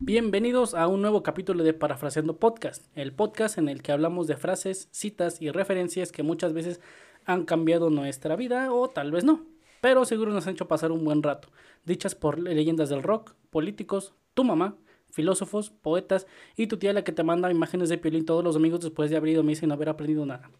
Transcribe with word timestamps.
Bienvenidos 0.00 0.74
a 0.74 0.88
un 0.88 1.02
nuevo 1.02 1.22
capítulo 1.22 1.62
de 1.62 1.72
Parafraseando 1.72 2.36
Podcast, 2.36 2.84
el 2.96 3.12
podcast 3.12 3.58
en 3.58 3.68
el 3.68 3.80
que 3.80 3.92
hablamos 3.92 4.26
de 4.26 4.36
frases, 4.36 4.88
citas 4.90 5.40
y 5.40 5.50
referencias 5.50 6.10
que 6.10 6.24
muchas 6.24 6.52
veces 6.52 6.80
han 7.24 7.44
cambiado 7.44 7.90
nuestra 7.90 8.34
vida 8.34 8.72
o 8.72 8.88
tal 8.90 9.12
vez 9.12 9.22
no, 9.22 9.46
pero 9.80 10.04
seguro 10.04 10.32
nos 10.32 10.48
han 10.48 10.54
hecho 10.54 10.66
pasar 10.66 10.90
un 10.90 11.04
buen 11.04 11.22
rato, 11.22 11.48
dichas 11.84 12.16
por 12.16 12.40
leyendas 12.40 12.88
del 12.88 13.04
rock, 13.04 13.34
políticos, 13.50 14.14
tu 14.34 14.42
mamá, 14.42 14.76
filósofos, 15.10 15.70
poetas 15.70 16.26
y 16.56 16.66
tu 16.66 16.76
tía 16.76 16.92
la 16.92 17.04
que 17.04 17.12
te 17.12 17.22
manda 17.22 17.52
imágenes 17.52 17.88
de 17.88 17.96
piolín 17.96 18.26
todos 18.26 18.42
los 18.42 18.54
domingos 18.54 18.80
después 18.80 19.10
de 19.10 19.16
haber 19.16 19.30
ido 19.30 19.42
a 19.42 19.44
misa 19.44 19.64
y 19.64 19.68
no 19.68 19.74
haber 19.74 19.90
aprendido 19.90 20.26
nada. 20.26 20.50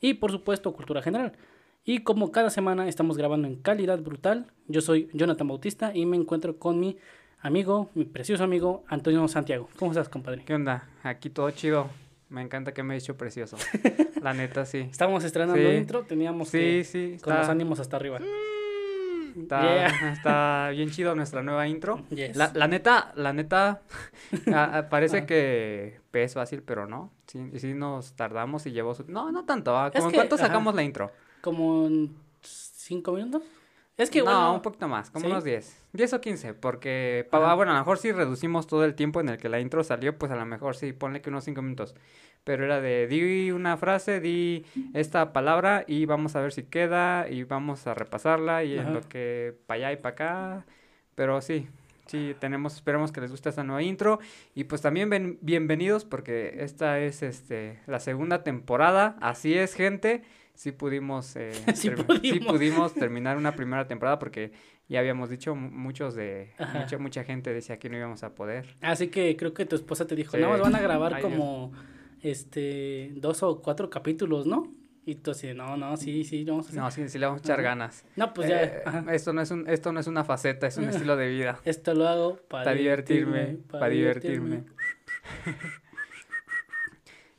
Y 0.00 0.14
por 0.14 0.32
supuesto, 0.32 0.72
cultura 0.72 1.00
general. 1.00 1.36
Y 1.84 2.00
como 2.00 2.32
cada 2.32 2.50
semana 2.50 2.88
estamos 2.88 3.16
grabando 3.16 3.46
en 3.46 3.56
calidad 3.56 4.00
brutal, 4.00 4.52
yo 4.66 4.80
soy 4.80 5.08
Jonathan 5.14 5.48
Bautista 5.48 5.92
y 5.94 6.04
me 6.06 6.16
encuentro 6.16 6.58
con 6.58 6.78
mi 6.78 6.98
amigo, 7.42 7.90
mi 7.94 8.04
precioso 8.04 8.44
amigo 8.44 8.84
Antonio 8.88 9.26
Santiago. 9.28 9.68
¿Cómo 9.78 9.92
estás, 9.92 10.08
compadre? 10.08 10.44
¿Qué 10.44 10.54
onda? 10.54 10.88
Aquí 11.02 11.30
todo 11.30 11.50
chido. 11.50 11.88
Me 12.28 12.42
encanta 12.42 12.72
que 12.72 12.82
me 12.82 12.94
he 12.94 13.00
dicho 13.00 13.16
precioso. 13.16 13.56
La 14.22 14.34
neta, 14.34 14.64
sí. 14.64 14.78
Estábamos 14.90 15.24
estrenando 15.24 15.56
Sí. 15.60 15.76
intro, 15.76 16.02
teníamos 16.04 16.48
Sí, 16.48 16.58
que 16.58 16.84
sí. 16.84 17.06
con 17.22 17.32
está- 17.32 17.38
los 17.38 17.48
ánimos 17.48 17.80
hasta 17.80 17.96
arriba. 17.96 18.18
Está, 19.36 19.60
Yeah. 19.62 20.12
está 20.12 20.68
bien 20.70 20.90
chido 20.90 21.14
nuestra 21.14 21.42
nueva 21.42 21.66
intro. 21.66 22.02
Yes. 22.10 22.36
La, 22.36 22.50
la 22.54 22.68
neta, 22.68 23.12
la 23.16 23.32
neta, 23.32 23.80
parece 24.90 25.18
Ah. 25.18 25.26
que 25.26 26.00
es 26.12 26.34
fácil, 26.34 26.62
pero 26.62 26.86
no. 26.86 27.10
Sí, 27.26 27.50
sí 27.58 27.74
nos 27.74 28.12
tardamos 28.14 28.66
y 28.66 28.72
llevó 28.72 28.94
su... 28.94 29.04
No, 29.08 29.30
no 29.32 29.44
tanto. 29.44 29.76
ah, 29.76 29.90
¿Cómo 29.92 30.06
en 30.06 30.10
que, 30.10 30.16
cuánto 30.16 30.34
ajá. 30.34 30.46
sacamos 30.46 30.74
la 30.74 30.82
intro? 30.82 31.12
Como 31.40 31.86
en 31.86 32.14
cinco 32.42 33.12
minutos. 33.12 33.42
Es 34.00 34.10
que 34.10 34.20
no, 34.20 34.24
bueno, 34.24 34.54
un 34.54 34.62
poquito 34.62 34.88
más, 34.88 35.10
como 35.10 35.26
¿sí? 35.26 35.30
unos 35.30 35.44
10. 35.44 35.86
10 35.92 36.12
o 36.14 36.20
15, 36.20 36.54
porque... 36.54 37.26
pa- 37.30 37.38
Ajá. 37.38 37.52
ah, 37.52 37.54
bueno, 37.54 37.72
a 37.72 37.74
lo 37.74 37.80
mejor 37.80 37.98
si 37.98 38.12
reducimos 38.12 38.66
todo 38.66 38.84
el 38.84 38.94
tiempo 38.94 39.20
en 39.20 39.28
el 39.28 39.38
que 39.38 39.48
la 39.48 39.60
intro 39.60 39.84
salió, 39.84 40.16
pues 40.18 40.32
a 40.32 40.36
lo 40.36 40.46
mejor 40.46 40.74
sí, 40.76 40.92
ponle 40.92 41.20
que 41.20 41.30
unos 41.30 41.44
5 41.44 41.62
minutos. 41.62 41.94
Pero 42.44 42.64
era 42.64 42.80
de, 42.80 43.06
di 43.06 43.50
una 43.50 43.76
frase, 43.76 44.20
di 44.20 44.64
esta 44.94 45.32
palabra 45.34 45.84
y 45.86 46.06
vamos 46.06 46.34
a 46.36 46.40
ver 46.40 46.52
si 46.52 46.62
queda 46.62 47.28
y 47.28 47.44
vamos 47.44 47.86
a 47.86 47.92
repasarla 47.94 48.64
y 48.64 48.78
Ajá. 48.78 48.88
en 48.88 48.94
lo 48.94 49.00
que 49.02 49.54
para 49.66 49.76
allá 49.88 49.92
y 49.92 49.96
para 49.96 50.12
acá. 50.14 50.66
Pero 51.14 51.42
sí, 51.42 51.68
sí, 52.06 52.34
tenemos, 52.40 52.74
esperemos 52.76 53.12
que 53.12 53.20
les 53.20 53.30
guste 53.30 53.50
esta 53.50 53.62
nueva 53.64 53.82
intro. 53.82 54.20
Y 54.54 54.64
pues 54.64 54.80
también 54.80 55.10
ven- 55.10 55.38
bienvenidos 55.42 56.06
porque 56.06 56.56
esta 56.60 56.98
es 57.00 57.22
este 57.22 57.80
la 57.86 58.00
segunda 58.00 58.42
temporada. 58.42 59.16
Así 59.20 59.52
es, 59.58 59.74
gente. 59.74 60.22
Sí 60.54 60.72
pudimos, 60.72 61.34
eh, 61.36 61.52
Sí 61.74 61.88
termi- 61.88 62.20
sí 62.20 62.40
pudimos. 62.40 62.52
pudimos 62.52 62.94
terminar 62.94 63.36
una 63.36 63.52
primera 63.52 63.86
temporada 63.86 64.18
porque 64.18 64.52
ya 64.88 65.00
habíamos 65.00 65.30
dicho 65.30 65.54
mu- 65.54 65.70
muchos 65.70 66.14
de 66.14 66.52
mucha, 66.74 66.98
mucha 66.98 67.24
gente 67.24 67.52
decía 67.54 67.78
que 67.78 67.88
no 67.88 67.96
íbamos 67.96 68.22
a 68.24 68.34
poder. 68.34 68.76
así 68.82 69.08
que 69.08 69.36
creo 69.36 69.54
que 69.54 69.64
tu 69.66 69.76
esposa 69.76 70.06
te 70.06 70.14
dijo, 70.16 70.32
Sí. 70.32 70.38
nada 70.42 70.52
más 70.52 70.60
van 70.60 70.74
a 70.74 70.80
grabar 70.80 71.14
Ay, 71.14 71.22
como 71.22 71.72
este 72.22 73.12
dos 73.16 73.42
o 73.42 73.60
cuatro 73.62 73.88
capítulos, 73.90 74.46
¿no? 74.46 74.74
Y 75.06 75.14
tú 75.14 75.30
así, 75.30 75.54
no, 75.54 75.76
no, 75.78 75.96
sí, 75.96 76.24
sí, 76.24 76.44
vamos 76.44 76.66
a 76.66 76.68
hacer. 76.68 76.80
No, 76.82 76.90
sí, 76.90 77.08
sí 77.08 77.18
le 77.18 77.24
vamos 77.26 77.40
a 77.40 77.44
echar 77.44 77.58
Ajá. 77.60 77.68
ganas. 77.70 78.04
No, 78.16 78.34
pues 78.34 78.48
ya, 78.50 78.62
Eh, 78.62 78.82
esto 79.12 79.32
no 79.32 79.40
es 79.40 79.50
un 79.50 79.66
esto 79.68 79.92
no 79.92 79.98
es 80.00 80.06
una 80.06 80.24
faceta, 80.24 80.66
es 80.66 80.76
un 80.76 80.84
Ah. 80.84 80.90
estilo 80.90 81.16
de 81.16 81.28
vida. 81.28 81.58
Esto 81.64 81.94
lo 81.94 82.06
hago 82.06 82.36
para 82.48 82.64
Para 82.64 82.76
divertirme, 82.76 83.58
pa' 83.70 83.78
para 83.80 83.92
divertirme. 83.92 84.64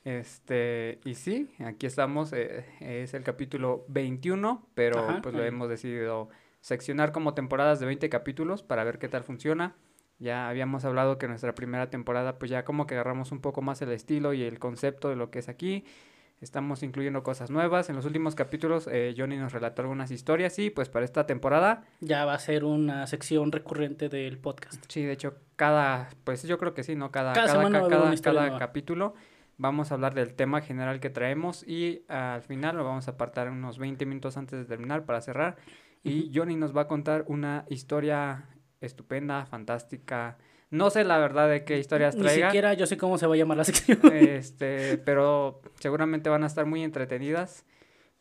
Este, 0.03 0.99
y 1.05 1.13
sí, 1.15 1.49
aquí 1.63 1.85
estamos, 1.85 2.33
eh, 2.33 2.65
es 2.79 3.13
el 3.13 3.23
capítulo 3.23 3.85
21, 3.87 4.67
pero 4.73 4.99
Ajá, 4.99 5.19
pues 5.21 5.35
lo 5.35 5.41
ahí. 5.43 5.47
hemos 5.49 5.69
decidido 5.69 6.29
seccionar 6.59 7.11
como 7.11 7.33
temporadas 7.33 7.79
de 7.79 7.85
20 7.85 8.09
capítulos 8.09 8.63
para 8.63 8.83
ver 8.83 8.97
qué 8.99 9.07
tal 9.07 9.23
funciona. 9.23 9.75
Ya 10.19 10.49
habíamos 10.49 10.85
hablado 10.85 11.17
que 11.17 11.27
nuestra 11.27 11.55
primera 11.55 11.89
temporada 11.89 12.37
pues 12.37 12.51
ya 12.51 12.63
como 12.63 12.85
que 12.87 12.93
agarramos 12.95 13.31
un 13.31 13.41
poco 13.41 13.61
más 13.61 13.81
el 13.81 13.91
estilo 13.91 14.33
y 14.33 14.43
el 14.43 14.59
concepto 14.59 15.09
de 15.09 15.15
lo 15.15 15.31
que 15.31 15.39
es 15.39 15.49
aquí. 15.49 15.85
Estamos 16.41 16.81
incluyendo 16.81 17.21
cosas 17.21 17.51
nuevas. 17.51 17.89
En 17.89 17.95
los 17.95 18.05
últimos 18.05 18.33
capítulos 18.33 18.87
eh, 18.91 19.13
Johnny 19.15 19.37
nos 19.37 19.53
relató 19.53 19.83
algunas 19.83 20.09
historias 20.09 20.57
y 20.57 20.71
pues 20.71 20.89
para 20.89 21.05
esta 21.05 21.27
temporada, 21.27 21.83
Ya 21.99 22.25
va 22.25 22.33
a 22.33 22.39
ser 22.39 22.63
una 22.65 23.05
sección 23.07 23.51
recurrente 23.51 24.09
del 24.09 24.39
podcast. 24.39 24.83
sí, 24.87 25.03
de 25.03 25.11
hecho 25.13 25.35
cada, 25.55 26.09
pues 26.23 26.41
yo 26.43 26.57
creo 26.57 26.73
que 26.73 26.83
sí, 26.83 26.95
¿no? 26.95 27.11
Cada, 27.11 27.33
Cada 27.33 27.45
cada, 27.47 27.57
semana 27.59 27.79
ca- 27.81 27.87
cada- 27.87 28.41
nueva. 28.49 28.59
Vamos 29.61 29.91
a 29.91 29.93
hablar 29.95 30.13
del 30.15 30.33
tema 30.33 30.61
general 30.61 30.99
que 30.99 31.09
traemos 31.09 31.63
y 31.67 32.03
al 32.07 32.41
final 32.41 32.75
lo 32.77 32.83
vamos 32.83 33.07
a 33.07 33.11
apartar 33.11 33.49
unos 33.49 33.77
20 33.77 34.05
minutos 34.05 34.35
antes 34.37 34.57
de 34.59 34.65
terminar 34.65 35.05
para 35.05 35.21
cerrar. 35.21 35.55
Y 36.03 36.31
Johnny 36.33 36.55
nos 36.55 36.75
va 36.75 36.81
a 36.81 36.87
contar 36.87 37.25
una 37.27 37.65
historia 37.69 38.45
estupenda, 38.81 39.45
fantástica. 39.45 40.37
No 40.71 40.89
sé 40.89 41.03
la 41.03 41.19
verdad 41.19 41.47
de 41.47 41.63
qué 41.63 41.77
historias 41.77 42.15
Ni 42.15 42.23
traiga. 42.23 42.47
siquiera 42.47 42.73
yo 42.73 42.87
sé 42.87 42.97
cómo 42.97 43.17
se 43.19 43.27
va 43.27 43.35
a 43.35 43.37
llamar 43.37 43.57
la 43.57 43.63
sección. 43.65 43.99
Este, 44.11 44.97
pero 44.97 45.61
seguramente 45.79 46.29
van 46.29 46.43
a 46.43 46.47
estar 46.47 46.65
muy 46.65 46.83
entretenidas 46.83 47.65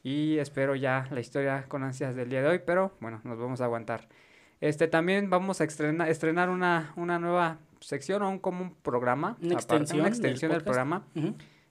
y 0.03 0.37
espero 0.39 0.75
ya 0.77 1.07
la 1.11 1.21
historia 1.21 1.65
con 1.69 1.83
ansias 1.85 2.15
del 2.17 2.29
día 2.29 2.43
de 2.43 2.49
hoy, 2.49 2.61
pero 2.67 2.97
bueno, 3.01 3.21
nos 3.25 3.39
vamos 3.39 3.61
a 3.61 3.65
aguantar. 3.65 4.09
Este, 4.61 4.89
también 4.89 5.31
vamos 5.31 5.63
a 5.63 5.65
estrena- 5.65 6.09
estrenar 6.09 6.51
una, 6.51 6.93
una 6.97 7.19
nueva 7.19 7.59
sección 7.81 8.23
o 8.23 8.31
un 8.31 8.39
como 8.39 8.63
un 8.63 8.75
programa, 8.75 9.37
Una 9.41 9.55
aparte, 9.55 9.55
extensión 9.55 10.01
una 10.01 10.05
del 10.11 10.13
extensión 10.15 10.53
del, 10.53 10.63
programa 10.63 11.05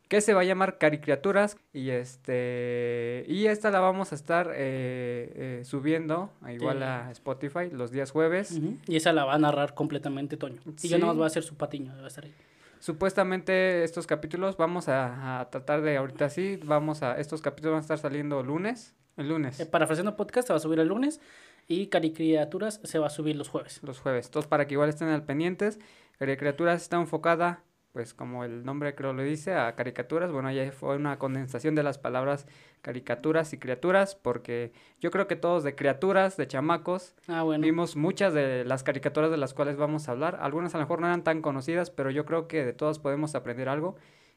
que 0.07 0.21
se 0.21 0.33
va 0.33 0.41
a 0.41 0.43
llamar 0.43 0.79
Caricriaturas 0.79 1.55
y 1.71 1.91
este 1.91 3.25
y 3.27 3.45
esta 3.45 3.69
la 3.69 3.79
vamos 3.79 4.11
a 4.11 4.15
estar 4.15 4.47
eh, 4.55 5.59
eh, 5.59 5.61
subiendo 5.65 6.31
igual 6.51 6.77
Sí. 6.77 6.83
a 6.83 7.11
Spotify 7.11 7.69
los 7.71 7.91
días 7.91 8.09
jueves. 8.11 8.59
Y 8.87 8.95
esa 8.95 9.13
la 9.13 9.25
va 9.25 9.35
a 9.35 9.37
narrar 9.37 9.75
completamente 9.75 10.35
Toño. 10.35 10.61
Y 10.65 10.69
yo 10.69 10.73
Sí. 10.77 10.89
nada 10.95 11.07
más 11.07 11.15
voy 11.15 11.25
a 11.25 11.27
hacer 11.27 11.43
su 11.43 11.55
patiño. 11.55 11.93
Va 11.97 12.05
a 12.05 12.07
estar 12.07 12.25
ahí. 12.25 12.33
Supuestamente 12.79 13.83
estos 13.83 14.07
capítulos 14.07 14.57
vamos 14.57 14.87
a, 14.89 15.41
a 15.41 15.49
tratar 15.51 15.81
de 15.81 15.97
ahorita 15.97 16.29
sí, 16.29 16.59
vamos 16.63 17.03
a 17.03 17.19
estos 17.19 17.41
capítulos 17.41 17.73
van 17.73 17.79
a 17.79 17.81
estar 17.81 17.99
saliendo 17.99 18.41
lunes, 18.41 18.95
el 19.15 19.27
lunes, 19.29 19.59
Eh, 19.59 19.65
Parafraseando 19.65 20.15
Podcast 20.15 20.47
se 20.47 20.53
va 20.53 20.57
a 20.57 20.59
subir 20.61 20.79
el 20.79 20.87
lunes 20.87 21.19
y 21.67 21.87
Caricriaturas 21.87 22.79
se 22.83 22.97
va 22.97 23.07
a 23.07 23.09
subir 23.11 23.35
los 23.35 23.47
jueves. 23.49 23.79
los 23.83 23.99
jueves. 23.99 24.31
Todos 24.31 24.47
para 24.47 24.65
que 24.65 24.73
igual 24.73 24.89
estén 24.89 25.09
al 25.09 25.23
pendientes. 25.23 25.77
Criaturas 26.19 26.81
está 26.81 26.97
enfocada, 26.97 27.63
pues 27.93 28.13
como 28.13 28.43
el 28.43 28.63
nombre 28.65 28.93
creo 28.93 29.13
lo 29.13 29.23
dice, 29.23 29.53
a 29.55 29.73
caricaturas. 29.75 30.31
Bueno, 30.31 30.51
ya 30.51 30.69
fue 30.71 30.95
una 30.97 31.17
condensación 31.17 31.75
de 31.75 31.83
las 31.83 31.97
palabras 31.97 32.45
caricaturas 32.81 33.53
y 33.53 33.57
criaturas, 33.57 34.15
porque 34.15 34.71
yo 34.99 35.11
creo 35.11 35.27
que 35.27 35.35
todos 35.35 35.63
de 35.63 35.75
criaturas, 35.75 36.37
de 36.37 36.47
chamacos, 36.47 37.15
Ah, 37.27 37.43
bueno. 37.43 37.63
Vimos 37.63 37.95
muchas 37.95 38.33
de 38.33 38.63
las 38.65 38.83
caricaturas 38.83 39.31
de 39.31 39.37
las 39.37 39.53
cuales 39.53 39.77
vamos 39.77 40.07
a 40.07 40.11
hablar. 40.11 40.37
Algunas 40.41 40.75
a 40.75 40.77
lo 40.77 40.83
mejor 40.83 40.99
no 41.01 41.07
eran 41.07 41.23
tan 41.23 41.41
conocidas, 41.41 41.89
pero 41.89 42.11
yo 42.11 42.25
creo 42.25 42.47
que 42.47 42.65
de 42.65 42.73
todas 42.73 42.99
podemos 42.99 43.33
aprender 43.35 43.69
algo. 43.69 43.95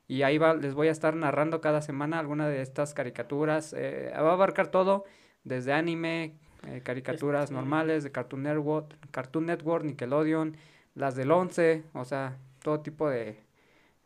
Y 0.09 0.23
ahí 0.23 0.39
va, 0.39 0.55
les 0.55 0.75
voy 0.75 0.89
a 0.89 0.93
estar 0.93 1.15
narrando 1.17 1.61
cada 1.61 1.81
semana 1.83 2.19
alguna 2.19 2.49
de 2.49 2.63
estas 2.63 2.95
caricaturas. 2.95 3.73
eh, 3.77 4.11
va 4.15 4.31
a 4.31 4.33
abarcar 4.35 4.69
todo, 4.69 5.05
desde 5.45 5.73
anime, 5.73 6.37
eh, 6.67 6.81
caricaturas 6.85 7.45
Este- 7.45 7.55
normales, 7.55 8.03
de 8.05 8.13
Cartoon 8.13 8.43
Network, 8.45 8.95
Cartoon 9.11 9.47
Network, 9.47 9.85
Nickelodeon, 9.85 10.57
las 10.95 11.15
del 11.17 11.31
11, 11.31 11.85
o 11.95 12.05
sea, 12.05 12.37
todo 12.63 12.81
tipo 12.81 13.09
de, 13.09 13.39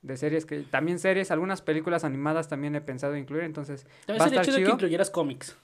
de 0.02 0.16
series 0.16 0.46
que 0.46 0.60
también 0.60 0.98
series, 0.98 1.30
algunas 1.30 1.62
películas 1.62 2.04
animadas 2.04 2.48
también 2.48 2.74
he 2.76 2.80
pensado 2.80 3.16
incluir, 3.16 3.44
entonces 3.44 3.86
También 4.06 4.20
va 4.20 4.24
a 4.24 4.28
estar 4.28 4.44
chido 4.44 4.56
que 4.56 4.62
chido. 4.62 4.74
incluyeras 4.74 5.10
cómics. 5.10 5.56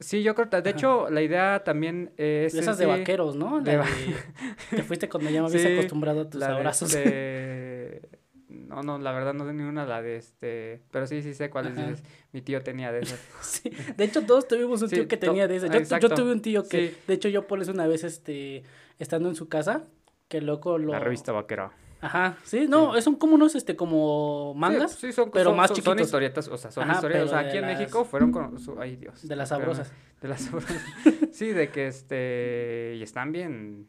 sí, 0.00 0.22
yo 0.22 0.34
creo, 0.36 0.48
que- 0.48 0.60
de 0.62 0.70
Ajá. 0.70 0.78
hecho, 0.78 1.10
la 1.10 1.22
idea 1.22 1.64
también 1.64 2.12
es 2.16 2.52
De 2.52 2.60
esas 2.60 2.78
de 2.78 2.84
sí- 2.84 2.90
vaqueros, 2.90 3.34
¿no? 3.36 3.60
de 3.60 3.76
La 3.76 3.84
de- 3.84 3.88
Te 4.76 4.82
fuiste 4.84 5.08
cuando 5.08 5.28
ya 5.30 5.40
me 5.42 5.48
habías 5.48 5.62
Sí, 5.62 5.72
acostumbrado 5.72 6.20
a 6.22 6.30
tus 6.30 6.42
abrazos. 6.42 6.92
de- 6.92 8.02
No, 8.48 8.82
no, 8.82 8.98
la 8.98 9.12
verdad 9.12 9.34
no 9.34 9.46
sé 9.46 9.52
ni 9.52 9.62
una, 9.62 9.84
la 9.84 10.00
de 10.00 10.16
este... 10.16 10.80
Pero 10.90 11.06
sí, 11.06 11.22
sí 11.22 11.34
sé 11.34 11.50
cuáles 11.50 11.76
dices. 11.76 12.02
Mi 12.32 12.40
tío 12.40 12.62
tenía 12.62 12.90
de 12.92 13.00
esas. 13.00 13.20
Sí, 13.42 13.70
De 13.96 14.04
hecho, 14.04 14.22
todos 14.24 14.48
tuvimos 14.48 14.80
un 14.82 14.88
Sí, 14.88 14.96
tío 14.96 15.08
que 15.08 15.16
tenía 15.18 15.46
de 15.48 15.56
esas. 15.56 15.70
Yo, 16.00 16.08
tuve 16.10 16.32
un 16.32 16.40
tío 16.40 16.62
que, 16.66 16.88
Sí. 16.90 16.96
de 17.06 17.14
hecho, 17.14 17.28
yo 17.28 17.46
por 17.46 17.60
eso 17.60 17.72
una 17.72 17.86
vez, 17.86 18.04
este, 18.04 18.62
estando 18.98 19.28
en 19.28 19.34
su 19.34 19.48
casa, 19.48 19.84
que 20.28 20.40
loco 20.40 20.78
lo... 20.78 20.92
La 20.92 20.98
revista 21.00 21.32
vaquera. 21.32 21.72
Ajá, 22.00 22.36
sí, 22.44 22.66
no, 22.68 23.00
son 23.00 23.16
como 23.16 23.34
unos, 23.34 23.56
este, 23.56 23.74
como 23.74 24.54
mangas 24.54 24.92
Sí, 24.92 25.08
sí, 25.08 25.12
son, 25.12 25.32
pero 25.32 25.50
son- 25.50 25.56
más 25.56 25.68
son- 25.68 25.76
Son 25.78 25.84
chiquitos. 25.84 26.06
historietas, 26.06 26.46
o 26.48 26.56
sea, 26.56 26.70
son 26.70 26.84
Ajá, 26.84 26.92
historias. 26.94 27.24
O 27.24 27.28
sea, 27.28 27.38
aquí 27.40 27.56
en 27.56 27.62
las- 27.66 27.76
México 27.78 28.04
fueron 28.04 28.30
con... 28.30 28.58
su- 28.60 28.80
ay, 28.80 28.94
Dios. 28.96 29.26
de 29.26 29.34
las 29.34 29.48
sabrosas. 29.48 29.92
De 30.20 30.28
las 30.28 30.42
sabrosas. 30.42 30.80
sí, 31.32 31.48
de 31.48 31.70
que 31.70 31.88
este... 31.88 32.94
Y 32.98 33.02
están 33.02 33.32
bien... 33.32 33.88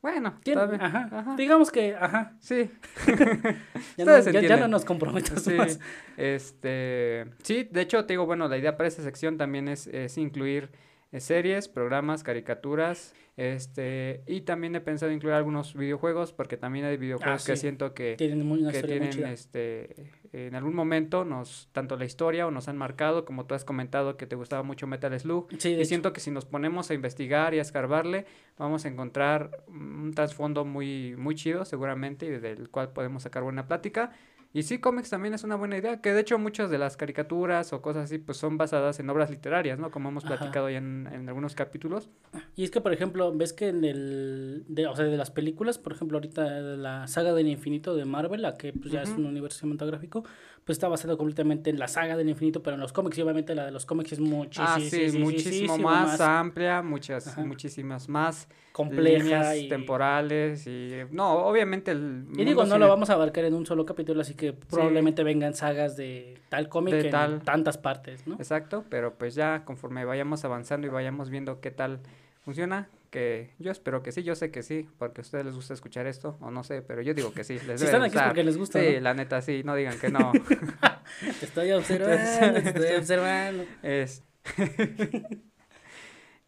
Bueno, 0.00 0.34
bien. 0.44 0.58
ajá. 0.58 1.08
Ajá. 1.12 1.34
Digamos 1.36 1.70
que, 1.72 1.94
ajá, 1.96 2.36
Sí. 2.40 2.70
ya 3.06 4.04
no, 4.04 4.12
Ustedes 4.12 4.24
ya- 4.26 4.32
ya 4.32 4.32
no 4.32 4.38
entienden. 4.40 4.70
nos 4.70 4.84
comprometamos 4.84 5.42
Sí, 5.42 5.54
más. 5.54 5.78
este, 6.16 7.24
sí, 7.42 7.68
de 7.70 7.80
hecho 7.80 8.04
te 8.04 8.12
digo, 8.14 8.24
bueno, 8.26 8.46
la 8.48 8.56
idea 8.58 8.76
para 8.76 8.88
esta 8.88 9.02
sección 9.02 9.36
también 9.38 9.68
es, 9.68 9.86
es 9.88 10.16
incluir 10.18 10.70
series, 11.18 11.68
programas, 11.68 12.22
caricaturas, 12.22 13.14
este, 13.36 14.22
y 14.26 14.42
también 14.42 14.74
he 14.74 14.80
pensado 14.80 15.10
incluir 15.12 15.34
algunos 15.34 15.74
videojuegos, 15.74 16.32
porque 16.32 16.56
también 16.56 16.84
hay 16.84 16.96
videojuegos 16.96 17.42
Ah, 17.44 17.46
que 17.46 17.56
siento 17.56 17.94
que, 17.94 18.16
Tienen 18.18 18.44
muy- 18.46 18.60
una 18.62 18.72
que 18.72 18.80
muy 18.82 18.88
tienen, 18.88 19.26
este, 19.26 20.10
en 20.32 20.54
algún 20.54 20.74
momento 20.74 21.24
nos, 21.24 21.68
tanto 21.72 21.96
la 21.96 22.04
historia 22.04 22.46
o 22.46 22.50
nos 22.50 22.68
han 22.68 22.76
marcado, 22.76 23.24
como 23.24 23.46
tú 23.46 23.54
has 23.54 23.64
comentado 23.64 24.16
que 24.16 24.26
te 24.26 24.36
gustaba 24.36 24.62
mucho 24.62 24.86
Metal 24.86 25.18
Slug, 25.18 25.48
Sí, 25.58 25.70
y 25.70 25.74
hecho. 25.76 25.84
siento 25.86 26.12
que 26.12 26.20
si 26.20 26.30
nos 26.30 26.44
ponemos 26.44 26.90
a 26.90 26.94
investigar 26.94 27.54
y 27.54 27.58
a 27.58 27.62
escarbarle, 27.62 28.26
vamos 28.58 28.84
a 28.84 28.88
encontrar 28.88 29.64
un 29.68 30.12
trasfondo 30.14 30.64
muy, 30.64 31.14
muy 31.16 31.34
chido, 31.34 31.64
seguramente, 31.64 32.26
y 32.26 32.30
del 32.30 32.68
cual 32.70 32.92
podemos 32.92 33.22
sacar 33.22 33.42
buena 33.44 33.66
plática. 33.66 34.12
Y 34.54 34.62
sí, 34.62 34.78
cómics 34.78 35.10
también 35.10 35.34
es 35.34 35.44
una 35.44 35.56
buena 35.56 35.76
idea, 35.76 36.00
que 36.00 36.12
de 36.12 36.20
hecho 36.20 36.38
muchas 36.38 36.70
de 36.70 36.78
las 36.78 36.96
caricaturas 36.96 37.72
o 37.74 37.82
cosas 37.82 38.04
así, 38.04 38.18
pues 38.18 38.38
son 38.38 38.56
basadas 38.56 38.98
en 38.98 39.10
obras 39.10 39.30
literarias, 39.30 39.78
¿no? 39.78 39.90
Como 39.90 40.08
hemos 40.08 40.24
Ajá. 40.24 40.36
platicado 40.36 40.70
ya 40.70 40.78
en, 40.78 41.06
en 41.12 41.28
algunos 41.28 41.54
capítulos. 41.54 42.08
Y 42.56 42.64
es 42.64 42.70
que, 42.70 42.80
por 42.80 42.92
ejemplo, 42.94 43.30
ves 43.36 43.52
que 43.52 43.68
en 43.68 43.84
el, 43.84 44.64
de, 44.68 44.86
o 44.86 44.96
sea, 44.96 45.04
de 45.04 45.16
las 45.18 45.30
películas, 45.30 45.78
por 45.78 45.92
ejemplo, 45.92 46.16
ahorita 46.16 46.60
la 46.60 47.06
saga 47.08 47.34
del 47.34 47.46
infinito 47.46 47.94
de 47.94 48.06
Marvel, 48.06 48.40
la 48.40 48.54
que 48.54 48.72
pues, 48.72 48.90
ya 48.90 49.02
es 49.02 49.10
un 49.10 49.26
universo 49.26 49.60
cinematográfico, 49.60 50.24
pues 50.68 50.76
está 50.76 50.86
basado 50.88 51.16
completamente 51.16 51.70
en 51.70 51.78
la 51.78 51.88
saga 51.88 52.14
del 52.14 52.28
infinito, 52.28 52.62
pero 52.62 52.74
en 52.74 52.80
los 52.82 52.92
cómics, 52.92 53.16
y 53.16 53.22
obviamente 53.22 53.54
la 53.54 53.64
de 53.64 53.70
los 53.70 53.86
cómics 53.86 54.12
es 54.12 54.20
muchísimo, 54.20 54.68
Ah, 54.68 54.78
sí, 54.78 55.18
muchísimo 55.18 55.78
más, 55.78 56.20
amplia, 56.20 56.82
muchas, 56.82 57.26
Ajá. 57.26 57.40
muchísimas 57.42 58.06
más 58.10 58.48
compleja 58.72 59.22
líneas 59.24 59.56
y... 59.56 59.68
temporales 59.70 60.66
y 60.66 60.90
no, 61.10 61.46
obviamente 61.46 61.92
el 61.92 62.26
Y 62.36 62.44
digo, 62.44 62.66
no 62.66 62.76
lo 62.76 62.86
vamos 62.86 63.08
a 63.08 63.14
abarcar 63.14 63.46
en 63.46 63.54
un 63.54 63.64
solo 63.64 63.86
capítulo, 63.86 64.20
así 64.20 64.34
que 64.34 64.52
probablemente 64.52 65.24
vengan 65.24 65.54
sagas 65.54 65.96
de 65.96 66.38
tal 66.50 66.68
cómic 66.68 66.92
De 66.92 67.00
en 67.06 67.10
tal. 67.12 67.40
tantas 67.40 67.78
partes, 67.78 68.26
¿no? 68.26 68.34
Exacto, 68.34 68.84
pero 68.90 69.14
pues 69.14 69.34
ya 69.34 69.64
conforme 69.64 70.04
vayamos 70.04 70.44
avanzando 70.44 70.86
y 70.86 70.90
vayamos 70.90 71.30
viendo 71.30 71.62
qué 71.62 71.70
tal 71.70 72.00
funciona, 72.44 72.90
que 73.10 73.54
yo 73.58 73.70
espero 73.70 74.02
que 74.02 74.12
sí, 74.12 74.22
yo 74.22 74.34
sé 74.34 74.50
que 74.50 74.62
sí, 74.62 74.88
porque 74.98 75.20
a 75.20 75.22
ustedes 75.22 75.44
les 75.44 75.54
gusta 75.54 75.74
escuchar 75.74 76.06
esto, 76.06 76.36
o 76.40 76.50
no 76.50 76.62
sé, 76.64 76.82
pero 76.82 77.00
yo 77.02 77.14
digo 77.14 77.32
que 77.32 77.44
sí, 77.44 77.58
les 77.66 77.80
Si 77.80 77.86
están 77.86 78.02
aquí 78.02 78.16
es 78.16 78.22
porque 78.22 78.44
les 78.44 78.56
gusta, 78.58 78.80
Sí, 78.80 78.94
¿no? 78.94 79.00
la 79.00 79.14
neta 79.14 79.40
sí, 79.42 79.62
no 79.64 79.74
digan 79.74 79.98
que 79.98 80.10
no. 80.10 80.32
Te 81.40 81.46
estoy 81.46 81.72
observando, 81.72 82.60
te 82.62 82.68
estoy 82.68 82.96
observando. 82.96 83.64
es... 83.82 84.22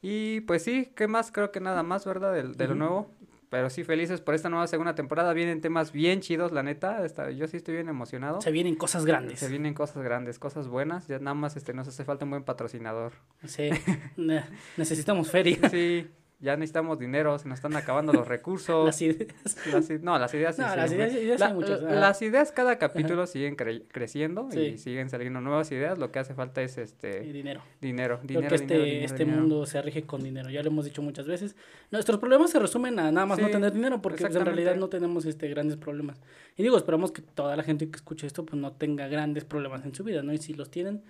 y 0.02 0.40
pues 0.42 0.62
sí, 0.62 0.92
¿qué 0.96 1.08
más? 1.08 1.30
Creo 1.32 1.50
que 1.52 1.60
nada 1.60 1.82
más, 1.82 2.04
¿verdad? 2.06 2.32
De, 2.32 2.42
de 2.44 2.68
lo 2.68 2.74
nuevo. 2.74 3.10
Pero 3.50 3.68
sí, 3.68 3.82
felices 3.82 4.20
por 4.20 4.34
esta 4.36 4.48
nueva 4.48 4.66
segunda 4.68 4.94
temporada. 4.94 5.32
Vienen 5.32 5.60
temas 5.60 5.90
bien 5.92 6.20
chidos, 6.20 6.52
la 6.52 6.62
neta. 6.62 7.04
Esta, 7.04 7.30
yo 7.32 7.48
sí 7.48 7.56
estoy 7.56 7.74
bien 7.74 7.88
emocionado. 7.88 8.40
Se 8.40 8.52
vienen 8.52 8.76
cosas 8.76 9.04
grandes. 9.04 9.40
Se 9.40 9.48
vienen 9.48 9.74
cosas 9.74 10.02
grandes, 10.04 10.38
cosas 10.38 10.68
buenas. 10.68 11.08
Ya 11.08 11.18
nada 11.18 11.34
más 11.34 11.56
este, 11.56 11.74
nos 11.74 11.88
hace 11.88 12.04
falta 12.04 12.24
un 12.24 12.30
buen 12.30 12.44
patrocinador. 12.44 13.12
Sí, 13.46 13.70
ne- 14.16 14.44
necesitamos 14.76 15.30
feria. 15.32 15.68
Sí, 15.68 16.08
ya 16.40 16.56
necesitamos 16.56 16.98
dinero, 16.98 17.38
se 17.38 17.48
nos 17.48 17.58
están 17.58 17.76
acabando 17.76 18.12
los 18.12 18.26
recursos. 18.28 18.86
Las 18.86 19.02
ideas. 19.02 19.56
Las 19.72 19.90
no, 20.02 20.18
las 20.18 20.32
ideas 20.34 20.56
sí 20.56 20.62
No, 20.62 20.74
las 20.74 20.90
ideas- 20.92 21.12
ideas 21.12 21.40
La- 21.40 21.52
muchas, 21.54 21.82
la- 21.82 21.94
las 21.94 22.22
ideas 22.22 22.50
cada 22.52 22.78
capítulo 22.78 23.26
siguen 23.26 23.56
cre- 23.56 23.84
creciendo 23.92 24.48
Sí. 24.50 24.60
y 24.60 24.78
siguen 24.78 25.10
saliendo 25.10 25.40
nuevas 25.40 25.70
ideas. 25.70 25.98
Lo 25.98 26.10
que 26.10 26.18
hace 26.18 26.34
falta 26.34 26.62
es 26.62 26.78
Y 26.78 26.80
este 26.80 27.20
dinero. 27.20 27.62
dinero, 27.80 28.20
dinero, 28.22 28.48
que 28.48 28.54
este, 28.54 28.78
dinero, 28.78 29.04
este 29.04 29.24
dinero. 29.24 29.40
mundo 29.42 29.66
se 29.66 29.82
rige 29.82 30.02
con 30.04 30.22
dinero, 30.22 30.48
ya 30.50 30.62
lo 30.62 30.68
hemos 30.70 30.84
dicho 30.86 31.02
muchas 31.02 31.26
veces. 31.26 31.56
Nuestros 31.90 32.18
problemas 32.18 32.50
se 32.50 32.58
resumen 32.58 32.98
a 32.98 33.12
nada 33.12 33.26
más 33.26 33.38
no 33.38 33.48
tener 33.50 33.72
dinero, 33.72 34.00
porque 34.00 34.22
pues, 34.24 34.34
en 34.34 34.44
realidad 34.46 34.76
no 34.76 34.88
tenemos 34.88 35.26
este 35.26 35.48
grandes 35.48 35.76
problemas. 35.76 36.20
Y 36.56 36.62
digo, 36.62 36.76
esperamos 36.76 37.12
que 37.12 37.22
toda 37.22 37.54
la 37.56 37.62
gente 37.62 37.88
que 37.90 37.96
escuche 37.96 38.26
esto 38.26 38.46
pues 38.46 38.60
no 38.60 38.72
tenga 38.72 39.08
grandes 39.08 39.44
problemas 39.44 39.84
en 39.84 39.94
su 39.94 40.04
vida, 40.04 40.22
¿no? 40.22 40.32
Y 40.32 40.38
si 40.38 40.54
los 40.54 40.70
tienen, 40.70 41.02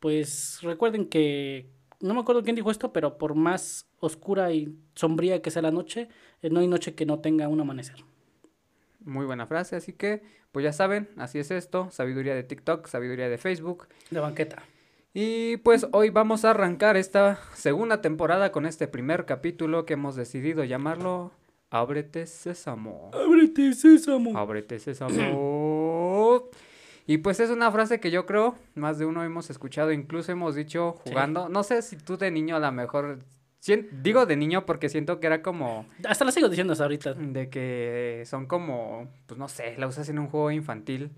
pues 0.00 0.60
recuerden 0.62 1.06
que, 1.06 1.66
no 2.06 2.14
me 2.14 2.20
acuerdo 2.20 2.42
quién 2.42 2.56
dijo 2.56 2.70
esto, 2.70 2.92
pero 2.92 3.18
por 3.18 3.34
más 3.34 3.86
oscura 4.00 4.52
y 4.52 4.76
sombría 4.94 5.42
que 5.42 5.50
sea 5.50 5.62
la 5.62 5.70
noche, 5.70 6.08
eh, 6.42 6.50
no 6.50 6.60
hay 6.60 6.68
noche 6.68 6.94
que 6.94 7.06
no 7.06 7.20
tenga 7.20 7.48
un 7.48 7.60
amanecer. 7.60 7.96
Muy 9.00 9.26
buena 9.26 9.46
frase, 9.46 9.76
así 9.76 9.92
que 9.92 10.22
pues 10.52 10.64
ya 10.64 10.72
saben, 10.72 11.08
así 11.16 11.38
es 11.38 11.50
esto, 11.50 11.90
sabiduría 11.90 12.34
de 12.34 12.42
TikTok, 12.42 12.86
sabiduría 12.86 13.28
de 13.28 13.38
Facebook. 13.38 13.88
De 14.10 14.20
banqueta. 14.20 14.62
Y 15.12 15.58
pues 15.58 15.86
hoy 15.92 16.10
vamos 16.10 16.44
a 16.44 16.50
arrancar 16.50 16.96
esta 16.96 17.38
segunda 17.54 18.02
temporada 18.02 18.52
con 18.52 18.66
este 18.66 18.88
primer 18.88 19.24
capítulo 19.24 19.86
que 19.86 19.94
hemos 19.94 20.14
decidido 20.16 20.64
llamarlo 20.64 21.32
Ábrete 21.70 22.26
Sésamo. 22.26 23.10
Ábrete, 23.12 23.72
sésamo. 23.72 24.36
Ábrete 24.36 24.78
Sésamo. 24.78 25.12
Y 27.06 27.18
pues 27.18 27.38
es 27.40 27.50
una 27.50 27.70
frase 27.70 28.00
que 28.00 28.10
yo 28.10 28.26
creo 28.26 28.56
más 28.74 28.98
de 28.98 29.06
uno 29.06 29.22
hemos 29.24 29.48
escuchado, 29.50 29.92
incluso 29.92 30.32
hemos 30.32 30.54
dicho 30.54 30.96
Sí. 31.04 31.10
jugando. 31.10 31.48
No 31.48 31.62
sé 31.62 31.82
si 31.82 31.96
tú 31.96 32.16
de 32.16 32.30
niño 32.30 32.56
a 32.56 32.60
lo 32.60 32.72
mejor, 32.72 33.20
digo 34.02 34.26
de 34.26 34.36
niño 34.36 34.66
porque 34.66 34.88
siento 34.88 35.18
que 35.20 35.26
era 35.26 35.42
como 35.42 35.86
Hasta 36.08 36.24
la 36.24 36.32
sigo 36.32 36.48
diciendo 36.48 36.72
hasta 36.72 36.84
ahorita. 36.84 37.14
de 37.14 37.48
que 37.48 38.22
son 38.26 38.46
como, 38.46 39.08
pues 39.26 39.38
no 39.38 39.48
sé, 39.48 39.76
la 39.78 39.86
usas 39.86 40.08
en 40.08 40.18
un 40.18 40.28
juego 40.28 40.50
infantil. 40.50 41.10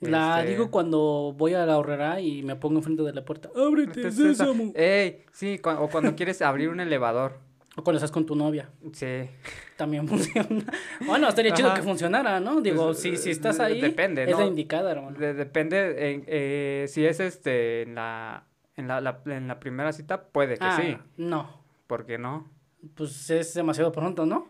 La 0.00 0.40
Este, 0.40 0.52
digo 0.52 0.70
cuando 0.70 1.34
voy 1.36 1.54
a 1.54 1.66
la 1.66 1.76
horrera 1.76 2.20
y 2.20 2.42
me 2.44 2.54
pongo 2.54 2.78
enfrente 2.78 3.02
de 3.02 3.12
la 3.12 3.24
puerta. 3.24 3.48
Ábrete, 3.56 4.06
este, 4.06 4.08
esa- 4.30 4.44
sésamo. 4.44 4.72
Ey, 4.76 5.24
sí, 5.32 5.58
cu- 5.58 5.70
o 5.70 5.88
cuando 5.88 6.14
quieres 6.14 6.40
abrir 6.40 6.68
un 6.68 6.78
elevador. 6.78 7.38
O 7.78 7.84
cuando 7.84 7.98
estás 7.98 8.10
con 8.10 8.26
tu 8.26 8.34
novia. 8.34 8.68
Sí. 8.92 9.30
También 9.76 10.08
funciona. 10.08 10.64
Bueno, 11.06 11.28
estaría 11.28 11.54
chido 11.54 11.72
que 11.74 11.82
funcionara, 11.82 12.40
¿no? 12.40 12.60
Digo, 12.60 12.86
Pues, 12.86 12.98
si, 13.00 13.16
si 13.16 13.28
eh, 13.28 13.32
estás 13.32 13.58
de- 13.58 13.64
ahí, 13.64 13.80
depende, 13.80 14.24
es 14.24 14.30
¿no? 14.32 14.40
la 14.40 14.46
indicada, 14.46 14.90
hermano. 14.90 15.16
De- 15.16 15.32
depende 15.34 16.10
en, 16.12 16.24
eh, 16.26 16.86
si 16.88 17.06
es 17.06 17.20
este 17.20 17.82
en 17.82 17.94
la 17.94 18.44
en 18.74 18.88
la, 18.88 19.00
la- 19.00 19.20
en 19.26 19.46
la 19.46 19.60
primera 19.60 19.92
cita 19.92 20.24
puede 20.28 20.54
que 20.58 20.64
ah, 20.64 20.76
sí, 20.80 20.96
no. 21.16 21.62
¿por 21.86 22.04
qué 22.04 22.18
no? 22.18 22.48
Pues 22.96 23.30
es 23.30 23.54
demasiado 23.54 23.92
pronto, 23.92 24.26
¿no? 24.26 24.48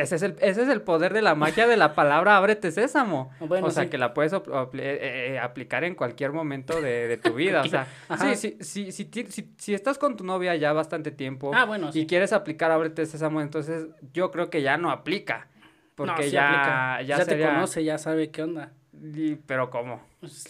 Ese 0.00 0.16
es 0.16 0.22
el 0.22 0.36
ese 0.40 0.62
es 0.62 0.68
el 0.68 0.82
poder 0.82 1.12
de 1.12 1.22
la 1.22 1.34
magia 1.34 1.66
de 1.66 1.76
la 1.76 1.94
palabra 1.94 2.36
ábrete 2.36 2.70
sésamo. 2.70 3.30
Bueno, 3.40 3.66
o 3.66 3.70
sea, 3.70 3.84
sí. 3.84 3.88
que 3.90 3.98
la 3.98 4.14
puedes 4.14 4.32
apl- 4.32 4.78
eh, 4.80 5.34
eh, 5.34 5.38
aplicar 5.38 5.84
en 5.84 5.94
cualquier 5.94 6.32
momento 6.32 6.80
de, 6.80 7.08
de 7.08 7.16
tu 7.16 7.34
vida, 7.34 7.62
o 7.62 7.68
sea, 7.68 7.86
sí, 8.20 8.36
sí, 8.36 8.56
sí, 8.60 8.92
sí, 8.92 9.04
ti- 9.06 9.26
si, 9.30 9.52
si 9.58 9.74
estás 9.74 9.98
con 9.98 10.16
tu 10.16 10.24
novia 10.24 10.54
ya 10.56 10.72
bastante 10.72 11.10
tiempo 11.10 11.50
Ah, 11.54 11.64
bueno, 11.64 11.90
y 11.92 12.06
quieres 12.06 12.32
aplicar 12.32 12.70
ábrete 12.70 13.06
sésamo, 13.06 13.40
entonces 13.40 13.86
yo 14.12 14.30
creo 14.30 14.50
que 14.50 14.62
ya 14.62 14.76
no 14.76 14.90
aplica. 14.90 15.48
Porque 15.94 16.24
No, 16.24 16.28
ya, 16.28 16.48
aplica. 16.48 17.02
ya, 17.02 17.16
te 17.24 17.24
sería- 17.30 17.48
conoce, 17.54 17.82
ya 17.82 17.96
sabe 17.96 18.30
qué 18.30 18.42
onda. 18.42 18.72
Y- 19.02 19.36
pero 19.36 19.70
¿cómo? 19.70 20.00
Pues, 20.20 20.44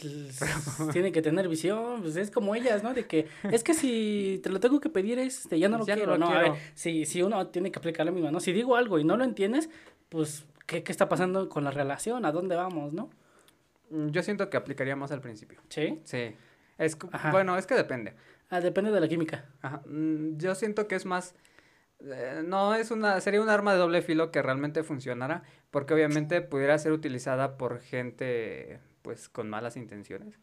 tiene 0.93 1.13
que 1.13 1.23
tener 1.23 1.49
visión, 1.49 2.03
pues 2.03 2.17
es 2.17 2.31
como 2.31 2.55
ellas, 2.55 2.83
¿no? 2.83 2.95
De 2.95 3.07
que 3.07 3.27
es 3.51 3.63
que 3.65 3.75
si 3.75 4.41
te 4.43 4.51
lo 4.51 4.61
tengo 4.61 4.81
que 4.81 4.89
pedir, 4.89 5.19
este, 5.19 5.59
ya 5.59 5.69
no 5.69 5.79
lo 5.79 5.87
Ya 5.87 5.95
no 5.95 5.99
quiero, 5.99 6.13
lo 6.13 6.19
¿no? 6.19 6.29
A 6.33 6.41
ver, 6.43 6.53
si, 6.75 7.05
si 7.07 7.23
uno 7.23 7.47
tiene 7.49 7.71
que 7.71 7.79
aplicar 7.79 8.07
lo 8.07 8.13
mismo, 8.13 8.31
¿no? 8.31 8.41
Si 8.41 8.53
digo 8.53 8.77
algo 8.77 8.99
y 8.99 9.05
no 9.05 9.17
lo 9.17 9.25
entiendes, 9.25 9.69
pues, 10.09 10.45
¿qué, 10.67 10.83
qué 10.83 10.93
está 10.93 11.09
pasando 11.09 11.49
con 11.49 11.65
la 11.65 11.71
relación? 11.71 12.25
¿A 12.25 12.33
dónde 12.33 12.57
vamos, 12.57 12.93
no? 12.93 13.11
Mm, 13.91 14.09
Yo 14.09 14.23
siento 14.23 14.49
que 14.51 14.57
aplicaría 14.57 14.97
más 14.97 15.13
al 15.13 15.21
principio. 15.21 15.61
Sí. 15.69 16.01
Sí. 16.05 16.35
Es, 16.79 16.97
Ajá. 17.13 17.31
bueno, 17.31 17.57
es 17.57 17.67
que 17.67 17.75
depende. 17.75 18.15
Ah, 18.51 18.61
depende 18.61 18.91
de 18.93 19.01
la 19.01 19.09
química. 19.09 19.45
Ajá, 19.63 19.83
mm, 19.87 20.37
Yo 20.39 20.55
siento 20.55 20.87
que 20.89 20.95
es 20.95 21.05
más, 21.05 21.35
eh, 22.01 22.43
no 22.45 22.75
es 22.75 22.91
una, 22.91 23.21
sería 23.21 23.41
un 23.41 23.49
arma 23.49 23.73
de 23.73 23.79
doble 23.79 24.03
filo 24.03 24.31
que 24.31 24.43
realmente 24.43 24.83
funcionara, 24.83 25.43
porque 25.71 25.95
obviamente 25.95 26.41
pudiera 26.43 26.79
ser 26.79 26.93
utilizada 26.93 27.57
por 27.57 27.81
gente, 27.81 28.81
pues, 29.03 29.29
con 29.29 29.49
malas 29.51 29.77
intenciones, 29.77 30.39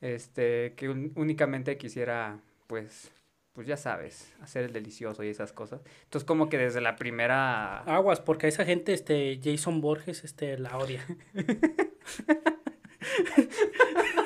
este, 0.00 0.74
que 0.76 0.88
un- 0.88 1.12
únicamente 1.16 1.76
quisiera, 1.78 2.40
pues, 2.66 3.12
pues 3.52 3.66
ya 3.66 3.76
sabes, 3.76 4.32
hacer 4.40 4.64
el 4.64 4.72
delicioso 4.72 5.22
y 5.24 5.28
esas 5.28 5.52
cosas. 5.52 5.82
Entonces, 6.04 6.26
como 6.26 6.48
que 6.48 6.56
desde 6.58 6.80
la 6.80 6.96
primera, 6.96 7.78
Aguas, 7.80 8.20
porque 8.20 8.46
a 8.46 8.48
esa 8.48 8.64
gente, 8.64 8.94
este, 8.94 9.38
Jason 9.42 9.80
Borges, 9.82 10.24
este, 10.24 10.56
la 10.58 10.78
odia. 10.78 11.04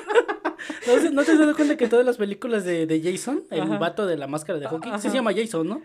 ¿No, 0.87 0.99
se- 1.01 1.11
¿No 1.11 1.23
te 1.23 1.31
has 1.31 1.39
dado 1.39 1.55
cuenta 1.55 1.77
que 1.77 1.83
en 1.85 1.89
todas 1.89 2.05
las 2.05 2.17
películas 2.17 2.63
de, 2.65 2.85
de 2.85 3.01
Jason, 3.01 3.43
el 3.51 3.61
Ajá. 3.61 3.77
vato 3.77 4.05
de 4.05 4.17
la 4.17 4.27
máscara 4.27 4.59
de 4.59 4.67
hockey, 4.67 4.91
sí 4.95 5.01
se 5.01 5.07
Ajá. 5.09 5.15
llama 5.17 5.31
Jason, 5.35 5.67
¿no? 5.67 5.81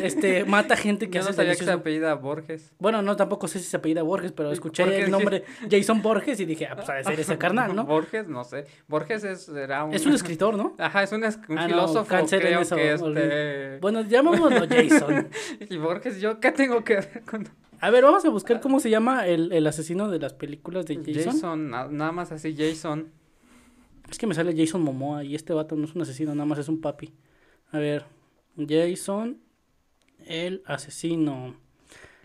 Este, 0.00 0.44
mata 0.44 0.76
gente 0.76 1.08
que 1.08 1.18
yo 1.18 1.22
no 1.24 1.28
hace 1.30 1.36
sabía 1.36 1.54
que 1.56 1.64
se 1.64 1.70
apellida 1.70 2.14
Borges. 2.14 2.72
Bueno, 2.78 3.02
no, 3.02 3.16
tampoco 3.16 3.48
sé 3.48 3.58
si 3.58 3.66
se 3.66 3.76
apellida 3.76 4.02
Borges, 4.02 4.32
pero 4.32 4.52
escuché 4.52 4.82
el 5.04 5.10
nombre 5.10 5.44
Jason 5.70 6.02
Borges 6.02 6.40
y 6.40 6.44
dije, 6.44 6.66
ah, 6.66 6.76
pues 6.76 6.86
de 6.88 7.04
ser 7.04 7.20
ese 7.20 7.38
carnal, 7.38 7.74
¿no? 7.74 7.84
Borges, 7.84 8.28
no 8.28 8.44
sé. 8.44 8.66
Borges 8.88 9.24
es, 9.24 9.48
era 9.48 9.84
un... 9.84 9.94
Es 9.94 10.06
un 10.06 10.12
escritor, 10.14 10.56
¿no? 10.56 10.74
Ajá, 10.78 11.02
es 11.02 11.12
un, 11.12 11.24
es- 11.24 11.38
un 11.48 11.58
Ah, 11.58 11.62
no, 11.62 11.68
filósofo, 11.68 12.08
cancelen 12.08 12.46
creo 12.46 12.60
eso, 12.60 12.76
que 12.76 12.94
olviden. 12.94 13.30
este... 13.30 13.78
Bueno, 13.80 14.02
llamémoslo 14.02 14.66
Jason. 14.68 15.28
Y 15.70 15.76
Borges, 15.76 16.20
¿yo 16.20 16.40
qué 16.40 16.52
tengo 16.52 16.82
que 16.84 16.94
ver 16.94 17.22
con 17.28 17.48
A 17.80 17.90
ver, 17.90 18.04
vamos 18.04 18.24
a 18.24 18.28
buscar 18.30 18.60
cómo 18.60 18.80
se 18.80 18.90
llama 18.90 19.26
el, 19.26 19.52
el 19.52 19.66
asesino 19.66 20.08
de 20.10 20.18
las 20.18 20.34
películas 20.34 20.86
de 20.86 20.96
Jason. 20.96 21.32
Jason? 21.32 21.70
na- 21.70 21.88
nada 21.88 22.12
más 22.12 22.32
así, 22.32 22.54
Jason. 22.56 23.08
Es 24.10 24.18
que 24.18 24.26
me 24.26 24.34
sale 24.34 24.54
Jason 24.56 24.82
Momoa 24.82 25.24
y 25.24 25.34
este 25.34 25.52
vato 25.52 25.76
no 25.76 25.84
es 25.84 25.94
un 25.94 26.02
asesino, 26.02 26.34
nada 26.34 26.44
más 26.46 26.58
es 26.58 26.68
un 26.68 26.80
papi. 26.80 27.12
A 27.72 27.78
ver, 27.78 28.04
Jason, 28.68 29.38
el 30.26 30.62
asesino. 30.66 31.54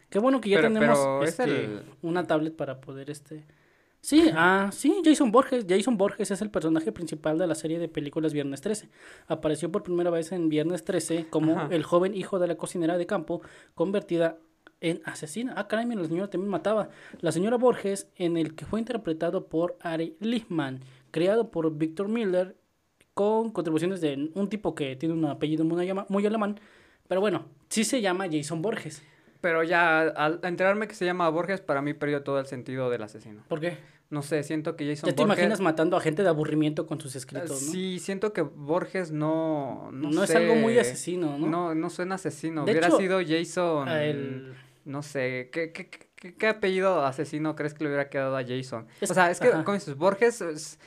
Qué 0.09 0.19
bueno 0.19 0.41
que 0.41 0.49
ya 0.49 0.57
Pero- 0.57 0.73
tenemos 0.73 0.97
pero 0.97 1.23
es 1.23 1.29
este, 1.29 1.43
el- 1.65 1.81
una 2.01 2.25
tablet 2.25 2.55
para 2.55 2.79
poder 2.81 3.09
este 3.09 3.45
Sí, 4.01 4.29
ah, 4.35 4.69
sí, 4.71 5.01
Jason 5.03 5.31
Borges. 5.31 5.65
Jason 5.67 5.97
Borges 5.97 6.29
es 6.29 6.39
el 6.43 6.51
personaje 6.51 6.91
principal 6.91 7.39
de 7.39 7.47
la 7.47 7.55
serie 7.55 7.79
de 7.79 7.87
películas 7.89 8.33
Viernes 8.33 8.61
13. 8.61 8.87
Apareció 9.27 9.71
por 9.71 9.81
primera 9.81 10.11
vez 10.11 10.31
en 10.31 10.47
Viernes 10.47 10.83
13 10.83 11.25
como 11.31 11.57
Ajá. 11.57 11.69
el 11.75 11.81
joven 11.81 12.13
hijo 12.13 12.37
de 12.37 12.45
la 12.47 12.55
cocinera 12.55 12.99
de 12.99 13.07
campo 13.07 13.41
convertida 13.73 14.37
en 14.79 15.01
asesina. 15.05 15.55
Ah, 15.57 15.67
caray, 15.67 15.87
mira, 15.87 16.01
la 16.03 16.07
señora 16.07 16.29
también 16.29 16.51
mataba. 16.51 16.89
La 17.21 17.31
señora 17.31 17.57
Borges, 17.57 18.07
en 18.15 18.37
el 18.37 18.53
que 18.53 18.65
fue 18.67 18.79
interpretado 18.79 19.47
por 19.47 19.75
Ari 19.81 20.15
Lichtman, 20.19 20.81
creado 21.15 21.49
por 21.49 21.73
Victor 21.77 22.09
Miller, 22.09 22.57
con 23.13 23.49
contribuciones 23.51 24.01
de 24.01 24.31
un 24.33 24.49
tipo 24.49 24.75
que 24.75 24.97
tiene 24.97 25.15
un 25.15 25.23
apellido 25.23 25.63
muy, 25.63 26.25
alemán. 26.27 26.59
Pero 27.07 27.21
bueno, 27.21 27.45
sí 27.69 27.85
se 27.85 28.01
llama 28.01 28.25
Jason 28.29 28.61
Borges. 28.61 29.01
Pero 29.39 29.63
ya 29.63 30.01
al 30.01 30.41
enterarme 30.43 30.89
que 30.89 30.93
se 30.93 31.05
llama 31.05 31.29
Borges, 31.29 31.61
para 31.61 31.81
mí 31.81 31.93
perdió 31.93 32.23
todo 32.23 32.37
el 32.41 32.47
sentido 32.47 32.89
del 32.89 33.01
asesino. 33.01 33.43
¿Por 33.47 33.61
qué? 33.61 33.77
No 34.09 34.23
sé, 34.23 34.43
siento 34.43 34.75
que 34.75 34.85
Jason 34.85 35.09
Ya 35.09 35.15
te 35.15 35.21
Borges... 35.23 35.37
imaginas 35.37 35.61
matando 35.61 35.95
a 35.95 36.01
gente 36.01 36.21
de 36.21 36.27
aburrimiento 36.27 36.85
con 36.85 36.99
sus 36.99 37.15
escritos, 37.15 37.61
¿no? 37.61 37.71
Sí, 37.71 37.99
siento 37.99 38.33
que 38.33 38.41
Borges 38.41 39.11
no... 39.11 39.89
No, 39.93 40.09
No, 40.09 40.23
es 40.25 40.35
algo 40.35 40.55
muy 40.55 40.77
asesino, 40.77 41.37
¿no? 41.37 41.47
No, 41.47 41.75
no 41.75 41.89
suena 41.89 42.15
asesino. 42.15 42.65
De 42.65 42.71
Hubiera 42.73 42.87
hecho, 42.87 42.97
sido 42.97 43.21
Jason... 43.25 43.87
El- 43.87 44.53
No 44.83 45.01
sé, 45.01 45.49
¿qué, 45.53 45.71
qué, 45.71 45.89
qué, 45.89 46.35
qué 46.35 46.47
apellido 46.47 47.05
asesino 47.05 47.55
crees 47.55 47.73
que 47.73 47.85
le 47.85 47.89
hubiera 47.91 48.09
quedado 48.09 48.35
a 48.35 48.43
Jason? 48.43 48.85
Es- 48.99 49.11
o 49.11 49.13
sea, 49.13 49.31
es 49.31 49.39
que, 49.39 49.47
ajá. 49.47 49.73
dices, 49.73 49.95
Borges, 49.95 50.41
es- 50.41 50.77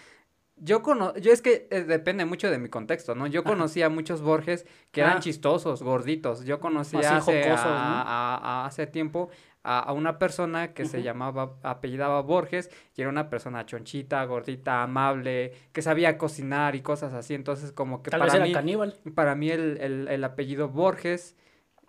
yo 0.60 0.82
cono 0.82 1.14
yo 1.16 1.32
es 1.32 1.42
que 1.42 1.68
eh, 1.70 1.82
depende 1.84 2.24
mucho 2.24 2.50
de 2.50 2.58
mi 2.58 2.68
contexto, 2.68 3.14
¿no? 3.14 3.26
Yo 3.26 3.40
Ajá. 3.40 3.50
conocí 3.50 3.82
a 3.82 3.88
muchos 3.88 4.22
Borges 4.22 4.66
que 4.90 5.00
eran 5.02 5.18
Ah. 5.18 5.20
chistosos, 5.20 5.82
gorditos. 5.82 6.44
Yo 6.44 6.60
conocí 6.60 6.96
Así 6.96 7.06
hace, 7.06 7.42
jocosos, 7.44 7.66
¿no? 7.66 7.72
a- 7.72 8.36
a- 8.36 8.66
hace 8.66 8.86
tiempo 8.86 9.28
a, 9.64 9.80
a 9.80 9.92
una 9.92 10.18
persona 10.18 10.72
que 10.72 10.86
se 10.86 11.02
llamaba, 11.02 11.56
apellidaba 11.62 12.22
Borges, 12.22 12.70
y 12.96 13.00
era 13.02 13.10
una 13.10 13.28
persona 13.28 13.66
chonchita, 13.66 14.24
gordita, 14.24 14.82
amable, 14.82 15.52
que 15.72 15.82
sabía 15.82 16.16
cocinar 16.16 16.74
y 16.74 16.80
cosas 16.80 17.12
así. 17.12 17.34
Entonces, 17.34 17.72
como 17.72 18.02
que 18.02 18.10
Tal 18.10 18.20
vez 18.20 18.28
para 18.30 18.38
era 18.38 18.46
mí... 18.46 18.52
caníbal. 18.54 18.94
Para 19.14 19.34
mí 19.34 19.50
el, 19.50 19.76
el- 19.80 20.08
el 20.08 20.24
apellido 20.24 20.68
Borges 20.68 21.36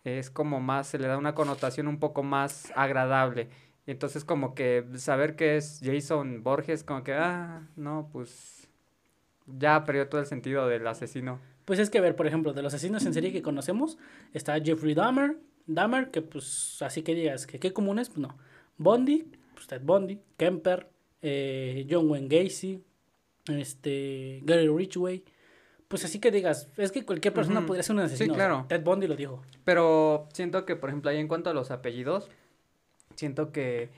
es 0.03 0.29
como 0.29 0.59
más, 0.59 0.87
se 0.87 0.97
le 0.97 1.07
da 1.07 1.17
una 1.17 1.35
connotación 1.35 1.87
un 1.87 1.99
poco 1.99 2.23
más 2.23 2.71
agradable. 2.75 3.49
Entonces 3.85 4.23
como 4.23 4.53
que 4.55 4.85
saber 4.97 5.35
que 5.35 5.57
es 5.57 5.79
Jason 5.83 6.43
Borges, 6.43 6.83
como 6.83 7.03
que, 7.03 7.13
ah, 7.13 7.67
no, 7.75 8.09
pues 8.11 8.58
ya 9.57 9.83
perdió 9.85 10.07
todo 10.07 10.21
el 10.21 10.27
sentido 10.27 10.67
del 10.67 10.85
asesino. 10.87 11.39
Pues 11.65 11.79
es 11.79 11.89
que, 11.89 11.99
a 11.99 12.01
ver, 12.01 12.15
por 12.15 12.27
ejemplo, 12.27 12.53
de 12.53 12.61
los 12.61 12.73
asesinos 12.73 13.05
en 13.05 13.13
serie 13.13 13.31
que 13.31 13.41
conocemos, 13.41 13.97
está 14.33 14.59
Jeffrey 14.59 14.93
Dahmer, 14.93 15.37
Dahmer, 15.67 16.09
que 16.09 16.21
pues 16.21 16.81
así 16.81 17.03
que 17.03 17.13
digas, 17.13 17.45
que 17.45 17.59
qué 17.59 17.73
comunes, 17.73 18.09
pues 18.09 18.19
no. 18.19 18.37
Bondi, 18.77 19.31
pues 19.53 19.67
Ted 19.67 19.81
Bondi, 19.83 20.19
Kemper, 20.37 20.89
eh, 21.21 21.85
John 21.89 22.09
Wayne 22.09 22.27
Gacy, 22.27 22.83
este, 23.49 24.41
Gary 24.43 24.67
Ridgway. 24.67 25.23
Pues 25.87 26.05
así 26.05 26.19
que 26.19 26.31
digas, 26.31 26.69
es 26.77 26.91
que 26.91 27.03
cualquier 27.03 27.33
persona 27.33 27.65
podría 27.65 27.83
ser 27.83 27.95
un 27.95 28.01
asesino. 28.01 28.33
o 28.33 28.35
sea, 28.35 28.47
claro. 28.47 28.65
Ted 28.67 28.83
Bondi 28.83 29.07
lo 29.07 29.15
dijo. 29.15 29.41
Pero 29.65 30.27
siento 30.33 30.65
que, 30.65 30.75
por 30.75 30.89
ejemplo, 30.89 31.09
ahí 31.11 31.17
en 31.17 31.27
cuanto 31.27 31.49
a 31.49 31.53
los 31.53 31.71
apellidos, 31.71 32.29
siento 33.15 33.51
que 33.51 33.89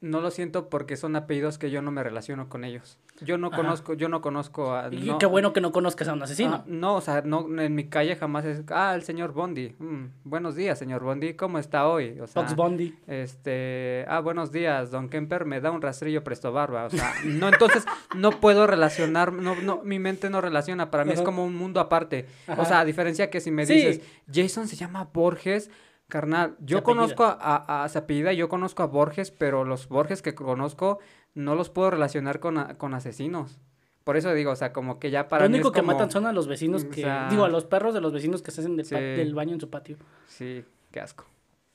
no 0.00 0.20
lo 0.20 0.30
siento 0.30 0.68
porque 0.70 0.96
son 0.96 1.14
apellidos 1.14 1.58
que 1.58 1.70
yo 1.70 1.82
no 1.82 1.90
me 1.90 2.02
relaciono 2.02 2.48
con 2.48 2.64
ellos. 2.64 2.98
Yo 3.20 3.36
no 3.36 3.48
Ajá. 3.48 3.56
conozco, 3.58 3.92
yo 3.92 4.08
no 4.08 4.22
conozco 4.22 4.74
a... 4.74 4.88
Y 4.90 5.00
no- 5.02 5.18
qué 5.18 5.26
bueno 5.26 5.52
que 5.52 5.60
no 5.60 5.72
conozcas 5.72 6.08
a 6.08 6.14
un 6.14 6.22
asesino. 6.22 6.54
Ah, 6.54 6.64
no, 6.66 6.94
o 6.94 7.00
sea, 7.02 7.20
no, 7.20 7.46
en 7.60 7.74
mi 7.74 7.88
calle 7.90 8.16
jamás 8.16 8.46
es, 8.46 8.62
ah, 8.70 8.94
el 8.94 9.02
señor 9.02 9.32
Bondi. 9.34 9.74
Mm, 9.78 10.04
buenos 10.24 10.54
días, 10.54 10.78
señor 10.78 11.02
Bondi, 11.04 11.34
¿cómo 11.34 11.58
está 11.58 11.86
hoy? 11.86 12.18
O 12.18 12.26
sea, 12.26 12.42
Fox 12.42 12.56
Bondi. 12.56 12.94
este, 13.06 14.06
ah, 14.08 14.20
buenos 14.20 14.52
días, 14.52 14.90
don 14.90 15.08
Kemper 15.10 15.44
me 15.44 15.60
da 15.60 15.70
un 15.70 15.82
rastrillo 15.82 16.24
presto 16.24 16.50
barba. 16.52 16.84
O 16.86 16.90
sea, 16.90 17.12
no, 17.24 17.48
entonces 17.48 17.84
no 18.16 18.30
puedo 18.40 18.66
relacionar, 18.66 19.32
no, 19.34 19.54
no, 19.56 19.82
mi 19.84 19.98
mente 19.98 20.30
no 20.30 20.40
relaciona, 20.40 20.90
para 20.90 21.04
mí 21.04 21.12
es 21.12 21.20
como 21.22 21.44
un 21.44 21.54
mundo 21.54 21.78
aparte. 21.78 22.26
Ajá. 22.46 22.62
O 22.62 22.64
sea, 22.64 22.80
a 22.80 22.84
diferencia 22.86 23.28
que 23.28 23.40
si 23.40 23.50
me 23.50 23.66
Sí. 23.66 23.74
dices, 23.74 24.00
Jason 24.32 24.66
se 24.66 24.76
llama 24.76 25.08
Borges, 25.12 25.70
carnal, 26.10 26.56
yo 26.60 26.82
conozco 26.82 27.24
a, 27.24 27.38
a, 27.40 27.84
a 27.84 27.88
se 27.88 27.96
apellida, 27.98 28.34
yo 28.34 28.50
conozco 28.50 28.82
a 28.82 28.86
Borges, 28.86 29.30
pero 29.30 29.64
los 29.64 29.88
Borges 29.88 30.20
que 30.20 30.34
conozco 30.34 30.98
no 31.34 31.54
los 31.54 31.70
puedo 31.70 31.90
relacionar 31.90 32.38
con, 32.40 32.58
a- 32.58 32.76
con 32.76 32.92
asesinos. 32.92 33.58
Por 34.04 34.16
eso 34.16 34.32
digo, 34.34 34.50
o 34.50 34.56
sea, 34.56 34.72
como 34.72 34.98
que 34.98 35.10
ya 35.10 35.28
para 35.28 35.44
Lo 35.44 35.50
mí 35.50 35.54
único 35.56 35.68
es 35.68 35.74
que 35.74 35.80
como- 35.80 35.92
matan 35.92 36.10
son 36.10 36.26
a 36.26 36.32
los 36.32 36.46
vecinos 36.48 36.84
o 36.84 36.90
que. 36.90 37.00
sea- 37.02 37.28
Digo, 37.30 37.44
a 37.44 37.48
los 37.48 37.64
perros 37.64 37.94
de 37.94 38.00
los 38.02 38.12
vecinos 38.12 38.42
que 38.42 38.50
se 38.50 38.60
hacen 38.60 38.76
del, 38.76 38.84
Sí. 38.84 38.94
del 38.94 39.34
baño 39.34 39.54
en 39.54 39.60
su 39.60 39.70
patio. 39.70 39.96
Sí, 40.26 40.64
qué 40.90 41.00
asco. 41.00 41.24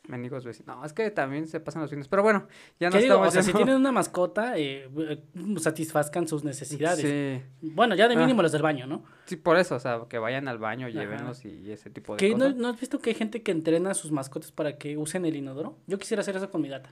Mendigos 0.08 0.46
vecinos. 0.46 0.78
No, 0.78 0.86
es 0.86 0.94
que 0.94 1.10
también 1.12 1.48
se 1.48 1.60
pasan 1.60 1.82
los 1.82 1.90
fines. 1.90 2.08
Pero 2.08 2.24
bueno, 2.24 2.48
ya 2.80 2.90
no 2.90 2.98
estamos 2.98 3.28
O 3.28 3.32
sea, 3.32 3.44
si 3.44 3.54
tienen 3.54 3.76
una 3.76 3.92
mascota, 4.02 4.54
eh, 4.58 4.90
satisfazcan 5.58 6.28
sus 6.28 6.44
necesidades. 6.44 7.02
Sí, 7.02 7.42
Bueno, 7.74 7.96
ya 7.96 8.08
de 8.08 8.16
Ah. 8.16 8.20
mínimo 8.20 8.42
las 8.42 8.52
del 8.52 8.62
baño, 8.62 8.86
¿no? 8.88 9.04
sí, 9.26 9.36
por 9.36 9.58
eso, 9.58 9.76
o 9.76 9.80
sea, 9.80 10.02
que 10.08 10.18
vayan 10.20 10.48
al 10.48 10.60
baño, 10.60 10.88
Ajá. 10.88 10.94
llévenlos 11.00 11.44
y, 11.46 11.50
y 11.50 11.72
ese 11.72 11.90
tipo 11.90 12.14
de 12.14 12.18
¿Que 12.18 12.30
no, 12.32 12.40
cosas. 12.46 12.56
no 12.56 12.68
has 12.70 12.80
visto 12.80 13.00
que 13.00 13.10
hay 13.12 13.16
gente 13.16 13.42
que 13.42 13.52
entrena 13.52 13.92
a 13.92 13.94
sus 13.96 14.12
mascotas 14.12 14.52
para 14.52 14.78
que 14.78 14.98
usen 14.98 15.26
el 15.26 15.36
inodoro? 15.36 15.78
Yo 15.88 15.98
quisiera 15.98 16.22
hacer 16.22 16.36
eso 16.36 16.50
con 16.52 16.62
mi 16.62 16.70
gata. 16.70 16.90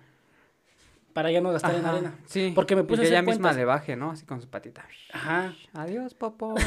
Para 1.13 1.29
ya 1.32 1.41
no 1.41 1.51
gastar 1.51 1.75
en 1.75 1.86
arena. 1.86 2.15
Sí, 2.25 2.51
Porque 2.55 2.75
me 2.75 2.82
y 2.82 2.86
puse 2.86 3.01
a 3.01 3.03
que 3.03 3.08
hacer 3.10 3.17
ella 3.20 3.32
misma 3.32 3.53
le 3.53 3.65
baje, 3.65 3.96
¿no? 3.96 4.10
Así 4.10 4.25
con 4.25 4.41
su 4.41 4.50
patita. 4.50 4.84
Ajá. 5.13 5.53
Adiós, 5.74 6.15
popo. 6.15 6.55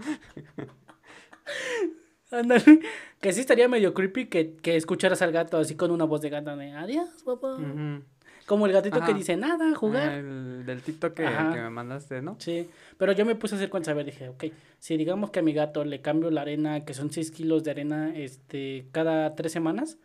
Ándale. 2.30 2.80
Que 3.20 3.32
sí 3.32 3.40
estaría 3.40 3.68
medio 3.68 3.92
creepy 3.92 4.26
que, 4.26 4.56
que 4.56 4.76
escucharas 4.76 5.20
al 5.22 5.32
gato 5.32 5.58
así 5.58 5.74
con 5.74 5.90
una 5.90 6.04
voz 6.04 6.20
de 6.20 6.30
gata 6.30 6.56
de 6.56 6.72
adiós, 6.72 7.08
papá. 7.24 7.56
Como 8.46 8.66
el 8.66 8.72
gatito 8.72 9.00
que 9.04 9.14
dice 9.14 9.36
nada, 9.36 9.74
jugar. 9.76 10.10
El 10.10 10.66
del 10.66 10.82
TikTok 10.82 11.14
que, 11.14 11.22
que 11.24 11.60
me 11.60 11.70
mandaste, 11.70 12.20
¿no? 12.20 12.36
Sí, 12.40 12.68
pero 12.98 13.12
yo 13.12 13.24
me 13.24 13.36
puse 13.36 13.54
a 13.54 13.58
hacer 13.58 13.70
cuentas, 13.70 13.92
a 13.92 13.94
ver, 13.94 14.06
dije, 14.06 14.28
ok, 14.28 14.44
si 14.78 14.96
digamos 14.96 15.30
que 15.30 15.38
a 15.38 15.42
mi 15.42 15.52
gato 15.52 15.84
le 15.84 16.00
cambio 16.00 16.30
la 16.30 16.40
arena, 16.40 16.84
que 16.84 16.92
son 16.92 17.12
6 17.12 17.30
kilos 17.30 17.62
de 17.62 17.70
arena, 17.70 18.12
este, 18.16 18.88
cada 18.90 19.36
tres 19.36 19.52
semanas, 19.52 19.98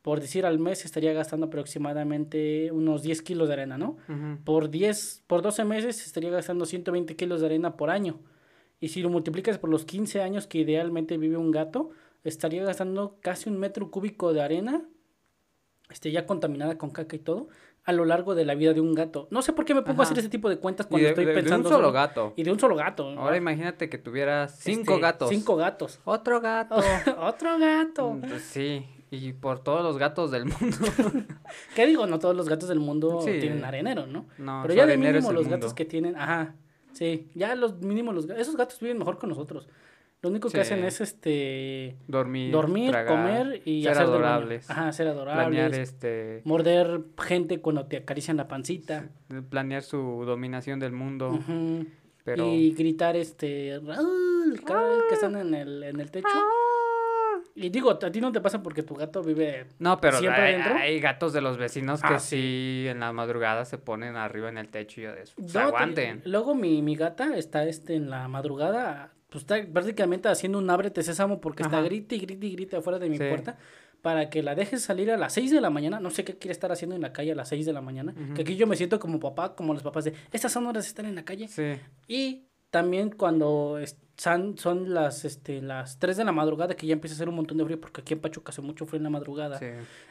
por 0.00 0.20
decir 0.20 0.46
al 0.46 0.58
mes 0.58 0.84
estaría 0.84 1.12
gastando 1.12 1.46
aproximadamente 1.46 2.72
unos 2.72 3.02
10 3.02 3.22
kilos 3.22 3.48
de 3.48 3.54
arena, 3.54 3.78
¿no? 3.78 3.96
Por 4.44 4.70
10, 4.70 5.24
por 5.26 5.42
12 5.42 5.64
meses 5.64 6.04
estaría 6.06 6.30
gastando 6.30 6.64
120 6.64 7.14
kilos 7.14 7.40
de 7.40 7.46
arena 7.46 7.76
por 7.76 7.90
año. 7.90 8.20
Y 8.82 8.88
si 8.88 9.00
lo 9.00 9.08
multiplicas 9.08 9.58
por 9.58 9.70
los 9.70 9.84
15 9.84 10.20
años 10.22 10.46
que 10.48 10.58
idealmente 10.58 11.16
vive 11.16 11.36
un 11.36 11.52
gato, 11.52 11.90
estaría 12.24 12.64
gastando 12.64 13.16
casi 13.20 13.48
un 13.48 13.56
metro 13.58 13.90
cúbico 13.92 14.32
de 14.32 14.42
arena, 14.42 14.82
este, 15.88 16.10
ya 16.10 16.26
contaminada 16.26 16.76
con 16.78 16.90
caca 16.90 17.14
y 17.14 17.20
todo, 17.20 17.48
a 17.84 17.92
lo 17.92 18.04
largo 18.04 18.34
de 18.34 18.44
la 18.44 18.54
vida 18.56 18.72
de 18.74 18.80
un 18.80 18.92
gato. 18.94 19.28
No 19.30 19.40
sé 19.40 19.52
por 19.52 19.64
qué 19.64 19.72
me 19.74 19.82
pongo 19.82 20.02
a 20.02 20.04
hacer 20.04 20.18
ese 20.18 20.28
tipo 20.28 20.48
de 20.48 20.58
cuentas 20.58 20.86
cuando 20.86 21.04
de, 21.04 21.10
estoy 21.10 21.24
de- 21.26 21.32
de 21.32 21.40
pensando. 21.42 21.68
un 21.68 21.74
solo 21.76 21.92
gato. 21.92 22.32
Y 22.36 22.42
de 22.42 22.50
un 22.50 22.58
solo 22.58 22.74
gato. 22.74 23.12
¿no? 23.12 23.20
Ahora 23.20 23.36
imagínate 23.36 23.88
que 23.88 23.98
tuvieras 23.98 24.58
cinco 24.58 24.92
Este, 24.94 25.00
gatos. 25.02 25.28
Cinco 25.30 25.56
gatos. 25.56 26.00
Otro 26.04 26.40
gato. 26.40 26.76
Otro 27.20 27.58
gato. 27.60 28.10
Mm, 28.14 28.20
pues 28.22 28.42
sí, 28.42 28.84
y 29.12 29.32
por 29.32 29.60
todos 29.62 29.82
los 29.84 29.96
gatos 29.98 30.30
del 30.32 30.46
mundo. 30.46 30.76
¿Qué 31.76 31.86
digo? 31.86 32.06
No 32.06 32.18
todos 32.18 32.36
los 32.36 32.48
gatos 32.48 32.68
del 32.68 32.80
mundo 32.80 33.20
Sí. 33.22 33.38
tienen 33.40 33.64
arenero, 33.64 34.06
¿no? 34.06 34.26
No, 34.38 34.60
Pero 34.62 34.74
ya 34.74 34.86
de 34.86 34.96
mínimo 34.96 35.30
los 35.32 35.42
mundo. 35.44 35.50
gatos 35.56 35.74
que 35.74 35.84
tienen, 35.84 36.16
ajá, 36.16 36.54
sí, 36.92 37.28
ya 37.34 37.54
los 37.54 37.80
mínimos 37.80 38.14
los 38.14 38.30
esos 38.30 38.56
gatos 38.56 38.78
viven 38.80 38.98
mejor 38.98 39.18
con 39.18 39.28
nosotros. 39.30 39.68
Lo 40.22 40.28
único 40.30 40.48
que 40.48 40.58
Sí. 40.58 40.60
hacen 40.60 40.84
es 40.84 41.00
este 41.00 41.96
Dormir, 42.06 42.52
dormir, 42.52 42.90
tragar, 42.92 43.08
comer 43.08 43.62
y 43.64 43.82
ser 43.82 43.90
hacer 43.92 44.04
del 44.04 44.12
baño. 44.14 44.26
adorables. 44.26 44.70
Ajá, 44.70 44.92
ser 44.92 45.08
adorables. 45.08 45.46
planear 45.48 45.74
este 45.74 46.42
Morder 46.44 47.00
gente 47.18 47.60
cuando 47.60 47.86
te 47.86 47.96
acarician 47.96 48.36
la 48.36 48.46
pancita. 48.46 49.08
planear 49.50 49.82
su 49.82 50.22
dominación 50.24 50.78
del 50.78 50.92
mundo, 50.92 51.40
pero 52.24 52.46
Y 52.46 52.70
gritar 52.72 53.16
este 53.16 53.80
Raúl 53.84 54.60
cada 54.64 54.88
vez 54.90 55.02
que 55.08 55.14
están 55.14 55.34
en 55.36 55.54
el, 55.54 55.82
en 55.82 55.98
el 56.00 56.10
techo. 56.12 56.28
Y 57.54 57.68
digo, 57.68 57.90
a 57.90 57.98
ti 57.98 58.20
no 58.20 58.32
te 58.32 58.40
pasa 58.40 58.62
porque 58.62 58.82
tu 58.82 58.94
gato 58.94 59.22
vive 59.22 59.66
no, 59.78 60.00
pero 60.00 60.18
¿Siempre 60.18 60.42
hay, 60.42 60.54
adentro? 60.54 60.74
hay 60.74 61.00
gatos 61.00 61.32
de 61.34 61.40
los 61.42 61.58
vecinos 61.58 62.00
que 62.00 62.14
Ah, 62.14 62.18
sí. 62.18 62.86
en 62.88 63.00
la 63.00 63.12
madrugada 63.12 63.64
se 63.66 63.76
ponen 63.78 64.16
arriba 64.16 64.48
en 64.48 64.56
el 64.58 64.68
techo 64.68 65.00
y 65.02 65.04
eso, 65.04 65.34
pues, 65.36 65.48
No, 65.54 65.60
te- 65.60 65.66
aguanten. 65.66 66.22
Luego 66.24 66.54
mi, 66.54 66.80
mi 66.82 66.96
gata 66.96 67.36
está 67.36 67.64
este 67.64 67.94
en 67.94 68.08
la 68.08 68.26
madrugada, 68.28 69.12
pues 69.28 69.42
está 69.44 69.56
prácticamente 69.70 70.28
haciendo 70.28 70.58
un 70.58 70.70
ábrete 70.70 71.02
sésamo 71.02 71.40
porque 71.40 71.62
está 71.62 71.78
Ajá. 71.78 71.86
grite 71.86 72.16
y 72.16 72.20
grite 72.20 72.46
y 72.46 72.52
grite 72.52 72.76
afuera 72.76 72.98
de 72.98 73.08
mi 73.10 73.18
Sí. 73.18 73.24
puerta 73.28 73.58
para 74.00 74.30
que 74.30 74.42
la 74.42 74.54
dejes 74.54 74.82
salir 74.82 75.10
a 75.12 75.16
las 75.16 75.32
6 75.34 75.50
de 75.50 75.60
la 75.60 75.70
mañana. 75.70 76.00
No 76.00 76.10
sé 76.10 76.24
qué 76.24 76.36
quiere 76.36 76.52
estar 76.52 76.72
haciendo 76.72 76.96
en 76.96 77.02
la 77.02 77.12
calle 77.12 77.32
a 77.32 77.34
las 77.34 77.48
6 77.50 77.64
de 77.66 77.72
la 77.72 77.80
mañana. 77.82 78.14
Que 78.34 78.42
aquí 78.42 78.56
yo 78.56 78.66
me 78.66 78.76
siento 78.76 78.98
como 78.98 79.20
papá, 79.20 79.54
como 79.54 79.74
los 79.74 79.82
papás 79.82 80.04
de, 80.04 80.14
estas 80.32 80.50
son 80.52 80.66
horas 80.66 80.84
de 80.84 80.88
estar 80.88 81.04
en 81.04 81.14
la 81.14 81.24
calle. 81.24 81.46
Sí, 81.48 81.74
Y 82.08 82.46
también 82.70 83.10
cuando 83.10 83.78
es- 84.22 84.32
son, 84.32 84.56
son 84.58 84.94
las, 84.94 85.24
este, 85.24 85.60
las 85.62 85.98
3 85.98 86.16
de 86.16 86.24
la 86.24 86.32
madrugada 86.32 86.74
que 86.74 86.86
ya 86.86 86.92
empieza 86.92 87.14
a 87.14 87.16
hacer 87.16 87.28
un 87.28 87.34
montón 87.34 87.58
de 87.58 87.64
frío 87.64 87.80
porque 87.80 88.00
aquí 88.02 88.14
en 88.14 88.20
Pachuca 88.20 88.50
hace 88.50 88.60
mucho 88.62 88.86
frío 88.86 88.98
en 88.98 89.04
la 89.04 89.10
madrugada. 89.10 89.58
sí. 89.58 89.66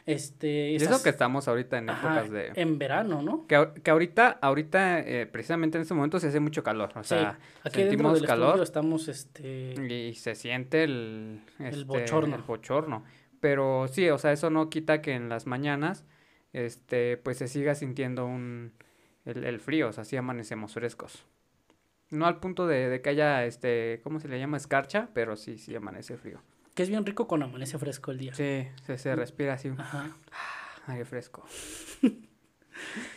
Este, 0.06 0.72
Y 0.72 0.76
eso 0.76 1.02
que 1.02 1.08
estamos 1.10 1.48
ahorita 1.48 1.78
en 1.78 1.90
ajá, 1.90 2.20
épocas 2.20 2.30
de 2.30 2.52
en 2.54 2.78
verano, 2.78 3.22
¿no? 3.22 3.46
que, 3.46 3.68
que 3.82 3.90
ahorita 3.90 4.38
ahorita 4.42 5.00
eh, 5.00 5.26
precisamente 5.26 5.78
en 5.78 5.82
este 5.82 5.94
momento 5.94 6.18
se 6.20 6.28
hace 6.28 6.40
mucho 6.40 6.62
calor, 6.62 6.90
o 6.96 7.02
Sí, 7.02 7.10
sea, 7.10 7.38
aquí 7.62 7.78
dentro 7.78 7.90
sentimos 7.90 8.14
del 8.14 8.26
calor. 8.26 8.60
estamos 8.62 9.08
este 9.08 9.74
y 10.10 10.14
se 10.14 10.34
siente 10.34 10.84
el, 10.84 11.40
este, 11.58 11.84
bochorno. 11.84 12.36
el 12.36 12.42
bochorno. 12.42 13.04
Pero 13.40 13.88
sí, 13.88 14.08
o 14.10 14.18
sea, 14.18 14.32
eso 14.32 14.50
no 14.50 14.70
quita 14.70 15.02
que 15.02 15.14
en 15.14 15.28
las 15.28 15.46
mañanas 15.46 16.04
este, 16.52 17.16
pues 17.16 17.38
se 17.38 17.48
siga 17.48 17.74
sintiendo 17.74 18.26
un, 18.26 18.72
el, 19.24 19.44
el 19.44 19.58
frío, 19.58 19.88
o 19.88 19.92
sea, 19.92 20.04
sí 20.04 20.16
amanecemos 20.16 20.74
frescos. 20.74 21.24
No 22.12 22.26
al 22.26 22.38
punto 22.38 22.66
de, 22.66 22.88
de 22.88 23.00
que 23.02 23.10
haya, 23.10 23.44
este, 23.44 24.00
¿cómo 24.04 24.20
se 24.20 24.28
le 24.28 24.38
llama? 24.38 24.56
Escarcha, 24.56 25.08
pero 25.14 25.34
sí, 25.36 25.58
sí 25.58 25.74
amanece 25.74 26.16
frío. 26.16 26.40
Que 26.74 26.82
es 26.84 26.88
bien 26.88 27.04
rico 27.04 27.26
cuando 27.26 27.46
amanece 27.46 27.78
fresco 27.78 28.10
el 28.12 28.18
día. 28.18 28.34
Sí, 28.34 28.68
se, 28.86 28.98
se 28.98 29.16
respira 29.16 29.54
así, 29.54 29.70
Ajá. 29.76 30.10
aire 30.86 31.04
fresco. 31.04 31.44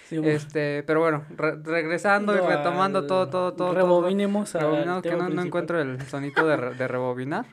Sí. 0.10 0.18
Este, 0.24 0.84
pero 0.84 1.00
bueno, 1.00 1.26
re- 1.36 1.56
regresando 1.64 2.36
y 2.36 2.38
retomando 2.40 3.00
al- 3.00 3.08
todo, 3.08 3.30
todo, 3.30 3.54
todo. 3.54 3.74
Rebobinemos 3.74 4.52
que 4.52 5.16
no, 5.16 5.30
no 5.30 5.42
encuentro 5.42 5.82
el 5.82 6.00
sonito 6.04 6.46
de, 6.46 6.56
re- 6.58 6.76
de 6.76 6.88
rebobinar. 6.88 7.46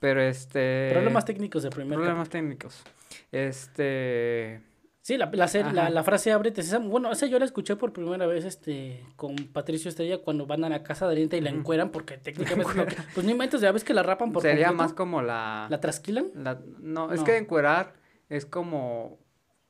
Pero 0.00 0.20
este. 0.22 0.88
Problemas 0.92 1.24
técnicos 1.24 1.62
de 1.62 1.70
primer 1.70 1.96
Problemas 1.98 2.28
técnicos. 2.30 2.82
Este. 3.30 4.60
Sí, 5.06 5.16
la, 5.16 5.30
la, 5.32 5.46
ser- 5.46 5.72
la, 5.72 6.02
frase 6.02 6.32
ábrete 6.32 6.64
sésamo. 6.64 6.88
Bueno, 6.88 7.12
esa 7.12 7.26
yo 7.26 7.38
la 7.38 7.44
escuché 7.44 7.76
por 7.76 7.92
primera 7.92 8.26
vez 8.26 8.44
este 8.44 9.04
con 9.14 9.36
Patricio 9.36 9.88
Estrella 9.88 10.18
cuando 10.18 10.46
van 10.46 10.64
a 10.64 10.68
la 10.68 10.82
casa 10.82 11.06
de 11.06 11.12
Arienta 11.12 11.36
y 11.36 11.42
la 11.42 11.50
encueran 11.50 11.90
porque 11.90 12.18
técnicamente 12.18 12.74
no- 12.74 12.86
pues 13.14 13.24
no 13.24 13.30
inventes, 13.30 13.60
ya 13.60 13.70
ves 13.70 13.84
que 13.84 13.94
la 13.94 14.02
rapan 14.02 14.32
por 14.32 14.42
Sería 14.42 14.66
completo, 14.66 14.82
más 14.82 14.92
como 14.94 15.22
la. 15.22 15.68
la 15.70 15.80
trasquilan, 15.80 16.26
la- 16.34 16.58
no, 16.80 17.12
es 17.12 17.20
No. 17.20 17.24
que 17.24 17.36
encuerar 17.36 17.92
es 18.28 18.46
como. 18.46 19.20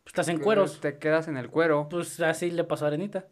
pues 0.05 0.12
estás 0.14 0.28
en 0.28 0.38
cueros. 0.40 0.81
Te 0.81 0.97
quedas 0.97 1.28
en 1.28 1.37
el 1.37 1.50
cuero. 1.50 1.87
Pues 1.90 2.19
así 2.21 2.50
le 2.50 2.64
pasó 2.64 2.87
a 2.87 2.88
Arenita. 2.88 3.26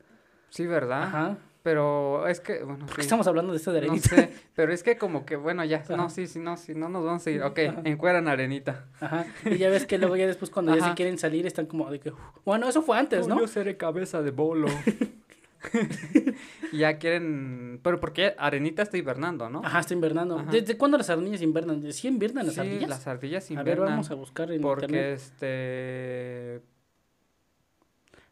Sí, 0.51 0.67
¿verdad? 0.67 1.05
Ajá. 1.05 1.39
Pero 1.65 2.29
es 2.29 2.41
que. 2.41 2.63
Bueno, 2.63 2.81
¿Por 2.85 2.97
qué 2.97 3.01
sí. 3.03 3.07
estamos 3.07 3.27
hablando 3.27 3.53
de 3.53 3.57
esto 3.57 3.73
de 3.73 3.81
No 3.81 3.87
Arenita? 3.87 4.17
sé, 4.17 4.31
pero 4.55 4.71
es 4.71 4.83
que 4.83 4.99
como 4.99 5.25
que, 5.25 5.37
bueno, 5.37 5.65
ya, 5.65 5.83
no, 5.97 6.11
sí, 6.11 6.27
sí, 6.27 6.39
no, 6.39 6.59
sí, 6.59 6.75
no 6.75 6.91
nos 6.91 7.03
vamos 7.03 7.27
a 7.27 7.31
ir. 7.31 7.43
Ok, 7.43 7.59
Ajá. 7.71 7.81
encueran 7.85 8.29
arenita. 8.29 8.85
Ajá. 9.01 9.25
Y 9.47 9.57
ya 9.57 9.71
ves 9.71 9.87
que 9.87 9.97
luego 9.97 10.15
ya 10.15 10.27
después 10.27 10.51
cuando 10.51 10.77
ya 10.77 10.91
se 10.91 10.95
quieren 10.95 11.17
salir 11.17 11.47
están 11.47 11.65
como 11.65 11.91
de 11.91 12.01
que 12.01 12.13
bueno, 12.45 12.69
eso 12.69 12.83
fue 12.83 12.99
antes, 12.99 13.27
¿no? 13.27 13.41
Yo 13.41 13.49
seré 13.49 13.79
cabeza 13.79 14.21
de 14.21 14.31
bolo. 14.31 14.69
y 16.73 16.77
ya 16.79 16.99
quieren, 16.99 17.81
pero 17.83 17.99
porque 17.99 18.35
Arenita 18.37 18.83
está 18.83 18.99
hibernando, 18.99 19.49
¿no? 19.49 19.63
Ajá, 19.65 19.81
está 19.81 19.95
invernando. 19.95 20.41
Ajá. 20.41 20.51
¿Desde 20.51 20.77
cuándo 20.77 20.99
las 20.99 21.09
ardillas 21.09 21.41
invernan? 21.41 21.91
¿Sí 21.95 22.09
invernan 22.09 22.45
las 22.45 22.57
sí, 22.57 22.61
ardillas? 22.61 22.91
las 22.91 23.07
ardillas 23.07 23.45
a 23.45 23.49
ver, 23.55 23.59
invernan. 23.61 23.89
vamos 23.89 24.11
a 24.11 24.15
buscar 24.15 24.53
en 24.53 24.61
porque 24.61 24.85
internet. 24.85 25.15
este 25.15 26.61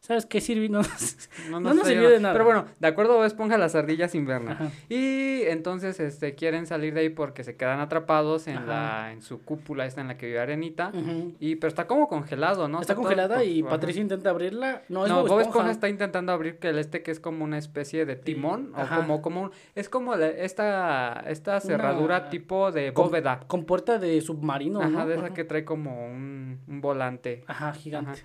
¿Sabes 0.05 0.25
qué, 0.25 0.41
Sirvi? 0.41 0.67
No, 0.67 0.81
no, 1.49 1.61
No 1.61 1.73
nos 1.73 1.87
sirvió 1.87 2.09
de 2.09 2.19
nada. 2.19 2.33
Pero 2.33 2.43
bueno, 2.43 2.65
de 2.77 2.87
acuerdo 2.89 3.13
a 3.13 3.15
Bob 3.15 3.23
Esponja 3.25 3.57
las 3.57 3.73
ardillas 3.73 4.13
invernan. 4.15 4.51
Ajá. 4.55 4.71
Y 4.89 5.43
entonces 5.43 5.97
este 6.01 6.35
quieren 6.35 6.65
salir 6.67 6.93
de 6.93 6.99
ahí 6.99 7.09
porque 7.09 7.45
se 7.45 7.55
quedan 7.55 7.79
atrapados 7.79 8.47
en 8.47 8.57
Ajá. 8.57 8.65
la 8.67 9.11
en 9.13 9.21
su 9.21 9.41
cúpula 9.41 9.85
esta 9.85 10.01
en 10.01 10.09
la 10.09 10.17
que 10.17 10.25
vive 10.25 10.39
Arenita. 10.41 10.91
Ujú. 10.93 11.35
Y 11.39 11.55
pero 11.55 11.69
está 11.69 11.87
como 11.87 12.09
congelado, 12.09 12.67
¿no? 12.67 12.81
Está 12.81 12.95
congelada 12.95 13.45
y 13.45 13.61
ajá. 13.61 13.69
Patricio 13.69 14.01
intenta 14.01 14.31
abrirla. 14.31 14.81
No, 14.89 15.05
es 15.05 15.09
No, 15.09 15.21
Bob 15.21 15.29
Bob 15.29 15.39
Esponja. 15.39 15.71
Está 15.71 15.87
intentando 15.87 16.33
abrir 16.33 16.59
que 16.59 16.67
el 16.67 16.79
este 16.79 17.01
que 17.01 17.11
es 17.11 17.21
como 17.21 17.45
una 17.45 17.57
especie 17.57 18.05
de 18.05 18.17
timón 18.17 18.73
o 18.75 18.85
como 18.97 19.21
como 19.21 19.41
un- 19.43 19.51
es 19.73 19.87
como 19.87 20.17
la- 20.17 20.27
esta 20.27 21.23
esta 21.27 21.61
cerradura 21.61 22.17
Una- 22.17 22.29
tipo 22.29 22.73
de 22.73 22.91
bóveda. 22.91 23.39
Con 23.47 23.63
puerta 23.63 23.99
de 23.99 24.19
submarino, 24.19 24.81
Ajá, 24.81 25.05
de 25.05 25.15
esa 25.15 25.33
que 25.33 25.45
trae 25.45 25.63
como 25.63 26.05
un, 26.07 26.59
un 26.67 26.81
volante. 26.81 27.45
Ajá, 27.47 27.71
gigante. 27.73 28.11
Ajá. 28.11 28.21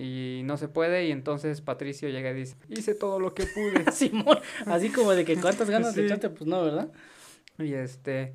Y 0.00 0.42
no 0.44 0.56
se 0.56 0.68
puede 0.68 1.06
y 1.08 1.10
entonces 1.10 1.60
Patricio 1.60 2.08
llega 2.08 2.30
y 2.30 2.34
dice, 2.34 2.54
hice 2.68 2.94
todo 2.94 3.18
lo 3.18 3.34
que 3.34 3.44
pude. 3.46 3.90
Simón, 3.92 4.38
así 4.66 4.90
como 4.90 5.10
de 5.12 5.24
que 5.24 5.36
cuántas 5.36 5.68
ganas 5.68 5.92
Sí. 5.94 6.00
le 6.00 6.06
echaste, 6.06 6.30
pues 6.30 6.46
no, 6.48 6.62
¿verdad? 6.62 6.92
y 7.58 7.72
este... 7.74 8.32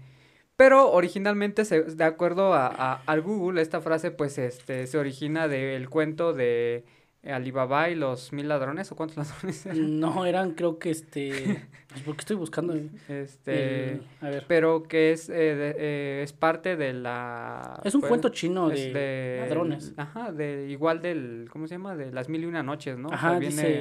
Pero 0.58 0.91
originalmente, 0.91 1.63
se- 1.65 1.82
de 1.84 2.03
acuerdo 2.03 2.53
a, 2.53 2.67
a- 2.67 3.01
al 3.08 3.22
Google, 3.22 3.62
esta 3.62 3.79
frase 3.82 4.12
pues 4.12 4.38
este 4.38 4.86
se 4.88 4.98
origina 4.98 5.48
del 5.48 5.89
cuento 5.89 6.34
de 6.34 6.84
Alibaba 7.25 7.89
y 7.89 7.96
los 7.96 8.34
mil 8.34 8.48
ladrones, 8.50 8.92
¿o 8.92 8.96
cuántos 8.96 9.18
ladrones 9.18 9.65
eran? 9.65 10.00
No, 10.00 10.25
eran 10.25 10.51
creo 10.51 10.77
que 10.77 10.89
este... 10.92 11.65
pues, 11.88 12.01
¿Por 12.01 12.15
qué 12.15 12.20
estoy 12.22 12.36
buscando? 12.36 12.75
Este... 13.08 14.01
a 14.22 14.30
ver. 14.30 14.46
pero 14.48 14.84
que 14.84 15.12
es, 15.13 15.30
eh, 15.30 15.34
de- 15.34 15.75
eh, 15.77 16.22
es 16.24 16.34
parte 16.34 16.75
de 16.75 16.94
la... 16.94 17.80
Es 17.84 17.96
un 17.96 18.01
pues, 18.01 18.10
cuento 18.10 18.30
chino 18.30 18.68
de, 18.70 18.92
de- 18.94 19.38
ladrones. 19.42 19.94
Ajá, 19.96 20.32
de 20.32 20.68
igual 20.70 21.01
del, 21.01 21.48
¿cómo 21.51 21.68
se 21.68 21.75
llama? 21.75 21.96
De 21.96 22.12
las 22.12 22.27
mil 22.30 22.44
y 22.44 22.46
una 22.46 22.62
noches, 22.63 22.98
¿no? 22.98 23.08
O 23.08 23.12
sea, 23.12 23.18
Ajá, 23.20 23.39
viene 23.39 23.56
dice- 23.56 23.80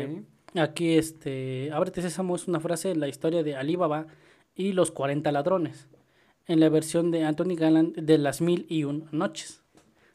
ahí. 0.55 0.63
Aquí, 0.63 0.97
este... 0.99 1.71
Ábrete 1.73 2.03
Sésamo 2.03 2.37
es 2.37 2.47
una 2.47 2.61
frase 2.61 2.89
de 2.89 2.97
la 2.97 3.09
historia 3.09 3.43
de 3.43 3.57
Alibaba 3.57 4.07
y 4.55 4.73
los 4.73 4.91
40 4.93 5.33
ladrones. 5.33 5.89
En 6.47 6.61
la 6.61 6.69
versión 6.69 7.11
de 7.11 7.25
Anthony 7.25 7.57
Galland 7.57 7.95
de 7.97 8.19
las 8.19 8.41
mil 8.41 8.67
y 8.69 8.85
un 8.85 9.09
noches. 9.13 9.62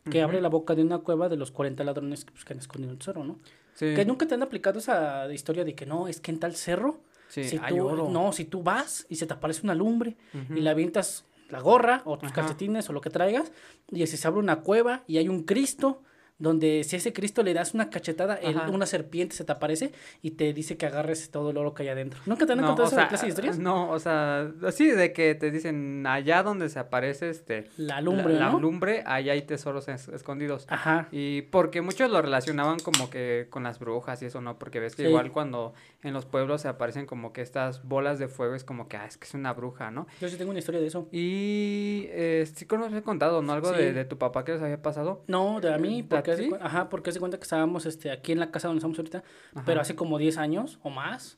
Que 0.10 0.22
abre 0.22 0.42
la 0.42 0.50
boca 0.50 0.76
de 0.76 0.84
una 0.84 1.00
cueva 1.00 1.30
de 1.30 1.38
los 1.38 1.52
40 1.52 1.84
ladrones 1.84 2.26
pues, 2.26 2.46
que 2.46 2.54
han 2.54 2.60
escondido 2.60 2.92
el 2.92 2.98
tesoro, 3.00 3.24
¿no? 3.24 3.40
Sí, 3.74 3.94
Que 3.96 4.06
nunca 4.06 4.26
te 4.28 4.34
han 4.36 4.44
aplicado 4.44 4.80
esa 4.80 5.32
historia 5.32 5.64
de 5.64 5.76
que 5.76 5.86
no, 5.86 6.08
es 6.08 6.20
que 6.20 6.32
en 6.32 6.40
tal 6.40 6.56
cerro, 6.56 7.00
sí, 7.28 7.44
si 7.44 7.60
tú, 7.60 7.88
oro. 7.88 8.10
no, 8.10 8.32
si 8.34 8.46
tú 8.46 8.64
vas 8.64 9.06
y 9.10 9.16
se 9.18 9.28
te 9.28 9.34
aparece 9.34 9.62
una 9.64 9.76
lumbre 9.76 10.18
y 10.50 10.62
le 10.62 10.70
avientas 10.70 11.26
la 11.50 11.60
gorra 11.62 12.02
o 12.06 12.18
tus 12.18 12.28
Ajá. 12.32 12.42
calcetines 12.42 12.90
o 12.90 12.94
lo 12.94 13.02
que 13.02 13.10
traigas 13.10 13.52
y 13.92 14.04
así 14.04 14.18
se 14.18 14.28
abre 14.28 14.40
una 14.40 14.62
cueva 14.62 15.04
y 15.08 15.18
hay 15.18 15.30
un 15.30 15.44
Cristo 15.44 16.02
donde 16.40 16.84
si 16.84 16.96
a 16.96 17.00
ese 17.00 17.14
Cristo 17.14 17.42
le 17.44 17.54
das 17.54 17.74
una 17.74 17.90
cachetada, 17.90 18.40
Ajá. 18.44 18.70
una 18.70 18.86
serpiente 18.86 19.36
se 19.36 19.44
te 19.44 19.52
aparece 19.52 19.92
y 20.22 20.32
te 20.32 20.54
dice 20.54 20.78
que 20.78 20.86
agarres 20.86 21.32
todo 21.32 21.50
el 21.50 21.58
oro 21.58 21.74
que 21.74 21.84
hay 21.84 21.90
adentro. 21.90 22.20
¿Nunca 22.26 22.46
te 22.46 22.54
han 22.54 22.60
No, 22.62 22.68
contado 22.68 22.86
o 22.86 22.92
esa 22.92 22.96
sea, 22.98 23.08
clase 23.08 23.26
de 23.26 23.30
historias? 23.30 23.58
No, 23.60 23.90
o 23.90 24.00
sea, 24.00 24.52
así 24.66 24.88
de 24.92 25.14
que 25.14 25.34
te 25.36 25.50
dicen 25.52 26.06
allá 26.06 26.44
donde 26.44 26.70
se 26.70 26.78
aparece 26.80 27.30
este 27.30 27.66
La 27.78 28.02
lumbre, 28.02 28.34
la, 28.36 28.40
la 28.48 28.52
¿no? 28.52 28.60
lumbre, 28.60 29.04
allá 29.06 29.34
hay 29.34 29.42
tesoros 29.42 29.88
es- 29.88 30.10
escondidos. 30.10 30.66
Ajá. 30.70 31.08
Y 31.12 31.42
porque 31.44 31.82
muchos 31.82 32.10
lo 32.12 32.22
relacionaban 32.22 32.80
como 32.80 33.10
que 33.10 33.48
con 33.50 33.64
las 33.64 33.80
brujas 33.80 34.22
y 34.22 34.26
eso, 34.26 34.40
¿no? 34.42 34.60
Porque 34.60 34.80
ves 34.80 34.96
que 34.96 35.04
Sí. 35.04 35.10
igual 35.10 35.32
cuando 35.32 35.74
en 36.04 36.14
los 36.14 36.26
pueblos 36.26 36.62
se 36.62 36.68
aparecen 36.68 37.06
como 37.08 37.34
que 37.34 37.42
estas 37.42 37.84
bolas 37.84 38.20
de 38.20 38.28
fuego 38.28 38.54
es 38.56 38.64
como 38.64 38.88
que, 38.88 38.98
ah, 38.98 39.06
es 39.08 39.18
que 39.18 39.26
es 39.26 39.34
una 39.34 39.54
bruja, 39.54 39.90
¿no? 39.92 40.06
Yo 40.22 40.30
sí 40.30 40.38
tengo 40.38 40.52
una 40.52 40.60
historia 40.60 40.80
de 40.82 40.88
eso. 40.88 41.08
Y 41.12 42.06
eh, 42.10 42.48
sí 42.54 42.66
que 42.66 42.78
nos 42.78 42.94
he 42.94 43.02
contado, 43.02 43.42
¿no? 43.42 43.54
Algo 43.54 43.72
de, 43.72 43.88
Sí. 43.90 43.94
de 43.94 44.06
tu 44.06 44.18
papá 44.18 44.46
que 44.46 44.54
les 44.54 44.62
había 44.62 44.82
pasado. 44.82 45.24
No, 45.28 45.60
de 45.62 45.74
a 45.74 45.78
mí, 45.78 46.02
¿De 46.04 46.08
porque 46.36 46.56
hace 46.56 46.64
ajá, 46.64 46.90
porque 46.90 47.10
hace 47.10 47.20
cuenta 47.20 47.38
que 47.38 47.44
estábamos 47.44 47.86
este, 47.86 48.12
aquí 48.12 48.32
en 48.32 48.40
la 48.40 48.52
casa 48.52 48.68
donde 48.68 48.80
estamos 48.80 48.98
ahorita, 48.98 49.24
Ajá. 49.54 49.64
pero 49.66 49.82
hace 49.82 49.96
como 49.96 50.18
10 50.18 50.38
años 50.38 50.80
o 50.84 50.90
más. 50.90 51.38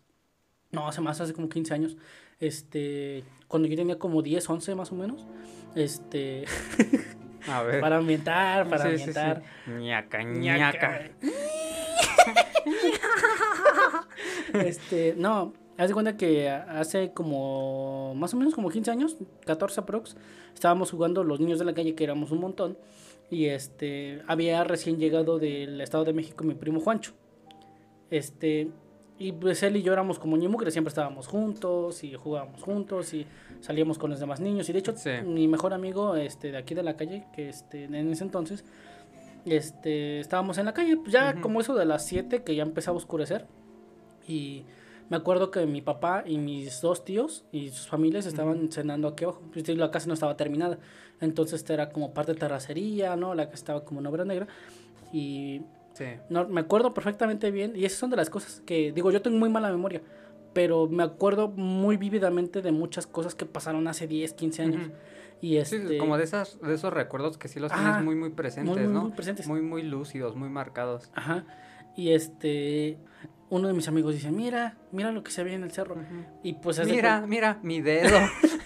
No, 0.71 0.87
hace 0.87 1.01
más, 1.01 1.19
hace 1.21 1.33
como 1.33 1.49
15 1.49 1.73
años. 1.73 1.97
Este, 2.39 3.23
cuando 3.47 3.67
yo 3.67 3.75
tenía 3.75 3.97
como 3.99 4.21
10, 4.21 4.49
11 4.49 4.75
más 4.75 4.91
o 4.91 4.95
menos. 4.95 5.25
Este, 5.75 6.45
A 7.47 7.63
ver. 7.63 7.79
para 7.81 7.97
ambientar, 7.97 8.67
para 8.69 8.83
Sí, 8.91 8.97
sí, 8.97 9.11
sí. 9.13 9.19
ambientar. 9.19 9.43
ñaca, 9.79 10.23
Ñaca. 10.23 10.71
ñaca. 10.71 11.11
Este, 14.53 15.13
no, 15.17 15.53
haz 15.77 15.87
de 15.89 15.93
cuenta 15.93 16.17
que 16.17 16.49
hace 16.49 17.13
como, 17.13 18.13
más 18.15 18.33
o 18.33 18.37
menos 18.37 18.53
como 18.55 18.69
15 18.69 18.91
años, 18.91 19.17
14 19.45 19.81
aprox, 19.81 20.15
estábamos 20.53 20.91
jugando 20.91 21.23
los 21.23 21.39
niños 21.39 21.59
de 21.59 21.65
la 21.65 21.73
calle, 21.73 21.95
que 21.95 22.03
éramos 22.03 22.31
un 22.31 22.39
montón, 22.39 22.77
y 23.31 23.45
este, 23.45 24.21
había 24.27 24.63
recién 24.63 24.97
llegado 24.97 25.39
del 25.39 25.79
Estado 25.81 26.05
de 26.05 26.13
México 26.13 26.43
mi 26.43 26.55
primo 26.55 26.79
Juancho. 26.79 27.13
Este, 28.09 28.69
y 29.19 29.31
pues 29.33 29.61
él 29.63 29.75
y 29.77 29.83
yo 29.83 29.93
éramos 29.93 30.17
como 30.17 30.37
ñemugre, 30.37 30.71
siempre 30.71 30.89
estábamos 30.89 31.27
juntos 31.27 32.03
y 32.03 32.13
jugábamos 32.15 32.63
juntos 32.63 33.13
y 33.13 33.25
salíamos 33.59 33.97
con 33.99 34.09
los 34.09 34.19
demás 34.19 34.39
niños. 34.39 34.67
Y 34.69 34.73
de 34.73 34.79
hecho, 34.79 34.93
Sí. 34.95 35.11
mi 35.25 35.47
mejor 35.47 35.73
amigo 35.73 36.15
este, 36.15 36.51
de 36.51 36.57
aquí 36.57 36.73
de 36.73 36.83
la 36.83 36.95
calle, 36.95 37.25
que 37.35 37.49
este, 37.49 37.83
en 37.83 37.95
ese 38.11 38.23
entonces, 38.23 38.63
este, 39.45 40.19
estábamos 40.19 40.57
en 40.57 40.65
la 40.65 40.73
calle, 40.73 40.97
pues 40.97 41.11
ya 41.11 41.31
Ujú. 41.33 41.41
como 41.41 41.61
eso 41.61 41.75
de 41.75 41.85
las 41.85 42.05
7 42.05 42.43
que 42.43 42.55
ya 42.55 42.63
empezaba 42.63 42.95
a 42.95 42.97
oscurecer. 42.97 43.45
Y 44.27 44.63
me 45.09 45.17
acuerdo 45.17 45.51
que 45.51 45.65
mi 45.65 45.81
papá 45.81 46.23
y 46.25 46.37
mis 46.37 46.81
dos 46.81 47.03
tíos 47.03 47.45
y 47.51 47.69
sus 47.69 47.87
familias 47.87 48.25
estaban 48.25 48.71
cenando 48.71 49.07
aquí 49.07 49.23
abajo. 49.23 49.41
Pues 49.51 49.67
la 49.69 49.91
casa 49.91 50.07
no 50.07 50.13
estaba 50.13 50.37
terminada. 50.37 50.77
Entonces 51.19 51.67
era 51.69 51.89
como 51.89 52.13
parte 52.13 52.33
de 52.33 52.39
terracería, 52.39 53.15
¿no? 53.15 53.33
La 53.35 53.49
que 53.49 53.55
estaba 53.55 53.83
como 53.83 53.99
en 53.99 54.07
obra 54.07 54.23
negra. 54.25 54.47
Y 55.11 55.61
Sí. 55.93 56.05
no, 56.29 56.47
me 56.47 56.61
acuerdo 56.61 56.93
perfectamente 56.93 57.51
bien. 57.51 57.73
Y 57.75 57.83
esas 57.85 57.99
son 57.99 58.09
de 58.09 58.15
las 58.15 58.29
cosas 58.29 58.61
que, 58.65 58.91
digo, 58.93 59.11
yo 59.11 59.21
tengo 59.21 59.37
muy 59.37 59.49
mala 59.49 59.69
memoria. 59.69 60.01
Pero 60.53 60.87
me 60.87 61.03
acuerdo 61.03 61.49
muy 61.49 61.97
vívidamente 61.97 62.61
de 62.61 62.71
muchas 62.71 63.05
cosas 63.05 63.35
que 63.35 63.45
pasaron 63.45 63.87
hace 63.87 64.07
10, 64.07 64.33
15 64.33 64.61
años. 64.61 64.91
Y 65.41 65.63
Sí, 65.65 65.75
este... 65.77 65.97
como 65.97 66.17
de 66.17 66.23
esas 66.23 66.59
de 66.61 66.73
esos 66.73 66.93
recuerdos 66.93 67.37
que 67.37 67.47
sí 67.47 67.59
los 67.59 67.71
Ajá. 67.71 67.81
tienes 67.83 68.03
muy 68.03 68.15
muy 68.15 68.29
presentes, 68.29 68.73
muy, 68.75 68.83
muy, 68.85 68.93
¿no? 68.93 69.01
muy 69.03 69.11
presentes. 69.11 69.47
Muy 69.47 69.61
muy 69.61 69.83
lúcidos, 69.83 70.35
muy 70.35 70.49
marcados. 70.49 71.09
Ajá. 71.15 71.45
Y 71.95 72.09
este... 72.11 72.97
Uno 73.51 73.67
de 73.67 73.73
mis 73.73 73.87
amigos 73.87 74.13
dice, 74.13 74.29
mira, 74.31 74.77
mira 74.91 75.11
lo 75.11 75.23
que 75.23 75.31
se 75.31 75.43
ve 75.43 75.53
en 75.53 75.63
el 75.63 75.71
cerro. 75.71 75.95
Y 76.43 76.53
pues 76.53 76.85
Mira, 76.85 77.25
mira 77.25 77.59
mi 77.63 77.81
dedo. 77.81 78.17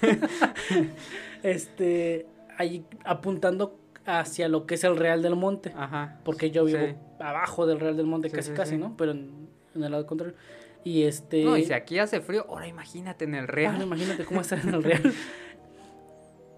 este, 1.44 2.28
ahí 2.58 2.86
apuntando 3.06 3.80
hacia 4.06 4.50
lo 4.50 4.66
que 4.66 4.76
es 4.76 4.84
el 4.84 4.98
Real 4.98 5.22
del 5.22 5.36
Monte, 5.36 5.74
Ajá. 5.76 6.20
porque 6.26 6.52
yo 6.52 6.66
vivo 6.66 6.80
Sí. 6.80 6.96
abajo 7.20 7.66
del 7.66 7.80
Real 7.80 7.96
del 7.96 8.06
Monte 8.08 8.30
Sí, 8.30 8.36
casi 8.36 8.50
sí, 8.50 8.56
casi. 8.56 8.78
¿no? 8.78 8.96
Pero 8.98 9.12
en, 9.12 9.48
en 9.76 9.84
el 9.84 9.92
lado 9.92 10.06
contrario. 10.06 10.36
Y 10.84 11.04
este, 11.04 11.46
No, 11.46 11.56
y 11.58 11.64
si 11.64 11.72
aquí 11.74 11.98
hace 12.00 12.20
frío, 12.20 12.46
ahora 12.50 12.68
imagínate 12.68 13.24
en 13.24 13.36
el 13.36 13.48
real. 13.48 13.78
no, 13.78 13.86
imagínate 13.86 14.26
cómo 14.26 14.42
está 14.42 14.60
en 14.60 14.74
el 14.74 14.84
Real. 14.84 15.02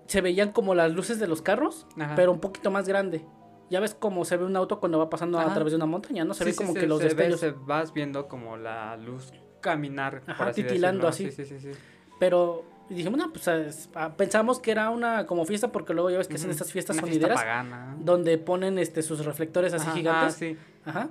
Se 0.07 0.21
veían 0.21 0.51
como 0.51 0.73
las 0.75 0.91
luces 0.93 1.19
de 1.19 1.27
los 1.27 1.41
carros, 1.41 1.85
Ajá. 1.99 2.15
pero 2.15 2.31
un 2.31 2.39
poquito 2.39 2.69
más 2.71 2.87
grande. 2.87 3.23
Ya 3.69 3.79
ves 3.79 3.95
cómo 3.95 4.25
se 4.25 4.37
ve 4.37 4.45
un 4.45 4.55
auto 4.55 4.79
cuando 4.79 4.99
va 4.99 5.09
pasando 5.09 5.39
a 5.39 5.53
través 5.53 5.71
de 5.71 5.77
una 5.77 5.87
montaña, 5.87 6.23
¿no? 6.23 6.33
Se 6.33 6.43
Sí, 6.43 6.45
ve 6.45 6.51
sí, 6.51 6.57
como 6.57 6.73
que 6.73 6.85
los 6.87 6.99
se 6.99 7.05
ve- 7.05 7.09
destellos. 7.29 7.39
se 7.39 7.51
vas 7.51 7.93
viendo 7.93 8.27
como 8.27 8.57
la 8.57 8.95
luz 8.97 9.31
caminar, 9.61 10.21
por 10.21 10.29
Ajá, 10.31 10.47
así 10.49 10.61
titilando 10.63 11.07
decirlo. 11.07 11.31
así. 11.31 11.43
Sí, 11.45 11.59
sí, 11.59 11.59
sí. 11.73 11.79
Pero 12.19 12.63
dijimos, 12.89 13.17
no, 13.17 13.31
pues 13.33 13.47
es- 13.47 13.89
ah, 13.95 14.13
pensamos 14.15 14.59
que 14.59 14.69
era 14.69 14.91
una 14.91 15.25
como 15.25 15.45
fiesta, 15.45 15.71
porque 15.71 15.93
luego 15.95 16.11
ya 16.11 16.19
ves 16.19 16.27
que 16.27 16.35
hacen 16.35 16.49
Ujú. 16.49 16.53
estas 16.53 16.71
fiestas 16.71 16.97
Una 16.97 17.07
fiesta 17.07 17.21
sonideras 17.27 17.41
pagana. 17.41 17.97
donde 17.99 18.37
ponen 18.37 18.77
este 18.77 19.01
sus 19.01 19.25
reflectores 19.25 19.73
así 19.73 19.87
Ajá, 19.87 19.95
gigantes. 19.95 20.35
ah, 20.35 20.37
sí. 20.37 20.57
Ajá. 20.85 21.09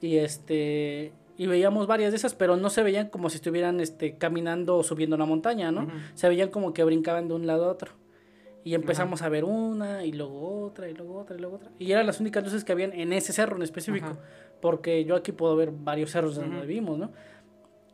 Y 0.00 0.16
este 0.16 1.12
y 1.36 1.46
veíamos 1.46 1.86
varias 1.86 2.12
de 2.12 2.16
esas, 2.16 2.34
pero 2.34 2.56
no 2.56 2.68
se 2.70 2.82
veían 2.82 3.08
como 3.08 3.28
si 3.30 3.36
estuvieran 3.36 3.80
este 3.80 4.16
caminando 4.18 4.76
o 4.76 4.82
subiendo 4.82 5.16
una 5.16 5.24
montaña, 5.26 5.70
¿no? 5.72 5.86
Se 6.14 6.28
veían 6.28 6.50
como 6.50 6.72
que 6.74 6.84
brincaban 6.84 7.28
de 7.28 7.34
un 7.34 7.46
lado 7.46 7.64
a 7.66 7.68
otro. 7.68 7.92
Y 8.62 8.74
empezamos 8.74 9.22
a 9.22 9.28
ver 9.28 9.44
una 9.44 10.04
y 10.04 10.12
luego 10.12 10.64
otra 10.66 10.88
y 10.88 10.94
luego 10.94 11.18
otra 11.18 11.36
y 11.36 11.40
luego 11.40 11.56
otra. 11.56 11.70
Y 11.78 11.92
eran 11.92 12.06
las 12.06 12.20
únicas 12.20 12.44
luces 12.44 12.62
que 12.64 12.72
habían 12.72 12.92
en 12.92 13.12
ese 13.12 13.32
cerro 13.32 13.56
en 13.56 13.62
específico, 13.62 14.06
Ajá. 14.06 14.18
porque 14.60 15.04
yo 15.04 15.16
aquí 15.16 15.32
puedo 15.32 15.56
ver 15.56 15.70
varios 15.72 16.10
cerros 16.10 16.34
donde 16.36 16.56
Ujú. 16.58 16.66
vivimos, 16.66 16.98
¿no? 16.98 17.10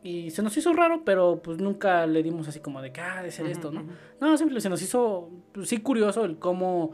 Y 0.03 0.29
se 0.31 0.41
nos 0.43 0.55
hizo 0.57 0.73
raro, 0.73 1.01
pero 1.05 1.41
pues 1.41 1.57
nunca 1.57 2.05
le 2.05 2.21
dimos 2.21 2.47
así 2.47 2.59
como 2.59 2.81
de 2.81 2.91
que, 2.91 3.01
ah, 3.01 3.23
de 3.23 3.31
ser 3.31 3.45
esto, 3.47 3.71
¿no? 3.71 3.83
No, 4.21 4.37
simplemente 4.37 4.61
se 4.61 4.69
nos 4.69 4.81
hizo 4.81 5.29
pues, 5.53 5.69
sí 5.69 5.79
curioso 5.79 6.23
el 6.25 6.37
cómo, 6.37 6.91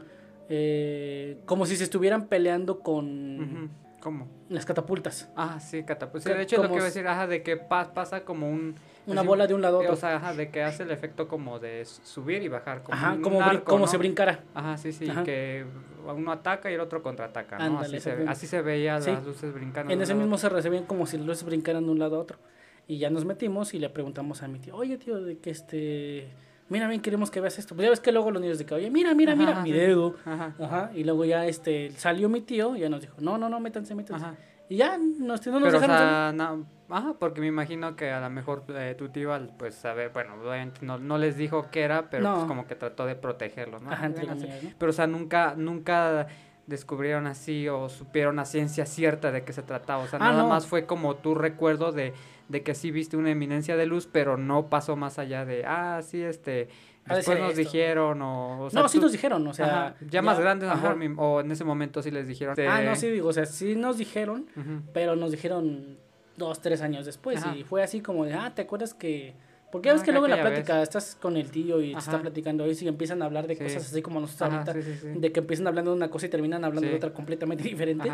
eh, 0.48 1.38
como 1.44 1.66
si 1.66 1.76
se 1.76 1.84
estuvieran 1.84 2.28
peleando 2.28 2.80
con. 2.80 3.70
¿Cómo? 4.00 4.28
las 4.50 4.66
catapultas. 4.66 5.30
Ah, 5.34 5.58
sí, 5.60 5.82
catapulta. 5.82 6.28
Sí, 6.30 6.36
de 6.36 6.42
hecho, 6.42 6.56
lo 6.62 6.68
que 6.68 6.74
iba 6.74 6.82
a 6.82 6.86
decir, 6.86 7.06
ajá, 7.08 7.26
de 7.26 7.42
que 7.42 7.56
pa- 7.56 7.94
pasa 7.94 8.24
como 8.24 8.48
un... 8.50 8.74
Una 9.06 9.20
así, 9.20 9.28
bola 9.28 9.46
de 9.46 9.54
un 9.54 9.60
lado 9.62 9.76
a 9.78 9.80
otro. 9.80 9.92
O 9.92 9.96
sea, 9.96 10.16
ajá, 10.16 10.32
de 10.34 10.50
que 10.50 10.62
hace 10.62 10.82
el 10.84 10.90
efecto 10.90 11.28
como 11.28 11.58
de 11.58 11.84
subir 11.84 12.42
y 12.42 12.48
bajar. 12.48 12.82
Como 12.82 12.96
Ajá, 12.96 13.18
como, 13.20 13.42
arco, 13.42 13.64
como 13.64 13.86
si 13.86 13.96
brincara. 13.96 14.40
Ajá, 14.54 14.76
sí, 14.78 14.92
sí, 14.92 15.08
Ajá. 15.08 15.24
que 15.24 15.64
uno 16.06 16.32
ataca 16.32 16.70
y 16.70 16.74
el 16.74 16.80
otro 16.80 17.02
contraataca, 17.02 17.58
¿no? 17.58 17.64
Ándale, 17.64 17.98
así, 17.98 18.00
se, 18.00 18.14
ve- 18.14 18.24
así 18.28 18.46
se 18.46 18.62
veía 18.62 19.00
Sí. 19.00 19.10
las 19.10 19.24
luces 19.24 19.52
brincando. 19.52 19.92
En 19.92 20.00
ese 20.00 20.14
mismo 20.14 20.38
se 20.38 20.48
veían 20.48 20.84
como 20.86 21.06
si 21.06 21.16
las 21.18 21.26
luces 21.26 21.44
brincaran 21.44 21.84
de 21.84 21.90
un 21.90 21.98
lado 21.98 22.16
a 22.16 22.18
otro. 22.20 22.38
Y 22.86 22.98
ya 22.98 23.08
nos 23.10 23.24
metimos 23.24 23.72
y 23.74 23.78
le 23.78 23.88
preguntamos 23.88 24.42
a 24.42 24.48
mi 24.48 24.58
tío, 24.58 24.76
oye 24.76 24.98
tío, 24.98 25.20
de 25.22 25.38
que 25.38 25.50
este, 25.50 26.28
mira 26.68 26.86
bien, 26.88 27.00
queremos 27.00 27.30
que 27.30 27.40
veas 27.40 27.58
esto. 27.58 27.74
Pues 27.74 27.84
ya 27.84 27.90
ves 27.90 28.00
que 28.00 28.12
luego 28.12 28.30
los 28.30 28.42
niños 28.42 28.58
de 28.58 28.66
que, 28.66 28.74
oye, 28.74 28.90
mira, 28.90 29.14
mira, 29.14 29.32
Ajá, 29.32 29.38
mira, 29.40 29.52
ajá, 29.52 29.62
mi 29.62 29.72
dedo. 29.72 30.14
Ajá, 30.24 30.54
Ajá, 30.60 30.90
y 30.94 31.04
luego 31.04 31.24
ya 31.24 31.46
este, 31.46 31.90
salió 31.92 32.28
mi 32.28 32.42
tío 32.42 32.76
y 32.76 32.80
ya 32.80 32.88
nos 32.90 33.00
dijo, 33.00 33.14
no, 33.20 33.38
no, 33.38 33.48
no, 33.48 33.58
métanse, 33.60 33.94
métanse. 33.94 34.24
ajá. 34.26 34.34
Y 34.68 34.76
ya 34.76 34.96
nos, 34.98 35.18
no 35.18 35.32
nos 35.34 35.40
Pero, 35.42 35.56
o 35.66 35.70
dejaron 35.72 35.96
salir. 35.96 35.98
sea, 36.10 36.32
no, 36.34 36.66
ajá, 36.88 37.14
porque 37.18 37.40
me 37.40 37.46
imagino 37.48 37.96
que 37.96 38.10
a 38.10 38.20
lo 38.20 38.30
mejor 38.30 38.64
eh, 38.68 38.94
tu 38.96 39.08
tío, 39.08 39.32
al, 39.32 39.48
pues, 39.56 39.74
saber, 39.74 40.10
bueno, 40.12 40.34
obviamente 40.40 40.84
no, 40.84 40.98
no 40.98 41.18
les 41.18 41.36
dijo 41.36 41.68
qué 41.70 41.82
era, 41.82 42.10
pero 42.10 42.34
pues 42.34 42.44
como 42.46 42.66
que 42.66 42.74
trató 42.74 43.06
de 43.06 43.14
protegerlos, 43.16 43.82
¿no? 43.82 43.90
Ajá, 43.90 44.06
entre 44.06 44.22
Vénganse. 44.22 44.46
comillas, 44.46 44.64
¿no? 44.64 44.70
Pero, 44.78 44.90
o 44.90 44.92
sea, 44.92 45.06
nunca, 45.06 45.54
nunca 45.56 46.26
descubrieron 46.66 47.26
así 47.26 47.68
o 47.68 47.88
supieron 47.90 48.38
a 48.38 48.44
ciencia 48.46 48.86
cierta 48.86 49.30
de 49.30 49.44
qué 49.44 49.52
se 49.52 49.62
trataba. 49.62 50.02
O 50.02 50.06
sea, 50.06 50.18
Ah, 50.22 50.30
nada 50.30 50.42
no. 50.44 50.48
más 50.48 50.66
fue 50.66 50.86
como 50.86 51.16
tu 51.16 51.34
recuerdo 51.34 51.92
de, 51.92 52.14
de 52.48 52.62
que 52.62 52.74
sí 52.74 52.90
viste 52.90 53.16
una 53.18 53.30
eminencia 53.30 53.76
de 53.76 53.84
luz, 53.86 54.08
pero 54.10 54.36
no 54.38 54.68
pasó 54.70 54.96
más 54.96 55.18
allá 55.18 55.44
de, 55.44 55.64
ah, 55.66 56.00
sí, 56.02 56.22
este, 56.22 56.68
después 57.06 57.38
nos 57.38 57.50
esto. 57.50 57.60
dijeron 57.60 58.22
o... 58.22 58.62
o 58.64 58.70
sea, 58.70 58.80
no, 58.80 58.88
sí 58.88 58.96
tú- 58.98 59.02
nos 59.02 59.12
dijeron, 59.12 59.46
o 59.46 59.52
sea. 59.52 59.88
ajá, 59.88 59.94
ya, 60.08 60.22
más 60.22 60.40
grandes, 60.40 60.70
a 60.70 60.74
mejor, 60.76 60.96
o 61.18 61.40
en 61.42 61.50
ese 61.50 61.64
momento 61.64 62.02
sí 62.02 62.10
les 62.10 62.26
dijeron. 62.26 62.56
Ah, 62.66 62.80
no, 62.82 62.92
eh, 62.92 62.96
sí, 62.96 63.10
digo, 63.10 63.28
o 63.28 63.32
sea, 63.34 63.44
sí 63.44 63.76
nos 63.76 63.98
dijeron, 63.98 64.46
pero 64.94 65.16
nos 65.16 65.32
dijeron 65.32 65.98
dos, 66.36 66.60
tres 66.60 66.80
años 66.82 67.06
después. 67.06 67.42
Ajá. 67.42 67.56
Y 67.56 67.62
fue 67.64 67.82
así 67.82 68.00
como 68.00 68.24
de, 68.24 68.34
ah, 68.34 68.52
¿te 68.54 68.62
acuerdas 68.62 68.94
que.? 68.94 69.34
Porque 69.72 69.88
ya 69.88 69.94
ves 69.94 70.02
Ah, 70.02 70.04
que 70.04 70.12
luego 70.12 70.26
en 70.26 70.30
la 70.30 70.40
plática 70.40 70.82
estás 70.82 71.16
con 71.20 71.36
el 71.36 71.50
tío 71.50 71.82
y 71.82 71.90
te 71.90 71.96
Ajá. 71.96 72.10
está 72.12 72.22
platicando 72.22 72.64
eso 72.64 72.84
y 72.84 72.88
empiezan 72.88 73.22
a 73.22 73.24
hablar 73.24 73.48
de 73.48 73.56
Sí. 73.56 73.64
cosas 73.64 73.82
así 73.90 74.02
como 74.02 74.20
nosotros 74.20 74.48
ajá, 74.48 74.58
ahorita. 74.58 74.72
sí, 74.74 74.82
sí, 74.82 74.98
sí. 75.14 75.18
De 75.18 75.32
que 75.32 75.40
empiezan 75.40 75.66
hablando 75.66 75.90
de 75.90 75.96
una 75.96 76.10
cosa 76.10 76.26
y 76.26 76.28
terminan 76.28 76.64
hablando 76.64 76.88
de 76.88 76.94
otra 76.94 77.12
completamente 77.12 77.64
diferente. 77.68 78.08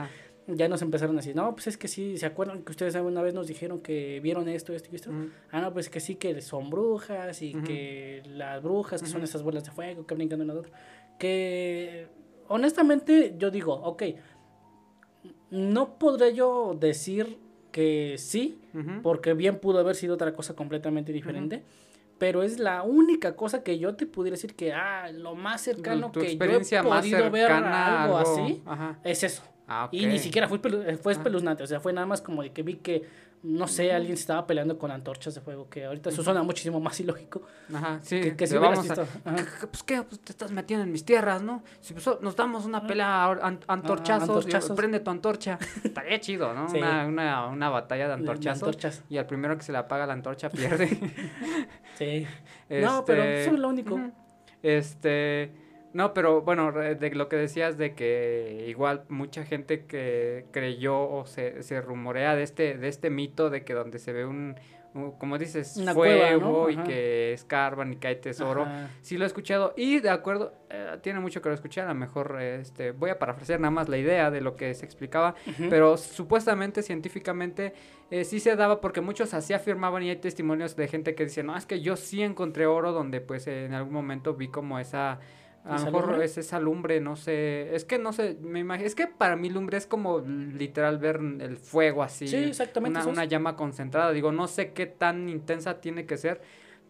Ya 0.46 0.68
nos 0.68 0.80
empezaron 0.80 1.16
a 1.16 1.18
decir, 1.18 1.36
no, 1.36 1.52
pues 1.52 1.66
es 1.66 1.76
que 1.76 1.86
sí, 1.86 2.16
¿se 2.16 2.24
acuerdan 2.24 2.62
que 2.62 2.70
ustedes 2.70 2.94
una 2.96 3.20
vez 3.20 3.34
nos 3.34 3.46
dijeron 3.46 3.80
que 3.80 4.20
vieron 4.20 4.48
esto, 4.48 4.72
esto 4.72 4.88
y 4.90 4.96
esto? 4.96 5.10
Ah, 5.52 5.60
no, 5.60 5.70
pues 5.74 5.90
que 5.90 6.00
sí, 6.00 6.14
que 6.14 6.40
son 6.40 6.70
brujas 6.70 7.42
y 7.42 7.52
que 7.52 8.22
las 8.26 8.62
brujas, 8.62 9.02
que 9.02 9.08
son 9.08 9.22
esas 9.22 9.42
bolas 9.42 9.62
de 9.64 9.70
fuego 9.70 10.06
que 10.06 10.14
brincan 10.14 10.38
de 10.38 10.44
un 10.44 10.48
lado 10.48 10.60
a 10.60 10.62
otro. 10.62 10.72
Que 11.18 12.08
honestamente 12.48 13.34
yo 13.38 13.50
digo, 13.50 13.74
ok, 13.74 14.02
no 15.50 15.98
podré 15.98 16.34
yo 16.34 16.74
decir 16.78 17.38
que 17.70 18.16
sí, 18.18 18.58
porque 19.02 19.34
bien 19.34 19.58
pudo 19.58 19.78
haber 19.80 19.94
sido 19.96 20.14
otra 20.14 20.32
cosa 20.32 20.54
completamente 20.54 21.12
diferente. 21.12 21.62
Pero 22.18 22.42
es 22.42 22.58
la 22.58 22.82
única 22.82 23.34
cosa 23.34 23.62
que 23.62 23.78
yo 23.78 23.94
te 23.96 24.04
pudiera 24.04 24.34
decir 24.34 24.54
que, 24.54 24.74
ah, 24.74 25.10
lo 25.10 25.34
más 25.34 25.62
cercano 25.62 26.10
tu 26.12 26.20
que 26.20 26.36
yo 26.36 26.44
he 26.44 26.82
podido 26.82 27.30
ver 27.30 27.50
algo, 27.50 28.16
algo- 28.16 28.18
así, 28.18 28.62
Ajá. 28.66 28.98
es 29.04 29.22
eso. 29.24 29.42
Ah, 29.72 29.88
Y 29.92 30.04
ni 30.06 30.18
siquiera 30.18 30.48
fue, 30.48 30.58
eh, 30.58 30.96
fue 31.00 31.12
Ajá. 31.12 31.20
espeluznante, 31.22 31.62
o 31.62 31.66
sea, 31.66 31.78
fue 31.78 31.92
nada 31.92 32.04
más 32.06 32.20
como 32.20 32.42
de 32.42 32.50
que 32.52 32.64
vi 32.64 32.74
que, 32.74 33.04
no 33.44 33.68
sé, 33.68 33.92
alguien 33.92 34.16
se 34.16 34.22
estaba 34.22 34.44
peleando 34.46 34.76
con 34.78 34.90
antorchas 34.90 35.32
de 35.36 35.40
fuego, 35.40 35.68
que 35.70 35.84
ahorita 35.84 36.10
eso 36.10 36.24
suena 36.24 36.42
muchísimo 36.42 36.80
más 36.80 36.98
ilógico. 36.98 37.42
Ajá, 37.72 38.00
sí. 38.02 38.20
que, 38.20 38.36
que 38.36 38.46
si 38.48 38.56
vamos 38.56 38.78
a- 38.80 38.82
visto. 38.82 39.02
Ajá. 39.24 39.36
¿Qué- 39.36 39.44
qué- 39.44 39.66
Pues 39.68 39.82
qué, 39.84 40.02
pues 40.02 40.20
te 40.20 40.32
estás 40.32 40.50
metiendo 40.50 40.84
en 40.84 40.90
mis 40.90 41.04
tierras, 41.04 41.40
¿no? 41.42 41.62
Si 41.80 41.94
pues, 41.94 42.04
nos 42.20 42.34
damos 42.34 42.64
una 42.66 42.84
pelea 42.86 43.24
a 43.26 43.30
an- 43.30 43.60
antorchazos, 43.68 44.28
antorchazos. 44.28 44.76
prende 44.76 44.98
tu 45.00 45.10
antorcha. 45.10 45.56
Estaría 45.84 46.18
chido, 46.20 46.52
¿no? 46.52 46.68
Sí. 46.68 46.78
Una, 46.78 47.06
una, 47.06 47.46
una 47.46 47.68
batalla 47.70 48.08
de 48.08 48.14
antorchazos. 48.14 48.64
antorchas. 48.64 49.04
Y 49.08 49.18
al 49.18 49.26
primero 49.26 49.56
que 49.56 49.62
se 49.62 49.70
le 49.72 49.78
apaga 49.78 50.04
la 50.06 50.14
antorcha 50.14 50.50
pierde. 50.50 50.88
Sí. 51.96 52.26
No, 52.70 53.04
pero 53.04 53.22
Este, 53.22 53.42
eso 53.42 53.54
es 53.54 53.58
lo 53.60 53.68
único. 53.68 54.00
Este, 54.62 55.52
no, 55.92 56.14
pero 56.14 56.42
bueno, 56.42 56.72
de 56.72 57.10
lo 57.14 57.28
que 57.28 57.36
decías 57.36 57.76
de 57.78 57.94
que 57.94 58.66
igual 58.68 59.04
mucha 59.08 59.44
gente 59.44 59.86
que 59.86 60.46
creyó 60.52 60.98
o 61.10 61.26
se, 61.26 61.62
se 61.62 61.80
rumorea 61.80 62.36
de 62.36 62.42
este, 62.44 62.76
de 62.78 62.88
este 62.88 63.10
mito 63.10 63.50
de 63.50 63.64
que 63.64 63.74
donde 63.74 63.98
se 63.98 64.12
ve 64.12 64.24
un, 64.24 64.54
un- 64.94 65.12
como 65.18 65.36
dices, 65.38 65.76
Una 65.76 65.94
cueva, 65.94 66.30
¿no? 66.32 66.38
fuego 66.40 66.70
y 66.70 66.76
que 66.78 67.32
escarban 67.32 67.92
y 67.92 67.96
que 67.96 68.06
hay 68.08 68.16
tesoro. 68.16 68.62
Ajá. 68.62 68.88
Sí 69.02 69.18
lo 69.18 69.24
he 69.24 69.26
escuchado 69.26 69.72
y 69.76 69.98
de 70.00 70.10
acuerdo, 70.10 70.52
eh, 70.70 70.96
tiene 71.02 71.18
mucho 71.20 71.42
que 71.42 71.48
lo 71.48 71.54
escuchar, 71.56 71.86
a 71.86 71.88
lo 71.92 71.94
mejor 71.98 72.40
este, 72.40 72.92
voy 72.92 73.10
a 73.10 73.18
parafrasear 73.18 73.58
nada 73.60 73.70
más 73.72 73.88
la 73.88 73.98
idea 73.98 74.30
de 74.30 74.40
lo 74.40 74.54
que 74.56 74.72
se 74.74 74.84
explicaba, 74.84 75.34
pero 75.68 75.96
supuestamente, 75.96 76.82
científicamente, 76.84 77.72
eh, 78.10 78.24
sí 78.24 78.38
se 78.40 78.54
daba 78.56 78.80
porque 78.80 79.00
muchos 79.00 79.34
así 79.34 79.52
afirmaban 79.54 80.02
y 80.04 80.10
hay 80.10 80.16
testimonios 80.16 80.76
de 80.76 80.86
gente 80.88 81.14
que 81.16 81.24
dice, 81.24 81.42
no, 81.42 81.56
es 81.56 81.66
que 81.66 81.80
yo 81.80 81.96
sí 81.96 82.22
encontré 82.22 82.66
oro 82.66 82.92
donde 82.92 83.20
pues 83.20 83.46
eh, 83.48 83.64
en 83.66 83.74
algún 83.74 83.92
momento 83.92 84.34
vi 84.34 84.46
como 84.48 84.78
esa... 84.78 85.18
A 85.64 85.72
lo 85.72 85.76
¿Esa 85.76 85.84
mejor 85.86 86.04
lumbre? 86.08 86.24
es 86.24 86.38
esa 86.38 86.58
lumbre, 86.58 87.00
no 87.00 87.16
sé, 87.16 87.74
es 87.74 87.84
que 87.84 87.98
no 87.98 88.12
sé, 88.14 88.38
me 88.40 88.60
imagino, 88.60 88.86
es 88.86 88.94
que 88.94 89.06
para 89.06 89.36
mí 89.36 89.50
lumbre 89.50 89.76
es 89.76 89.86
como 89.86 90.20
literal 90.20 90.98
ver 90.98 91.16
el 91.16 91.58
fuego 91.58 92.02
así, 92.02 92.28
Sí, 92.28 92.36
exactamente. 92.36 93.00
una, 93.06 93.24
llama 93.26 93.56
concentrada. 93.56 94.12
Digo, 94.12 94.32
no 94.32 94.48
sé 94.48 94.72
qué 94.72 94.86
tan 94.86 95.28
intensa 95.28 95.80
tiene 95.80 96.06
que 96.06 96.16
ser, 96.16 96.40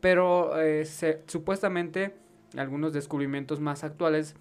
pero 0.00 0.60
eh, 0.60 0.84
se- 0.84 1.22
supuestamente 1.26 2.14
algunos 2.56 2.92
descubrimientos 2.92 3.60
más 3.60 3.82
actuales 3.84 4.34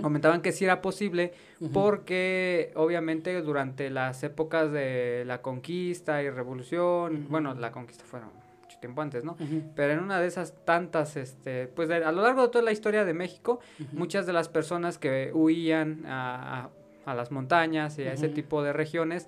comentaban 0.00 0.42
que 0.42 0.52
sí 0.52 0.64
era 0.64 0.80
posible 0.80 1.32
porque 1.72 2.70
obviamente 2.76 3.40
durante 3.42 3.90
las 3.90 4.22
épocas 4.22 4.70
de 4.70 5.24
la 5.26 5.42
conquista 5.42 6.22
y 6.22 6.30
revolución, 6.30 7.26
bueno, 7.28 7.54
la 7.54 7.72
conquista 7.72 8.04
fue 8.04 8.20
mucho 8.20 8.41
tiempo 8.82 9.00
antes, 9.00 9.24
¿no? 9.24 9.36
Pero 9.74 9.94
en 9.94 10.00
una 10.00 10.20
de 10.20 10.26
esas 10.26 10.54
tantas, 10.66 11.16
este, 11.16 11.68
pues 11.68 11.88
de- 11.88 12.04
a 12.04 12.12
lo 12.12 12.20
largo 12.22 12.42
de 12.42 12.48
toda 12.48 12.62
la 12.64 12.72
historia 12.72 13.06
de 13.06 13.14
México, 13.14 13.60
muchas 13.92 14.26
de 14.26 14.34
las 14.34 14.50
personas 14.50 14.98
que 14.98 15.30
huían 15.32 16.04
a, 16.04 16.64
a- 17.06 17.10
a 17.10 17.14
las 17.14 17.30
montañas 17.30 17.98
y 17.98 18.02
a 18.02 18.12
ese 18.12 18.28
tipo 18.28 18.62
de 18.62 18.72
regiones, 18.74 19.26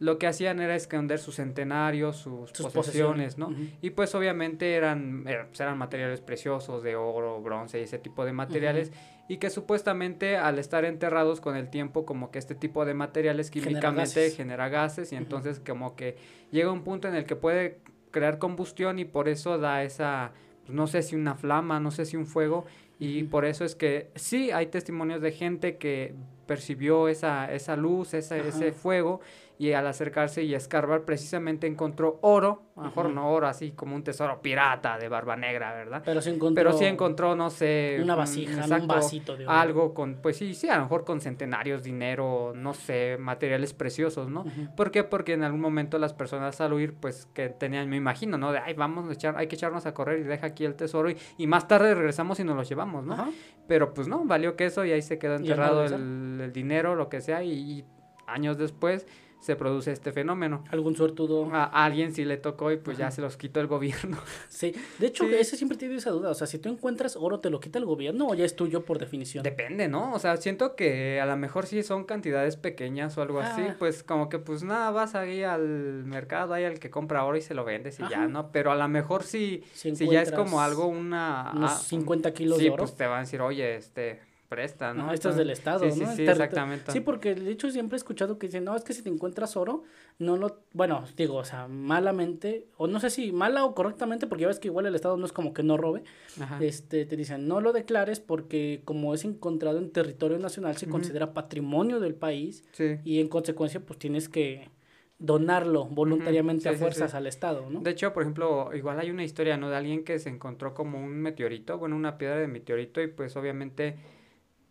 lo 0.00 0.18
que 0.18 0.26
hacían 0.26 0.60
era 0.60 0.74
esconder 0.74 1.18
sus 1.20 1.36
centenarios, 1.36 2.16
sus, 2.16 2.50
Sus 2.50 2.66
posesiones, 2.72 3.38
¿no? 3.38 3.54
Y 3.80 3.90
pues 3.90 4.14
obviamente 4.16 4.74
eran, 4.74 5.24
eran, 5.26 5.46
pues, 5.46 5.60
eran 5.60 5.78
materiales 5.78 6.20
preciosos 6.20 6.82
de 6.82 6.96
oro, 6.96 7.40
bronce 7.40 7.78
y 7.78 7.84
ese 7.84 7.98
tipo 7.98 8.24
de 8.24 8.32
materiales. 8.32 8.90
Y 9.28 9.38
que 9.38 9.48
supuestamente 9.48 10.36
al 10.36 10.58
estar 10.58 10.84
enterrados 10.84 11.40
con 11.40 11.56
el 11.56 11.70
tiempo 11.70 12.04
como 12.04 12.30
que 12.30 12.38
este 12.38 12.54
tipo 12.54 12.84
de 12.84 12.92
materiales 12.92 13.50
Genera 13.50 13.68
químicamente 13.70 14.20
gases. 14.20 14.36
genera 14.36 14.68
gases 14.68 15.12
y 15.12 15.16
entonces 15.16 15.60
como 15.60 15.96
que 15.96 16.18
llega 16.50 16.70
un 16.70 16.82
punto 16.82 17.08
en 17.08 17.14
el 17.14 17.24
que 17.24 17.34
puede 17.36 17.78
crear 18.14 18.38
combustión 18.38 19.00
y 19.00 19.04
por 19.04 19.28
eso 19.28 19.58
da 19.58 19.82
esa, 19.82 20.30
pues, 20.64 20.74
no 20.74 20.86
sé 20.86 21.02
si 21.02 21.16
una 21.16 21.34
flama, 21.34 21.80
no 21.80 21.90
sé 21.90 22.06
si 22.06 22.16
un 22.16 22.26
fuego. 22.26 22.64
Y 23.00 23.24
por 23.24 23.44
eso 23.44 23.64
es 23.64 23.74
que 23.74 24.08
sí 24.14 24.52
hay 24.52 24.66
testimonios 24.66 25.20
de 25.20 25.32
gente 25.32 25.76
que 25.78 26.14
percibió 26.46 27.08
esa, 27.08 27.52
esa 27.52 27.76
luz, 27.76 28.14
esa- 28.14 28.36
ese 28.36 28.72
fuego 28.72 29.20
y 29.56 29.70
al 29.70 29.86
acercarse 29.86 30.42
y 30.42 30.52
escarbar 30.52 31.02
precisamente 31.02 31.68
encontró 31.68 32.18
oro, 32.22 32.62
a 32.74 32.80
lo 32.80 32.86
mejor 32.86 33.10
no 33.10 33.30
oro 33.30 33.46
así 33.46 33.70
como 33.70 33.94
un 33.94 34.02
tesoro 34.02 34.42
pirata 34.42 34.98
de 34.98 35.08
barba 35.08 35.36
negra, 35.36 35.72
¿verdad? 35.74 36.02
Pero 36.04 36.20
sí 36.20 36.30
encontró. 36.30 36.54
Pero 36.64 36.76
sí 36.76 36.84
encontró, 36.86 37.36
no 37.36 37.50
sé, 37.50 38.00
Una 38.02 38.14
un- 38.14 38.18
vasija, 38.18 38.64
un 38.64 38.88
vasito 38.88 39.36
de 39.36 39.44
oro. 39.46 39.52
algo 39.54 39.94
con, 39.94 40.16
pues 40.16 40.38
sí, 40.38 40.54
sí, 40.54 40.68
a 40.68 40.76
lo 40.78 40.82
mejor 40.82 41.04
con 41.04 41.20
centenarios, 41.20 41.84
dinero, 41.84 42.52
no 42.56 42.74
sé, 42.74 43.16
materiales 43.20 43.74
preciosos, 43.74 44.28
¿no? 44.28 44.44
¿Por 44.76 44.90
qué? 44.90 45.04
Porque 45.04 45.34
en 45.34 45.44
algún 45.44 45.60
momento 45.60 45.98
las 46.00 46.14
personas 46.14 46.60
al 46.60 46.72
huir, 46.72 46.94
pues 46.94 47.26
que 47.32 47.48
tenían, 47.48 47.88
me 47.88 47.96
imagino, 47.96 48.36
¿no? 48.36 48.50
De, 48.50 48.58
ay, 48.58 48.74
vamos 48.74 49.08
a 49.08 49.12
echar, 49.12 49.36
hay 49.38 49.46
que 49.46 49.54
echarnos 49.54 49.86
a 49.86 49.94
correr 49.94 50.18
y 50.18 50.22
deja 50.24 50.48
aquí 50.48 50.64
el 50.64 50.74
tesoro 50.74 51.10
y, 51.10 51.16
y 51.38 51.46
más 51.46 51.68
tarde 51.68 51.94
regresamos 51.94 52.40
y 52.40 52.44
nos 52.44 52.56
los 52.56 52.68
llevamos, 52.68 53.04
¿no? 53.04 53.14
Ajá. 53.14 53.30
Pero 53.68 53.94
pues 53.94 54.08
no, 54.08 54.24
valió 54.24 54.56
queso 54.56 54.84
y 54.84 54.90
ahí 54.92 55.00
se 55.00 55.18
quedó 55.18 55.36
enterrado 55.36 55.76
regresar. 55.82 56.00
El, 56.34 56.40
el 56.40 56.52
dinero, 56.52 56.94
lo 56.94 57.08
que 57.08 57.20
sea, 57.20 57.42
y, 57.42 57.52
y 57.52 57.84
años 58.26 58.58
después 58.58 59.06
se 59.40 59.56
produce 59.56 59.92
este 59.92 60.10
fenómeno. 60.10 60.64
Algún 60.70 60.96
suertudo. 60.96 61.54
A, 61.54 61.64
a 61.64 61.84
alguien 61.84 62.14
sí 62.14 62.24
le 62.24 62.38
tocó 62.38 62.72
y 62.72 62.78
pues 62.78 62.96
ya 62.96 63.10
se 63.10 63.20
los 63.20 63.36
quitó 63.36 63.60
el 63.60 63.66
gobierno. 63.66 64.16
Sí. 64.48 64.72
De 64.98 65.08
hecho, 65.08 65.24
Sí. 65.28 65.34
ese 65.34 65.58
siempre 65.58 65.76
tiene 65.76 65.96
esa 65.96 66.08
duda. 66.12 66.30
O 66.30 66.34
sea, 66.34 66.46
si 66.46 66.58
tú 66.58 66.70
encuentras 66.70 67.14
oro, 67.14 67.40
¿te 67.40 67.50
lo 67.50 67.60
quita 67.60 67.78
el 67.78 67.84
gobierno 67.84 68.28
o 68.28 68.34
ya 68.34 68.46
es 68.46 68.56
tuyo 68.56 68.86
por 68.86 68.98
definición? 68.98 69.42
Depende, 69.44 69.86
¿no? 69.86 70.14
O 70.14 70.18
sea, 70.18 70.38
siento 70.38 70.76
que 70.76 71.20
a 71.20 71.26
lo 71.26 71.36
mejor 71.36 71.66
sí 71.66 71.82
son 71.82 72.04
cantidades 72.04 72.56
pequeñas 72.56 73.18
o 73.18 73.22
algo 73.22 73.40
así, 73.40 73.60
Ah. 73.68 73.76
pues 73.78 74.02
como 74.02 74.30
que 74.30 74.38
pues 74.38 74.62
nada, 74.62 74.90
vas 74.92 75.14
ahí 75.14 75.42
al 75.42 76.04
mercado, 76.06 76.54
ahí 76.54 76.64
al 76.64 76.78
que 76.78 76.88
compra 76.88 77.22
oro 77.26 77.36
y 77.36 77.42
se 77.42 77.52
lo 77.52 77.66
vendes 77.66 78.00
y 78.00 78.08
ya. 78.08 78.26
¿no? 78.26 78.50
Pero 78.50 78.72
a 78.72 78.76
lo 78.76 78.88
mejor 78.88 79.24
sí, 79.24 79.62
Si 79.74 79.94
si 79.94 80.08
ya 80.08 80.22
es 80.22 80.32
como 80.32 80.62
algo 80.62 80.86
una... 80.86 81.52
Unos 81.54 81.70
ah, 81.72 81.76
50 81.76 82.32
kilos 82.32 82.56
sí, 82.56 82.64
de 82.64 82.70
oro. 82.70 82.84
pues 82.84 82.96
te 82.96 83.06
van 83.06 83.18
a 83.18 83.20
decir, 83.20 83.42
oye, 83.42 83.76
este, 83.76 84.20
presta, 84.54 84.94
¿no? 84.94 85.06
No, 85.06 85.12
esto 85.12 85.30
es 85.30 85.36
del 85.36 85.50
Estado, 85.50 85.90
sí, 85.90 86.00
¿no? 86.00 86.14
Sí, 86.14 86.22
exactamente. 86.26 86.92
Sí, 86.92 87.00
porque 87.00 87.34
de 87.34 87.50
hecho 87.50 87.68
siempre 87.70 87.96
he 87.96 87.98
escuchado 87.98 88.38
que 88.38 88.46
dicen, 88.46 88.62
no, 88.64 88.76
es 88.76 88.84
que 88.84 88.92
si 88.92 89.02
te 89.02 89.08
encuentras 89.08 89.56
oro, 89.56 89.82
no 90.20 90.36
lo, 90.36 90.60
bueno, 90.72 91.04
digo, 91.16 91.34
o 91.36 91.44
sea, 91.44 91.66
malamente, 91.66 92.68
o 92.76 92.86
no 92.86 93.00
sé 93.00 93.10
si 93.10 93.32
mala 93.32 93.64
o 93.64 93.74
correctamente, 93.74 94.28
porque 94.28 94.42
ya 94.42 94.48
ves 94.48 94.60
que 94.60 94.68
igual 94.68 94.86
el 94.86 94.94
Estado 94.94 95.16
no 95.16 95.26
es 95.26 95.32
como 95.32 95.52
que 95.52 95.64
no 95.64 95.76
robe, 95.76 96.04
Ajá. 96.40 96.58
este, 96.62 97.04
te 97.04 97.16
dicen, 97.16 97.48
no 97.48 97.60
lo 97.60 97.72
declares 97.72 98.20
porque 98.20 98.82
como 98.84 99.12
es 99.14 99.24
encontrado 99.24 99.78
en 99.78 99.90
territorio 99.90 100.38
nacional, 100.38 100.76
se 100.76 100.88
considera 100.88 101.34
patrimonio 101.34 101.98
del 101.98 102.14
país 102.14 102.62
y 103.04 103.18
en 103.20 103.28
consecuencia, 103.28 103.80
pues 103.80 103.98
tienes 103.98 104.28
que 104.28 104.70
donarlo 105.18 105.86
voluntariamente 105.86 106.64
Sí, 106.64 106.68
a 106.68 106.72
sí, 106.72 106.78
fuerzas 106.78 107.12
sí. 107.12 107.16
al 107.16 107.26
Estado, 107.26 107.70
¿no? 107.70 107.80
De 107.80 107.90
hecho, 107.90 108.12
por 108.12 108.22
ejemplo, 108.24 108.70
igual 108.74 108.98
hay 109.00 109.10
una 109.10 109.24
historia, 109.24 109.56
¿no? 109.56 109.70
De 109.70 109.76
alguien 109.76 110.04
que 110.04 110.18
se 110.18 110.28
encontró 110.28 110.74
como 110.74 110.98
un 110.98 111.12
meteorito, 111.22 111.78
bueno, 111.78 111.96
una 111.96 112.18
piedra 112.18 112.36
de 112.36 112.48
meteorito 112.48 113.00
y 113.00 113.06
pues 113.06 113.36
obviamente 113.36 113.96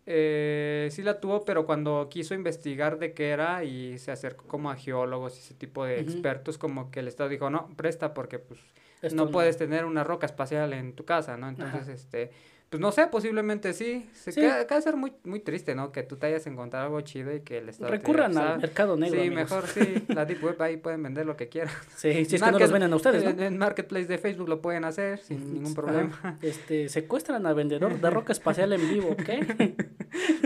eh, 0.06 0.90
sí 0.92 1.02
la 1.02 1.20
tuvo, 1.20 1.46
pero 1.46 1.66
cuando 1.66 2.08
quiso 2.10 2.34
investigar 2.34 3.00
de 3.00 3.14
qué 3.14 3.30
era 3.30 3.64
y 3.64 3.98
se 3.98 4.12
acercó 4.12 4.48
como 4.48 4.70
a 4.70 4.76
geólogos 4.76 5.38
y 5.38 5.40
ese 5.40 5.54
tipo 5.54 5.86
de 5.86 6.00
expertos, 6.00 6.58
como 6.58 6.92
que 6.92 7.00
el 7.00 7.08
Estado 7.08 7.30
dijo, 7.30 7.50
no, 7.50 7.70
presta 7.76 8.14
porque 8.14 8.40
pues 8.40 8.60
Esto 9.02 9.16
no 9.16 9.32
puedes 9.32 9.58
tener 9.58 9.86
una 9.86 10.04
roca 10.04 10.26
espacial 10.26 10.74
en 10.74 10.94
tu 10.94 11.06
casa, 11.06 11.38
¿no? 11.38 11.48
Entonces, 11.48 11.82
Ajá. 11.82 11.92
este, 11.94 12.32
pues 12.74 12.82
no 12.82 12.92
sé, 12.92 13.06
posiblemente 13.08 13.72
sí. 13.74 14.10
Se 14.14 14.32
Sí. 14.32 14.42
queda, 14.42 14.66
queda 14.66 14.82
ser 14.82 14.96
muy, 14.96 15.14
muy 15.24 15.40
triste, 15.40 15.76
¿no? 15.76 15.92
Que 15.92 16.02
tú 16.04 16.16
te 16.18 16.26
hayas 16.26 16.48
encontrado 16.48 16.86
algo 16.88 17.02
chido 17.02 17.32
y 17.36 17.42
que 17.42 17.60
el 17.60 17.70
Estado 17.70 17.92
Recurran 17.92 18.32
pues, 18.34 18.44
al 18.46 18.52
ah, 18.54 18.58
mercado 18.58 18.98
negro, 18.98 19.22
Sí, 19.22 19.28
amigos. 19.28 19.52
mejor 19.52 19.68
sí, 19.68 20.04
la 20.14 20.26
Deep 20.26 20.44
Web 20.44 20.62
ahí 20.62 20.78
pueden 20.78 21.04
vender 21.04 21.26
lo 21.28 21.38
que 21.38 21.50
quieran. 21.50 21.74
Sí, 21.96 22.12
si 22.14 22.20
es 22.22 22.28
que 22.30 22.40
no 22.40 22.46
Market- 22.48 22.60
los 22.62 22.72
venden 22.72 22.94
a 22.94 22.96
ustedes, 22.96 23.24
¿no? 23.24 23.30
En, 23.30 23.40
en 23.42 23.58
Marketplace 23.60 24.08
de 24.08 24.18
Facebook 24.18 24.50
lo 24.50 24.62
pueden 24.62 24.86
hacer 24.86 25.20
sin 25.20 25.38
ningún 25.54 25.76
problema. 25.76 26.10
Ajá. 26.14 26.38
Este, 26.42 26.90
secuestran 26.90 27.46
al 27.46 27.54
vendedor 27.54 28.02
de 28.02 28.10
roca 28.10 28.34
espacial 28.34 28.74
en 28.74 28.90
vivo, 28.90 29.10
¿ok? 29.12 29.30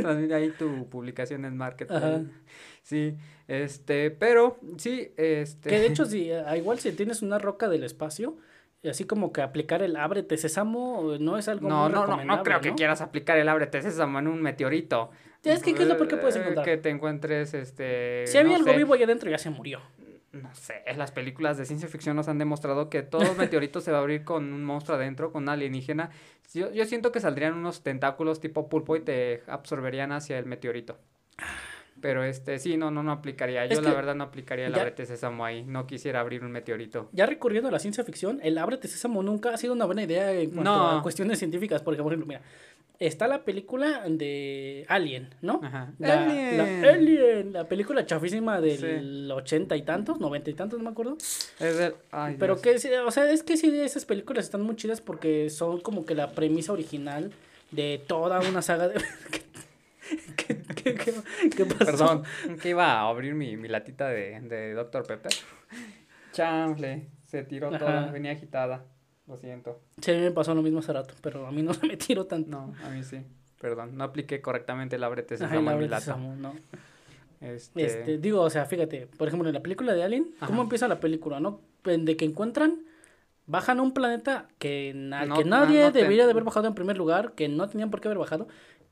También 0.02 0.34
ahí 0.34 0.50
tu 0.52 0.88
publicación 0.90 1.46
en 1.46 1.58
Marketplace. 1.58 2.06
Ajá. 2.06 2.22
Sí, 2.84 3.16
este, 3.48 4.12
pero 4.12 4.60
sí, 4.78 5.12
este. 5.18 5.70
Que 5.70 5.80
de 5.80 5.88
hecho, 5.88 6.06
si, 6.06 6.32
ah, 6.32 6.56
igual 6.58 6.80
si 6.80 6.92
tienes 6.94 7.22
una 7.22 7.38
roca 7.38 7.68
del 7.68 7.84
espacio, 7.84 8.38
así 8.84 9.06
como 9.06 9.32
que 9.32 9.42
aplicar 9.42 9.82
el 9.82 9.96
ábrete 9.96 10.38
sésamo 10.38 11.16
no 11.20 11.38
es 11.38 11.48
algo 11.48 11.68
No, 11.68 11.84
muy 11.84 11.94
no, 11.94 12.08
no, 12.08 12.24
no 12.24 12.44
creo 12.44 12.62
que 12.62 12.70
¿no? 12.70 12.76
quieras 12.76 13.02
aplicar 13.02 13.38
el 13.38 13.50
ábrete 13.50 13.82
sésamo 13.82 14.20
en 14.20 14.28
un 14.28 14.42
meteorito. 14.42 15.10
Es 15.44 15.64
que, 15.64 15.74
¿qué 15.74 15.84
es 15.84 15.88
lo 15.88 15.96
peor 15.98 16.10
que 16.10 16.18
puedes 16.18 16.36
Eh, 16.36 16.40
encontrar? 16.42 16.66
Que 16.66 16.78
te 16.78 16.90
encuentres, 16.90 17.54
este. 17.54 18.26
Si 18.28 18.38
había 18.38 18.52
no 18.52 18.58
algo 18.58 18.72
sé, 18.72 18.78
vivo 18.78 18.94
allá 18.94 19.06
adentro, 19.06 19.30
ya 19.30 19.38
se 19.38 19.50
murió. 19.50 19.80
No 20.34 20.54
sé, 20.54 20.84
las 20.98 21.12
películas 21.12 21.58
de 21.58 21.66
ciencia 21.66 21.88
ficción 21.88 22.16
nos 22.16 22.28
han 22.28 22.38
demostrado 22.38 22.90
que 22.90 23.02
todo 23.02 23.34
meteorito 23.36 23.80
se 23.82 23.92
va 23.92 23.98
a 24.00 24.02
abrir 24.02 24.24
con 24.26 24.52
un 24.54 24.64
monstruo 24.66 24.98
adentro, 24.98 25.32
con 25.32 25.44
un 25.44 25.50
alienígena. 25.50 26.10
Yo, 26.54 26.72
yo 26.72 26.86
siento 26.86 27.12
que 27.12 27.20
saldrían 27.22 27.54
unos 27.54 27.82
tentáculos 27.82 28.40
tipo 28.42 28.68
pulpo 28.68 28.96
y 28.98 29.00
te 29.00 29.42
absorberían 29.48 30.12
hacia 30.12 30.38
el 30.38 30.46
meteorito. 30.46 30.98
Pero 32.02 32.24
este, 32.24 32.60
sí, 32.60 32.78
no, 32.78 32.92
no, 32.92 33.02
no 33.04 33.12
aplicaría. 33.12 33.66
Yo 33.66 33.74
Es 33.80 33.84
la 33.84 33.94
verdad 33.94 34.16
no 34.16 34.24
aplicaría 34.26 34.68
el 34.68 34.74
ya- 34.74 34.82
ábrete 34.82 35.06
sésamo 35.06 35.44
ahí. 35.46 35.64
No 35.64 35.88
quisiera 35.88 36.20
abrir 36.20 36.44
un 36.44 36.52
meteorito. 36.52 37.10
Ya 37.12 37.26
recurriendo 37.26 37.70
a 37.70 37.72
la 37.72 37.80
ciencia 37.80 38.04
ficción, 38.04 38.40
el 38.44 38.58
ábrete 38.58 38.88
sésamo 38.88 39.24
nunca 39.24 39.54
ha 39.54 39.58
sido 39.58 39.74
una 39.74 39.86
buena 39.86 40.04
idea 40.04 40.32
en 40.32 40.52
cuanto 40.52 40.64
No. 40.76 40.88
a 41.00 41.02
cuestiones 41.04 41.40
científicas, 41.40 41.82
porque, 41.82 42.04
por 42.04 42.12
ejemplo, 42.14 42.28
mira, 42.28 42.42
está 43.00 43.28
la 43.28 43.44
película 43.44 44.04
de 44.10 44.86
Alien, 44.90 45.30
¿no? 45.42 45.60
Ajá. 45.64 45.92
La, 46.00 46.24
Alien. 46.26 46.58
la 46.82 46.90
Alien, 46.94 47.54
la 47.54 47.64
película 47.68 48.06
chafísima 48.06 48.60
del 48.62 48.78
Sí. 49.28 49.32
ochenta 49.32 49.76
y 49.76 49.82
tantos, 49.84 50.20
noventa 50.20 50.50
y 50.50 50.54
tantos, 50.54 50.78
no 50.80 50.86
me 50.86 50.92
acuerdo. 50.92 51.16
Es 51.60 51.78
del- 51.78 51.96
ay, 52.12 52.36
Pero 52.40 52.56
Dios. 52.56 52.64
que, 52.64 52.80
sí, 52.80 52.90
o 52.94 53.12
sea, 53.12 53.30
es 53.32 53.44
que 53.44 53.56
sí, 53.58 53.76
esas 53.80 54.06
películas 54.06 54.46
están 54.46 54.62
muy 54.62 54.76
chidas 54.76 55.02
porque 55.02 55.50
son 55.50 55.80
como 55.82 56.06
que 56.06 56.16
la 56.16 56.32
premisa 56.32 56.74
original 56.74 57.32
de 57.72 58.02
toda 58.08 58.40
una 58.40 58.62
saga 58.62 58.88
de... 58.88 58.96
¿Qué, 60.36 60.62
qué, 60.76 60.94
qué, 60.96 61.14
qué 61.56 61.66
pasó? 61.66 61.86
Perdón, 61.86 62.24
que 62.62 62.70
iba 62.70 62.86
a 62.94 63.08
abrir 63.10 63.34
mi, 63.36 63.58
mi 63.58 63.68
latita 63.68 64.08
de, 64.10 64.40
de 64.42 64.74
Dr. 64.74 65.04
Pepper. 65.06 65.32
Chanfle, 66.32 67.08
se 67.26 67.44
tiró 67.44 67.70
Ajá. 67.70 67.78
toda, 67.80 68.12
venía 68.12 68.32
agitada. 68.32 68.86
Lo 69.28 69.36
siento. 69.38 69.82
Sí, 70.02 70.12
a 70.12 70.16
mí 70.16 70.22
me 70.22 70.32
pasó 70.32 70.56
lo 70.56 70.62
mismo 70.62 70.80
hace 70.80 70.94
rato, 70.94 71.14
pero 71.22 71.48
a 71.48 71.52
mí 71.52 71.62
no 71.62 71.74
se 71.74 71.86
me 71.88 71.98
tiró 71.98 72.26
tanto. 72.26 72.50
No, 72.50 72.74
a 72.86 72.90
mí 72.90 73.04
sí. 73.04 73.22
Perdón, 73.60 73.98
no 73.98 74.04
apliqué 74.04 74.40
correctamente 74.42 74.96
el 74.98 75.04
ábrete 75.04 75.36
Ajá, 75.36 75.48
sésamo 75.48 75.72
en 75.72 75.80
mi 75.80 75.88
lata. 75.88 76.00
sésamo, 76.06 76.36
no. 76.36 76.54
Este, 77.42 77.86
Este, 77.86 78.18
digo, 78.18 78.42
o 78.42 78.50
sea, 78.50 78.66
fíjate, 78.66 79.08
por 79.18 79.28
ejemplo, 79.28 79.50
en 79.50 79.56
la 79.56 79.62
película 79.62 79.94
de 79.94 80.04
Alien, 80.04 80.32
¿cómo 80.46 80.62
empieza 80.62 80.88
la 80.88 81.00
película, 81.00 81.40
no? 81.40 81.62
De 81.84 82.18
que 82.18 82.26
encuentran, 82.26 82.84
bajan 83.46 83.80
a 83.80 83.82
un 83.84 83.94
planeta 83.94 84.48
que, 84.60 84.94
na- 84.96 85.26
No, 85.26 85.36
que 85.38 85.44
nadie 85.46 85.82
no 85.84 85.92
debería 85.92 86.26
de 86.26 86.32
haber 86.32 86.44
bajado 86.44 86.68
en 86.68 86.74
primer 86.76 86.98
lugar, 86.98 87.34
que 87.34 87.48
no 87.48 87.68
tenían 87.70 87.90
por 87.92 88.02
qué 88.02 88.08
haber 88.08 88.18
bajado, 88.18 88.48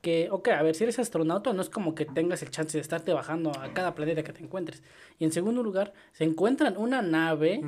que, 0.06 0.28
ok, 0.30 0.50
a 0.50 0.62
ver, 0.62 0.76
si 0.76 0.84
eres 0.84 1.00
astronauta, 1.00 1.52
no 1.52 1.64
es 1.64 1.70
como 1.72 1.96
que 1.96 2.06
tengas 2.06 2.44
el 2.44 2.52
chance 2.52 2.78
de 2.78 2.82
estarte 2.84 3.12
bajando 3.12 3.50
a 3.60 3.74
cada 3.74 3.96
planeta 3.96 4.22
que 4.24 4.32
te 4.34 4.44
encuentres. 4.44 4.84
Y 5.18 5.26
en 5.26 5.32
segundo 5.32 5.64
lugar, 5.64 5.94
se 6.12 6.26
encuentran 6.26 6.78
una 6.78 7.02
nave 7.02 7.60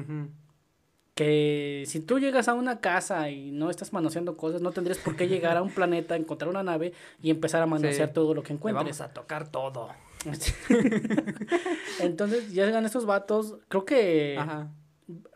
que 1.16 1.84
si 1.88 2.00
tú 2.00 2.20
llegas 2.20 2.48
a 2.48 2.54
una 2.54 2.80
casa 2.80 3.32
y 3.32 3.50
no 3.50 3.72
estás 3.72 3.92
manoseando 3.92 4.38
cosas, 4.38 4.62
no 4.62 4.70
tendrías 4.72 5.00
por 5.00 5.16
qué 5.16 5.28
llegar 5.28 5.58
a 5.58 5.64
un 5.64 5.72
planeta, 5.72 6.16
encontrar 6.16 6.48
una 6.52 6.62
nave 6.62 6.94
y 7.24 7.32
empezar 7.32 7.64
a 7.64 7.66
manosear 7.66 8.10
Sí. 8.10 8.14
todo 8.14 8.36
lo 8.36 8.44
que 8.44 8.50
Le 8.50 8.58
encuentres. 8.58 8.84
vamos 9.00 9.02
a 9.02 9.14
tocar 9.14 9.50
todo. 9.52 9.90
Entonces 12.00 12.52
llegan 12.54 12.86
estos 12.86 13.06
vatos, 13.08 13.58
creo 13.68 13.84
que... 13.86 14.38
Ajá. 14.38 14.72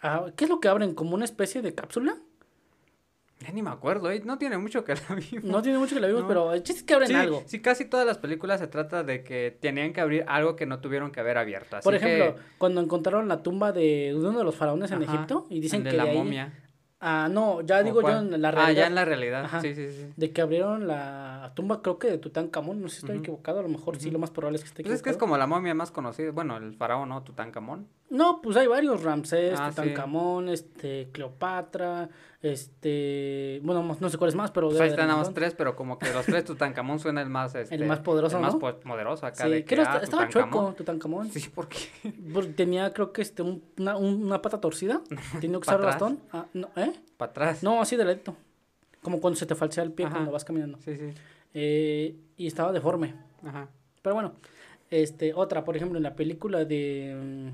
ah, 0.04 0.28
¿Qué 0.36 0.44
es 0.46 0.50
lo 0.50 0.60
que 0.60 0.68
abren? 0.68 0.94
¿Como 0.94 1.16
una 1.16 1.26
especie 1.26 1.62
de 1.64 1.74
cápsula? 1.74 2.18
Ya 3.44 3.52
ni 3.52 3.62
me 3.64 3.72
acuerdo, 3.72 4.12
¿eh? 4.12 4.22
no 4.24 4.38
tiene 4.38 4.58
mucho 4.58 4.84
que 4.84 4.94
la 4.94 5.02
vimos. 5.32 5.44
No 5.46 5.62
tiene 5.62 5.78
mucho 5.80 5.96
que 5.96 6.02
la 6.02 6.08
vimos, 6.08 6.22
No. 6.24 6.28
pero 6.28 6.54
el 6.54 6.62
chiste 6.64 6.82
es 6.82 6.86
que 6.86 6.94
abren 6.94 7.08
sí, 7.10 7.14
algo. 7.16 7.44
sí, 7.48 7.60
casi 7.62 7.86
todas 7.86 8.06
las 8.06 8.18
películas 8.20 8.60
se 8.60 8.68
trata 8.68 9.04
de 9.04 9.24
que 9.24 9.58
tenían 9.60 9.94
que 9.94 10.02
abrir 10.02 10.26
algo 10.28 10.56
que 10.56 10.66
no 10.66 10.80
tuvieron 10.80 11.12
que 11.12 11.20
haber 11.22 11.38
abierto. 11.38 11.78
Así 11.78 11.84
Por 11.84 11.96
ejemplo, 11.96 12.36
que, 12.36 12.42
cuando 12.58 12.82
encontraron 12.82 13.28
la 13.28 13.42
tumba 13.42 13.72
de 13.72 14.14
uno 14.16 14.32
de 14.38 14.44
los 14.44 14.56
faraones 14.56 14.92
en 14.92 15.02
ajá, 15.04 15.14
Egipto 15.16 15.48
y 15.50 15.60
dicen 15.60 15.84
de 15.84 15.90
que 15.92 15.98
la 15.98 16.04
ahí... 16.04 16.18
momia. 16.18 16.54
Ah, 17.04 17.28
no, 17.32 17.62
ya 17.62 17.80
¿O 17.80 17.84
digo 17.84 17.96
yo 17.96 18.02
cuál? 18.04 18.32
en 18.32 18.40
la 18.44 18.50
Ah, 18.50 18.52
realidad. 18.52 18.82
ya 18.84 18.86
en 18.88 18.94
la 18.94 19.06
realidad. 19.06 19.46
Ajá. 19.46 19.60
Sí, 19.60 19.74
sí, 19.74 19.92
sí. 19.92 20.06
De 20.16 20.32
que 20.32 20.40
abrieron 20.40 20.86
la 20.86 21.52
tumba, 21.56 21.82
creo 21.82 21.98
que 21.98 22.08
de 22.12 22.20
Tutankamón, 22.20 22.80
no 22.80 22.90
sé 22.90 22.98
si 22.98 23.02
estoy 23.08 23.18
equivocado, 23.18 23.58
a 23.60 23.64
lo 23.64 23.70
mejor 23.70 23.98
sí, 24.00 24.12
lo 24.12 24.20
más 24.20 24.30
probable 24.30 24.58
es 24.58 24.64
que 24.64 24.68
esté 24.68 24.84
Pues 24.84 24.94
es 24.94 25.02
que 25.02 25.10
es 25.10 25.16
equivocado. 25.16 25.32
como 25.32 25.38
la 25.40 25.48
momia 25.48 25.74
más 25.74 25.90
conocida. 25.90 26.30
Bueno, 26.30 26.58
el 26.58 26.76
faraón, 26.76 27.10
¿no? 27.10 27.24
Tutankamón. 27.24 27.88
No, 28.12 28.40
pues 28.44 28.56
hay 28.56 28.68
varios, 28.68 29.02
Ramsés, 29.02 29.60
Ah, 29.60 29.72
sí. 29.72 29.78
Tutankamón, 29.82 30.48
este, 30.50 31.10
Cleopatra, 31.12 32.08
este, 32.42 33.60
bueno, 33.64 33.96
no 34.00 34.10
sé 34.10 34.18
cuáles 34.18 34.36
más, 34.36 34.52
pero 34.52 34.70
Pues 34.70 34.82
ahí 34.82 34.90
están 34.90 35.08
nada 35.08 35.20
más 35.20 35.34
tres, 35.34 35.54
pero 35.56 35.76
como 35.76 36.00
que 36.00 36.12
los 36.12 36.26
tres 36.26 36.44
Tutankamón 36.46 37.00
suena 37.00 37.22
el 37.22 37.30
más, 37.30 37.54
este, 37.56 37.78
más 37.86 38.00
poderoso, 38.00 38.38
el 38.38 38.42
más 38.42 38.56
poderoso 38.56 39.26
acá 39.26 39.46
Sí, 39.46 39.52
de 39.52 39.64
que, 39.66 39.76
creo 39.76 39.86
ah, 39.88 40.00
estaba 40.02 40.28
chueco, 40.28 40.74
Tutankamón. 40.76 41.30
Sí, 41.30 41.50
porque 41.54 41.78
Porque 42.34 42.50
tenía, 42.54 42.92
creo 42.94 43.12
que 43.14 43.22
este, 43.22 43.42
un- 43.44 43.64
una, 43.78 43.96
un- 43.98 44.24
una 44.26 44.42
pata 44.42 44.60
torcida. 44.60 45.02
Tenía 45.42 45.60
que 45.60 45.66
¿Pa' 45.66 45.76
usar 45.76 45.82
bastón. 45.82 46.20
Ah, 46.32 46.46
no, 46.54 46.70
¿eh? 46.76 46.94
para 47.18 47.30
atrás. 47.32 47.64
No, 47.64 47.82
así 47.82 47.96
de 47.96 48.06
ladito. 48.06 48.36
Como 49.02 49.20
cuando 49.22 49.38
se 49.40 49.46
te 49.46 49.56
falsea 49.56 49.84
el 49.84 49.92
pie 49.92 50.06
Ajá. 50.06 50.16
cuando 50.16 50.32
vas 50.32 50.44
caminando. 50.46 50.78
Sí, 50.84 50.96
sí. 50.96 51.10
Eh, 51.54 52.16
y 52.38 52.48
estaba 52.48 52.72
deforme. 52.72 53.14
Ajá. 53.46 53.68
Pero 54.02 54.16
bueno, 54.16 54.34
este, 54.90 55.34
otra, 55.34 55.64
por 55.64 55.76
ejemplo, 55.76 55.98
en 55.98 56.04
la 56.04 56.16
película 56.16 56.66
de. 56.66 57.52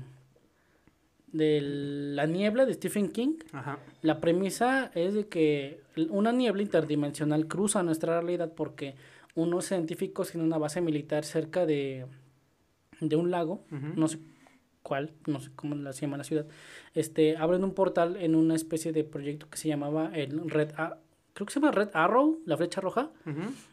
De 1.32 1.60
La 1.62 2.26
Niebla 2.26 2.64
de 2.66 2.74
Stephen 2.74 3.10
King, 3.10 3.34
Ajá. 3.52 3.78
la 4.02 4.20
premisa 4.20 4.90
es 4.94 5.14
de 5.14 5.26
que 5.26 5.80
una 6.10 6.32
niebla 6.32 6.62
interdimensional 6.62 7.46
cruza 7.46 7.82
nuestra 7.82 8.20
realidad 8.20 8.52
porque 8.54 8.94
unos 9.34 9.66
científicos 9.66 10.30
tienen 10.30 10.46
una 10.46 10.58
base 10.58 10.80
militar 10.80 11.24
cerca 11.24 11.66
de, 11.66 12.06
de 13.00 13.16
un 13.16 13.30
lago, 13.30 13.64
no 13.70 14.08
sé 14.08 14.18
cuál, 14.82 15.12
no 15.26 15.40
sé 15.40 15.50
cómo 15.54 15.74
la 15.74 15.92
se 15.92 16.02
llama 16.02 16.16
la 16.16 16.24
ciudad, 16.24 16.46
este, 16.94 17.36
abren 17.36 17.62
un 17.62 17.74
portal 17.74 18.16
en 18.16 18.34
una 18.34 18.54
especie 18.54 18.92
de 18.92 19.04
proyecto 19.04 19.48
que 19.50 19.58
se 19.58 19.68
llamaba 19.68 20.10
el 20.14 20.48
Red 20.50 20.72
A 20.76 20.98
creo 21.38 21.46
que 21.46 21.52
se 21.52 21.60
llama 21.60 21.70
Red 21.70 21.90
Arrow, 21.92 22.40
la 22.46 22.56
flecha 22.56 22.80
roja, 22.80 23.10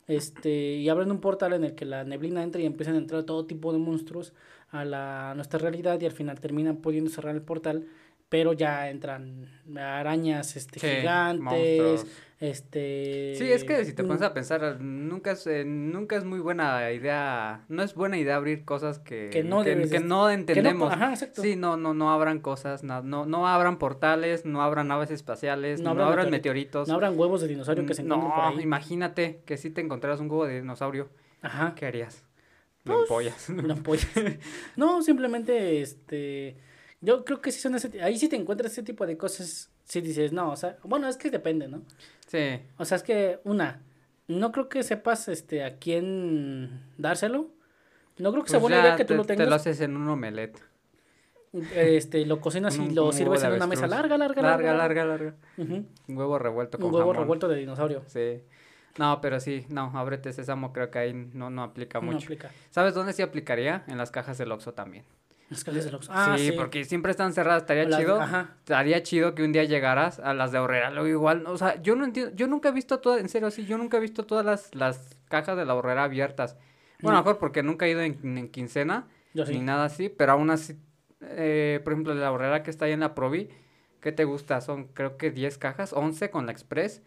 este, 0.05 0.75
y 0.75 0.87
abren 0.87 1.09
un 1.09 1.19
portal 1.19 1.53
en 1.53 1.63
el 1.63 1.73
que 1.73 1.85
la 1.85 2.03
neblina 2.03 2.43
entra 2.43 2.61
y 2.61 2.65
empiezan 2.67 2.93
a 2.93 2.99
entrar 2.99 3.23
todo 3.23 3.47
tipo 3.47 3.73
de 3.73 3.79
monstruos 3.79 4.33
a, 4.75 4.85
la, 4.85 5.31
a 5.31 5.35
nuestra 5.35 5.59
realidad 5.59 5.99
y 6.01 6.05
al 6.05 6.11
final 6.11 6.39
terminan 6.39 6.77
pudiendo 6.77 7.09
cerrar 7.09 7.35
el 7.35 7.41
portal, 7.41 7.87
pero 8.29 8.53
ya 8.53 8.89
entran 8.89 9.45
arañas 9.77 10.55
este, 10.55 10.79
Sí, 10.79 10.87
gigantes, 10.87 11.43
monstruos. 11.43 12.07
este... 12.39 13.33
Sí, 13.37 13.51
es 13.51 13.63
que 13.63 13.85
si 13.85 13.93
te 13.93 14.01
un- 14.01 14.07
pones 14.09 14.23
a 14.23 14.33
pensar, 14.33 14.79
nunca 14.81 15.31
es, 15.31 15.45
eh, 15.47 15.63
nunca 15.65 16.15
es 16.15 16.23
muy 16.25 16.39
buena 16.39 16.91
idea, 16.91 17.65
no 17.69 17.83
es 17.83 17.93
buena 17.93 18.17
idea 18.17 18.35
abrir 18.37 18.65
cosas 18.65 18.99
que, 18.99 19.29
Que 19.31 19.43
no 19.43 19.63
que 19.63 19.99
no 19.99 20.29
entendemos. 20.29 20.91
ajá, 20.91 21.11
exacto. 21.11 21.41
Sí, 21.43 21.55
no, 21.55 21.77
no, 21.77 21.93
no 21.93 22.11
abran 22.11 22.39
cosas, 22.39 22.83
no, 22.83 23.01
no, 23.03 23.25
no 23.25 23.47
abran 23.47 23.77
portales, 23.77 24.45
no 24.45 24.61
abran 24.61 24.87
naves 24.87 25.11
espaciales, 25.11 25.79
No 25.79 25.85
no, 25.85 25.91
abran 25.91 26.07
abran 26.09 26.29
meteoritos. 26.31 26.87
meteoritos. 26.87 26.87
No 26.87 26.95
abran 26.95 27.17
huevos 27.19 27.41
de 27.41 27.47
dinosaurio 27.47 27.85
que 27.85 27.93
se 27.93 28.01
por 28.03 28.09
No, 28.17 28.47
ahí. 28.47 28.61
imagínate 28.61 29.41
que 29.45 29.57
si 29.57 29.69
te 29.69 29.81
encontraras 29.81 30.19
un 30.19 30.29
huevo 30.29 30.45
de 30.47 30.61
dinosaurio, 30.61 31.09
Ajá. 31.41 31.73
¿qué 31.75 31.85
harías? 31.85 32.24
Ampolla. 32.85 33.33
no, 34.75 35.01
simplemente, 35.01 35.81
este, 35.81 36.57
yo 37.01 37.25
creo 37.25 37.41
que 37.41 37.51
si 37.51 37.59
son 37.59 37.75
ese, 37.75 38.01
ahí 38.01 38.17
si 38.17 38.29
te 38.29 38.35
encuentras 38.35 38.71
ese 38.71 38.83
tipo 38.83 39.05
de 39.05 39.17
cosas, 39.17 39.71
si 39.83 40.01
dices, 40.01 40.31
no, 40.33 40.51
o 40.51 40.55
sea, 40.55 40.77
bueno, 40.83 41.07
es 41.07 41.17
que 41.17 41.29
depende, 41.31 41.67
¿no? 41.67 41.81
Sí, 42.27 42.59
O 42.77 42.85
sea, 42.85 42.97
es 42.97 43.03
que, 43.03 43.39
una, 43.43 43.81
no 44.27 44.51
creo 44.51 44.69
que 44.69 44.83
sepas, 44.83 45.27
este, 45.27 45.63
a 45.63 45.77
quién 45.77 46.81
dárselo. 46.97 47.49
No 48.17 48.31
creo 48.31 48.43
que 48.43 48.49
sea 48.49 48.59
pues 48.59 48.71
buena 48.71 48.77
ya 48.77 48.87
idea 48.89 48.95
que 48.97 49.03
tú 49.05 49.13
te, 49.13 49.17
lo 49.17 49.25
te 49.25 49.33
lo 49.33 49.37
tengas. 49.43 49.61
haces 49.61 49.81
en 49.81 49.97
un 49.97 50.07
omelette. 50.07 50.59
Este, 51.73 52.25
lo 52.25 52.41
cocinas 52.41 52.77
y 52.77 52.89
lo 52.91 53.11
sirves 53.13 53.43
en 53.43 53.53
una 53.53 53.67
mesa 53.67 53.87
larga, 53.87 54.17
larga, 54.17 54.41
Larga, 54.41 54.73
larga, 54.73 55.05
larga. 55.05 55.35
Ujú. 55.57 55.85
Un 56.07 56.17
huevo 56.17 56.37
revuelto 56.39 56.77
con 56.77 56.87
Un 56.87 56.95
huevo 56.95 57.07
jamón. 57.11 57.23
revuelto 57.23 57.47
de 57.47 57.55
dinosaurio. 57.57 58.03
Sí. 58.07 58.41
No, 58.97 59.19
pero 59.21 59.39
sí, 59.39 59.65
no, 59.69 59.91
ábrete 59.93 60.31
sésamo, 60.31 60.71
creo 60.71 60.89
que 60.89 60.99
ahí 60.99 61.13
no, 61.33 61.49
no 61.49 61.63
aplica 61.63 61.99
No 61.99 62.07
mucho. 62.13 62.25
aplica. 62.25 62.49
¿Sabes 62.71 62.93
dónde 62.93 63.11
sí 63.13 63.21
aplicaría? 63.21 63.83
En 63.87 63.97
las 63.97 64.09
cajas 64.11 64.37
del 64.37 64.51
Oxxo 64.51 64.73
también. 64.73 65.03
Las 65.49 65.63
calles 65.63 65.85
del 65.85 65.95
Oxxo. 65.95 66.11
Ah, 66.13 66.35
sí, 66.37 66.47
sí. 66.47 66.51
porque 66.53 66.85
siempre 66.85 67.11
están 67.11 67.33
cerradas, 67.33 67.63
estaría 67.63 67.83
Las- 67.85 67.99
chido. 67.99 68.19
Ajá. 68.21 68.55
Estaría 68.59 69.03
chido 69.03 69.35
que 69.35 69.43
un 69.43 69.51
día 69.51 69.63
llegaras 69.65 70.19
a 70.19 70.33
las 70.33 70.51
de 70.51 70.59
Horrera, 70.59 70.89
luego 70.91 71.07
igual, 71.09 71.45
o 71.45 71.57
sea, 71.57 71.79
yo 71.81 71.95
no 71.95 72.05
entiendo, 72.05 72.31
yo 72.35 72.47
nunca 72.47 72.69
he 72.69 72.71
visto 72.71 72.99
todas, 72.99 73.19
en 73.21 73.29
serio, 73.29 73.51
sí, 73.51 73.65
yo 73.65 73.77
nunca 73.77 73.97
he 73.97 73.99
visto 73.99 74.25
todas 74.25 74.45
las, 74.45 74.73
las 74.73 75.17
cajas 75.27 75.55
de 75.57 75.65
la 75.65 75.75
Horrera 75.75 76.03
abiertas. 76.05 76.55
Bueno, 77.01 77.17
a 77.17 77.21
No. 77.21 77.25
lo 77.25 77.25
mejor 77.25 77.37
porque 77.39 77.61
nunca 77.63 77.85
he 77.85 77.91
ido 77.91 78.01
en, 78.01 78.37
en 78.37 78.47
quincena, 78.49 79.07
sí. 79.33 79.43
ni 79.51 79.59
nada 79.59 79.85
así, 79.85 80.09
pero 80.09 80.31
aún 80.31 80.49
así, 80.49 80.79
eh, 81.21 81.79
por 81.83 81.93
ejemplo, 81.93 82.13
la 82.15 82.31
Horrera 82.31 82.63
que 82.63 82.71
está 82.71 82.85
ahí 82.85 82.93
en 82.93 83.01
la 83.01 83.13
Provi, 83.13 83.49
¿qué 84.05 84.11
te 84.11 84.23
gusta? 84.23 84.61
Son 84.61 84.83
creo 84.93 85.17
que 85.17 85.31
10 85.31 85.57
cajas, 85.57 85.91
11 85.91 86.29
con 86.29 86.45
la 86.45 86.51
Express, 86.51 87.01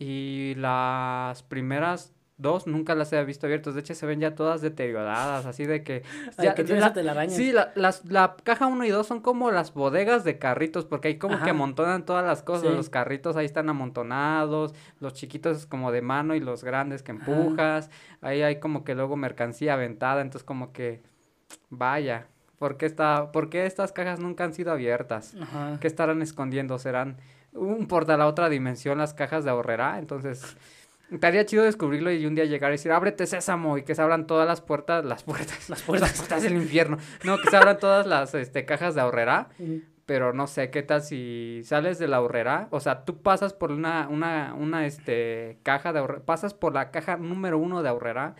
y 0.00 0.54
las 0.56 1.44
primeras 1.44 2.12
dos 2.38 2.66
nunca 2.66 2.96
las 2.96 3.12
he 3.12 3.24
visto 3.24 3.46
abiertas, 3.46 3.74
de 3.74 3.80
hecho 3.82 3.94
se 3.94 4.04
ven 4.04 4.18
ya 4.18 4.34
todas 4.34 4.60
deterioradas, 4.60 5.46
así 5.46 5.64
de 5.64 5.84
que... 5.84 6.02
Ay, 6.38 6.46
ya- 6.46 6.54
que 6.56 6.64
la-. 6.64 7.28
Sí, 7.28 7.52
la, 7.52 7.70
las, 7.76 8.04
la 8.06 8.34
caja 8.42 8.66
1 8.66 8.84
y 8.84 8.88
2 8.88 9.06
son 9.06 9.20
como 9.20 9.52
las 9.52 9.72
bodegas 9.74 10.24
de 10.24 10.38
carritos, 10.40 10.86
porque 10.86 11.06
ahí 11.08 11.18
como 11.18 11.34
Ajá. 11.36 11.44
que 11.44 11.50
amontonan 11.50 12.04
todas 12.04 12.26
las 12.26 12.42
cosas. 12.42 12.68
Sí. 12.70 12.74
Los 12.74 12.90
carritos 12.90 13.36
ahí 13.36 13.46
están 13.46 13.68
amontonados, 13.68 14.74
los 14.98 15.12
chiquitos 15.14 15.66
como 15.66 15.92
de 15.92 16.02
mano 16.02 16.34
y 16.34 16.40
los 16.40 16.64
grandes 16.64 17.04
que 17.04 17.12
Ajá. 17.12 17.20
empujas. 17.30 17.90
Ahí 18.22 18.42
hay 18.42 18.58
como 18.58 18.82
que 18.82 18.96
luego 18.96 19.14
mercancía 19.16 19.74
aventada, 19.74 20.20
entonces 20.20 20.42
como 20.44 20.72
que, 20.72 21.00
vaya, 21.68 22.26
¿por 22.60 22.76
qué, 22.76 22.84
está, 22.84 23.32
¿por 23.32 23.48
qué 23.48 23.64
estas 23.64 23.90
cajas 23.90 24.20
nunca 24.20 24.44
han 24.44 24.52
sido 24.52 24.70
abiertas? 24.70 25.34
Ajá. 25.40 25.78
¿Qué 25.80 25.86
estarán 25.86 26.20
escondiendo? 26.20 26.78
¿Serán 26.78 27.16
un 27.54 27.88
portal 27.88 28.20
a 28.20 28.26
otra 28.26 28.50
dimensión 28.50 28.98
las 28.98 29.14
cajas 29.14 29.44
de 29.44 29.50
ahorrera? 29.50 29.98
Entonces... 29.98 30.56
Estaría 31.10 31.44
chido 31.44 31.64
descubrirlo 31.64 32.12
y 32.12 32.24
un 32.24 32.36
día 32.36 32.44
llegar 32.44 32.70
y 32.70 32.74
decir, 32.74 32.92
ábrete 32.92 33.26
sésamo 33.26 33.76
y 33.78 33.82
que 33.82 33.96
se 33.96 34.02
abran 34.02 34.28
todas 34.28 34.46
las 34.46 34.60
puertas, 34.60 35.04
las 35.04 35.24
puertas, 35.24 35.68
Las 35.68 35.82
puertas. 35.82 36.10
las 36.10 36.18
puertas 36.18 36.42
del 36.44 36.52
infierno. 36.52 36.98
No, 37.24 37.36
que 37.38 37.50
se 37.50 37.56
abran 37.56 37.78
todas 37.80 38.06
las 38.06 38.32
este, 38.36 38.64
cajas 38.64 38.94
de 38.94 39.00
ahorrera, 39.00 39.48
pero 40.06 40.32
no 40.32 40.46
sé, 40.46 40.70
¿qué 40.70 40.84
tal 40.84 41.02
si 41.02 41.62
sales 41.64 41.98
de 41.98 42.06
la 42.06 42.18
ahorrera? 42.18 42.68
O 42.70 42.78
sea, 42.78 43.04
tú 43.04 43.22
pasas 43.22 43.54
por 43.54 43.72
una, 43.72 44.06
una, 44.08 44.54
una, 44.56 44.86
este, 44.86 45.58
caja 45.64 45.92
de 45.92 45.98
ahorrera, 45.98 46.22
pasas 46.24 46.54
por 46.54 46.74
la 46.74 46.92
caja 46.92 47.16
número 47.16 47.58
uno 47.58 47.82
de 47.82 47.88
ahorrera, 47.88 48.36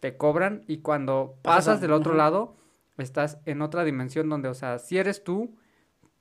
te 0.00 0.16
cobran 0.16 0.64
y 0.66 0.78
cuando 0.78 1.36
Pasas 1.42 1.80
del 1.80 1.92
otro 1.92 2.14
lado, 2.14 2.56
estás 2.98 3.38
en 3.46 3.62
otra 3.62 3.84
dimensión 3.84 4.28
donde, 4.28 4.48
o 4.48 4.54
sea, 4.54 4.78
si 4.78 4.98
eres 4.98 5.24
tú, 5.24 5.56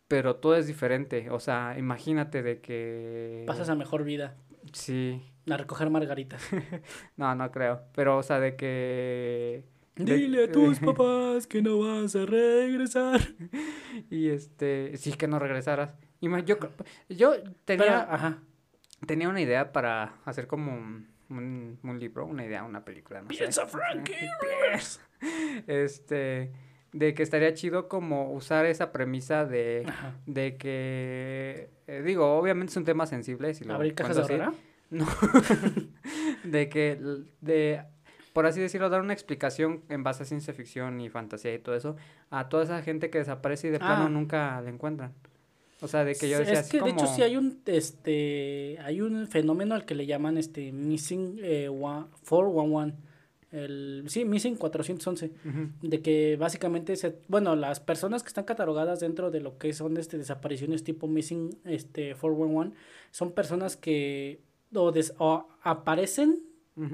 pero 0.08 0.36
todo 0.38 0.56
es 0.56 0.68
diferente. 0.68 1.30
O 1.30 1.40
sea, 1.40 1.76
imagínate 1.78 2.44
de 2.44 2.62
que... 2.62 3.44
Pasas 3.48 3.70
a 3.70 3.76
mejor 3.76 4.04
vida. 4.04 4.36
Sí, 4.74 5.22
A 5.50 5.58
recoger 5.58 5.90
margaritas. 5.90 6.44
no, 7.18 7.34
no 7.36 7.52
creo, 7.52 7.82
pero, 7.96 8.18
o 8.18 8.24
sea, 8.24 8.40
de 8.40 8.56
que... 8.56 9.64
de- 9.96 10.16
Dile 10.16 10.44
a 10.46 10.52
tus 10.52 10.80
papás 10.86 11.48
que 11.48 11.62
no 11.62 11.80
vas 11.80 12.16
a 12.16 12.26
regresar. 12.26 13.20
Y 14.10 14.30
este, 14.30 14.96
sí 14.98 15.14
que 15.14 15.28
no 15.28 15.38
regresaras. 15.40 15.92
Yo, 16.22 16.56
yo 17.10 17.34
tenía, 17.66 17.86
Pero, 17.86 17.96
ajá. 17.98 18.38
tenía 19.06 19.28
una 19.28 19.42
idea 19.42 19.74
para 19.74 20.16
hacer 20.24 20.48
como 20.48 20.72
un, 20.74 21.10
un, 21.30 21.80
un 21.84 22.00
libro, 22.00 22.26
una 22.26 22.46
idea, 22.46 22.64
una 22.64 22.86
película, 22.86 23.22
no 23.22 23.30
sé. 23.30 23.38
Piensa, 23.38 23.66
Frankie. 23.68 24.14
Este, 25.68 26.52
de 26.94 27.14
que 27.14 27.24
estaría 27.24 27.54
chido 27.54 27.88
como 27.88 28.34
usar 28.34 28.66
esa 28.66 28.92
premisa 28.92 29.46
de, 29.46 29.84
Ajá. 29.88 30.16
de 30.26 30.58
que, 30.58 31.70
eh, 31.88 32.02
digo, 32.06 32.38
obviamente 32.38 32.72
es 32.72 32.78
un 32.78 32.84
tema 32.86 33.06
sensible, 33.06 33.54
si 33.54 33.64
lo 33.64 33.76
¿Abrir 33.76 33.94
cajas 33.96 34.18
de 34.18 34.24
horrera? 34.24 34.54
No, 34.92 35.08
de 36.44 36.68
que, 36.68 37.00
de, 37.40 37.82
por 38.34 38.46
así 38.46 38.60
decirlo, 38.60 38.90
dar 38.90 39.00
una 39.02 39.14
explicación 39.14 39.84
en 39.88 40.04
base 40.04 40.24
a 40.24 40.26
ciencia 40.26 40.54
ficción 40.54 41.00
y 41.00 41.10
fantasía 41.10 41.54
y 41.54 41.60
todo 41.60 41.76
eso 41.76 41.96
a 42.30 42.50
toda 42.50 42.64
esa 42.64 42.82
gente 42.82 43.10
que 43.10 43.20
desaparece 43.20 43.68
y 43.68 43.72
de 43.72 43.80
plano 43.80 44.06
Ah. 44.06 44.10
nunca 44.10 44.60
la 44.62 44.70
encuentran. 44.70 45.14
O 45.80 45.88
sea, 45.88 46.04
de 46.04 46.14
que 46.16 46.30
yo 46.30 46.38
decía 46.40 46.60
es 46.60 46.70
que 46.70 46.82
de 46.82 46.90
hecho 46.92 47.08
sí 47.08 47.24
hay 47.24 47.38
un 47.38 47.62
este 47.66 48.78
hay 48.84 49.00
un 49.02 49.28
fenómeno 49.28 49.76
al 49.76 49.86
que 49.86 49.96
le 49.96 50.06
llaman 50.06 50.38
este 50.38 50.72
missing 50.74 51.40
eh, 51.42 51.70
one- 51.70 52.08
411 52.28 52.94
el 53.52 54.04
sí 54.08 54.24
missing 54.26 54.56
411 54.56 55.32
Ujú, 55.46 55.70
de 55.82 56.02
que 56.02 56.38
básicamente 56.40 56.96
se 56.96 57.18
bueno 57.28 57.56
las 57.56 57.80
personas 57.80 58.24
que 58.24 58.28
están 58.28 58.46
catalogadas 58.46 59.00
dentro 59.02 59.30
de 59.32 59.42
lo 59.42 59.58
que 59.58 59.74
son 59.74 59.98
este 59.98 60.18
desapariciones 60.18 60.84
tipo 60.84 61.08
missing 61.08 61.58
este 61.66 62.16
411 62.16 62.76
son 63.12 63.32
personas 63.34 63.76
que 63.78 64.40
o, 64.74 64.92
des- 64.92 65.14
o 65.20 65.48
aparecen 65.64 66.44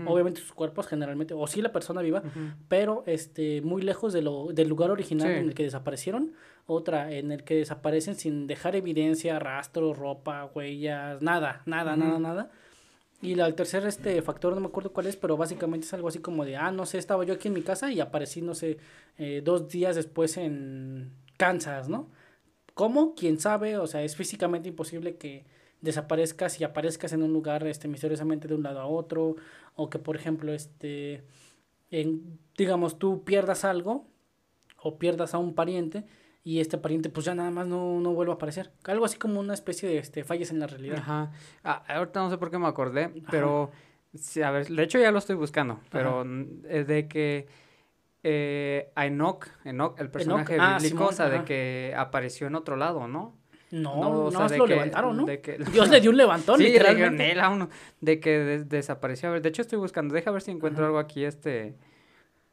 obviamente 0.08 0.41
sus 0.41 0.52
cuerpos 0.52 0.88
generalmente 0.88 1.34
o 1.34 1.46
sí 1.48 1.62
la 1.62 1.72
persona 1.72 2.02
viva 2.02 2.22
pero 2.67 3.04
este 3.06 3.62
muy 3.62 3.82
lejos 3.84 4.12
de 4.12 4.22
lo 4.24 4.48
del 4.52 4.67
lugar 4.67 4.89
original 4.91 5.28
Sí. 5.30 5.34
en 5.39 5.48
el 5.50 5.54
que 5.54 5.63
desaparecieron. 5.63 6.34
Otra 6.70 7.13
en 7.13 7.32
el 7.32 7.46
que 7.46 7.56
desaparecen 7.56 8.15
sin 8.15 8.46
dejar 8.48 8.76
evidencia 8.76 9.39
rastros 9.39 9.98
ropa 9.98 10.52
huellas 10.54 11.22
nada 11.22 11.62
nada 11.65 11.96
nada 11.96 12.20
nada 12.20 12.52
y 13.21 13.36
la, 13.36 13.47
el 13.47 13.56
tercer 13.56 13.86
este 13.86 14.21
factor 14.21 14.53
no 14.53 14.62
me 14.62 14.67
acuerdo 14.67 14.93
cuál 14.93 15.08
es 15.08 15.15
pero 15.15 15.38
básicamente 15.38 15.88
es 15.88 15.93
algo 15.93 16.08
así 16.08 16.19
como 16.19 16.45
de 16.45 16.56
ah 16.56 16.71
no 16.71 16.86
sé 16.86 16.97
estaba 16.97 17.23
yo 17.23 17.34
aquí 17.34 17.47
en 17.47 17.56
mi 17.56 17.63
casa 17.63 17.91
y 17.91 17.99
aparecí 17.99 18.41
no 18.41 18.53
sé 18.53 18.77
eh, 19.17 19.41
dos 19.43 19.69
días 19.69 19.95
después 19.95 20.38
en 20.38 21.12
Kansas 21.38 21.89
no 21.89 22.10
cómo 22.73 23.15
quién 23.15 23.39
sabe 23.39 23.77
o 23.77 23.88
sea 23.88 24.03
es 24.03 24.15
físicamente 24.15 24.69
imposible 24.69 25.17
que 25.17 25.45
desaparezcas 25.82 26.60
y 26.60 26.63
aparezcas 26.63 27.13
en 27.13 27.23
un 27.23 27.34
lugar 27.34 27.65
este 27.67 27.88
misteriosamente 27.88 28.47
de 28.47 28.56
un 28.56 28.63
lado 28.63 28.80
a 28.80 28.88
otro 28.88 29.36
o 29.75 29.89
que 29.89 29.99
por 29.99 30.15
ejemplo 30.15 30.53
este 30.53 31.23
en, 31.89 32.39
digamos 32.56 32.99
tú 32.99 33.23
pierdas 33.23 33.65
algo 33.65 34.08
o 34.80 34.99
pierdas 34.99 35.34
a 35.34 35.39
un 35.39 35.56
pariente 35.56 36.06
y 36.48 36.62
este 36.62 36.78
pariente 36.78 37.10
pues 37.10 37.26
ya 37.26 37.36
nada 37.36 37.52
más 37.52 37.68
no, 37.68 38.00
no 38.00 38.14
vuelve 38.14 38.32
a 38.32 38.36
aparecer 38.36 38.72
algo 38.86 39.04
así 39.04 39.18
como 39.18 39.40
una 39.42 39.54
especie 39.54 39.90
de 39.90 39.98
este 39.98 40.24
fallas 40.24 40.50
en 40.52 40.60
la 40.62 40.68
realidad 40.68 41.00
Ajá. 41.00 41.32
Ah, 41.64 41.84
ahorita 41.90 42.22
no 42.22 42.30
sé 42.30 42.38
por 42.38 42.50
qué 42.50 42.58
me 42.58 42.68
acordé, 42.68 43.12
pero 43.30 43.70
sí, 44.16 44.42
a 44.42 44.52
ver, 44.52 44.66
de 44.68 44.84
hecho 44.84 44.98
ya 44.98 45.12
lo 45.12 45.18
estoy 45.18 45.36
buscando, 45.36 45.82
pero 45.92 46.26
es 46.70 46.88
de 46.88 47.08
que 47.10 47.48
eh, 48.24 48.92
a 48.96 49.06
Enoch, 49.06 49.46
Enoch, 49.66 50.00
el 50.00 50.10
personaje 50.10 50.58
ah, 50.60 50.78
bíblico, 50.78 50.98
Simón, 50.98 51.10
o 51.10 51.12
sea, 51.12 51.30
de 51.30 51.44
que 51.44 51.94
apareció 51.98 52.48
en 52.48 52.56
otro 52.56 52.76
lado, 52.78 53.08
¿no? 53.10 53.36
no 53.72 53.96
No, 54.00 54.12
o 54.26 54.32
sea, 54.32 54.40
más 54.42 54.52
de 54.52 54.58
lo 54.58 54.66
que- 54.66 54.74
levantaron 54.74 55.18
no 55.18 55.26
de 55.26 55.42
que- 55.42 55.58
Dios 55.74 55.90
le 55.90 56.00
dio 56.00 56.12
un 56.12 56.18
levantón 56.18 56.58
Sí, 56.58 56.64
le 56.64 56.70
literalmente 56.70 57.36
uno 57.52 57.68
de 58.00 58.20
que 58.22 58.40
des- 58.40 58.70
desapareció. 58.70 59.28
A 59.30 59.34
ver, 59.34 59.42
de 59.42 59.50
hecho 59.50 59.62
estoy 59.62 59.78
buscando, 59.80 60.14
deja 60.16 60.32
ver 60.32 60.42
si 60.42 60.52
encuentro 60.52 60.84
Ajá. 60.84 60.88
algo 60.88 61.00
aquí, 61.00 61.26
este, 61.26 61.76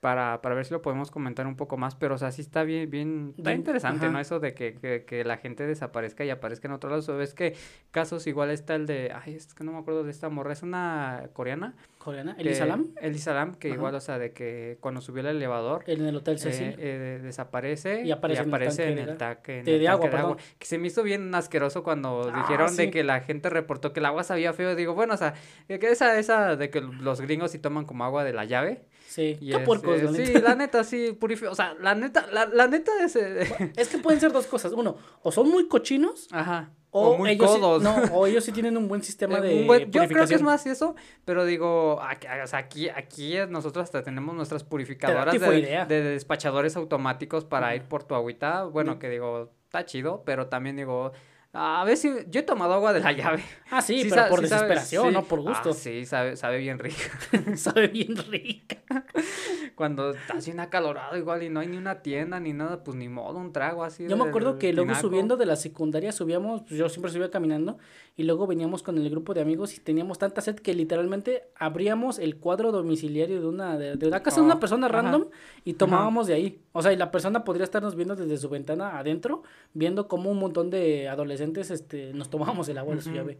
para, 0.05 0.43
para 0.43 0.55
ver 0.55 0.67
si 0.67 0.75
lo 0.75 0.83
podemos 0.83 1.11
comentar 1.11 1.47
un 1.47 1.57
poco 1.57 1.79
más, 1.79 1.95
pero 1.95 2.17
o 2.17 2.19
sea, 2.19 2.31
sí 2.31 2.43
está 2.43 2.63
bien, 2.63 2.91
bien, 2.91 3.33
está 3.39 3.49
Bien, 3.53 3.61
interesante, 3.61 4.05
ajá. 4.05 4.13
¿no? 4.13 4.21
Eso 4.21 4.39
de 4.39 4.53
que, 4.53 4.75
que, 4.75 5.07
que 5.07 5.25
la 5.25 5.39
gente 5.39 5.67
desaparezca 5.67 6.27
y 6.27 6.29
aparezca 6.29 6.69
en 6.69 6.75
otro 6.75 6.91
lado. 6.91 7.03
O 7.15 7.17
ves 7.17 7.33
que 7.33 7.55
casos 7.91 8.27
igual 8.27 8.51
está 8.51 8.75
el 8.75 8.85
de, 8.85 9.13
ay, 9.15 9.35
es 9.35 9.55
que 9.55 9.65
no 9.65 9.73
me 9.73 9.79
acuerdo 9.79 10.05
de 10.05 10.11
esta 10.11 10.29
morra, 10.29 10.53
es 10.53 10.63
una 10.63 11.31
coreana. 11.33 11.75
Coreana. 11.97 12.35
que- 12.37 12.43
Elisa 12.43 12.67
Lam. 12.67 12.89
Elisa 13.01 13.33
Lam, 13.33 13.55
que 13.55 13.69
Ajá. 13.69 13.77
igual, 13.79 13.95
o 13.95 14.01
sea, 14.03 14.19
de 14.19 14.33
que 14.35 14.77
cuando 14.81 15.01
subió 15.01 15.23
el 15.23 15.29
elevador, 15.29 15.85
En 15.87 16.05
el 16.05 16.15
Hotel 16.17 16.35
eh, 16.35 16.39
Cecil. 16.39 16.75
eh, 16.77 17.21
desaparece 17.23 18.03
Y 18.05 18.11
aparece 18.11 18.43
en 18.43 18.53
el 18.53 18.61
tanque 18.61 18.89
en 18.91 18.95
de 18.97 19.03
el 19.13 19.17
tanque, 19.17 19.59
en 19.61 19.65
de- 19.65 19.75
el 19.77 19.81
de 19.81 19.89
agua, 19.89 20.11
perdón. 20.11 20.37
Que 20.59 20.67
se 20.67 20.77
me 20.77 20.89
hizo 20.89 21.03
bien 21.03 21.35
asqueroso 21.35 21.83
cuando 21.83 22.31
Ah, 22.31 22.37
dijeron 22.43 22.77
de 22.77 22.91
que 22.91 23.05
la 23.05 23.21
gente 23.21 23.49
reportó 23.49 23.95
que 23.95 24.01
el 24.01 24.07
agua 24.07 24.23
sabía 24.23 24.53
feo. 24.53 24.75
Digo, 24.77 24.93
bueno, 24.93 25.15
o 25.15 25.17
sea, 25.17 25.33
que 25.67 25.77
esa, 25.91 26.19
esa 26.19 26.57
de 26.57 26.69
que 26.69 26.83
los 26.83 27.23
gringos 27.23 27.53
sí 27.53 27.59
toman 27.59 27.87
como 27.87 28.05
agua 28.05 28.23
de 28.23 28.35
la 28.35 28.45
llave. 28.45 28.83
Sí. 29.15 29.39
Y 29.41 29.53
Qué 29.53 29.57
es, 29.63 30.03
eh, 30.03 30.03
la 30.03 30.13
sí, 30.13 30.33
neta. 30.33 30.41
la 30.41 30.55
neta, 30.57 30.83
sí, 30.85 31.13
purifica. 31.13 31.51
O 31.51 31.55
sea, 31.55 31.75
la 31.81 31.95
neta, 31.95 32.27
la, 32.33 32.47
la 32.47 32.67
neta 32.67 32.91
es. 33.05 33.15
eh, 33.15 33.73
Es 33.77 33.89
que 33.89 33.99
pueden 33.99 34.19
ser 34.21 34.33
dos 34.33 34.47
cosas. 34.49 34.73
Uno, 34.73 34.97
o 35.23 35.31
son 35.31 35.49
muy 35.49 35.69
cochinos, 35.69 36.27
Ajá. 36.33 36.73
o, 36.91 37.11
O, 37.11 37.19
muy 37.19 37.31
ellos 37.31 37.53
sí- 37.55 37.61
codos. 37.61 37.81
no, 37.83 37.95
o 38.13 38.27
ellos 38.27 38.43
sí 38.43 38.51
tienen 38.51 38.77
un 38.77 38.89
buen 38.89 39.03
sistema 39.05 39.39
Eh, 39.39 39.43
de 39.43 39.61
un 39.61 39.67
buen- 39.69 39.91
yo 39.93 40.07
creo 40.09 40.27
que 40.27 40.35
es 40.35 40.43
más 40.43 40.67
eso, 40.67 40.97
pero 41.25 41.45
digo, 41.45 42.01
aquí, 42.03 42.27
aquí, 42.53 42.89
aquí 42.89 43.35
nosotros 43.49 43.85
hasta 43.85 44.03
tenemos 44.03 44.35
nuestras 44.35 44.65
purificadoras 44.65 45.33
de, 45.41 45.87
despachadores 46.03 46.75
automáticos 46.77 47.45
para 47.45 47.77
ir 47.77 47.83
por 47.85 48.03
tu 48.03 48.17
agüita. 48.17 48.65
Bueno, 48.65 48.99
que 48.99 49.09
digo, 49.09 49.53
está 49.67 49.85
chido, 49.85 50.23
pero 50.27 50.49
también 50.49 50.75
digo, 50.77 51.13
a 51.55 51.85
ver 51.85 51.97
si 51.97 52.11
yo 52.29 52.41
he 52.41 52.43
tomado 52.43 52.75
agua 52.75 52.93
de 52.93 53.01
la 53.01 53.13
llave. 53.13 53.43
Ah, 53.71 53.81
sí, 53.81 54.03
Sí 54.03 54.11
pero 54.11 54.29
por 54.29 54.41
sí 54.41 54.47
sabe- 54.49 54.63
desesperación, 54.63 55.09
sí. 55.09 55.15
no 55.15 55.25
por 55.25 55.41
gusto. 55.41 55.71
Ah, 55.71 55.73
sí, 55.73 56.05
sabe, 56.05 56.37
sabe 56.37 56.59
bien 56.59 56.79
rico. 56.79 56.99
Sabe 57.57 57.89
bien 57.89 58.17
rica. 58.17 58.77
Cuando 59.75 60.11
estás 60.11 60.45
bien 60.47 60.61
acalorado 60.61 61.17
igual 61.17 61.43
y 61.43 61.49
no 61.49 61.61
hay 61.61 61.67
ni 61.69 61.77
una 61.77 62.03
tienda 62.03 62.39
ni 62.41 62.53
nada, 62.53 62.83
pues 62.85 62.97
ni 62.97 63.09
modo, 63.09 63.39
un 63.39 63.53
trago 63.53 63.83
así. 63.85 64.07
Yo 64.09 64.17
me 64.17 64.25
acuerdo 64.29 64.59
que 64.59 64.73
luego 64.73 64.91
tinaco. 64.91 65.01
subiendo 65.09 65.37
de 65.37 65.47
la 65.47 65.57
secundaria 65.57 66.13
subíamos, 66.13 66.63
pues 66.63 66.75
yo 66.79 66.89
siempre 66.89 67.11
subía 67.11 67.31
caminando 67.31 67.79
y 68.17 68.23
luego 68.25 68.47
veníamos 68.47 68.83
con 68.83 68.99
el 68.99 69.09
grupo 69.11 69.35
de 69.35 69.41
amigos 69.41 69.77
y 69.77 69.81
teníamos 69.81 70.19
tanta 70.19 70.41
sed 70.41 70.57
que 70.57 70.75
literalmente 70.75 71.49
abríamos 71.57 72.19
el 72.19 72.37
cuadro 72.37 72.71
domiciliario 72.73 73.41
de 73.41 73.47
una 73.49 73.77
de, 73.79 73.97
de 73.97 74.07
una 74.07 74.23
casa 74.23 74.41
de 74.41 74.47
una 74.47 74.61
persona 74.61 74.87
ajá. 74.87 74.97
random 75.03 75.25
y 75.65 75.75
tomábamos 75.75 76.27
de 76.29 76.35
ahí. 76.35 76.61
O 76.73 76.83
sea, 76.83 76.93
y 76.93 76.97
la 76.97 77.11
persona 77.11 77.43
podría 77.45 77.65
estarnos 77.65 77.95
viendo 77.97 78.15
desde 78.17 78.37
su 78.39 78.49
ventana 78.49 78.99
adentro, 78.99 79.43
viendo 79.73 80.07
cómo 80.09 80.31
un 80.31 80.39
montón 80.39 80.71
de 80.71 81.09
adolescentes 81.09 81.44
este 81.71 82.13
nos 82.15 82.31
tomábamos 82.31 82.69
el 82.69 82.79
agua 82.79 82.95
de 82.95 83.03
su 83.03 83.13
llave. 83.13 83.39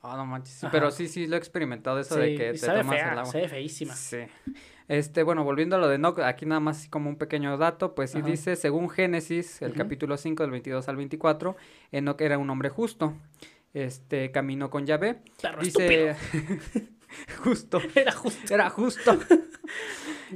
Ah, 0.00 0.16
no 0.16 0.26
manches. 0.26 0.62
Ajá. 0.64 0.70
pero 0.70 0.90
sí, 0.90 1.08
sí, 1.08 1.26
lo 1.26 1.36
he 1.36 1.38
experimentado 1.38 1.98
eso 1.98 2.16
de 2.16 2.32
Sí, 2.32 2.36
que 2.36 2.48
y 2.50 2.52
te 2.52 2.58
sabe 2.58 2.80
tomas 2.80 2.96
fea, 2.96 3.12
el 3.12 3.18
agua. 3.20 3.32
sabe 3.32 3.48
feísima. 3.48 3.94
Sí. 3.94 4.18
Este, 4.86 5.22
bueno, 5.22 5.44
volviendo 5.44 5.76
a 5.76 5.78
lo 5.78 5.88
de 5.88 5.94
Enoch, 5.94 6.18
aquí 6.18 6.44
nada 6.44 6.60
más 6.60 6.88
como 6.88 7.08
un 7.08 7.16
pequeño 7.16 7.56
dato, 7.56 7.94
pues 7.94 8.10
sí 8.10 8.18
Ajá. 8.18 8.26
dice, 8.26 8.54
según 8.56 8.90
Génesis, 8.90 9.62
el 9.62 9.72
capítulo 9.72 10.18
5 10.18 10.42
del 10.42 10.50
22 10.50 10.86
al 10.90 10.96
24, 10.96 11.56
Enoch 11.90 12.20
era 12.20 12.36
un 12.36 12.50
hombre 12.50 12.68
justo. 12.68 13.14
Este, 13.72 14.30
caminó 14.30 14.68
con 14.70 14.84
Yahvé. 14.86 15.16
Dice 15.60 16.14
justo. 17.44 17.80
Era 17.94 18.12
justo. 18.12 18.54
era 18.54 18.70
justo. 18.70 19.18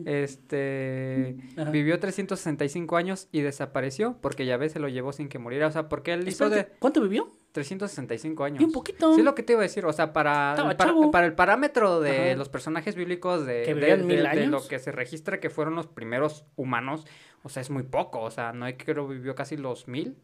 Este, 0.04 1.36
Ajá. 1.56 1.70
vivió 1.70 1.98
365 1.98 2.96
años 2.96 3.28
y 3.32 3.40
desapareció 3.40 4.16
porque 4.20 4.46
Yahvé 4.46 4.68
se 4.68 4.78
lo 4.78 4.88
llevó 4.88 5.12
sin 5.12 5.28
que 5.28 5.38
muriera, 5.38 5.66
o 5.66 5.70
sea, 5.72 5.88
porque 5.88 6.12
él 6.12 6.28
hizo 6.28 6.48
de 6.50 6.66
¿Cuánto 6.78 7.00
vivió? 7.00 7.28
365 7.52 8.44
años. 8.44 8.58
Bien 8.58 8.70
poquito. 8.70 9.14
Sí, 9.14 9.20
es 9.20 9.24
lo 9.24 9.34
que 9.34 9.42
te 9.42 9.54
iba 9.54 9.60
a 9.60 9.64
decir, 9.64 9.84
o 9.86 9.92
sea, 9.92 10.12
para, 10.12 10.54
el, 10.70 10.76
para, 11.10 11.26
el 11.26 11.34
parámetro 11.34 12.00
de 12.00 12.30
Ajá. 12.30 12.36
los 12.36 12.48
personajes 12.48 12.94
bíblicos 12.94 13.44
de, 13.46 13.62
Que 13.64 13.74
de- 13.74 14.46
lo 14.46 14.66
que 14.68 14.78
se 14.78 14.92
registra 14.92 15.40
que 15.40 15.50
fueron 15.50 15.74
los 15.74 15.86
primeros 15.86 16.44
humanos, 16.56 17.04
o 17.42 17.48
sea, 17.48 17.60
es 17.62 17.70
muy 17.70 17.82
poco, 17.82 18.20
o 18.20 18.30
sea, 18.30 18.52
no 18.52 18.66
hay 18.66 18.74
que 18.74 18.84
creo 18.84 19.08
vivió 19.08 19.34
casi 19.34 19.56
los 19.56 19.88
mil, 19.88 20.16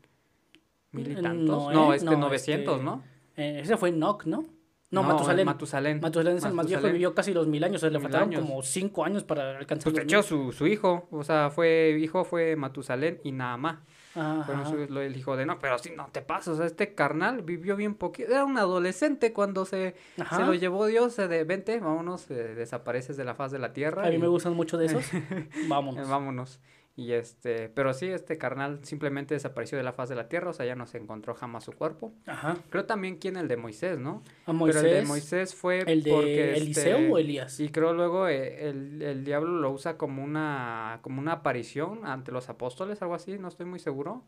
mil 0.92 1.10
y 1.10 1.16
Mm, 1.16 1.22
tantos, 1.22 1.64
no, 1.64 1.72
no, 1.72 1.92
¿eh? 1.92 1.96
este 1.96 2.10
No, 2.10 2.18
900, 2.18 2.74
este, 2.74 2.84
¿no? 2.84 3.02
Eh, 3.36 3.60
ese 3.64 3.76
fue 3.76 3.88
Enoch, 3.88 4.24
¿no? 4.26 4.44
No, 4.94 5.02
Matusalén. 5.02 5.46
Matusalén. 5.46 6.00
Matusalén 6.00 6.36
es 6.38 6.44
el 6.44 6.52
más 6.54 6.66
viejo 6.66 6.86
vivió 6.86 7.14
casi 7.14 7.34
los 7.34 7.46
mil 7.46 7.62
años. 7.64 7.76
O 7.76 7.80
sea, 7.80 7.90
le 7.90 7.98
Mil 7.98 8.02
faltaron 8.04 8.28
años. 8.30 8.40
como 8.42 8.62
cinco 8.62 9.04
años 9.04 9.24
para 9.24 9.58
alcanzar 9.58 9.84
Pues 9.92 9.96
de 9.96 10.02
hecho, 10.02 10.22
su, 10.22 10.52
su 10.52 10.66
hijo, 10.66 11.06
o 11.10 11.24
sea, 11.24 11.50
fue, 11.50 11.96
hijo 12.00 12.24
fue 12.24 12.56
Matusalén 12.56 13.20
y 13.24 13.32
Naamá, 13.32 13.82
Ajá, 14.14 14.44
fueron 14.44 14.66
su- 14.66 14.92
lo- 14.94 15.00
el 15.00 15.16
hijo 15.16 15.36
de 15.36 15.44
no, 15.44 15.58
pero 15.58 15.76
sí, 15.78 15.90
no 15.96 16.08
te 16.12 16.22
pasas, 16.22 16.54
o 16.54 16.56
sea, 16.56 16.66
este 16.66 16.94
carnal 16.94 17.42
vivió 17.42 17.74
bien 17.74 17.94
poquito, 17.96 18.30
era 18.30 18.44
un 18.44 18.56
adolescente 18.58 19.32
cuando 19.32 19.64
se, 19.64 19.96
se 20.16 20.42
lo 20.44 20.54
llevó 20.54 20.86
Dios, 20.86 21.18
eh, 21.18 21.26
de 21.26 21.42
vente, 21.42 21.80
vámonos, 21.80 22.30
eh, 22.30 22.34
desapareces 22.54 23.16
de 23.16 23.24
la 23.24 23.34
faz 23.34 23.50
de 23.50 23.58
la 23.58 23.72
tierra. 23.72 24.04
A 24.06 24.10
mí 24.10 24.14
y- 24.14 24.18
me 24.18 24.28
gustan 24.28 24.54
mucho 24.54 24.78
de 24.78 24.86
esos. 24.86 25.04
Vámonos. 25.68 26.08
vámonos. 26.08 26.60
Y 26.96 27.10
este, 27.12 27.68
pero 27.70 27.92
sí, 27.92 28.06
este 28.06 28.38
carnal 28.38 28.78
simplemente 28.84 29.34
desapareció 29.34 29.76
de 29.76 29.82
la 29.82 29.92
faz 29.92 30.08
de 30.08 30.14
la 30.14 30.28
tierra, 30.28 30.50
o 30.50 30.52
sea, 30.52 30.64
ya 30.64 30.76
no 30.76 30.86
se 30.86 30.98
encontró 30.98 31.34
jamás 31.34 31.64
su 31.64 31.72
cuerpo. 31.72 32.12
Ajá. 32.24 32.56
Creo 32.70 32.84
también 32.84 33.16
quién 33.16 33.36
el 33.36 33.48
de 33.48 33.56
Moisés, 33.56 33.98
¿no? 33.98 34.22
A 34.46 34.52
Moisés. 34.52 34.80
Pero 34.80 34.94
el 34.94 35.02
de 35.02 35.08
Moisés 35.08 35.54
fue 35.56 35.80
¿El 35.80 36.04
de 36.04 36.10
porque 36.12 36.52
este, 36.52 36.56
Eliseo 36.62 37.12
o 37.12 37.18
Elías? 37.18 37.58
y 37.58 37.68
creo 37.70 37.94
luego 37.94 38.28
eh, 38.28 38.68
el, 38.68 39.02
el 39.02 39.24
diablo 39.24 39.58
lo 39.58 39.72
usa 39.72 39.96
como 39.98 40.22
una 40.22 41.00
como 41.02 41.20
una 41.20 41.32
aparición 41.32 42.06
ante 42.06 42.30
los 42.30 42.48
apóstoles, 42.48 43.02
algo 43.02 43.14
así, 43.14 43.38
no 43.38 43.48
estoy 43.48 43.66
muy 43.66 43.80
seguro. 43.80 44.22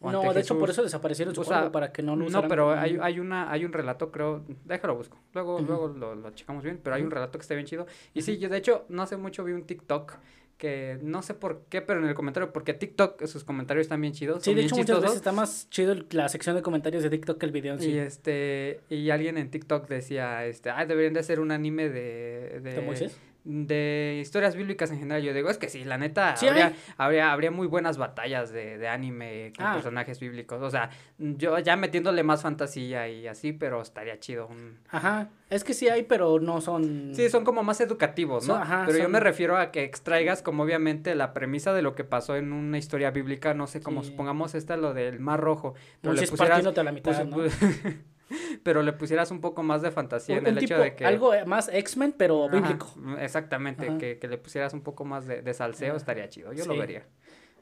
O 0.00 0.12
No, 0.12 0.32
de 0.32 0.40
hecho 0.40 0.58
por 0.58 0.70
eso 0.70 0.82
desaparecieron 0.82 1.34
su 1.34 1.40
O 1.40 1.44
sea, 1.44 1.60
cuerpo 1.60 1.72
para 1.72 1.92
que 1.92 2.02
no 2.02 2.14
lo 2.14 2.28
No, 2.28 2.46
pero 2.46 2.72
hay, 2.72 2.98
hay 3.00 3.18
una 3.18 3.50
hay 3.50 3.64
un 3.64 3.72
relato, 3.72 4.12
creo, 4.12 4.44
déjalo 4.64 4.94
busco. 4.94 5.16
Luego 5.32 5.60
luego 5.60 5.88
lo, 5.88 6.14
lo 6.14 6.30
checamos 6.30 6.62
bien, 6.62 6.78
pero 6.82 6.94
hay 6.94 7.02
un 7.02 7.10
relato 7.10 7.38
que 7.38 7.42
está 7.42 7.54
bien 7.54 7.66
chido. 7.66 7.86
Y 8.12 8.22
sí, 8.22 8.38
yo 8.38 8.48
de 8.48 8.58
hecho 8.58 8.84
no 8.88 9.02
hace 9.02 9.16
mucho 9.16 9.42
vi 9.42 9.52
un 9.52 9.64
TikTok 9.64 10.18
que 10.56 10.98
no 11.02 11.22
sé 11.22 11.34
por 11.34 11.64
qué, 11.68 11.82
pero 11.82 12.00
en 12.00 12.06
el 12.06 12.14
comentario 12.14 12.52
porque 12.52 12.74
TikTok 12.74 13.24
sus 13.26 13.44
comentarios 13.44 13.84
están 13.84 14.00
bien 14.00 14.12
chidos, 14.12 14.42
Sí, 14.42 14.50
son 14.50 14.54
de 14.54 14.60
bien 14.62 14.66
hecho 14.66 14.76
muchas 14.76 14.86
chistosos. 14.86 15.02
veces 15.02 15.16
está 15.16 15.32
más 15.32 15.68
chido 15.70 15.94
la 16.10 16.28
sección 16.28 16.54
de 16.56 16.62
comentarios 16.62 17.02
de 17.02 17.10
TikTok 17.10 17.38
que 17.38 17.46
el 17.46 17.52
video 17.52 17.74
en 17.74 17.80
sí. 17.80 17.90
Y 17.90 17.98
este, 17.98 18.80
y 18.88 19.10
alguien 19.10 19.36
en 19.38 19.50
TikTok 19.50 19.88
decía, 19.88 20.46
este, 20.46 20.70
ah, 20.70 20.86
deberían 20.86 21.12
de 21.14 21.20
hacer 21.20 21.40
un 21.40 21.50
anime 21.50 21.88
de, 21.88 22.60
de, 22.62 22.72
¿De 22.74 22.80
Moisés? 22.80 23.18
De 23.44 24.18
historias 24.20 24.56
bíblicas 24.56 24.90
en 24.90 24.98
general. 24.98 25.22
Yo 25.22 25.34
digo, 25.34 25.50
es 25.50 25.58
que 25.58 25.68
sí, 25.68 25.84
la 25.84 25.98
neta, 25.98 26.34
Sí 26.36 26.48
habría, 26.48 26.72
habría, 26.96 27.30
habría 27.32 27.50
muy 27.50 27.66
buenas 27.66 27.98
batallas 27.98 28.50
de, 28.52 28.78
de 28.78 28.88
anime 28.88 29.52
con 29.56 29.66
Ah. 29.66 29.74
personajes 29.74 30.18
bíblicos. 30.18 30.62
O 30.62 30.70
sea, 30.70 30.90
yo 31.18 31.58
ya 31.58 31.76
metiéndole 31.76 32.22
más 32.22 32.42
fantasía 32.42 33.08
y 33.08 33.26
así, 33.28 33.52
pero 33.52 33.82
estaría 33.82 34.18
chido. 34.18 34.46
un- 34.46 34.78
Ajá. 34.90 35.28
Es 35.50 35.62
que 35.62 35.74
sí 35.74 35.88
hay, 35.88 36.04
pero 36.04 36.40
no 36.40 36.60
son... 36.60 37.12
Sí, 37.14 37.28
son 37.28 37.44
como 37.44 37.62
más 37.62 37.80
educativos, 37.80 38.48
¿no? 38.48 38.54
Son- 38.54 38.62
ajá, 38.62 38.84
pero 38.86 38.98
yo 38.98 39.08
me 39.08 39.20
refiero 39.20 39.56
a 39.58 39.70
que 39.70 39.84
extraigas 39.84 40.42
como 40.42 40.62
obviamente 40.62 41.14
la 41.14 41.32
premisa 41.34 41.72
de 41.74 41.82
lo 41.82 41.94
que 41.94 42.02
pasó 42.04 42.36
en 42.36 42.52
una 42.52 42.78
historia 42.78 43.10
bíblica, 43.10 43.52
no 43.54 43.66
sé, 43.66 43.80
como 43.80 44.02
Sí. 44.02 44.10
supongamos 44.10 44.54
esta, 44.54 44.76
lo 44.76 44.94
del 44.94 45.20
Mar 45.20 45.40
Rojo. 45.40 45.74
Pero 46.00 46.14
le 46.14 46.20
Moisés 46.20 46.30
pusieras, 46.30 46.50
partiéndote 46.56 46.80
a 46.80 46.84
la 46.84 46.92
mitad, 46.92 47.28
pues, 47.28 47.62
¿no? 47.62 47.94
pero 48.62 48.82
le 48.82 48.92
pusieras 48.92 49.30
un 49.30 49.40
poco 49.40 49.62
más 49.62 49.82
de 49.82 49.90
fantasía 49.90 50.36
Un- 50.38 50.46
en 50.46 50.56
el 50.58 50.64
hecho 50.64 50.78
de 50.78 50.94
que... 50.94 51.04
Algo 51.06 51.32
más 51.46 51.68
X-Men, 51.72 52.14
pero 52.16 52.46
Ajá, 52.46 52.56
bíblico. 52.56 52.92
exactamente, 53.18 53.96
que, 53.98 54.18
que 54.18 54.28
le 54.28 54.38
pusieras 54.38 54.72
un 54.74 54.82
poco 54.82 55.04
más 55.04 55.26
de, 55.26 55.42
de 55.42 55.54
salseo 55.54 55.88
Ajá. 55.90 55.96
estaría 55.98 56.28
chido, 56.28 56.52
yo 56.52 56.64
lo 56.66 56.76
vería. 56.76 57.04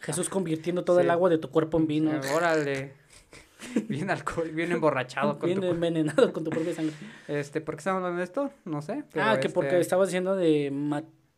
Jesús 0.00 0.28
convirtiendo 0.28 0.84
todo 0.84 1.00
el 1.00 1.10
agua 1.10 1.30
de 1.30 1.38
tu 1.38 1.50
cuerpo 1.50 1.78
en 1.78 1.86
vino. 1.86 2.10
Órale, 2.34 2.92
bien 3.88 4.10
alcohol, 4.10 4.50
bien 4.50 4.72
emborrachado 4.72 5.38
con 5.38 5.46
Bien 5.48 5.60
tu... 5.60 5.66
envenenado 5.66 6.32
con 6.32 6.42
tu 6.44 6.50
propia 6.50 6.74
sangre. 6.74 6.94
Este, 7.28 7.60
¿por 7.60 7.76
qué 7.76 7.78
estamos 7.78 7.98
hablando 7.98 8.18
de 8.18 8.24
esto? 8.24 8.50
No 8.64 8.82
sé. 8.82 9.04
ah, 9.16 9.38
que 9.40 9.48
porque 9.48 9.68
este, 9.68 9.80
estabas 9.80 10.08
diciendo 10.08 10.34
de 10.34 10.70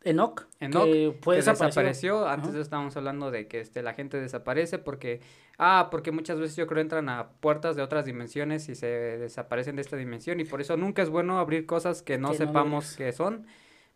Enoch. 0.05 0.47
Enoch, 0.59 0.85
que 0.85 1.17
fue 1.21 1.35
que 1.35 1.41
desapareció. 1.43 2.27
Antes 2.27 2.51
Ajá. 2.51 2.59
estábamos 2.61 2.95
hablando 2.95 3.31
de 3.31 3.47
que 3.47 3.59
este, 3.59 3.81
la 3.83 3.93
gente 3.93 4.19
desaparece 4.21 4.77
porque, 4.79 5.19
ah, 5.57 5.89
porque 5.91 6.11
muchas 6.11 6.39
veces 6.39 6.55
yo 6.55 6.67
creo 6.67 6.81
entran 6.81 7.09
a 7.09 7.29
puertas 7.41 7.75
de 7.75 7.81
otras 7.81 8.05
dimensiones 8.05 8.69
y 8.69 8.75
se 8.75 8.87
desaparecen 8.87 9.75
de 9.75 9.81
esta 9.81 9.97
dimensión 9.97 10.39
y 10.39 10.45
por 10.45 10.61
eso 10.61 10.77
nunca 10.77 11.01
es 11.01 11.09
bueno 11.09 11.39
abrir 11.39 11.65
cosas 11.65 12.01
que 12.01 12.17
no 12.17 12.29
Que 12.31 12.39
no 12.39 12.45
sepamos 12.45 12.91
deberías. 12.91 13.15
que 13.15 13.17
son 13.17 13.45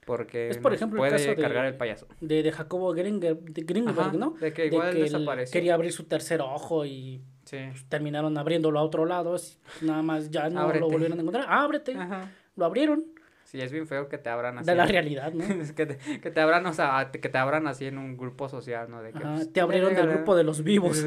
porque 0.06 0.50
Es, 0.50 0.58
por 0.58 0.74
el 0.74 0.80
puede 0.90 1.18
de- 1.24 1.36
cargar 1.36 1.66
el 1.66 1.76
payaso. 1.76 2.08
De, 2.20 2.42
de 2.42 2.52
Jacobo 2.52 2.92
Gringer, 2.94 3.38
de 3.38 3.62
Grinberg, 3.62 4.00
Ajá, 4.00 4.12
¿no? 4.14 4.32
de 4.32 4.52
que 4.52 4.66
igual 4.66 4.96
desapareció. 4.96 5.54
quería 5.54 5.76
abrir 5.76 5.92
su 5.92 6.06
tercer 6.06 6.42
ojo 6.42 6.86
y 6.86 7.22
Sí. 7.46 7.58
terminaron 7.90 8.38
abriéndolo 8.38 8.80
a 8.80 8.84
otro 8.84 9.06
lado. 9.06 9.36
Nada 9.82 10.02
más 10.02 10.30
ya 10.32 10.50
no 10.50 10.62
Ábrete. 10.62 10.80
lo 10.82 10.90
volvieron 10.90 11.18
a 11.18 11.22
encontrar. 11.22 11.46
Ábrete. 11.50 11.96
Ajá. 11.96 12.32
Lo 12.56 12.66
abrieron. 12.66 13.06
Sí, 13.50 13.60
es 13.60 13.72
bien 13.72 13.88
feo 13.88 14.08
que 14.10 14.20
te 14.20 14.30
abran 14.30 14.60
así. 14.60 14.68
De 14.68 14.76
la 14.76 14.86
realidad, 14.86 15.34
¿no? 15.34 15.44
Es 15.44 15.72
que, 15.74 15.88
te, 15.88 15.98
que 16.20 16.30
te 16.30 16.40
abran, 16.40 16.64
o 16.68 16.74
sea, 16.74 17.10
te- 17.10 17.20
que 17.20 17.30
te 17.30 17.38
abran 17.40 17.66
así 17.66 17.86
en 17.88 17.98
un 17.98 18.16
grupo 18.16 18.48
social, 18.48 18.92
¿no? 18.92 19.02
De 19.02 19.12
que, 19.12 19.18
Ajá, 19.24 19.36
pues, 19.38 19.52
te 19.52 19.60
abrieron 19.60 19.96
del 19.96 20.08
grupo 20.08 20.36
de 20.36 20.44
los 20.44 20.64
vivos. 20.64 21.04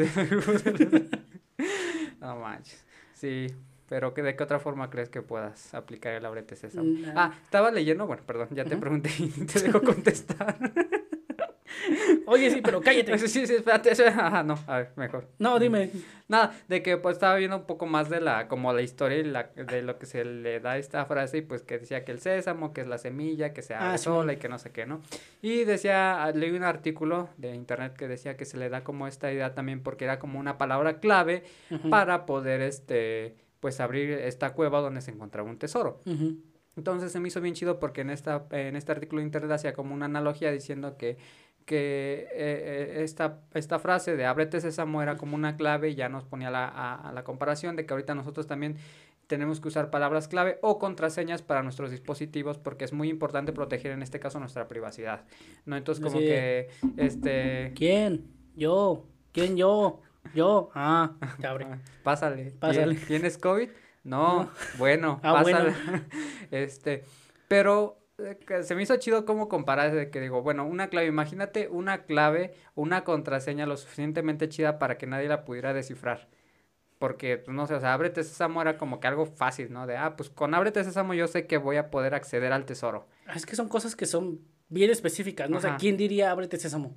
no 2.21 2.37
manches. 2.37 2.85
Sí, 3.15 3.47
pero 3.89 4.13
que 4.13 4.23
¿de 4.23 4.35
qué 4.35 4.43
otra 4.43 4.59
forma 4.59 4.91
crees 4.91 5.09
que 5.09 5.23
puedas 5.23 5.73
aplicar 5.75 6.15
el 6.15 6.25
ábrete 6.27 6.57
sésamo? 6.57 6.89
Mm, 6.91 7.05
Ah, 7.17 7.33
estaba 7.45 7.71
leyendo, 7.71 8.07
bueno, 8.09 8.25
perdón, 8.27 8.49
ya 8.51 8.65
te 8.65 8.77
pregunté 8.77 9.11
y 9.19 9.29
te 9.29 9.61
dejo 9.63 9.81
contestar. 9.81 10.57
Oye, 12.27 12.51
sí, 12.51 12.61
pero 12.63 12.81
cállate. 12.81 13.13
Sí, 13.19 13.29
sí, 13.29 13.47
sí, 13.47 13.55
espérate. 13.55 13.91
Ajá, 14.09 14.43
no, 14.43 14.59
a 14.67 14.79
ver, 14.79 14.93
mejor. 14.97 15.29
No, 15.39 15.59
dime. 15.59 15.91
Nada, 16.29 16.55
de 16.69 16.83
que 16.83 16.97
pues 16.97 17.17
estaba 17.17 17.37
viendo 17.37 17.57
un 17.59 17.67
poco 17.67 17.87
más 17.87 18.09
de 18.09 18.21
la, 18.21 18.49
como 18.49 18.73
la 18.73 18.83
historia 18.83 19.19
y 19.19 19.25
la, 19.25 19.45
de 19.55 19.83
lo 19.83 19.99
que 19.99 20.07
se 20.07 20.25
le 20.25 20.61
da 20.61 20.73
a 20.73 20.79
esta 20.79 21.05
frase 21.05 21.39
y 21.39 21.43
pues 21.43 21.63
que 21.63 21.79
decía 21.79 22.05
que 22.05 22.13
el 22.13 22.21
sésamo, 22.21 22.73
que 22.73 22.81
es 22.81 22.87
la 22.87 22.99
semilla, 22.99 23.53
que 23.53 23.63
se 23.63 23.75
abre 23.75 23.89
Ah, 23.95 23.99
sí, 23.99 24.05
sola 24.05 24.33
y 24.33 24.37
que 24.39 24.49
no 24.49 24.59
sé 24.59 24.71
qué, 24.71 24.87
¿no? 24.87 25.03
Y 25.43 25.65
decía, 25.65 26.25
ah, 26.25 26.33
leí 26.33 26.51
un 26.51 26.65
artículo 26.65 27.29
de 27.37 27.55
internet 27.55 27.95
que 27.97 28.09
decía 28.09 28.37
que 28.37 28.45
se 28.45 28.57
le 28.57 28.69
da 28.69 28.83
como 28.83 29.07
esta 29.07 29.33
idea 29.33 29.55
también 29.55 29.83
porque 29.83 30.05
era 30.05 30.19
como 30.19 30.39
una 30.39 30.59
palabra 30.59 31.01
clave 31.01 31.45
para 31.91 32.25
poder, 32.27 32.63
este, 32.63 33.37
pues 33.61 33.81
abrir 33.81 34.11
esta 34.13 34.55
cueva 34.55 34.81
donde 34.81 35.03
se 35.03 35.11
encontraba 35.11 35.49
un 35.49 35.59
tesoro. 35.59 36.01
Entonces 36.77 37.13
se 37.13 37.21
me 37.21 37.29
hizo 37.29 37.41
bien 37.41 37.55
chido 37.55 37.79
porque 37.79 38.01
en, 38.01 38.11
esta, 38.11 38.47
en 38.51 38.77
este 38.77 38.93
artículo 38.93 39.21
de 39.21 39.27
internet 39.27 39.51
hacía 39.53 39.75
como 39.75 39.95
una 39.95 40.07
analogía 40.07 40.51
diciendo 40.51 40.97
que, 40.97 41.19
que 41.65 42.29
eh, 42.33 42.99
eh, 42.99 43.03
esta, 43.05 43.41
esta 43.55 43.79
frase 43.79 44.17
de 44.17 44.25
ábrete 44.27 44.61
sésamo 44.61 45.03
era 45.03 45.17
como 45.17 45.37
una 45.37 45.57
clave 45.57 45.91
y 45.91 45.95
ya 45.95 46.09
nos 46.09 46.25
ponía 46.25 46.51
la, 46.51 46.67
a, 46.67 47.09
a 47.09 47.13
la 47.13 47.25
comparación 47.25 47.77
de 47.77 47.87
que 47.87 47.95
ahorita 47.95 48.15
nosotros 48.15 48.47
también 48.47 48.77
tenemos 49.29 49.61
que 49.61 49.69
usar 49.69 49.89
palabras 49.91 50.29
clave 50.29 50.59
o 50.63 50.79
contraseñas 50.79 51.41
para 51.43 51.63
nuestros 51.63 51.91
dispositivos 51.91 52.59
porque 52.59 52.85
es 52.85 52.93
muy 52.93 53.09
importante 53.09 53.53
proteger 53.53 53.93
en 53.93 54.03
este 54.03 54.19
caso 54.21 54.39
nuestra 54.41 54.69
privacidad, 54.69 55.25
¿no? 55.65 55.77
Entonces 55.77 56.05
como 56.05 56.19
Sí. 56.19 56.25
que, 56.27 56.69
este... 56.99 57.73
¿Quién? 57.75 58.27
Yo. 58.57 59.07
¿Quién 59.33 59.57
yo? 59.57 60.01
Yo. 60.35 60.71
Ah, 60.75 61.15
te 61.41 61.47
abre. 61.47 61.67
Ah, 61.71 61.79
Pásale. 62.03 62.51
¿Tien- 62.51 62.59
Pásale. 62.59 62.95
¿Tienes 62.97 63.39
COVID? 63.39 63.71
No. 64.05 64.51
Bueno, 64.79 65.21
Ah, 65.23 65.41
bueno. 65.43 65.59
pásale. 65.59 66.03
este, 66.51 67.05
pero 67.49 68.02
se 68.63 68.75
me 68.75 68.83
hizo 68.83 68.97
chido 68.97 69.25
cómo 69.25 69.49
comparar 69.49 69.93
de 69.95 70.11
que 70.11 70.21
digo, 70.21 70.43
bueno, 70.43 70.67
una 70.67 70.89
clave, 70.89 71.07
imagínate 71.07 71.69
una 71.69 72.05
clave, 72.05 72.55
una 72.75 73.05
contraseña 73.05 73.67
lo 73.67 73.77
suficientemente 73.77 74.49
chida 74.49 74.79
para 74.79 74.99
que 74.99 75.07
nadie 75.07 75.29
la 75.29 75.45
pudiera 75.45 75.73
descifrar. 75.75 76.29
Porque, 76.99 77.37
pues, 77.39 77.55
no 77.55 77.67
sé, 77.67 77.75
o 77.75 77.81
sea, 77.81 77.95
ábrete 77.95 78.23
sésamo 78.23 78.63
era 78.63 78.79
como 78.79 79.01
que 79.01 79.09
algo 79.09 79.27
fácil, 79.27 79.73
¿no? 79.73 79.87
De, 79.89 79.97
ah, 79.97 80.15
pues 80.17 80.31
con 80.31 80.55
ábrete 80.55 80.85
sésamo 80.85 81.15
yo 81.15 81.27
sé 81.27 81.47
que 81.49 81.57
voy 81.57 81.77
a 81.77 81.91
poder 81.91 82.15
acceder 82.15 82.53
al 82.53 82.65
tesoro. 82.65 83.07
Ah, 83.27 83.33
Es 83.35 83.45
que 83.45 83.57
son 83.57 83.69
cosas 83.69 83.97
que 83.97 84.07
son 84.07 84.41
bien 84.69 84.89
específicas, 84.91 85.51
¿no? 85.51 85.57
O 85.57 85.61
sea, 85.61 85.71
Ajá. 85.71 85.79
¿quién 85.79 85.97
diría 85.97 86.31
ábrete 86.31 86.59
sésamo? 86.59 86.95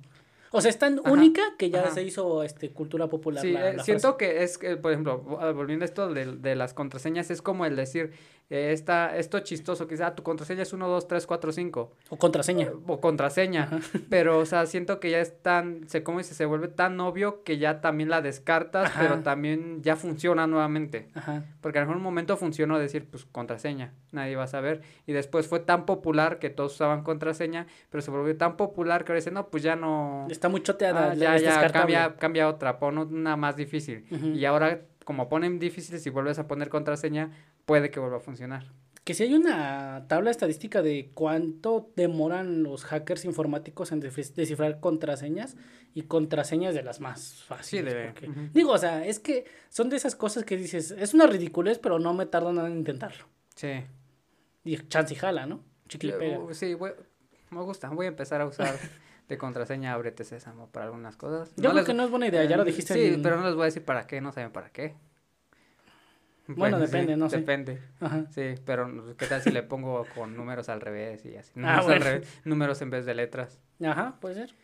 O 0.52 0.60
sea, 0.60 0.70
es 0.70 0.78
tan 0.78 1.00
Ajá, 1.00 1.10
única 1.10 1.42
que 1.58 1.70
ya 1.70 1.80
ajá. 1.82 1.90
se 1.90 2.04
hizo 2.04 2.44
este 2.44 2.70
cultura 2.70 3.08
popular. 3.08 3.42
Sí, 3.42 3.50
la- 3.50 3.70
eh, 3.70 3.76
la 3.78 3.82
siento 3.82 4.16
que 4.16 4.44
es, 4.44 4.58
por 4.80 4.92
ejemplo, 4.92 5.24
vo- 5.24 5.54
volviendo 5.54 5.84
a 5.84 5.86
esto 5.86 6.08
de, 6.14 6.36
de 6.36 6.54
las 6.54 6.72
contraseñas, 6.72 7.28
es 7.32 7.42
como 7.42 7.66
el 7.66 7.74
decir, 7.74 8.12
eh, 8.48 8.70
esta, 8.72 9.16
esto 9.16 9.40
chistoso, 9.40 9.88
que 9.88 10.00
ah, 10.02 10.14
tu 10.14 10.22
contraseña 10.22 10.62
es 10.62 10.72
1, 10.72 10.86
2, 10.88 11.08
3, 11.08 11.26
4, 11.26 11.52
5, 11.52 11.86
frase. 11.86 12.06
O 12.10 12.16
contraseña. 12.18 12.70
o 12.86 13.00
contraseña, 13.00 13.64
Ajá. 13.64 13.80
pero, 14.08 14.38
o 14.38 14.46
sea, 14.46 14.66
siento 14.66 15.00
que 15.00 15.10
ya 15.10 15.20
es 15.20 15.42
tan, 15.42 15.88
se, 15.88 16.02
como 16.04 16.18
dice, 16.18 16.34
se 16.34 16.46
vuelve 16.46 16.68
tan 16.68 17.00
obvio 17.00 17.42
que 17.42 17.58
ya 17.58 17.80
también 17.80 18.08
la 18.08 18.22
descartas, 18.22 18.92
pero 18.98 19.20
también 19.22 19.82
ya 19.82 19.96
funciona 19.96 20.46
nuevamente, 20.46 21.08
Ajá. 21.14 21.44
porque 21.60 21.78
a 21.78 21.82
lo 21.82 21.86
mejor 21.86 21.96
en 21.96 21.98
un 21.98 22.04
momento 22.04 22.36
funcionó 22.36 22.78
decir, 22.78 23.08
pues, 23.10 23.24
contraseña, 23.24 23.92
nadie 24.12 24.36
va 24.36 24.44
a 24.44 24.48
saber, 24.48 24.82
y 25.06 25.12
después 25.12 25.48
fue 25.48 25.60
tan 25.60 25.84
popular 25.84 26.38
que 26.38 26.50
todos 26.50 26.74
usaban 26.74 27.02
contraseña, 27.02 27.66
pero 27.90 28.00
se 28.02 28.10
volvió 28.12 28.36
tan 28.36 28.56
popular 28.56 29.04
que 29.04 29.12
ahora 29.12 29.20
dicen, 29.20 29.34
no, 29.34 29.48
pues 29.48 29.64
ya 29.64 29.74
no... 29.74 30.26
Está 30.30 30.48
muy 30.48 30.62
choteada. 30.62 31.10
Ah, 31.10 31.14
ya, 31.14 31.36
ya, 31.36 31.70
cambia, 31.72 32.14
cambia 32.16 32.48
otra, 32.48 32.78
pon 32.78 32.98
una 32.98 33.36
más 33.36 33.56
difícil. 33.56 34.06
Y 34.10 34.44
ahora, 34.44 34.80
como 35.06 35.28
ponen 35.30 35.58
difíciles, 35.60 36.02
si 36.02 36.10
vuelves 36.10 36.38
a 36.40 36.46
poner 36.48 36.68
contraseña, 36.68 37.30
puede 37.64 37.90
que 37.90 38.00
vuelva 38.00 38.16
a 38.16 38.20
funcionar. 38.20 38.72
Que 39.04 39.14
si 39.14 39.22
hay 39.22 39.34
una 39.34 40.06
tabla 40.08 40.32
estadística 40.32 40.82
de 40.82 41.12
cuánto 41.14 41.92
demoran 41.94 42.64
los 42.64 42.84
hackers 42.84 43.24
informáticos 43.24 43.92
en 43.92 44.00
descifrar 44.00 44.80
contraseñas 44.80 45.56
y 45.94 46.02
contraseñas 46.02 46.74
de 46.74 46.82
las 46.82 47.00
más 47.00 47.44
fáciles. 47.44 47.94
de- 47.94 48.04
porque-. 48.06 48.28
Digo, 48.52 48.72
o 48.72 48.78
sea, 48.78 49.06
es 49.06 49.20
que 49.20 49.44
son 49.68 49.90
de 49.90 49.96
esas 49.96 50.16
cosas 50.16 50.42
que 50.44 50.56
dices, 50.56 50.90
es 50.90 51.14
una 51.14 51.28
ridiculez, 51.28 51.78
pero 51.78 52.00
no 52.00 52.12
me 52.14 52.26
tardo 52.26 52.52
nada 52.52 52.66
en 52.68 52.78
intentarlo. 52.78 53.26
Sí. 53.54 53.68
Y 54.64 54.76
chance 54.88 55.14
y 55.14 55.16
jala, 55.16 55.46
¿no? 55.46 55.62
Chicle 55.88 56.14
y 56.16 56.18
pega. 56.18 56.38
Uh, 56.40 56.52
sí, 56.52 56.74
voy- 56.74 56.94
me 57.50 57.62
gusta. 57.62 57.88
Voy 57.90 58.06
a 58.06 58.08
empezar 58.08 58.40
a 58.40 58.46
usar 58.46 58.74
de 59.28 59.38
contraseña 59.38 59.92
Ábrete 59.92 60.24
Sésamo 60.24 60.68
para 60.70 60.86
algunas 60.86 61.16
cosas. 61.16 61.50
Yo 61.56 61.62
creo 61.70 61.74
les- 61.74 61.84
que 61.84 61.94
no 61.94 62.04
es 62.04 62.10
buena 62.10 62.26
idea, 62.28 62.44
ya 62.44 62.56
lo 62.56 62.62
eh, 62.62 62.66
dijiste. 62.66 62.94
Sí, 62.94 63.14
en- 63.14 63.22
pero 63.22 63.36
no 63.36 63.44
les 63.46 63.54
voy 63.54 63.62
a 63.62 63.66
decir 63.66 63.84
para 63.84 64.06
qué, 64.06 64.20
no 64.20 64.32
saben 64.32 64.52
para 64.52 64.70
qué. 64.70 64.94
Bueno, 66.48 66.78
depende, 66.78 67.16
no 67.16 67.28
sé. 67.28 67.38
Depende. 67.38 67.80
Ajá. 68.00 68.26
Sí, 68.30 68.54
pero 68.64 69.16
¿qué 69.16 69.26
tal 69.26 69.42
si 69.42 69.50
le 69.50 69.64
pongo 69.64 70.06
con 70.14 70.36
números 70.36 70.68
al 70.68 70.80
revés 70.80 71.24
y 71.26 71.36
así? 71.36 71.52
Ah, 71.56 71.78
Números, 71.80 71.86
al 71.88 72.00
revés, 72.00 72.40
números 72.44 72.82
en 72.82 72.90
vez 72.90 73.04
de 73.04 73.14
letras. 73.14 73.58
Ajá, 73.84 74.16
puede 74.20 74.36
ser. 74.36 74.54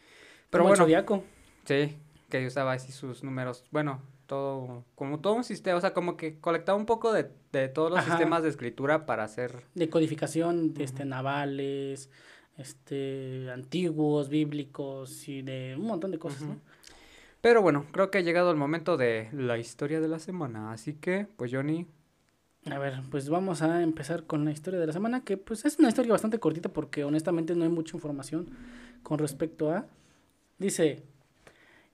Pero 0.50 0.62
Como 0.62 0.74
el 0.74 0.78
bueno, 0.78 0.84
Zodiaco. 0.84 1.24
Sí, 1.64 1.98
que 2.28 2.46
usaba 2.46 2.72
así 2.74 2.92
sus 2.92 3.24
números, 3.24 3.64
bueno, 3.72 4.00
todo, 4.26 4.84
como 4.94 5.18
todo 5.20 5.34
un 5.34 5.42
sistema, 5.44 5.76
o 5.76 5.80
sea, 5.80 5.92
como 5.92 6.16
que 6.16 6.38
colectaba 6.38 6.78
un 6.78 6.86
poco 6.86 7.12
de, 7.12 7.30
de 7.52 7.68
todos 7.68 7.90
los 7.90 7.98
Ajá. 7.98 8.10
sistemas 8.10 8.42
de 8.44 8.48
escritura 8.50 9.04
para 9.04 9.24
hacer, 9.24 9.64
de 9.74 9.88
codificación 9.90 10.74
de 10.74 10.84
este, 10.84 11.04
navales, 11.04 12.10
este, 12.58 13.50
antiguos, 13.50 14.28
bíblicos 14.28 15.28
y 15.28 15.42
de 15.42 15.74
un 15.78 15.86
montón 15.86 16.10
de 16.10 16.18
cosas. 16.18 16.42
¿no? 16.42 16.60
pero 17.40 17.62
bueno, 17.62 17.86
creo 17.92 18.10
que 18.10 18.18
ha 18.18 18.22
llegado 18.22 18.50
el 18.50 18.56
momento 18.56 18.96
de 18.96 19.28
la 19.32 19.58
historia 19.58 20.00
de 20.00 20.08
la 20.08 20.18
semana, 20.18 20.72
así 20.72 20.94
que, 20.94 21.26
pues 21.36 21.52
Johnny, 21.52 21.86
A 22.66 22.78
ver, 22.78 23.00
pues 23.10 23.28
vamos 23.28 23.62
a 23.62 23.82
empezar 23.82 24.24
con 24.24 24.44
la 24.44 24.52
historia 24.52 24.78
de 24.78 24.86
la 24.86 24.92
semana, 24.92 25.24
que 25.24 25.36
pues 25.36 25.64
es 25.64 25.78
una 25.78 25.88
historia 25.88 26.12
bastante 26.12 26.38
cortita 26.38 26.68
porque 26.72 27.04
honestamente 27.04 27.54
no 27.56 27.64
hay 27.64 27.70
mucha 27.70 27.96
información 27.96 28.50
con 29.02 29.18
respecto 29.18 29.72
a... 29.72 29.86
Dice, 30.58 31.02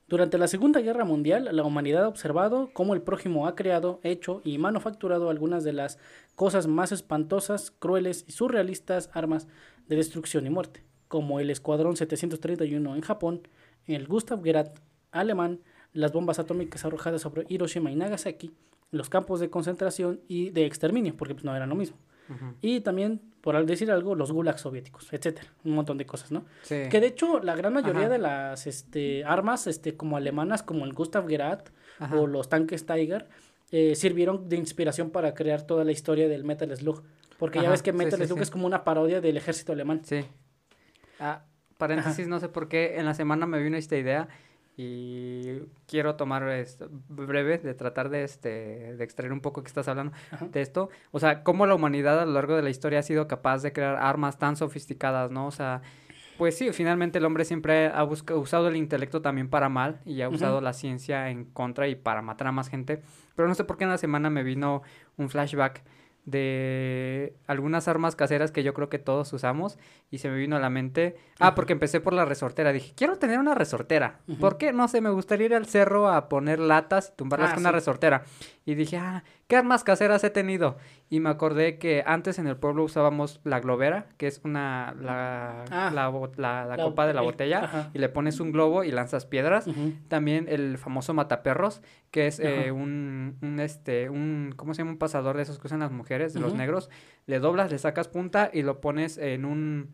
durante 0.09 0.39
la 0.39 0.49
Segunda 0.49 0.81
Guerra 0.81 1.05
Mundial, 1.05 1.51
la 1.53 1.65
humanidad 1.65 2.05
ha 2.05 2.09
observado 2.09 2.71
cómo 2.73 2.95
el 2.95 3.03
prójimo 3.03 3.47
ha 3.47 3.55
creado, 3.55 4.01
hecho 4.03 4.41
y 4.43 4.57
manufacturado 4.57 5.29
algunas 5.29 5.65
de 5.65 5.75
las 5.75 5.99
cosas 6.35 6.67
más 6.67 6.93
espantosas, 6.93 7.71
crueles 7.71 8.25
y 8.27 8.33
surrealistas 8.33 9.11
armas 9.13 9.49
de 9.87 9.97
destrucción 9.97 10.47
y 10.47 10.51
muerte, 10.51 10.83
como 11.09 11.41
el 11.41 11.51
Escuadrón 11.51 11.95
731 11.99 12.95
en 12.95 13.03
Japón, 13.03 13.43
el 13.85 14.09
Gustav 14.09 14.43
Gerät 14.43 14.81
alemán, 15.11 15.61
las 15.93 16.13
bombas 16.13 16.39
atómicas 16.39 16.87
arrojadas 16.87 17.21
sobre 17.21 17.45
Hiroshima 17.51 17.91
y 17.91 17.97
Nagasaki, 17.97 18.55
los 18.91 19.11
campos 19.11 19.41
de 19.41 19.51
concentración 19.51 20.23
y 20.27 20.49
de 20.51 20.65
exterminio, 20.65 21.19
porque 21.19 21.35
pues, 21.35 21.45
no 21.45 21.55
eran 21.55 21.69
lo 21.69 21.75
mismo. 21.75 21.99
Y 22.61 22.81
también, 22.81 23.20
por 23.41 23.64
decir 23.64 23.91
algo, 23.91 24.14
los 24.14 24.33
gulags 24.33 24.61
soviéticos, 24.61 25.12
etcétera, 25.12 25.49
un 25.64 25.72
montón 25.72 25.97
de 25.99 26.07
cosas, 26.07 26.31
¿no? 26.31 26.45
sí, 26.62 26.83
Que 26.91 27.01
de 27.01 27.07
hecho, 27.09 27.41
la 27.41 27.57
gran 27.57 27.72
mayoría 27.72 28.03
Ajá. 28.03 28.11
de 28.11 28.18
las 28.18 28.66
este, 28.66 29.24
armas, 29.24 29.66
este, 29.66 29.97
como 29.97 30.16
alemanas, 30.16 30.62
como 30.62 30.85
el 30.85 30.93
Gustav 30.93 31.26
Gerät 31.29 31.70
Ajá. 31.99 32.16
o 32.16 32.26
los 32.26 32.49
tanques 32.49 32.85
Tiger, 32.87 33.29
eh, 33.70 33.95
sirvieron 33.95 34.49
de 34.49 34.57
inspiración 34.57 35.11
para 35.11 35.35
crear 35.35 35.62
toda 35.62 35.85
la 35.85 35.93
historia 35.93 36.29
del 36.29 36.45
Metal 36.45 36.74
Slug. 36.76 37.03
Porque 37.39 37.62
ya 37.62 37.70
ves 37.70 37.83
que 37.83 37.93
Metal 37.93 38.18
sí, 38.18 38.26
Slug 38.26 38.39
sí. 38.39 38.43
es 38.43 38.51
como 38.51 38.66
una 38.66 38.85
parodia 38.85 39.20
del 39.20 39.37
ejército 39.37 39.72
alemán. 39.72 40.03
sí. 40.05 40.24
Ah, 41.20 41.45
paréntesis, 41.79 42.29
no 42.29 42.39
sé 42.41 42.49
por 42.49 42.68
qué 42.68 42.99
en 42.99 43.05
la 43.05 43.14
semana 43.14 43.47
me 43.47 43.61
vino 43.62 43.76
esta 43.76 43.97
idea 43.97 44.29
y 44.81 45.61
quiero 45.89 46.14
tomar 46.14 46.49
esto 46.51 46.89
breve 47.09 47.59
de 47.59 47.74
tratar 47.74 48.09
de 48.11 48.22
este 48.22 48.95
de 48.97 49.05
extraer 49.05 49.33
un 49.33 49.41
poco 49.41 49.62
que 49.62 49.66
estás 49.68 49.89
hablando 49.89 50.12
Ajá. 50.31 50.47
de 50.47 50.61
esto, 50.62 50.89
o 51.11 51.18
sea, 51.18 51.43
cómo 51.43 51.66
la 51.66 51.74
humanidad 51.74 52.20
a 52.20 52.24
lo 52.26 52.33
largo 52.33 52.55
de 52.55 52.62
la 52.62 52.70
historia 52.70 53.01
ha 53.01 53.03
sido 53.03 53.26
capaz 53.26 53.62
de 53.62 53.72
crear 53.72 53.97
armas 53.97 54.39
tan 54.39 54.55
sofisticadas, 54.57 55.33
¿no? 55.33 55.49
O 55.49 55.51
sea, 55.51 55.83
pues 56.39 56.57
sí, 56.57 56.70
finalmente 56.72 57.18
el 57.18 57.24
hombre 57.24 57.45
siempre 57.45 57.87
ha 57.89 58.05
busca- 58.05 58.37
usado 58.37 58.68
el 58.68 58.76
intelecto 58.76 59.20
también 59.20 59.51
para 59.51 59.68
mal 59.68 60.01
y 60.05 60.22
ha 60.22 60.29
usado 60.29 60.61
la 60.61 60.72
ciencia 60.72 61.29
en 61.31 61.45
contra 61.47 61.89
y 61.89 61.97
para 61.97 62.22
matar 62.22 62.47
a 62.47 62.53
más 62.53 62.68
gente, 62.68 63.03
pero 63.35 63.49
no 63.49 63.57
sé 63.57 63.64
por 63.64 63.76
qué 63.79 63.85
en 63.85 63.91
la 63.91 63.99
semana 63.99 64.31
me 64.31 64.45
vino 64.45 64.83
un 65.16 65.29
flashback 65.29 65.83
de 66.31 67.35
algunas 67.47 67.89
armas 67.89 68.14
caseras 68.14 68.51
que 68.53 68.62
yo 68.62 68.74
creo 68.74 68.89
que 68.89 68.99
todos 68.99 69.33
usamos 69.33 69.79
y 70.11 70.18
se 70.18 70.29
me 70.29 70.37
vino 70.37 70.57
a 70.57 70.61
la 70.61 70.68
mente, 70.70 71.16
ah, 71.41 71.55
porque 71.55 71.72
empecé 71.72 72.01
por 72.01 72.12
la 72.12 72.24
resortera, 72.24 72.72
dije, 72.72 72.93
quiero 72.95 73.18
tener 73.18 73.39
una 73.39 73.55
resortera. 73.55 74.20
¿por 74.39 74.59
qué? 74.59 74.72
No 74.72 74.89
sé, 74.89 75.01
me 75.01 75.11
gustaría 75.11 75.47
ir 75.47 75.55
al 75.55 75.66
cerro 75.66 76.09
a 76.09 76.29
poner 76.29 76.59
latas 76.59 77.11
y 77.12 77.16
tumbarlas 77.16 77.51
Ah, 77.51 77.55
con 77.55 77.62
una 77.62 77.72
resortera. 77.72 78.24
Y 78.66 78.74
dije, 78.74 78.99
ah, 78.99 79.24
¿qué 79.49 79.57
armas 79.57 79.82
caseras 79.82 80.22
he 80.22 80.30
tenido? 80.30 80.76
Y 81.11 81.20
me 81.20 81.30
acordé 81.30 81.78
que 81.78 82.05
antes 82.07 82.38
en 82.38 82.46
el 82.46 82.57
pueblo 82.57 82.84
usábamos 82.84 83.40
la 83.44 83.59
globera, 83.61 84.07
que 84.18 84.26
es 84.28 84.40
una, 84.44 84.94
la, 85.01 85.64
Ah. 85.70 85.90
la, 85.92 86.09
bo- 86.09 86.30
la- 86.36 86.64
la 86.66 86.76
La- 86.76 86.84
copa 86.84 87.07
de 87.07 87.14
la 87.14 87.20
el- 87.22 87.26
botella, 87.26 87.64
ajá. 87.64 87.90
y 87.94 87.99
le 87.99 88.09
pones 88.11 88.38
un 88.40 88.53
globo 88.53 88.84
y 88.84 88.90
lanzas 88.92 89.26
piedras. 89.26 89.66
También 90.09 90.46
el 90.49 90.78
famoso 90.78 91.14
mataperros, 91.14 91.82
que 92.11 92.26
es 92.28 92.38
eh, 92.40 92.70
un, 92.70 93.38
un, 93.42 93.59
este, 93.59 94.09
un, 94.11 94.53
¿cómo 94.55 94.74
se 94.74 94.78
llama? 94.82 94.92
Un 94.92 94.99
pasador 94.99 95.36
de 95.36 95.42
esos 95.42 95.59
que 95.59 95.66
usan 95.66 95.80
las 95.80 95.90
mujeres, 95.92 96.34
de 96.34 96.40
los 96.40 96.55
negros. 96.55 96.90
Le 97.26 97.40
doblas, 97.40 97.70
le 97.70 97.78
sacas 97.78 98.07
punta 98.09 98.51
y 98.53 98.62
lo 98.62 98.80
pones 98.80 99.18
en 99.18 99.44
un... 99.44 99.88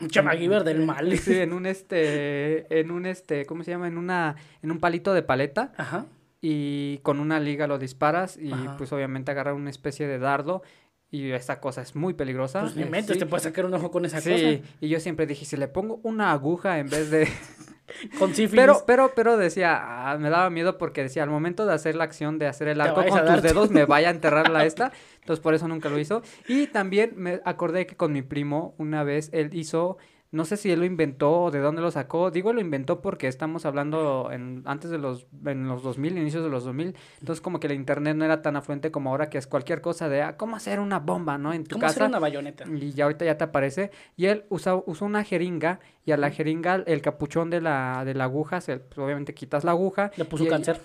Un 0.00 0.08
chamaguiver 0.08 0.64
del 0.64 0.84
mal. 0.84 1.10
Sí, 1.18 1.38
en 1.38 1.52
un 1.52 1.64
este, 1.64 2.80
en 2.80 2.90
un 2.90 3.06
este, 3.06 3.46
¿cómo 3.46 3.62
se 3.62 3.70
llama? 3.70 3.86
En 3.88 3.96
una, 3.98 4.34
en 4.62 4.70
un 4.72 4.80
palito 4.80 5.14
de 5.14 5.22
paleta 5.22 5.72
Ajá. 5.76 6.06
Y 6.42 6.98
con 6.98 7.20
una 7.20 7.40
liga 7.40 7.66
lo 7.66 7.78
disparas 7.78 8.36
y 8.36 8.52
Ajá. 8.52 8.76
pues 8.76 8.92
obviamente 8.92 9.30
agarra 9.30 9.54
una 9.54 9.70
especie 9.70 10.06
de 10.06 10.18
dardo 10.18 10.62
y 11.10 11.30
esta 11.30 11.60
cosa 11.60 11.82
es 11.82 11.94
muy 11.94 12.14
peligrosa. 12.14 12.60
Pues 12.62 12.74
ni 12.76 12.82
eh, 12.82 13.02
sí. 13.06 13.18
te 13.18 13.26
puedes 13.26 13.44
sacar 13.44 13.64
un 13.64 13.74
ojo 13.74 13.90
con 13.90 14.04
esa 14.04 14.20
Sí, 14.20 14.30
cosa. 14.58 14.74
y 14.80 14.88
yo 14.88 14.98
siempre 14.98 15.26
dije, 15.26 15.44
si 15.44 15.56
le 15.56 15.68
pongo 15.68 16.00
una 16.02 16.32
aguja 16.32 16.78
en 16.78 16.88
vez 16.90 17.10
de, 17.10 17.28
Con 18.18 18.30
sífilis. 18.34 18.54
Pero, 18.62 18.84
pero, 18.86 19.12
pero 19.14 19.36
decía, 19.36 19.78
ah, 20.10 20.16
me 20.18 20.30
daba 20.30 20.48
miedo 20.50 20.78
porque 20.78 21.02
decía, 21.02 21.22
al 21.24 21.28
momento 21.30 21.66
de 21.66 21.74
hacer 21.74 21.94
la 21.94 22.04
acción 22.04 22.38
de 22.38 22.46
hacer 22.46 22.68
el 22.68 22.80
arco 22.80 23.04
con 23.04 23.26
tus 23.26 23.36
tu- 23.36 23.40
dedos, 23.42 23.70
me 23.70 23.84
vaya 23.84 24.08
a 24.08 24.12
enterrar 24.12 24.48
la 24.50 24.64
esta. 24.64 24.92
Entonces, 25.20 25.42
por 25.42 25.52
eso 25.54 25.68
nunca 25.68 25.90
lo 25.90 25.98
hizo. 25.98 26.22
Y 26.48 26.68
también 26.68 27.12
me 27.16 27.40
acordé 27.44 27.86
que 27.86 27.94
con 27.94 28.12
mi 28.12 28.22
primo, 28.22 28.74
una 28.78 29.04
vez, 29.04 29.28
él 29.34 29.50
hizo, 29.52 29.98
no 30.32 30.44
sé 30.44 30.56
si 30.56 30.70
él 30.72 30.80
lo 30.80 30.84
inventó 30.86 31.42
o 31.42 31.50
de 31.50 31.60
dónde 31.60 31.80
lo 31.82 31.90
sacó. 31.90 32.30
Digo, 32.30 32.52
lo 32.52 32.60
inventó 32.60 33.00
porque 33.00 33.28
estamos 33.28 33.64
hablando 33.66 34.30
en, 34.32 34.62
antes 34.64 34.90
de 34.90 34.98
los, 34.98 35.26
en 35.46 35.68
los 35.68 35.82
2000, 35.82 36.18
inicios 36.18 36.42
de 36.42 36.50
los 36.50 36.64
2000. 36.64 36.96
Entonces, 37.20 37.40
como 37.40 37.60
que 37.60 37.66
el 37.68 37.74
internet 37.74 38.16
no 38.16 38.24
era 38.24 38.42
tan 38.42 38.56
afluente 38.56 38.90
como 38.90 39.10
ahora, 39.10 39.28
que 39.30 39.38
es 39.38 39.46
cualquier 39.46 39.80
cosa 39.80 40.08
de, 40.08 40.22
ah, 40.22 40.36
¿cómo 40.36 40.56
hacer 40.56 40.80
una 40.80 40.98
bomba, 40.98 41.38
no? 41.38 41.52
En 41.52 41.64
tu 41.64 41.76
¿Cómo 41.76 41.86
hacer 41.86 41.98
casa. 42.00 42.08
una 42.08 42.18
bayoneta? 42.18 42.64
Y 42.68 42.92
ya 42.92 43.04
ahorita 43.04 43.24
ya 43.24 43.36
te 43.38 43.44
aparece. 43.44 43.90
Y 44.16 44.26
él 44.26 44.44
usa, 44.48 44.74
usó 44.74 45.04
una 45.04 45.22
jeringa 45.22 45.80
y 46.04 46.10
a 46.12 46.16
la 46.16 46.30
jeringa 46.30 46.82
el 46.86 47.00
capuchón 47.00 47.48
de 47.50 47.60
la, 47.60 48.04
de 48.04 48.14
la 48.14 48.24
aguja, 48.24 48.60
se, 48.60 48.78
pues, 48.78 48.98
obviamente 48.98 49.34
quitas 49.34 49.62
la 49.62 49.70
aguja. 49.72 50.10
Le 50.16 50.24
puso 50.24 50.44
y- 50.44 50.48
cáncer. 50.48 50.80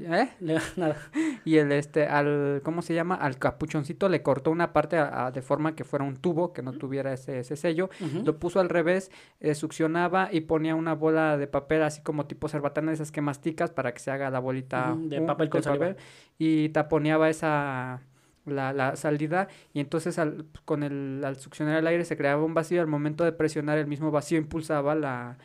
¿Eh? 0.00 0.28
Le- 0.40 0.60
nada. 0.76 0.96
Y 1.44 1.56
el 1.56 1.72
este, 1.72 2.06
al, 2.06 2.60
¿cómo 2.62 2.82
se 2.82 2.94
llama? 2.94 3.16
Al 3.16 3.36
capuchoncito 3.36 4.08
le 4.08 4.22
cortó 4.22 4.52
una 4.52 4.72
parte 4.72 4.96
a- 4.96 5.26
a- 5.26 5.30
de 5.32 5.42
forma 5.42 5.74
que 5.74 5.82
fuera 5.82 6.04
un 6.04 6.16
tubo, 6.16 6.52
que 6.52 6.62
no 6.62 6.72
tuviera 6.72 7.12
ese, 7.12 7.40
ese 7.40 7.56
sello. 7.56 7.90
Ujú. 8.00 8.22
Lo 8.24 8.38
puso 8.38 8.60
al 8.60 8.68
revés, 8.68 8.91
eh, 9.40 9.54
succionaba 9.54 10.28
y 10.30 10.42
ponía 10.42 10.74
una 10.74 10.94
bola 10.94 11.36
de 11.36 11.46
papel 11.46 11.82
así 11.82 12.02
como 12.02 12.26
tipo 12.26 12.48
cerbatana, 12.48 12.92
esas 12.92 13.12
que 13.12 13.20
masticas 13.20 13.70
para 13.70 13.92
que 13.92 14.00
se 14.00 14.10
haga 14.10 14.30
la 14.30 14.38
bolita 14.38 14.96
de 14.98 15.20
papel 15.22 15.48
con 15.50 15.62
saliva. 15.62 15.96
y 16.38 16.68
taponeaba 16.70 17.28
esa 17.28 18.02
la, 18.46 18.72
la 18.72 18.96
salida 18.96 19.48
y 19.72 19.80
entonces 19.80 20.18
al, 20.18 20.46
con 20.64 20.82
el 20.82 21.22
al 21.24 21.36
succionar 21.36 21.78
el 21.78 21.86
aire 21.86 22.04
se 22.04 22.16
creaba 22.16 22.44
un 22.44 22.54
vacío 22.54 22.80
al 22.80 22.86
momento 22.86 23.24
de 23.24 23.32
presionar 23.32 23.78
el 23.78 23.86
mismo 23.86 24.10
vacío 24.10 24.38
impulsaba 24.38 24.94
la 24.94 25.38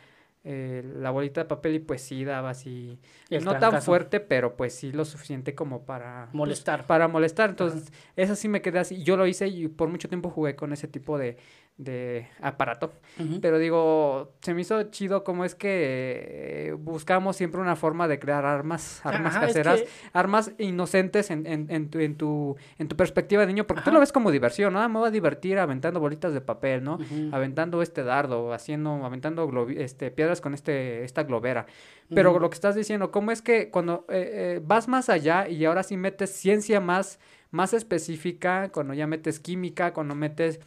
eh, 0.44 0.82
la 0.96 1.10
bolita 1.10 1.42
de 1.42 1.44
papel 1.46 1.74
y 1.74 1.78
pues 1.80 2.00
sí 2.00 2.24
daba 2.24 2.50
así 2.50 2.98
no 3.42 3.58
tan 3.58 3.82
fuerte 3.82 4.20
pero 4.20 4.56
pues 4.56 4.72
sí 4.72 4.92
lo 4.92 5.04
suficiente 5.04 5.54
como 5.54 5.84
para 5.84 6.26
pues, 6.26 6.34
Molestar. 6.34 6.86
para 6.86 7.08
molestar 7.08 7.50
entonces 7.50 7.92
esa 8.16 8.34
sí 8.34 8.48
me 8.48 8.62
quedé 8.62 8.78
así 8.78 9.02
yo 9.02 9.16
lo 9.16 9.26
hice 9.26 9.48
y 9.48 9.68
por 9.68 9.88
mucho 9.88 10.08
tiempo 10.08 10.30
jugué 10.30 10.54
con 10.56 10.72
ese 10.72 10.88
tipo 10.88 11.18
de 11.18 11.36
de 11.78 12.26
aparato 12.40 12.92
pero 13.40 13.58
digo, 13.58 14.32
se 14.42 14.52
me 14.52 14.60
hizo 14.62 14.80
chido 14.90 15.22
como 15.24 15.44
es 15.44 15.54
que 15.54 16.68
eh, 16.70 16.72
buscamos 16.72 17.36
siempre 17.36 17.60
una 17.60 17.76
forma 17.76 18.06
de 18.08 18.18
crear 18.18 18.44
armas, 18.44 19.00
armas 19.04 19.34
Ajá, 19.36 19.46
es 19.46 19.52
caseras, 19.54 19.82
que- 19.82 19.88
armas 20.12 20.52
inocentes 20.58 21.30
en, 21.30 21.46
en, 21.46 21.66
en 21.70 21.88
tu, 21.88 21.98
en, 22.00 22.16
tu, 22.16 22.56
en 22.78 22.88
tu 22.88 22.96
perspectiva 22.96 23.42
de 23.42 23.48
niño, 23.48 23.66
porque 23.66 23.82
tú 23.82 23.90
lo 23.92 24.00
ves 24.00 24.12
como 24.12 24.30
diversión, 24.30 24.72
¿no? 24.72 24.80
Ah, 24.80 24.88
me 24.88 24.98
voy 24.98 25.08
a 25.08 25.10
divertir 25.10 25.58
aventando 25.58 26.00
bolitas 26.00 26.32
de 26.32 26.40
papel, 26.40 26.82
¿no? 26.84 26.98
Aventando 27.32 27.80
este 27.82 28.02
dardo, 28.04 28.52
haciendo, 28.52 29.04
aventando 29.04 29.68
este, 29.70 30.10
piedras 30.10 30.40
con 30.40 30.54
este, 30.54 31.04
esta 31.04 31.22
globera. 31.24 31.66
Pero 32.12 32.38
lo 32.38 32.50
que 32.50 32.54
estás 32.54 32.74
diciendo, 32.74 33.10
¿cómo 33.10 33.30
es 33.30 33.42
que 33.42 33.70
cuando 33.70 34.04
eh, 34.08 34.56
eh, 34.56 34.60
vas 34.64 34.88
más 34.88 35.08
allá 35.08 35.48
y 35.48 35.64
ahora 35.64 35.82
sí 35.82 35.96
metes 35.96 36.30
ciencia 36.30 36.80
más, 36.80 37.18
más 37.50 37.72
específica, 37.72 38.70
cuando 38.70 38.94
ya 38.94 39.06
metes 39.06 39.40
química, 39.40 39.92
cuando 39.92 40.14
metes 40.14 40.60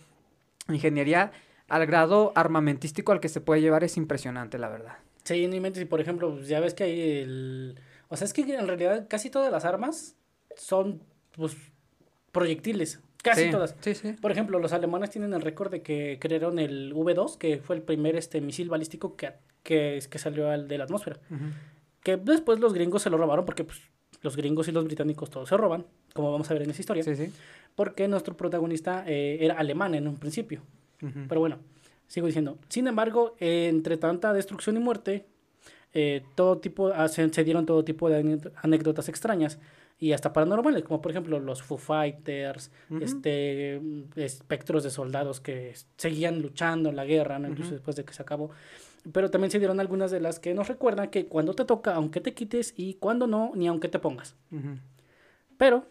ingeniería, 0.76 1.32
al 1.67 1.86
grado 1.86 2.32
armamentístico 2.36 3.11
al 3.11 3.19
que 3.19 3.30
se 3.30 3.41
puede 3.41 3.61
llevar 3.61 3.84
es 3.84 3.97
impresionante, 3.97 4.57
la 4.57 4.69
verdad. 4.69 4.97
Sí, 5.24 5.47
no 5.47 5.55
inventes, 5.55 5.82
y 5.84 5.86
por 5.86 6.01
ejemplo, 6.01 6.34
pues, 6.34 6.47
ya 6.47 6.59
ves 6.59 6.74
que 6.74 6.84
hay 6.84 7.19
el... 7.22 7.80
O 8.09 8.17
sea, 8.17 8.26
es 8.26 8.34
que 8.34 8.41
en 8.41 8.67
realidad 8.67 9.05
casi 9.07 9.30
todas 9.30 9.51
las 9.51 9.63
armas 9.65 10.15
son, 10.57 11.01
pues, 11.36 11.55
proyectiles. 12.32 12.99
Casi 13.24 13.45
Sí, 13.45 13.51
todas. 13.51 13.76
Sí, 13.82 13.93
sí. 13.93 14.13
Por 14.13 14.32
ejemplo, 14.32 14.59
los 14.59 14.74
alemanes 14.74 15.11
tienen 15.11 15.34
el 15.34 15.41
récord 15.41 15.72
de 15.72 15.82
que 15.82 16.17
crearon 16.19 16.59
el 16.59 16.93
V2, 16.93 17.38
que 17.38 17.59
fue 17.59 17.76
el 17.76 17.84
primer 17.84 18.15
este 18.15 18.41
misil 18.41 18.67
balístico 18.69 19.15
que, 19.15 19.34
que, 19.63 19.99
que 20.09 20.19
salió 20.19 20.49
al 20.49 20.67
de 20.67 20.78
la 20.78 20.86
atmósfera. 20.86 21.19
Que 22.03 22.17
después 22.17 22.59
los 22.59 22.74
gringos 22.74 23.03
se 23.03 23.11
lo 23.11 23.17
robaron 23.17 23.45
porque 23.45 23.63
pues, 23.63 23.80
los 24.22 24.36
gringos 24.36 24.67
y 24.67 24.72
los 24.72 24.86
británicos 24.86 25.30
todos 25.30 25.49
se 25.49 25.57
roban, 25.57 25.86
como 26.13 26.32
vamos 26.32 26.49
a 26.49 26.53
ver 26.53 26.63
en 26.63 26.69
esta 26.69 26.82
historia. 26.82 27.03
Sí, 27.03 27.15
sí. 27.15 27.32
Porque 27.76 28.07
nuestro 28.07 28.36
protagonista 28.36 29.03
eh, 29.07 29.38
era 29.41 29.55
alemán 29.55 29.95
en 29.95 30.07
un 30.07 30.17
principio. 30.17 30.61
Pero 31.28 31.41
bueno, 31.41 31.57
sigo 32.07 32.28
diciendo. 32.28 32.59
Sin 32.69 32.86
embargo, 32.86 33.36
eh, 33.39 33.67
entre 33.69 33.97
tanta 33.97 34.34
destrucción 34.34 34.78
y 34.78 34.80
muerte, 34.80 35.26
eh, 35.93 36.22
todo 36.36 36.59
tipo, 36.59 36.89
ah, 36.89 37.07
se, 37.07 37.28
se 37.34 37.43
dieron 37.43 37.65
todo 37.65 37.84
tipo 37.84 38.07
de 38.07 38.39
anécdotas 38.61 39.09
extrañas 39.09 39.57
y 40.01 40.13
hasta 40.13 40.34
paranormales, 40.34 40.84
como 40.84 40.99
por 40.99 41.11
ejemplo 41.11 41.39
los 41.39 41.61
Foo 41.61 41.78
Fighters, 41.78 42.72
este, 42.99 43.80
espectros 44.15 44.84
de 44.84 44.89
soldados 44.89 45.39
que 45.39 45.76
seguían 45.95 46.41
luchando 46.41 46.89
en 46.89 46.95
la 46.95 47.05
guerra, 47.05 47.38
¿no? 47.38 47.47
incluso 47.47 47.72
después 47.72 47.95
de 47.95 48.03
que 48.03 48.11
se 48.11 48.24
acabó. 48.24 48.49
Pero 49.11 49.31
también 49.31 49.49
se 49.51 49.57
dieron 49.59 49.79
algunas 49.79 50.11
de 50.11 50.19
las 50.19 50.39
que 50.39 50.53
nos 50.53 50.67
recuerdan 50.67 51.09
que 51.09 51.25
cuando 51.27 51.53
te 51.53 51.65
toca, 51.65 51.95
aunque 51.95 52.21
te 52.21 52.33
quites, 52.33 52.73
y 52.77 52.95
cuando 52.95 53.25
no, 53.27 53.51
ni 53.55 53.67
aunque 53.67 53.87
te 53.89 53.99
pongas. 53.99 54.35
Pero 55.57 55.85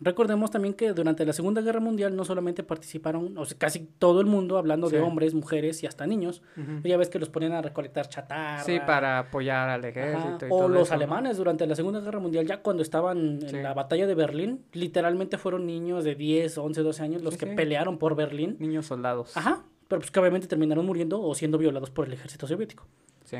recordemos 0.00 0.50
también 0.50 0.74
que 0.74 0.92
durante 0.92 1.24
la 1.24 1.32
Segunda 1.32 1.62
Guerra 1.62 1.80
Mundial 1.80 2.14
no 2.16 2.24
solamente 2.24 2.62
participaron, 2.62 3.38
o 3.38 3.44
sea, 3.46 3.56
casi 3.56 3.80
todo 3.98 4.20
el 4.20 4.26
mundo, 4.26 4.58
hablando 4.58 4.90
de 4.90 5.00
hombres, 5.00 5.32
mujeres 5.34 5.82
y 5.82 5.86
hasta 5.86 6.06
niños. 6.06 6.42
Ya 6.82 6.96
ves 6.96 7.08
que 7.08 7.18
los 7.18 7.28
ponían 7.30 7.52
a 7.52 7.62
recolectar 7.62 8.08
chatarra. 8.08 8.62
Sí, 8.64 8.78
para 8.86 9.18
apoyar 9.20 9.68
al 9.70 9.80
Ajá, 9.80 9.88
ejército 9.88 10.46
y 10.46 10.50
O 10.50 10.58
todo 10.58 10.68
los 10.68 10.82
eso, 10.88 10.94
¿no? 10.94 10.96
alemanes 10.96 11.36
durante 11.36 11.66
la 11.66 11.74
Segunda 11.76 12.00
Guerra 12.00 12.18
Mundial, 12.20 12.46
ya 12.46 12.60
cuando 12.62 12.82
estaban 12.82 13.38
en 13.42 13.62
la 13.62 13.72
batalla 13.72 14.06
de 14.06 14.14
Berlín, 14.14 14.64
literalmente 14.72 15.38
fueron 15.38 15.66
niños 15.66 16.04
de 16.04 16.14
10, 16.14 16.58
11, 16.58 16.82
12 16.82 17.02
años 17.02 17.22
los 17.22 17.34
Sí, 17.34 17.40
que 17.40 17.46
pelearon 17.48 17.96
por 17.98 18.14
Berlín. 18.16 18.56
Niños 18.58 18.86
soldados. 18.86 19.36
Ajá, 19.36 19.62
pero 19.94 20.00
pues 20.00 20.10
que 20.10 20.20
obviamente 20.20 20.46
terminaron 20.48 20.84
muriendo 20.84 21.22
o 21.22 21.34
siendo 21.34 21.56
violados 21.56 21.90
por 21.90 22.06
el 22.06 22.12
ejército 22.12 22.46
soviético. 22.46 22.86
Sí. 23.24 23.36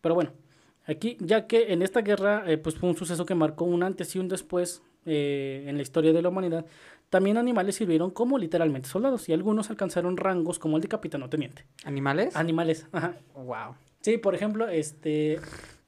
Pero 0.00 0.14
bueno, 0.14 0.32
aquí, 0.86 1.16
ya 1.20 1.46
que 1.46 1.72
en 1.72 1.82
esta 1.82 2.00
guerra, 2.02 2.42
eh, 2.50 2.58
pues 2.58 2.74
fue 2.76 2.88
un 2.88 2.96
suceso 2.96 3.24
que 3.24 3.34
marcó 3.34 3.64
un 3.64 3.82
antes 3.82 4.14
y 4.16 4.18
un 4.18 4.28
después 4.28 4.82
eh, 5.06 5.64
en 5.68 5.76
la 5.76 5.82
historia 5.82 6.12
de 6.12 6.20
la 6.22 6.28
humanidad, 6.30 6.66
también 7.10 7.36
animales 7.38 7.76
sirvieron 7.76 8.10
como 8.10 8.38
literalmente 8.38 8.88
soldados 8.88 9.28
y 9.28 9.32
algunos 9.32 9.70
alcanzaron 9.70 10.16
rangos 10.16 10.58
como 10.58 10.76
el 10.76 10.82
de 10.82 10.88
capitán 10.88 11.22
o 11.22 11.28
teniente. 11.28 11.64
¿Animales? 11.84 12.34
Animales, 12.36 12.86
ajá. 12.92 13.14
wow. 13.34 13.76
Sí, 14.00 14.18
por 14.18 14.34
ejemplo, 14.34 14.68
este, 14.68 15.38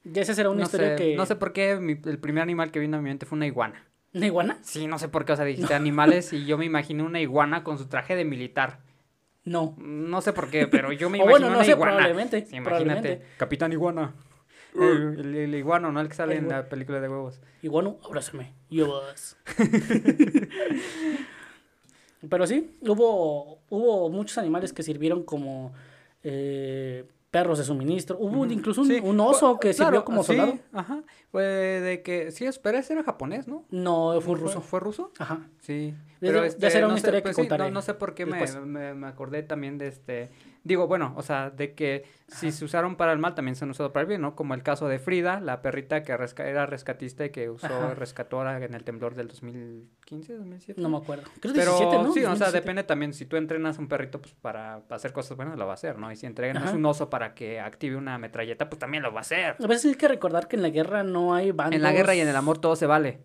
ya 0.05 0.23
esa 0.23 0.35
será 0.35 0.51
una 0.51 0.61
No 0.61 0.65
historia 0.67 0.97
sé, 0.97 1.03
que... 1.05 1.17
no 1.17 1.27
sé 1.27 1.35
por 1.37 1.53
qué 1.53 1.77
mi- 1.81 1.99
el 2.05 2.19
primer 2.19 2.43
animal 2.43 2.71
que 2.71 2.79
vino 2.79 2.97
a 2.97 3.01
mi 3.01 3.09
mente 3.09 3.27
fue 3.27 3.37
una 3.37 3.47
iguana. 3.47 3.85
¿Una 4.15 4.27
iguana? 4.27 4.59
Sí, 4.63 4.87
no 4.87 4.99
sé 4.99 5.09
por 5.09 5.25
qué, 5.27 5.33
o 5.33 5.37
sea, 5.37 5.45
dijiste 5.45 5.75
animales 5.75 6.33
y 6.33 6.47
yo 6.47 6.57
me 6.57 6.65
imaginé 6.65 7.03
una 7.03 7.21
iguana 7.21 7.65
con 7.65 7.77
su 7.77 7.87
traje 7.89 8.15
de 8.17 8.25
militar. 8.25 8.81
No. 9.47 9.75
No 9.79 10.21
sé 10.21 10.33
por 10.35 10.51
qué, 10.51 10.67
pero 10.69 10.93
yo 10.93 11.09
me 11.09 11.17
imagino 11.19 11.31
bueno, 11.31 11.47
no 11.49 11.57
una 11.57 11.65
sé, 11.65 11.71
iguana. 11.71 11.93
probablemente, 11.95 12.41
Sí, 12.47 12.57
imagínate. 12.57 12.65
probablemente. 12.85 13.27
Capitán 13.39 13.73
Iguana. 13.73 14.13
El, 14.75 15.19
el- 15.19 15.35
el 15.37 15.55
iguano, 15.55 15.91
¿no? 15.91 16.01
El 16.03 16.09
que 16.09 16.15
sale 16.15 16.35
El 16.37 16.41
en 16.45 16.49
la 16.51 16.69
película 16.69 17.01
de 17.01 17.09
huevos. 17.09 17.41
Iguano, 17.63 17.99
abrázame. 18.05 18.53
Yo 18.69 19.01
vas. 19.01 19.39
Pero 22.29 22.47
sí, 22.47 22.77
hubo, 22.83 23.61
hubo 23.69 24.11
muchos 24.11 24.37
animales 24.39 24.73
que 24.73 24.83
sirvieron 24.83 25.23
como 25.23 25.73
eh, 26.25 27.05
perros 27.37 27.59
de 27.59 27.65
suministro. 27.65 28.17
Hubo 28.19 28.47
incluso 28.47 28.81
un, 28.81 28.87
Sí, 28.89 29.01
un 29.03 29.21
oso 29.21 29.59
que 29.61 29.75
claro, 29.75 29.91
sirvió 29.91 30.05
como 30.05 30.23
sí, 30.23 30.29
soldado. 30.29 30.59
Ajá. 30.73 31.03
Fue 31.31 31.43
de 31.45 32.03
que. 32.03 32.31
Sí, 32.31 32.47
espera, 32.47 32.79
ese 32.79 32.95
era 32.95 33.03
japonés, 33.03 33.47
¿no? 33.47 33.65
No, 33.71 34.19
fue 34.21 34.35
un 34.35 34.41
ruso. 34.41 34.61
¿Fue 34.63 34.81
ruso? 34.81 35.11
Ajá. 35.19 35.41
Sí. 35.61 35.95
Ya 36.23 36.51
se- 36.51 36.59
ya 36.59 36.71
será 36.71 36.87
una 36.87 36.95
no 36.95 36.97
sé, 36.97 37.01
historia 37.01 37.21
que 37.21 37.25
pues 37.25 37.37
sí, 37.37 37.43
contaré 37.43 37.65
no, 37.65 37.71
no 37.71 37.83
sé 37.83 37.93
por 37.95 38.15
qué 38.15 38.25
me, 38.25 38.95
me 38.95 39.07
acordé 39.07 39.43
también 39.43 39.77
de 39.77 39.89
este. 39.89 40.31
Digo, 40.67 40.89
bueno, 40.89 41.15
o 41.17 41.23
sea, 41.23 41.51
de 41.51 41.75
que 41.75 42.05
si 42.27 42.51
se 42.51 42.65
usaron 42.65 42.97
para 42.97 43.13
el 43.13 43.21
mal, 43.21 43.37
también 43.37 43.55
se 43.55 43.65
han 43.65 43.71
usado 43.71 43.93
para 43.93 44.03
el 44.03 44.09
bien, 44.09 44.21
¿no? 44.21 44.35
Como 44.35 44.53
el 44.55 44.65
caso 44.65 44.89
de 44.89 44.99
Frida, 44.99 45.39
la 45.39 45.63
perrita 45.63 46.03
que 46.03 46.13
resca- 46.19 46.45
era 46.45 46.67
rescatista 46.67 47.25
y 47.25 47.31
que 47.31 47.49
usó 47.51 47.67
Ajá. 47.69 47.95
rescatora 47.95 48.63
en 48.65 48.75
el 48.75 48.83
temblor 48.83 49.15
del 49.15 49.29
2015, 49.29 50.35
2007. 50.37 50.81
No 50.81 50.89
me 50.89 50.97
acuerdo. 50.97 51.23
Creo 51.41 51.55
Pero 51.55 51.77
17, 51.79 52.03
¿no? 52.03 52.13
sí, 52.13 52.19
o 52.19 52.23
sea, 52.23 52.31
2017. 52.31 52.61
depende 52.61 52.83
también. 52.83 53.13
Si 53.15 53.27
tú 53.27 53.37
entrenas 53.37 53.79
a 53.79 53.81
un 53.81 53.87
perrito 53.87 54.21
pues, 54.21 54.35
para, 54.35 54.81
para 54.81 54.97
hacer 54.97 55.13
cosas 55.13 55.37
buenas, 55.37 55.57
lo 55.57 55.67
va 55.67 55.73
a 55.73 55.75
hacer, 55.75 55.99
¿no? 55.99 56.11
Y 56.11 56.17
si 56.17 56.27
entrenas 56.27 56.65
Ajá. 56.65 56.77
un 56.77 56.85
oso 56.85 57.09
para 57.11 57.33
que 57.35 57.61
active 57.61 57.95
una 57.95 58.19
metralleta, 58.19 58.69
pues 58.69 58.81
también 58.81 59.05
lo 59.05 59.13
va 59.13 59.19
a 59.19 59.21
hacer. 59.21 59.55
A 59.63 59.67
veces 59.69 59.85
hay 59.93 59.95
que 59.95 60.09
recordar 60.09 60.49
que 60.49 60.57
en 60.57 60.63
la 60.63 60.71
guerra 60.71 61.05
no 61.05 61.33
hay 61.33 61.53
bandos. 61.53 61.77
En 61.77 61.83
la 61.83 61.93
guerra 61.93 62.17
y 62.17 62.21
en 62.21 62.27
el 62.29 62.35
amor 62.35 62.59
todo 62.59 62.75
se 62.75 62.87
vale. 62.87 63.21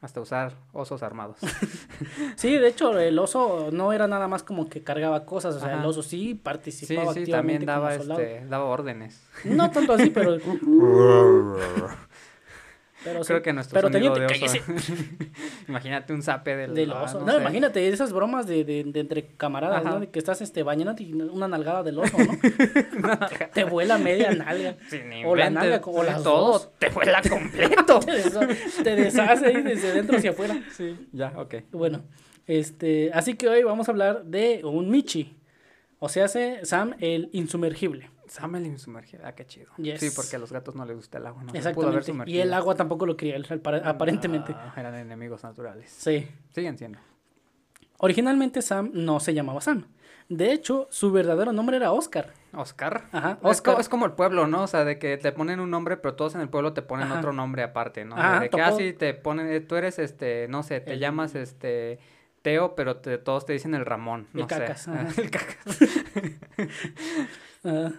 Hasta 0.00 0.20
usar 0.20 0.54
osos 0.72 1.02
armados. 1.02 1.36
Sí, 2.36 2.56
de 2.56 2.68
hecho, 2.68 2.98
el 2.98 3.18
oso 3.18 3.68
no 3.70 3.92
era 3.92 4.06
nada 4.06 4.26
más 4.26 4.42
como 4.42 4.68
que 4.70 4.82
cargaba 4.82 5.26
cosas. 5.26 5.56
O 5.56 5.60
sea, 5.60 5.74
Ajá. 5.74 5.80
el 5.80 5.86
oso 5.86 6.02
sí 6.02 6.28
Sí, 6.28 6.34
participaba 6.34 7.12
sí, 7.12 7.20
activamente 7.20 7.66
también 7.66 7.66
daba, 7.66 7.88
como 7.90 7.98
soldado. 8.00 8.20
este, 8.20 8.46
daba 8.46 8.64
órdenes. 8.64 9.22
No 9.44 9.70
tanto 9.70 9.92
así, 9.92 10.08
pero... 10.10 10.38
pero 13.04 13.22
sí. 13.24 13.28
Creo 13.28 13.42
que 13.42 13.52
nuestro 13.52 13.74
Pero 13.80 13.92
sonido 13.92 14.12
teniente, 14.14 14.38
de 14.38 14.44
oso. 14.46 14.64
cállese. 14.68 15.02
Imagínate 15.68 16.12
un 16.12 16.22
zape 16.22 16.56
del, 16.56 16.74
Del 16.74 16.92
ah, 16.92 17.02
oso. 17.02 17.20
no 17.20 17.26
No, 17.26 17.32
sé. 17.32 17.38
imagínate 17.40 17.88
esas 17.88 18.12
bromas 18.12 18.46
de, 18.46 18.64
de, 18.64 18.84
de 18.84 19.00
entre 19.00 19.26
camaradas, 19.36 19.84
Ajá. 19.84 19.98
¿no? 19.98 20.10
Que 20.10 20.18
estás 20.18 20.40
este, 20.40 20.62
bañándote 20.62 21.02
y 21.04 21.12
una 21.14 21.48
nalgada 21.48 21.82
del 21.82 21.98
oso, 21.98 22.16
¿no? 22.18 23.18
te 23.54 23.64
vuela 23.64 23.98
media 23.98 24.30
nalga. 24.32 24.76
Sí, 24.90 25.00
ni 25.08 25.24
O 25.24 25.34
la 25.36 25.50
nalga, 25.50 25.80
o 25.84 26.02
las 26.02 26.22
todo 26.22 26.52
dos. 26.52 26.70
te 26.78 26.88
vuela 26.90 27.22
completo. 27.22 28.00
te, 28.00 28.12
desha- 28.12 28.82
te 28.82 28.96
deshace 28.96 29.46
ahí 29.46 29.62
desde 29.62 29.92
dentro 29.94 30.16
hacia 30.16 30.30
afuera. 30.30 30.60
sí, 30.76 31.08
ya, 31.12 31.32
ok. 31.36 31.54
Bueno, 31.72 32.02
este, 32.46 33.10
así 33.14 33.34
que 33.34 33.48
hoy 33.48 33.62
vamos 33.62 33.88
a 33.88 33.92
hablar 33.92 34.24
de 34.24 34.60
un 34.64 34.90
Michi. 34.90 35.36
O 36.00 36.08
sea, 36.08 36.24
hace 36.24 36.64
Sam 36.64 36.94
el 37.00 37.28
insumergible. 37.32 38.10
Samelin 38.30 38.78
sumergido. 38.78 39.24
Ah, 39.26 39.32
qué 39.32 39.44
chido. 39.44 39.72
Yes. 39.76 40.00
Sí, 40.00 40.10
porque 40.14 40.36
a 40.36 40.38
los 40.38 40.52
gatos 40.52 40.74
no 40.76 40.84
les 40.84 40.96
gusta 40.96 41.18
el 41.18 41.26
agua, 41.26 41.42
¿no? 41.42 41.52
Se 41.52 41.58
pudo 41.74 41.88
Exactamente. 41.96 42.30
Y 42.30 42.40
el 42.40 42.52
agua 42.54 42.74
tampoco 42.76 43.04
lo 43.06 43.16
quería 43.16 43.36
aparentemente. 43.84 44.54
Ah, 44.56 44.72
eran 44.76 44.94
enemigos 44.94 45.42
naturales. 45.42 45.90
Sí. 45.90 46.28
Siguen 46.54 46.78
siendo. 46.78 46.98
Originalmente 47.98 48.62
Sam 48.62 48.90
no 48.94 49.20
se 49.20 49.34
llamaba 49.34 49.60
Sam. 49.60 49.84
De 50.28 50.52
hecho, 50.52 50.86
su 50.92 51.10
verdadero 51.10 51.52
nombre 51.52 51.76
era 51.76 51.90
Oscar. 51.90 52.32
Oscar. 52.52 53.08
Ajá, 53.10 53.32
Es, 53.42 53.50
Oscar. 53.50 53.80
es 53.80 53.88
como 53.88 54.06
el 54.06 54.12
pueblo, 54.12 54.46
¿no? 54.46 54.62
O 54.62 54.66
sea, 54.68 54.84
de 54.84 54.98
que 55.00 55.16
te 55.18 55.32
ponen 55.32 55.58
un 55.58 55.70
nombre, 55.70 55.96
pero 55.96 56.14
todos 56.14 56.36
en 56.36 56.40
el 56.40 56.48
pueblo 56.48 56.72
te 56.72 56.82
ponen 56.82 57.08
Ajá. 57.08 57.18
otro 57.18 57.32
nombre 57.32 57.64
aparte, 57.64 58.04
¿no? 58.04 58.16
Ajá, 58.16 58.38
de 58.40 58.48
que 58.48 58.62
así 58.62 58.92
te 58.92 59.12
ponen, 59.12 59.48
eh, 59.48 59.60
tú 59.60 59.74
eres 59.74 59.98
este, 59.98 60.46
no 60.48 60.62
sé, 60.62 60.80
te 60.80 60.92
El- 60.92 61.00
llamas 61.00 61.34
este 61.34 61.98
Teo, 62.42 62.74
pero 62.76 62.96
te- 62.98 63.18
todos 63.18 63.44
te 63.44 63.52
dicen 63.54 63.74
el 63.74 63.84
Ramón, 63.84 64.28
El 64.32 64.40
no 64.42 64.46
Cacas, 64.46 64.82
sé. 64.82 64.90
ajá. 64.92 65.08
el 65.20 65.30
cacas. 65.30 65.78
Ah, 67.64 67.90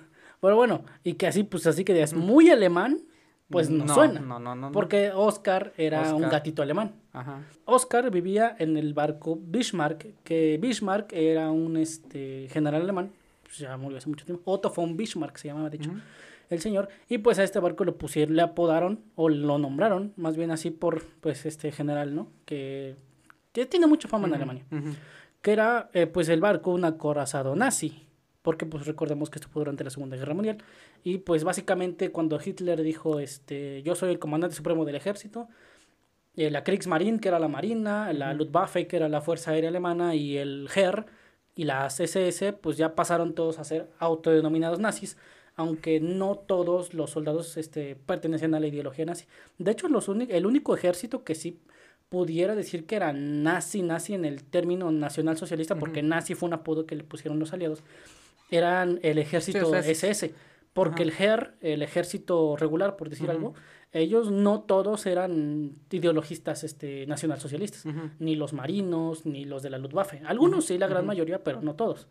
pero 0.41 0.57
bueno, 0.57 0.83
y 1.03 1.13
que 1.13 1.27
así, 1.27 1.43
pues 1.43 1.65
así 1.67 1.85
que 1.85 1.93
digas, 1.93 2.13
muy 2.13 2.49
alemán, 2.49 3.01
pues 3.49 3.69
no, 3.69 3.93
suena. 3.93 4.19
No, 4.19 4.39
no, 4.39 4.55
no. 4.55 4.67
no. 4.67 4.71
Porque 4.71 5.11
Oscar 5.13 5.73
era 5.77 6.15
un 6.15 6.23
gatito 6.23 6.61
alemán. 6.61 6.95
Ajá. 7.13 7.43
Oscar 7.65 8.09
vivía 8.09 8.55
en 8.59 8.77
el 8.77 8.93
barco 8.93 9.37
Bismarck, 9.41 10.07
que 10.23 10.57
Bismarck 10.61 11.11
era 11.13 11.51
un 11.51 11.77
este, 11.77 12.47
general 12.49 12.81
alemán, 12.83 13.11
pues 13.43 13.57
ya 13.57 13.75
murió 13.77 13.97
hace 13.97 14.09
mucho 14.09 14.25
tiempo. 14.25 14.49
Otto 14.51 14.71
von 14.75 14.95
Bismarck 14.97 15.37
se 15.37 15.49
llamaba, 15.49 15.69
de 15.69 15.77
hecho, 15.77 15.91
el 16.49 16.61
señor. 16.61 16.87
Y 17.09 17.17
pues 17.19 17.39
a 17.39 17.43
este 17.43 17.59
barco 17.59 17.83
lo 17.83 17.97
pusieron, 17.97 18.35
le 18.35 18.41
apodaron, 18.41 19.01
o 19.15 19.27
lo 19.29 19.57
nombraron, 19.57 20.13
más 20.15 20.37
bien 20.37 20.51
así 20.51 20.71
por, 20.71 21.03
pues, 21.19 21.45
este 21.45 21.71
general, 21.71 22.15
¿no? 22.15 22.29
Que, 22.45 22.95
que 23.51 23.65
tiene 23.65 23.85
mucha 23.87 24.07
fama 24.07 24.27
en 24.27 24.33
Ujú, 24.33 24.37
Alemania. 24.37 24.65
Que 25.41 25.51
era, 25.51 25.89
eh, 25.93 26.07
pues, 26.07 26.29
el 26.29 26.39
barco 26.39 26.71
un 26.71 26.85
acorazado 26.85 27.53
nazi. 27.55 28.07
Porque, 28.41 28.65
pues, 28.65 28.85
recordemos 28.85 29.29
que 29.29 29.37
esto 29.39 29.49
fue 29.49 29.61
durante 29.61 29.83
la 29.83 29.89
Segunda 29.89 30.17
Guerra 30.17 30.33
Mundial. 30.33 30.57
Y, 31.03 31.19
pues, 31.19 31.43
básicamente, 31.43 32.11
cuando 32.11 32.39
Hitler 32.43 32.81
dijo, 32.81 33.19
este, 33.19 33.83
yo 33.83 33.95
soy 33.95 34.11
el 34.11 34.19
comandante 34.19 34.55
supremo 34.55 34.85
del 34.85 34.95
ejército, 34.95 35.47
eh, 36.35 36.49
la 36.49 36.63
Kriegsmarine, 36.63 37.19
que 37.19 37.27
era 37.27 37.39
la 37.39 37.47
marina, 37.47 38.11
la 38.13 38.33
Luftwaffe, 38.33 38.87
que 38.87 38.95
era 38.95 39.09
la 39.09 39.21
fuerza 39.21 39.51
aérea 39.51 39.69
alemana, 39.69 40.15
y 40.15 40.37
el 40.37 40.69
Heer 40.73 41.05
y 41.55 41.65
las 41.65 41.99
SS, 41.99 42.53
pues 42.53 42.77
ya 42.77 42.95
pasaron 42.95 43.33
todos 43.35 43.59
a 43.59 43.63
ser 43.63 43.89
autodenominados 43.99 44.79
nazis, 44.79 45.17
aunque 45.55 45.99
no 45.99 46.35
todos 46.35 46.93
los 46.93 47.11
soldados 47.11 47.57
este, 47.57 47.95
pertenecían 47.95 48.55
a 48.55 48.59
la 48.59 48.67
ideología 48.67 49.05
nazi. 49.05 49.25
De 49.57 49.71
hecho, 49.71 49.87
los 49.89 50.07
el 50.07 50.45
único 50.45 50.75
ejército 50.75 51.23
que 51.23 51.35
sí 51.35 51.59
pudiera 52.09 52.55
decir 52.55 52.85
que 52.85 52.95
era 52.95 53.13
nazi, 53.13 53.81
nazi 53.81 54.13
en 54.13 54.25
el 54.25 54.43
término 54.43 54.91
nacionalsocialista, 54.91 55.75
porque 55.75 56.01
nazi 56.03 56.35
fue 56.35 56.47
un 56.47 56.53
apodo 56.53 56.85
que 56.85 56.95
le 56.95 57.03
pusieron 57.03 57.39
los 57.39 57.53
aliados, 57.53 57.83
eran 58.51 58.99
el 59.01 59.17
ejército 59.17 59.67
o 59.67 59.71
sea, 59.71 59.79
es- 59.79 60.03
SS. 60.03 60.33
Porque 60.73 61.03
el 61.03 61.11
Heer, 61.11 61.55
el 61.59 61.81
ejército 61.81 62.55
regular, 62.55 62.95
por 62.95 63.09
decir 63.09 63.29
algo, 63.29 63.53
ellos 63.91 64.31
no 64.31 64.61
todos 64.61 65.05
eran 65.05 65.73
ideologistas 65.89 66.63
este, 66.63 67.05
nacionalsocialistas, 67.07 67.85
ni 68.19 68.35
los 68.35 68.53
marinos, 68.53 69.25
ni 69.25 69.43
los 69.43 69.63
de 69.63 69.69
la 69.69 69.77
Luftwaffe. 69.79 70.21
Algunos 70.25 70.65
sí, 70.65 70.77
la 70.77 70.87
gran 70.87 71.05
mayoría, 71.05 71.43
pero 71.43 71.61
no 71.61 71.75
todos. 71.75 72.07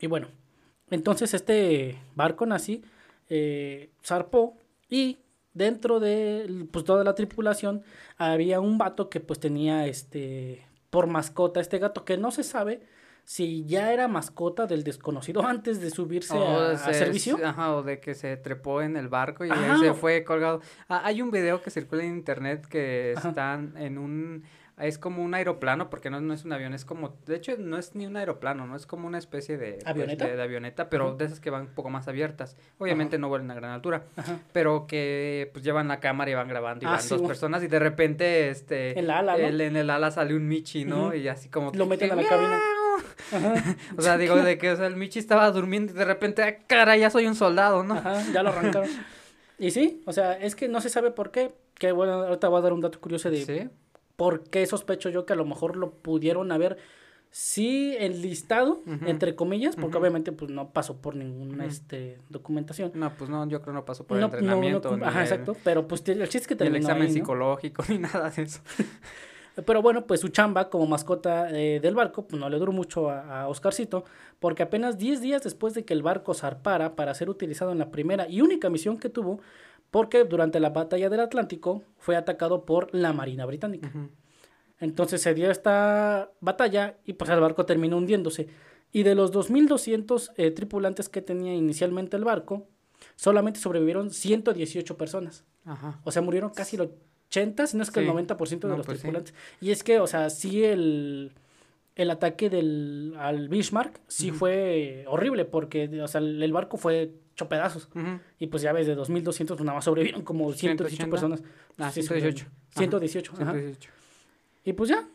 Y 0.00 0.06
bueno, 0.06 0.28
entonces 0.90 1.34
este 1.34 1.98
barco 2.14 2.46
nazi 2.46 2.82
eh, 3.28 3.90
zarpó 4.02 4.56
y 4.88 5.18
dentro 5.52 6.00
de 6.00 6.66
pues, 6.70 6.84
toda 6.86 7.04
la 7.04 7.14
tripulación 7.14 7.82
había 8.16 8.60
un 8.60 8.78
vato 8.78 9.10
que 9.10 9.20
pues 9.20 9.38
tenía 9.40 9.86
este 9.86 10.66
por 10.88 11.06
mascota 11.06 11.60
este 11.60 11.78
gato 11.78 12.04
que 12.04 12.16
no 12.16 12.30
se 12.30 12.42
sabe 12.42 12.80
si 13.24 13.64
ya 13.66 13.92
era 13.92 14.08
mascota 14.08 14.66
del 14.66 14.84
desconocido 14.84 15.42
antes 15.46 15.80
de 15.80 15.90
subirse 15.90 16.34
O 16.36 16.58
a, 16.58 16.76
servicio. 16.76 17.38
Ajá, 17.44 17.74
o 17.76 17.82
de 17.82 18.00
que 18.00 18.14
se 18.14 18.36
trepó 18.36 18.82
en 18.82 18.96
el 18.96 19.08
barco 19.08 19.44
y 19.44 19.50
Ajá, 19.50 19.74
ahí 19.74 19.80
se 19.80 19.94
fue 19.94 20.24
colgado. 20.24 20.60
Ah, 20.88 21.02
hay 21.04 21.22
un 21.22 21.30
video 21.30 21.62
que 21.62 21.70
circula 21.70 22.02
en 22.04 22.10
internet 22.14 22.66
que 22.66 23.14
Ajá. 23.16 23.28
están 23.30 23.74
en 23.76 23.98
un... 23.98 24.44
Es 24.78 24.98
como 24.98 25.22
un 25.22 25.34
aeroplano, 25.34 25.90
porque 25.90 26.08
no, 26.10 26.20
no 26.22 26.32
es 26.32 26.44
un 26.46 26.52
avión, 26.52 26.72
es 26.72 26.84
como... 26.86 27.14
De 27.26 27.36
hecho, 27.36 27.52
no 27.58 27.76
es 27.76 27.94
ni 27.94 28.06
un 28.06 28.16
aeroplano, 28.16 28.66
no 28.66 28.74
es 28.74 28.86
como 28.86 29.06
una 29.06 29.18
especie 29.18 29.58
de... 29.58 29.74
pues, 29.74 29.86
¿Avioneta? 29.86 30.26
de, 30.26 30.34
de 30.34 30.42
avioneta, 30.42 30.88
pero 30.88 31.08
Ajá. 31.08 31.16
de 31.18 31.24
esas 31.26 31.40
que 31.40 31.50
van 31.50 31.62
un 31.62 31.74
poco 31.74 31.90
más 31.90 32.08
abiertas. 32.08 32.56
Obviamente 32.78 33.18
no 33.18 33.28
vuelan 33.28 33.50
a 33.50 33.54
gran 33.54 33.70
altura, 33.70 34.04
Ajá. 34.16 34.38
pero 34.52 34.86
que 34.88 35.50
pues 35.52 35.62
llevan 35.62 35.88
la 35.88 36.00
cámara 36.00 36.30
y 36.30 36.34
van 36.34 36.48
grabando 36.48 36.84
y 36.84 36.88
Ah, 36.88 36.92
van 36.92 37.00
sí, 37.02 37.10
dos 37.10 37.18
bueno. 37.18 37.28
personas 37.28 37.62
y 37.62 37.68
de 37.68 37.78
repente, 37.78 38.48
este... 38.48 38.98
En 38.98 39.06
la 39.06 39.18
ala, 39.18 39.36
¿no? 39.36 39.46
el- 39.46 39.60
en 39.60 39.76
el 39.76 39.90
ala 39.90 40.10
sale 40.10 40.34
un 40.34 40.48
Michi, 40.48 40.84
¿no? 40.86 41.14
Y 41.14 41.28
así 41.28 41.48
como... 41.50 41.70
Lo 41.74 41.84
que- 41.84 41.90
meten 41.90 42.10
a 42.12 42.16
la 42.16 42.22
que- 42.22 42.28
cabina. 42.28 42.58
Ajá. 43.32 43.76
o 43.96 44.02
sea, 44.02 44.16
digo, 44.18 44.36
de 44.36 44.58
que, 44.58 44.70
o 44.70 44.76
sea, 44.76 44.86
el 44.86 44.96
Michi 44.96 45.18
estaba 45.18 45.50
durmiendo 45.50 45.92
y 45.92 45.96
de 45.96 46.04
repente, 46.04 46.42
ah, 46.42 46.56
cara, 46.66 46.96
ya 46.96 47.10
soy 47.10 47.26
un 47.26 47.34
soldado, 47.34 47.82
¿no? 47.84 47.94
Ajá, 47.94 48.22
ya 48.32 48.42
lo 48.42 48.50
arrancaron. 48.50 48.88
y 49.58 49.70
sí, 49.70 50.02
o 50.06 50.12
sea, 50.12 50.32
es 50.34 50.54
que 50.54 50.68
no 50.68 50.80
se 50.80 50.88
sabe 50.88 51.10
por 51.10 51.30
qué. 51.30 51.52
Que 51.78 51.92
bueno, 51.92 52.12
ahorita 52.12 52.48
voy 52.48 52.58
a 52.58 52.62
dar 52.62 52.72
un 52.72 52.80
dato 52.80 53.00
curioso 53.00 53.30
de 53.30 53.44
Sí. 53.44 53.68
por 54.16 54.44
qué 54.44 54.64
sospecho 54.66 55.08
yo 55.08 55.26
que 55.26 55.32
a 55.32 55.36
lo 55.36 55.44
mejor 55.44 55.76
lo 55.76 55.90
pudieron 55.90 56.52
haber 56.52 56.76
sí 57.34 57.96
enlistado, 57.98 58.82
entre 59.06 59.34
comillas, 59.34 59.74
porque 59.74 59.96
obviamente 59.96 60.32
pues 60.32 60.50
no 60.50 60.68
pasó 60.74 61.00
por 61.00 61.16
ninguna 61.16 61.64
este, 61.64 62.18
documentación. 62.28 62.92
No, 62.94 63.10
pues 63.16 63.30
no, 63.30 63.48
yo 63.48 63.62
creo 63.62 63.72
no 63.72 63.86
pasó 63.86 64.06
por 64.06 64.18
el 64.18 64.20
No, 64.20 64.26
no, 64.28 64.32
no 64.34 64.38
entrenamiento. 64.38 64.94
ni 64.98 65.02
ajá, 65.02 65.20
el- 65.20 65.24
exacto. 65.24 65.56
Pero 65.64 65.88
pues 65.88 66.06
el 66.08 66.20
chiste 66.28 66.38
es 66.38 66.46
que 66.46 66.54
ni 66.56 66.66
el 66.66 66.72
terminó 66.74 66.88
examen 66.90 67.10
psicológico, 67.12 67.82
ni 67.88 67.98
nada 67.98 68.28
de 68.28 68.42
eso. 68.42 68.60
Pero 69.66 69.82
bueno, 69.82 70.06
pues 70.06 70.20
su 70.20 70.28
chamba 70.28 70.70
como 70.70 70.86
mascota 70.86 71.50
eh, 71.50 71.78
del 71.80 71.94
barco, 71.94 72.26
pues 72.26 72.40
no 72.40 72.48
le 72.48 72.58
duró 72.58 72.72
mucho 72.72 73.10
a, 73.10 73.42
a 73.42 73.48
Oscarcito, 73.48 74.04
porque 74.38 74.62
apenas 74.62 74.98
10 74.98 75.20
días 75.20 75.42
después 75.42 75.74
de 75.74 75.84
que 75.84 75.92
el 75.92 76.02
barco 76.02 76.32
zarpara 76.34 76.96
para 76.96 77.14
ser 77.14 77.28
utilizado 77.28 77.72
en 77.72 77.78
la 77.78 77.90
primera 77.90 78.28
y 78.28 78.40
única 78.40 78.70
misión 78.70 78.98
que 78.98 79.08
tuvo, 79.08 79.40
porque 79.90 80.24
durante 80.24 80.58
la 80.58 80.70
batalla 80.70 81.10
del 81.10 81.20
Atlántico 81.20 81.82
fue 81.98 82.16
atacado 82.16 82.64
por 82.64 82.94
la 82.94 83.12
Marina 83.12 83.44
Británica. 83.44 83.92
Entonces 84.80 85.22
se 85.22 85.34
dio 85.34 85.50
esta 85.50 86.32
batalla 86.40 86.96
y 87.04 87.12
pues 87.12 87.30
el 87.30 87.38
barco 87.38 87.66
terminó 87.66 87.98
hundiéndose. 87.98 88.48
Y 88.90 89.04
de 89.04 89.14
los 89.14 89.32
2.200 89.32 90.32
eh, 90.36 90.50
tripulantes 90.50 91.08
que 91.08 91.22
tenía 91.22 91.54
inicialmente 91.54 92.16
el 92.16 92.24
barco, 92.24 92.66
solamente 93.14 93.60
sobrevivieron 93.60 94.10
118 94.10 94.96
personas. 94.96 95.44
Ajá. 95.64 96.00
O 96.04 96.10
sea, 96.10 96.20
murieron 96.20 96.50
casi 96.50 96.76
el 96.76 96.90
80, 97.32 97.66
si 97.66 97.76
no 97.76 97.82
es 97.82 97.90
que 97.90 98.00
Sí. 98.00 98.06
el 98.06 98.12
90% 98.12 98.68
de 98.68 98.68
No, 98.72 98.76
los 98.76 98.86
pues 98.86 98.98
sí. 98.98 99.02
tripulantes. 99.02 99.34
Y 99.60 99.70
es 99.70 99.82
que, 99.82 99.98
o 100.00 100.06
sea, 100.06 100.28
sí 100.30 100.64
el, 100.64 101.32
el 101.96 102.10
ataque 102.10 102.50
del, 102.50 103.14
al 103.18 103.48
Bismarck 103.48 104.00
sí 104.06 104.30
fue 104.30 105.04
horrible 105.08 105.44
porque, 105.44 105.88
o 106.02 106.08
sea, 106.08 106.20
el, 106.20 106.42
el 106.42 106.52
barco 106.52 106.76
fue 106.76 107.10
hecho 107.32 107.48
pedazos. 107.48 107.88
Y 108.38 108.48
pues 108.48 108.62
ya 108.62 108.72
ves, 108.72 108.86
de 108.86 108.94
2.200 108.96 109.46
pues 109.48 109.60
nada 109.60 109.74
más 109.76 109.84
sobrevivieron 109.84 110.22
como 110.22 110.52
118 110.52 110.96
180. 111.08 111.10
personas. 111.10 111.42
Ah, 111.78 111.90
Sí, 111.90 112.02
118. 112.02 112.44
sobrevivieron. 112.44 112.52
118, 112.76 113.32
ajá. 113.32 113.52
118. 113.52 113.90
Y 114.64 114.72
pues 114.74 114.90
ya. 114.90 115.08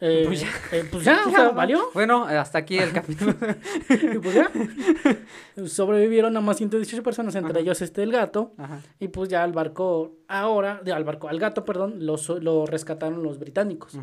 Eh, 0.00 0.24
Pues 0.26 0.40
ya. 0.40 0.48
eh, 0.72 0.84
pues 0.90 1.04
ya, 1.04 1.22
o 1.26 1.30
sea, 1.30 1.50
valió. 1.50 1.90
Bueno, 1.94 2.24
hasta 2.24 2.58
aquí 2.58 2.78
el 2.78 2.92
capítulo. 2.92 3.34
Y 3.90 4.18
pues 4.18 4.34
ya. 4.34 4.50
Sobrevivieron 5.66 6.32
nada 6.32 6.44
más 6.44 6.56
118 6.56 7.02
personas, 7.02 7.34
entre 7.34 7.52
Ajá. 7.52 7.60
ellos 7.60 7.80
este 7.82 8.02
el 8.02 8.12
gato. 8.12 8.54
Ajá. 8.58 8.80
Y 8.98 9.08
pues 9.08 9.28
ya 9.28 9.42
al 9.44 9.52
barco, 9.52 10.16
ahora, 10.28 10.82
al 10.92 11.04
barco, 11.04 11.28
al 11.28 11.38
gato, 11.38 11.64
perdón, 11.64 12.04
lo, 12.04 12.16
lo 12.40 12.66
rescataron 12.66 13.22
los 13.22 13.38
británicos. 13.38 13.96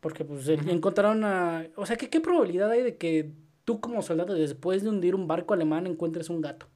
Porque 0.00 0.24
pues 0.24 0.48
encontraron 0.48 1.24
a... 1.24 1.66
O 1.76 1.86
sea, 1.86 1.96
¿qué, 1.96 2.08
¿qué 2.08 2.20
probabilidad 2.20 2.70
hay 2.70 2.82
de 2.82 2.96
que 2.96 3.32
tú 3.64 3.80
como 3.80 4.02
soldado 4.02 4.34
después 4.34 4.82
de 4.82 4.88
hundir 4.90 5.14
un 5.14 5.26
barco 5.26 5.54
alemán 5.54 5.86
encuentres 5.86 6.30
un 6.30 6.40
gato? 6.40 6.66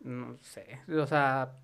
No 0.00 0.36
sé. 0.42 0.80
O 0.88 1.06
sea, 1.06 1.56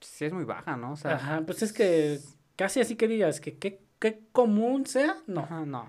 sí 0.00 0.24
es 0.24 0.32
muy 0.32 0.44
baja, 0.44 0.76
¿no? 0.76 0.92
O 0.92 0.96
sea, 0.96 1.14
Ajá, 1.16 1.42
pues 1.44 1.62
es 1.62 1.72
que 1.72 2.20
casi 2.56 2.80
así 2.80 2.94
que 2.94 3.08
digas 3.08 3.40
que 3.40 3.58
qué 3.58 3.80
qué 3.98 4.20
común 4.32 4.86
sea, 4.86 5.16
no. 5.26 5.40
Ajá, 5.40 5.64
no. 5.66 5.88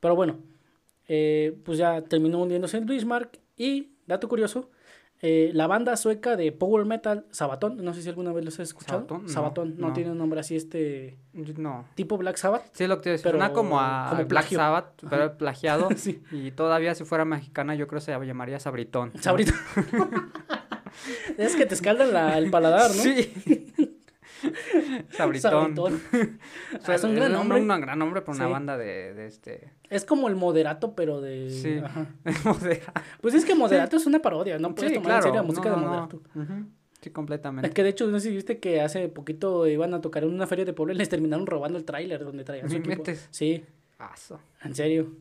Pero 0.00 0.16
bueno, 0.16 0.38
eh, 1.08 1.56
pues 1.64 1.78
ya 1.78 2.02
terminó 2.02 2.40
hundiéndose 2.42 2.78
el 2.78 2.84
Bismarck. 2.84 3.38
Y, 3.56 3.92
dato 4.06 4.28
curioso, 4.28 4.70
eh, 5.22 5.50
la 5.54 5.66
banda 5.66 5.96
sueca 5.96 6.36
de 6.36 6.52
power 6.52 6.84
metal, 6.84 7.26
Sabaton, 7.30 7.82
no 7.82 7.94
sé 7.94 8.02
si 8.02 8.08
alguna 8.10 8.32
vez 8.32 8.44
los 8.44 8.54
has 8.54 8.68
escuchado. 8.68 9.00
Sabaton, 9.00 9.22
no, 9.22 9.28
Sabaton, 9.28 9.74
no, 9.78 9.88
no. 9.88 9.92
tiene 9.94 10.10
un 10.10 10.18
nombre 10.18 10.40
así, 10.40 10.56
este 10.56 11.16
No. 11.32 11.86
tipo 11.94 12.18
Black 12.18 12.36
Sabbath. 12.36 12.64
Sí, 12.72 12.86
lo 12.86 12.98
que 12.98 13.04
te 13.04 13.10
decía, 13.10 13.30
Pero 13.30 13.38
suena 13.38 13.54
como 13.54 13.80
a 13.80 14.08
como 14.10 14.26
Black. 14.26 14.48
Sabbath, 14.50 15.02
pero 15.08 15.38
plagiado. 15.38 15.88
Sí. 15.96 16.22
Y 16.30 16.50
todavía 16.50 16.94
si 16.94 17.04
fuera 17.04 17.24
mexicana, 17.24 17.74
yo 17.74 17.86
creo 17.86 18.00
que 18.00 18.04
se 18.04 18.26
llamaría 18.26 18.60
Sabritón. 18.60 19.12
¿no? 19.14 19.22
Sabrito. 19.22 19.52
es 21.38 21.56
que 21.56 21.64
te 21.66 21.74
escalda 21.74 22.36
el 22.36 22.50
paladar, 22.50 22.90
¿no? 22.94 23.02
Sí. 23.02 23.32
Sabritón. 25.10 25.50
Sabritón. 25.76 25.94
O 25.94 25.98
sea, 26.84 26.94
Ah, 26.94 26.94
es 26.94 27.04
un 27.04 27.14
gran 27.14 27.28
un- 27.32 27.38
nombre. 27.38 27.60
Un, 27.60 27.80
gran 27.80 27.98
nombre 27.98 28.22
para 28.22 28.36
una 28.36 28.46
Sí. 28.46 28.52
banda 28.52 28.76
de, 28.78 29.14
de 29.14 29.26
este. 29.26 29.72
Es 29.90 30.04
como 30.04 30.28
el 30.28 30.36
moderato, 30.36 30.94
pero 30.94 31.20
de. 31.20 31.50
Sí. 31.50 31.78
Ajá. 31.84 32.06
modera- 32.44 32.92
Pues 33.20 33.34
es 33.34 33.44
que 33.44 33.54
moderato 33.54 33.96
es 33.96 34.06
una 34.06 34.20
parodia, 34.20 34.58
no 34.58 34.74
puedes 34.74 34.92
Sí, 34.92 34.98
tomar 34.98 35.16
en 35.16 35.22
serio 35.22 35.34
la 35.36 35.42
no, 35.42 35.48
música 35.48 35.68
no, 35.70 35.76
de 35.76 35.80
no. 35.82 35.88
moderato. 35.88 36.16
Ujú, 36.34 36.66
Sí, 37.00 37.10
Es 37.10 37.12
completamente. 37.12 37.70
que 37.70 37.82
de 37.84 37.90
hecho, 37.90 38.06
no 38.08 38.18
sé 38.18 38.28
si 38.30 38.34
viste 38.34 38.58
que 38.58 38.80
hace 38.80 39.08
poquito 39.08 39.66
iban 39.66 39.94
a 39.94 40.00
tocar 40.00 40.24
en 40.24 40.30
una 40.30 40.46
feria 40.46 40.64
de 40.64 40.72
Puebla 40.72 40.94
y 40.94 40.96
les 40.96 41.08
terminaron 41.08 41.46
robando 41.46 41.78
el 41.78 41.84
tráiler 41.84 42.24
donde 42.24 42.42
traían 42.42 42.68
su 42.68 42.74
¿Me 42.74 42.80
equipo. 42.80 42.96
metes? 42.96 43.28
Sí, 43.30 43.64
Aso. 43.98 44.40
en 44.64 44.74
serio. 44.74 45.12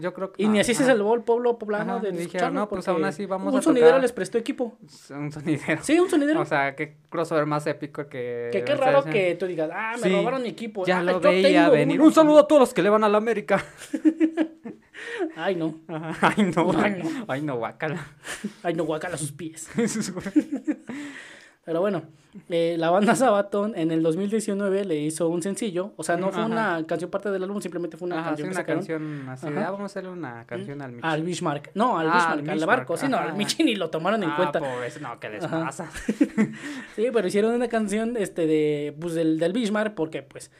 Yo 0.00 0.14
creo 0.14 0.32
que 0.32 0.40
Y 0.42 0.46
ni 0.48 0.60
así 0.60 0.74
se 0.74 0.84
salvó 0.84 1.12
el 1.14 1.22
pueblo 1.22 1.58
poblano 1.58 1.94
Ajá, 1.96 2.02
de 2.04 2.50
no, 2.52 2.68
pues 2.68 2.86
aún 2.86 3.04
así 3.04 3.26
vamos 3.26 3.52
Un 3.52 3.58
a 3.58 3.62
sonidero 3.62 3.88
tocar. 3.88 4.02
les 4.02 4.12
prestó 4.12 4.38
equipo. 4.38 4.78
Un 5.10 5.32
sonidero. 5.32 5.82
Sí, 5.82 5.98
un 5.98 6.08
sonidero. 6.08 6.40
O 6.40 6.44
sea, 6.44 6.76
qué 6.76 6.96
crossover 7.10 7.46
más 7.46 7.66
épico 7.66 8.08
que... 8.08 8.48
que 8.52 8.62
qué 8.62 8.74
raro 8.76 9.02
que 9.02 9.34
tú 9.34 9.46
digas, 9.46 9.70
ah, 9.72 9.94
me 9.96 10.02
Sí, 10.08 10.14
robaron 10.14 10.42
mi 10.42 10.48
equipo. 10.50 10.86
Ya 10.86 10.98
Ah, 11.00 11.02
lo 11.02 11.20
veía 11.20 11.68
venir. 11.68 12.00
Un 12.00 12.12
saludo 12.12 12.38
a 12.40 12.46
todos 12.46 12.60
los 12.60 12.74
que 12.74 12.82
le 12.82 12.90
van 12.90 13.02
a 13.02 13.08
la 13.08 13.18
América. 13.18 13.64
Ay, 15.36 15.54
no. 15.56 15.74
Ajá. 15.88 16.34
Ay, 16.36 16.52
no. 16.54 16.70
Ay, 16.80 17.02
no. 17.02 17.24
Ay, 17.28 17.42
no, 17.42 17.56
guácala. 17.56 18.06
Ay, 18.62 18.74
no, 18.74 18.84
guacala 18.84 19.16
sus 19.16 19.32
pies. 19.32 19.68
Pero 21.68 21.82
bueno, 21.82 22.02
eh, 22.48 22.76
la 22.78 22.88
banda 22.88 23.14
Sabaton 23.14 23.76
en 23.76 23.90
el 23.90 24.02
2019 24.02 24.86
le 24.86 24.96
hizo 25.00 25.28
un 25.28 25.42
sencillo. 25.42 25.92
O 25.96 26.02
sea, 26.02 26.16
no 26.16 26.32
fue 26.32 26.40
Ajá. 26.40 26.50
una 26.50 26.86
canción 26.86 27.10
parte 27.10 27.30
del 27.30 27.42
álbum, 27.44 27.60
simplemente 27.60 27.98
fue 27.98 28.06
una 28.06 28.20
Ajá, 28.20 28.30
sí, 28.36 28.42
canción 28.42 28.48
que 28.48 28.52
una 28.52 28.60
sacaron 28.62 28.78
canción 28.80 29.28
así. 29.28 29.46
de, 29.50 29.52
Ajá. 29.58 29.68
Ah, 29.68 29.70
vamos 29.72 29.82
a 29.82 29.84
hacerle 29.84 30.08
una 30.08 30.46
canción 30.46 30.80
al 30.80 30.92
Michi. 30.92 31.06
al 31.06 31.22
Bismarck. 31.24 31.70
No, 31.74 31.98
al 31.98 32.08
Ah, 32.08 32.14
Bismarck, 32.36 32.48
al 32.48 32.66
barco. 32.66 32.96
Sí, 32.96 33.06
no, 33.06 33.18
al 33.18 33.28
ajá. 33.28 33.36
Michi 33.36 33.62
ni 33.64 33.74
lo 33.74 33.90
tomaron 33.90 34.22
en 34.22 34.30
ah, 34.30 34.36
cuenta. 34.36 34.60
pobres, 34.60 34.98
no, 35.02 35.20
¿qué 35.20 35.28
les 35.28 35.44
Ajá. 35.44 35.60
pasa? 35.66 35.90
Sí, 36.96 37.08
pero 37.12 37.28
hicieron 37.28 37.54
una 37.54 37.68
canción 37.68 38.16
este 38.16 38.46
de 38.46 38.96
pues 38.98 39.12
del, 39.12 39.38
del 39.38 39.52
Bismarck 39.52 39.92
porque 39.94 40.22
pues 40.22 40.50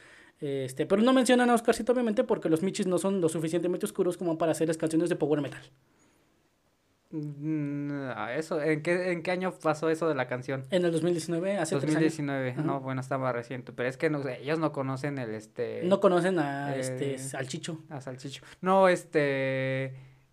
este, 0.41 0.85
pero 0.85 1.01
no 1.01 1.11
mencionan 1.11 1.49
a 1.49 1.55
Oscarcito 1.55 1.91
obviamente 1.91 2.23
porque 2.23 2.49
los 2.49 2.61
Michis 2.61 2.85
no 2.85 2.99
son 2.99 3.19
lo 3.19 3.29
suficientemente 3.29 3.87
oscuros 3.87 4.15
como 4.15 4.37
para 4.37 4.51
hacer 4.51 4.67
las 4.67 4.77
canciones 4.77 5.09
de 5.09 5.15
power 5.15 5.41
metal. 5.41 5.61
Mm, 7.11 8.11
eso, 8.37 8.61
¿en 8.61 8.83
qué, 8.83 9.11
¿En 9.11 9.23
qué 9.23 9.31
año 9.31 9.51
pasó 9.51 9.89
eso 9.89 10.07
de 10.07 10.13
la 10.15 10.27
canción? 10.27 10.63
En 10.69 10.85
el 10.85 10.91
2019, 10.91 11.57
hace 11.57 11.75
tres 11.77 11.83
años. 11.95 12.03
2019, 12.13 12.51
Ajá. 12.51 12.61
no, 12.61 12.81
bueno, 12.81 13.01
estaba 13.01 13.31
reciente, 13.31 13.71
pero 13.71 13.89
es 13.89 13.97
que 13.97 14.09
no, 14.11 14.27
ellos 14.27 14.59
no 14.59 14.71
conocen 14.71 15.17
el 15.17 15.33
este 15.33 15.81
No 15.85 15.99
conocen 15.99 16.37
a 16.39 16.75
Eh, 16.75 16.79
este 16.81 17.17
al 17.37 17.47
Chicho. 17.47 17.79
a 17.89 17.99
Salchicho. 18.01 18.43
No, 18.61 18.87
este 18.89 19.85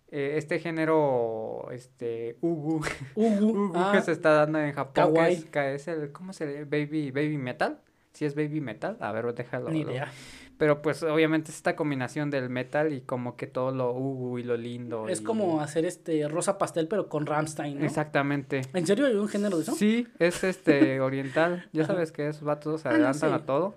eh, 0.09 0.35
este 0.37 0.59
género 0.59 1.67
este 1.71 2.37
Ugu, 2.41 2.81
Ugu. 3.15 3.45
Ugu 3.69 3.73
ah, 3.75 3.91
que 3.93 4.01
se 4.01 4.11
está 4.11 4.29
dando 4.31 4.59
en 4.59 4.71
Japón, 4.73 4.93
que 4.93 5.01
kawaii. 5.13 5.33
es, 5.35 5.45
que 5.45 5.73
es 5.75 5.87
el 5.87 6.11
¿cómo 6.11 6.31
se 6.31 6.45
le 6.45 6.65
baby 6.65 7.09
baby 7.11 7.37
metal? 7.37 7.79
Si 8.13 8.25
es 8.25 8.33
baby 8.35 8.61
metal, 8.61 8.97
a 8.99 9.11
ver, 9.11 9.31
déjalo. 9.33 9.69
ni 9.69 9.83
lo- 9.83 9.91
idea. 9.91 10.11
Pero 10.57 10.81
pues 10.81 11.03
obviamente 11.03 11.51
es 11.51 11.57
esta 11.57 11.75
combinación 11.75 12.31
del 12.31 12.49
metal 12.49 12.91
y 12.91 13.01
como 13.01 13.35
que 13.35 13.45
todo 13.45 13.71
lo 13.71 13.91
Ugu 13.93 14.39
y 14.39 14.43
lo 14.43 14.57
lindo 14.57 15.07
Es 15.07 15.21
y- 15.21 15.23
como 15.23 15.61
hacer 15.61 15.85
este 15.85 16.27
rosa 16.27 16.57
pastel 16.57 16.87
pero 16.87 17.07
con 17.09 17.25
Ramstein, 17.27 17.77
¿no? 17.79 17.85
Exactamente. 17.85 18.61
¿En 18.73 18.87
serio 18.87 19.05
hay 19.05 19.13
un 19.15 19.27
género 19.27 19.57
de 19.57 19.63
eso? 19.63 19.73
Sí, 19.73 20.07
es 20.17 20.43
este 20.43 20.99
oriental. 21.01 21.69
Ya 21.73 21.85
sabes 21.85 22.11
que 22.11 22.27
esos 22.27 22.41
vatos 22.43 22.81
se 22.81 22.87
Ah, 22.87 22.91
adelantan 22.91 23.29
sí. 23.29 23.35
a 23.35 23.45
todo. 23.45 23.75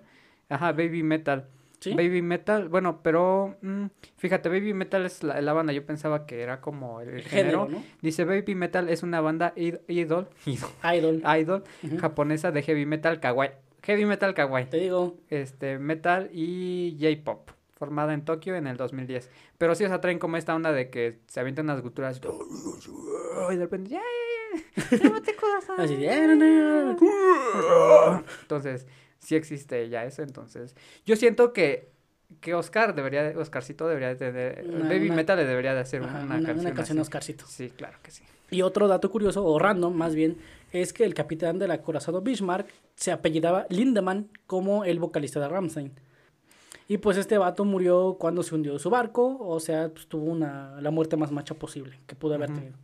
Ajá, 0.48 0.72
baby 0.72 1.02
metal. 1.02 1.46
¿Sí? 1.80 1.94
Baby 1.94 2.20
metal, 2.20 2.68
bueno, 2.68 3.00
pero 3.02 3.56
mm, 3.62 3.86
fíjate, 4.18 4.50
baby 4.50 4.74
metal 4.74 5.06
es 5.06 5.22
la, 5.22 5.40
la 5.40 5.54
banda. 5.54 5.72
Yo 5.72 5.84
pensaba 5.86 6.26
que 6.26 6.42
era 6.42 6.60
como 6.60 7.00
el, 7.00 7.08
El 7.08 7.22
género. 7.22 7.64
género, 7.66 7.78
¿no? 7.80 7.84
Dice 8.02 8.24
baby 8.26 8.54
metal 8.54 8.90
es 8.90 9.02
una 9.02 9.20
banda 9.22 9.54
id- 9.56 9.80
idol, 9.88 10.28
idol, 10.84 11.64
japonesa 12.00 12.50
de 12.52 12.62
heavy 12.62 12.84
metal 12.86 13.18
kawaii. 13.20 13.50
Heavy 13.82 14.04
metal 14.04 14.34
kawaii. 14.34 14.66
Te 14.68 14.76
digo, 14.78 15.16
Este, 15.28 15.78
metal 15.78 16.30
y 16.32 16.96
J-pop. 17.00 17.50
Formada 17.78 18.12
en 18.12 18.24
Tokio 18.26 18.54
en 18.56 18.66
el 18.66 18.76
2010. 18.76 19.30
Pero 19.56 19.74
sí, 19.74 19.84
o 19.84 19.88
sea, 19.88 20.00
traen 20.02 20.18
como 20.18 20.36
esta 20.36 20.54
onda 20.54 20.70
de 20.72 20.90
que 20.90 21.20
se 21.28 21.40
avientan 21.40 21.66
las 21.66 21.80
guturas 21.80 22.20
y 23.50 23.56
de 23.56 23.62
repente, 23.62 23.90
¡ya, 23.90 24.00
ya, 24.00 24.60
ya! 24.98 24.98
De. 26.36 28.22
Entonces, 28.42 28.86
sí 29.18 29.34
existe 29.36 29.88
ya 29.88 30.04
eso. 30.04 30.22
Entonces, 30.22 30.76
yo 31.06 31.16
siento 31.16 31.52
que, 31.52 31.88
que 32.40 32.54
Oscar 32.54 32.94
debería, 32.94 33.22
de- 33.22 33.36
Oscarcito 33.36 33.88
debería 33.88 34.08
de 34.08 34.16
tener, 34.16 34.64
Una- 34.68 34.88
Baby 34.88 35.06
una- 35.06 35.16
Metal 35.16 35.36
le 35.38 35.44
debería 35.46 35.74
de 35.74 35.80
hacer 35.80 36.02
una, 36.02 36.20
una, 36.22 36.36
una 36.36 36.46
canción. 36.46 36.74
canción 36.74 36.98
así. 36.98 37.02
Oscarcito. 37.02 37.46
Sí, 37.46 37.70
claro 37.70 37.98
que 38.02 38.10
sí. 38.10 38.22
Y 38.50 38.62
otro 38.62 38.88
dato 38.88 39.10
curioso, 39.10 39.44
o 39.44 39.58
random 39.58 39.94
más 39.94 40.14
bien, 40.14 40.36
es 40.72 40.92
que 40.92 41.04
el 41.04 41.14
capitán 41.14 41.58
del 41.58 41.70
acorazado 41.70 42.20
Bismarck 42.20 42.68
se 42.94 43.12
apellidaba 43.12 43.66
Lindemann 43.70 44.28
como 44.46 44.84
el 44.84 44.98
vocalista 44.98 45.40
de 45.40 45.48
Rammstein. 45.48 45.92
Y 46.88 46.98
pues 46.98 47.16
este 47.16 47.38
vato 47.38 47.64
murió 47.64 48.16
cuando 48.18 48.42
se 48.42 48.54
hundió 48.54 48.78
su 48.78 48.90
barco, 48.90 49.38
o 49.40 49.60
sea, 49.60 49.90
pues, 49.90 50.08
tuvo 50.08 50.24
una, 50.24 50.80
la 50.80 50.90
muerte 50.90 51.16
más 51.16 51.30
macha 51.30 51.54
posible 51.54 52.00
que 52.06 52.16
pudo 52.16 52.34
haber 52.34 52.52
tenido. 52.52 52.76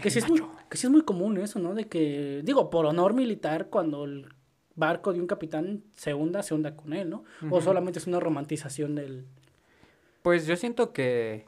Que 0.00 0.10
sí, 0.10 0.20
es 0.20 0.28
muy, 0.28 0.40
que 0.70 0.76
sí 0.76 0.86
es 0.86 0.92
muy 0.92 1.02
común 1.02 1.38
eso, 1.38 1.58
¿no? 1.58 1.74
De 1.74 1.88
que, 1.88 2.42
digo, 2.44 2.70
por 2.70 2.86
honor 2.86 3.14
militar, 3.14 3.66
cuando 3.66 4.04
el 4.04 4.28
barco 4.76 5.12
de 5.12 5.20
un 5.20 5.26
capitán 5.26 5.82
se 5.96 6.14
hunda, 6.14 6.44
se 6.44 6.54
hunda 6.54 6.76
con 6.76 6.92
él, 6.92 7.10
¿no? 7.10 7.24
O 7.50 7.60
solamente 7.60 7.98
es 7.98 8.06
una 8.06 8.20
romantización 8.20 8.94
del... 8.94 9.26
Pues 10.22 10.46
yo 10.46 10.54
siento 10.54 10.92
que, 10.92 11.46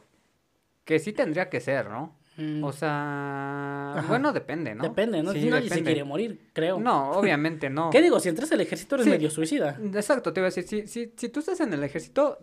que 0.85 0.99
sí 0.99 1.13
tendría 1.13 1.49
que 1.49 1.61
ser, 1.61 1.89
¿no? 1.91 2.17
Mm, 2.41 2.65
O 2.65 2.73
sea, 2.73 3.93
Ajá. 3.99 4.09
bueno, 4.09 4.33
depende, 4.33 4.75
¿no? 4.75 4.83
Depende, 4.83 5.23
¿no? 5.23 5.33
Sí, 5.33 5.47
Nadie 5.49 5.69
se 5.69 5.83
quiere 5.83 6.05
morir, 6.05 6.41
creo. 6.53 6.79
No, 6.81 7.13
obviamente 7.13 7.71
no. 7.71 7.91
¿Qué 7.93 8.03
digo? 8.03 8.19
Si 8.21 8.29
entras 8.29 8.51
al 8.53 8.61
ejército 8.61 8.97
eres 8.97 9.05
Sí. 9.05 9.11
medio 9.11 9.31
suicida. 9.31 9.79
Exacto, 9.95 10.33
te 10.33 10.41
iba 10.41 10.47
a 10.47 10.51
decir, 10.51 10.65
si, 10.67 10.87
si, 10.87 11.13
si 11.17 11.29
tú 11.29 11.41
estás 11.41 11.61
en 11.61 11.73
el 11.73 11.83
ejército, 11.85 12.39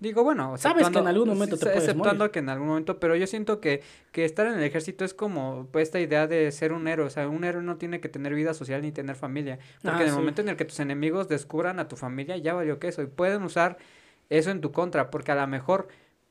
digo, 0.00 0.22
bueno, 0.24 0.56
Sabes 0.58 0.88
que 0.90 0.98
en 0.98 1.06
algún 1.06 1.28
momento 1.28 1.56
te 1.56 1.64
puedes 1.66 1.78
Exceptuando 1.84 2.24
morir. 2.24 2.30
que 2.32 2.38
en 2.40 2.48
algún 2.50 2.68
momento, 2.68 2.98
pero 3.00 3.16
yo 3.16 3.26
siento 3.26 3.60
que, 3.60 3.82
que 4.12 4.24
estar 4.24 4.46
en 4.46 4.54
el 4.54 4.62
ejército 4.64 5.04
es 5.04 5.14
como 5.14 5.68
pues, 5.72 5.84
esta 5.84 6.00
idea 6.00 6.26
de 6.26 6.50
ser 6.52 6.72
un 6.72 6.86
héroe, 6.88 7.06
o 7.06 7.10
sea, 7.10 7.28
un 7.28 7.44
héroe 7.44 7.62
no 7.62 7.76
tiene 7.76 8.00
que 8.00 8.08
tener 8.08 8.34
vida 8.34 8.52
social 8.54 8.82
ni 8.82 8.92
tener 8.92 9.16
familia, 9.16 9.58
porque 9.82 9.96
Ah, 9.98 10.00
en 10.00 10.06
el 10.08 10.10
sí. 10.12 10.16
momento 10.18 10.42
en 10.42 10.48
el 10.50 10.56
que 10.56 10.64
tus 10.64 10.80
enemigos 10.80 11.28
descubran 11.28 11.78
a 11.78 11.88
tu 11.88 11.96
familia, 11.96 12.36
ya 12.36 12.52
valió 12.54 12.78
que 12.78 12.88
eso, 12.88 13.02
y 13.02 13.06
pueden 13.06 13.42
usar 13.42 13.78
eso 14.28 14.50
en 14.50 14.60
tu 14.60 14.72
contra, 14.72 15.10
porque 15.10 15.32
a 15.32 15.36
lo 15.36 15.46
mejor 15.46 15.88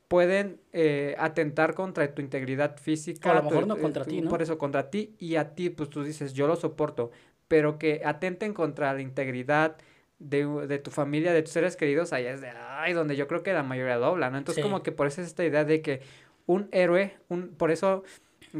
pueden 0.08 0.60
eh, 0.72 1.14
atentar 1.18 1.74
contra 1.74 2.14
tu 2.14 2.22
integridad 2.22 2.76
física. 2.78 3.28
O 3.30 3.32
a 3.32 3.36
lo 3.36 3.42
tu- 3.42 3.48
mejor 3.54 3.66
no 3.66 3.76
eh, 3.76 3.80
contra 3.80 4.04
ti, 4.04 4.20
¿no? 4.20 4.28
Por 4.30 4.42
eso, 4.42 4.58
contra 4.58 4.90
ti 4.90 5.14
y 5.18 5.36
a 5.36 5.54
ti, 5.54 5.70
pues 5.70 5.90
tú 5.90 6.02
dices, 6.04 6.32
yo 6.32 6.46
lo 6.46 6.56
soporto, 6.56 7.10
pero 7.48 7.78
que 7.78 8.02
atenten 8.04 8.54
contra 8.54 8.92
la 8.94 9.00
integridad 9.00 9.76
de, 10.18 10.46
de 10.66 10.78
tu 10.78 10.90
familia, 10.90 11.32
de 11.32 11.42
tus 11.42 11.52
seres 11.52 11.76
queridos, 11.76 12.12
allá 12.12 12.32
es 12.32 12.40
de, 12.40 12.48
ay, 12.50 12.92
donde 12.92 13.16
yo 13.16 13.28
creo 13.28 13.42
que 13.42 13.52
la 13.52 13.62
mayoría 13.62 13.96
dobla, 13.96 14.30
¿no? 14.30 14.38
Entonces 14.38 14.62
Sí. 14.62 14.68
como 14.68 14.82
que 14.82 14.92
por 14.92 15.06
eso 15.06 15.20
es 15.20 15.26
esta 15.26 15.44
idea 15.44 15.64
de 15.64 15.82
que 15.82 16.00
un 16.46 16.68
héroe, 16.72 17.16
un, 17.28 17.48
por 17.48 17.70
eso 17.70 18.02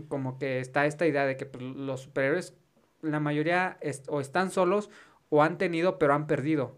como 0.08 0.38
que 0.38 0.60
está 0.60 0.86
esta 0.86 1.06
idea 1.06 1.24
de 1.26 1.36
que 1.36 1.46
pues, 1.46 1.62
los 1.64 2.02
superhéroes, 2.02 2.54
la 3.02 3.20
mayoría 3.20 3.78
es- 3.80 4.02
o 4.08 4.20
están 4.20 4.50
solos 4.50 4.90
o 5.28 5.42
han 5.42 5.58
tenido 5.58 5.98
pero 5.98 6.12
han 6.14 6.26
perdido 6.26 6.76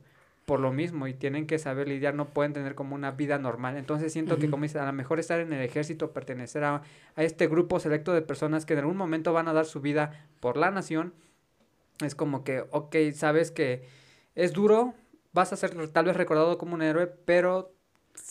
por 0.49 0.61
lo 0.61 0.73
mismo 0.73 1.07
y 1.07 1.13
tienen 1.13 1.47
que 1.47 1.59
saber 1.59 1.87
lidiar, 1.89 2.15
no 2.15 2.31
pueden 2.31 2.55
tener 2.55 2.75
como 2.75 2.95
una 2.95 3.11
vida 3.11 3.39
normal. 3.39 3.77
Entonces 3.77 4.11
siento 4.15 4.39
que 4.39 4.49
como 4.49 4.63
dices, 4.63 4.81
a 4.81 4.87
lo 4.87 4.93
mejor 4.95 5.21
estar 5.21 5.39
en 5.41 5.53
el 5.53 5.61
ejército, 5.63 6.13
pertenecer 6.13 6.65
a, 6.65 6.83
a 7.17 7.23
este 7.23 7.49
grupo 7.49 7.79
selecto 7.79 8.15
de 8.15 8.23
personas 8.23 8.65
que 8.65 8.73
en 8.73 8.79
algún 8.81 8.97
momento 8.97 9.35
van 9.35 9.47
a 9.49 9.53
dar 9.53 9.67
su 9.67 9.83
vida 9.83 10.27
por 10.41 10.57
la 10.57 10.71
nación, 10.71 11.13
es 12.03 12.15
como 12.15 12.45
que, 12.45 12.65
ok, 12.71 12.97
sabes 13.15 13.51
que 13.51 13.85
es 14.35 14.55
duro, 14.55 14.95
vas 15.35 15.53
a 15.53 15.57
ser 15.57 15.77
tal 15.91 16.07
vez 16.07 16.17
recordado 16.17 16.57
como 16.57 16.75
un 16.75 16.81
héroe, 16.83 17.07
pero 17.27 17.75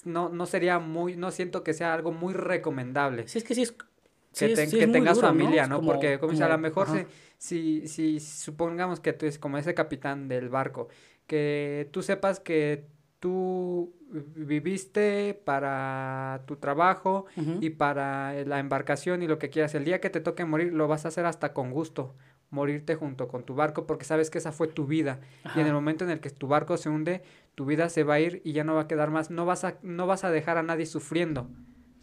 no, 0.03 0.30
no 0.30 0.47
sería 0.47 0.80
muy, 0.80 1.15
no 1.15 1.30
siento 1.30 1.63
que 1.63 1.74
sea 1.76 1.93
algo 1.93 2.11
muy 2.11 2.34
recomendable 2.34 3.28
Sí, 3.28 3.38
es 3.38 3.43
que 3.43 3.53
sí 3.55 3.61
es. 3.61 3.72
que, 3.72 4.49
te- 4.49 4.68
sí 4.68 4.78
tengas 4.91 5.15
duro, 5.18 5.28
familia, 5.28 5.68
¿no? 5.68 5.76
como- 5.78 5.91
Porque 5.91 6.18
como 6.20 6.32
dice, 6.32 6.43
a 6.43 6.47
como- 6.47 6.57
lo 6.57 6.61
mejor 6.63 6.88
si, 6.89 7.05
si, 7.38 7.88
si 7.88 8.20
supongamos 8.20 8.99
que 8.99 9.13
tú 9.13 9.26
eres 9.26 9.38
como 9.39 9.57
ese 9.59 9.74
capitán 9.76 10.28
del 10.28 10.49
barco, 10.49 10.88
que 11.28 11.89
tú 11.91 12.01
sepas 12.01 12.39
que 12.39 12.88
tú 13.19 13.93
viviste 14.09 15.39
para 15.45 16.43
tu 16.45 16.55
trabajo 16.55 17.25
y 17.61 17.71
para 17.71 18.34
la 18.45 18.59
embarcación 18.59 19.21
y 19.21 19.28
lo 19.28 19.38
que 19.38 19.49
quieras, 19.49 19.75
el 19.75 19.86
día 19.86 19.99
que 19.99 20.09
te 20.09 20.21
toque 20.21 20.45
morir 20.45 20.73
lo 20.73 20.88
vas 20.88 21.05
a 21.05 21.09
hacer 21.09 21.25
hasta 21.25 21.53
con 21.53 21.71
gusto, 21.71 22.15
morirte 22.49 22.95
junto 22.95 23.28
con 23.28 23.43
tu 23.43 23.55
barco 23.55 23.86
porque 23.86 24.05
sabes 24.05 24.30
que 24.30 24.38
esa 24.38 24.51
fue 24.51 24.67
tu 24.67 24.86
vida. 24.88 25.19
Y 25.55 25.59
en 25.59 25.67
el 25.67 25.73
momento 25.73 26.05
en 26.05 26.11
el 26.11 26.19
que 26.21 26.30
tu 26.30 26.47
barco 26.47 26.78
se 26.78 26.89
hunde, 26.89 27.21
tu 27.55 27.65
vida 27.65 27.89
se 27.89 28.03
va 28.03 28.15
a 28.15 28.19
ir 28.19 28.41
y 28.45 28.53
ya 28.53 28.63
no 28.63 28.75
va 28.75 28.82
a 28.82 28.88
quedar 28.88 29.11
más, 29.11 29.30
no 29.30 29.45
vas 29.45 29.63
a, 29.63 29.78
no 29.82 30.07
vas 30.07 30.23
a 30.23 30.32
dejar 30.32 30.57
a 30.57 30.63
nadie 30.63 30.86
sufriendo. 30.86 31.49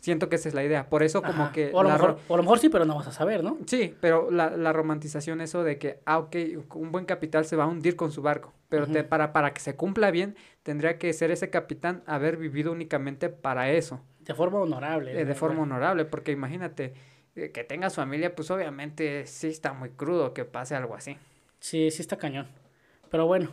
Siento 0.04 0.28
que 0.28 0.36
esa 0.36 0.50
es 0.50 0.54
la 0.54 0.62
idea. 0.62 0.90
Por 0.90 1.02
eso 1.02 1.22
como 1.22 1.50
que 1.50 1.70
O 1.72 1.80
a, 1.80 1.82
lo 1.82 1.88
mejor, 1.88 2.18
o 2.28 2.34
a 2.34 2.36
lo 2.36 2.42
mejor 2.42 2.58
sí, 2.58 2.68
pero 2.68 2.84
no 2.84 2.94
vas 2.96 3.06
a 3.06 3.12
saber, 3.12 3.42
¿no? 3.42 3.56
Sí, 3.66 3.96
pero 4.02 4.30
la, 4.30 4.50
la 4.50 4.70
romantización 4.74 5.40
eso 5.40 5.64
de 5.64 5.78
que, 5.78 6.00
ah, 6.04 6.18
ok, 6.18 6.36
un 6.74 6.92
buen 6.92 7.06
capitán 7.06 7.46
se 7.46 7.56
va 7.56 7.64
a 7.64 7.68
hundir 7.68 7.96
con 7.96 8.12
su 8.12 8.20
barco, 8.20 8.52
pero 8.68 8.86
te- 8.86 9.02
para, 9.02 9.32
para 9.32 9.54
que 9.54 9.62
se 9.62 9.76
cumpla 9.76 10.10
bien, 10.10 10.36
tendría 10.62 10.98
que 10.98 11.10
ser 11.14 11.30
ese 11.30 11.48
capitán 11.48 12.02
haber 12.06 12.36
vivido 12.36 12.70
únicamente 12.70 13.30
para 13.30 13.70
eso, 13.70 14.02
De 14.20 14.34
forma 14.34 14.58
honorable. 14.58 15.18
eh, 15.18 15.24
de 15.24 15.34
forma 15.34 15.62
honorable, 15.62 16.04
porque 16.04 16.32
imagínate, 16.32 16.92
eh, 17.34 17.50
que 17.50 17.64
tengas 17.64 17.94
familia, 17.94 18.34
pues 18.34 18.50
obviamente 18.50 19.26
sí 19.26 19.48
está 19.48 19.72
muy 19.72 19.88
crudo 19.88 20.34
que 20.34 20.44
pase 20.44 20.74
algo 20.74 20.94
así. 20.94 21.16
Sí, 21.60 21.90
sí 21.90 22.02
está 22.02 22.18
cañón. 22.18 22.48
Pero 23.10 23.26
bueno. 23.26 23.52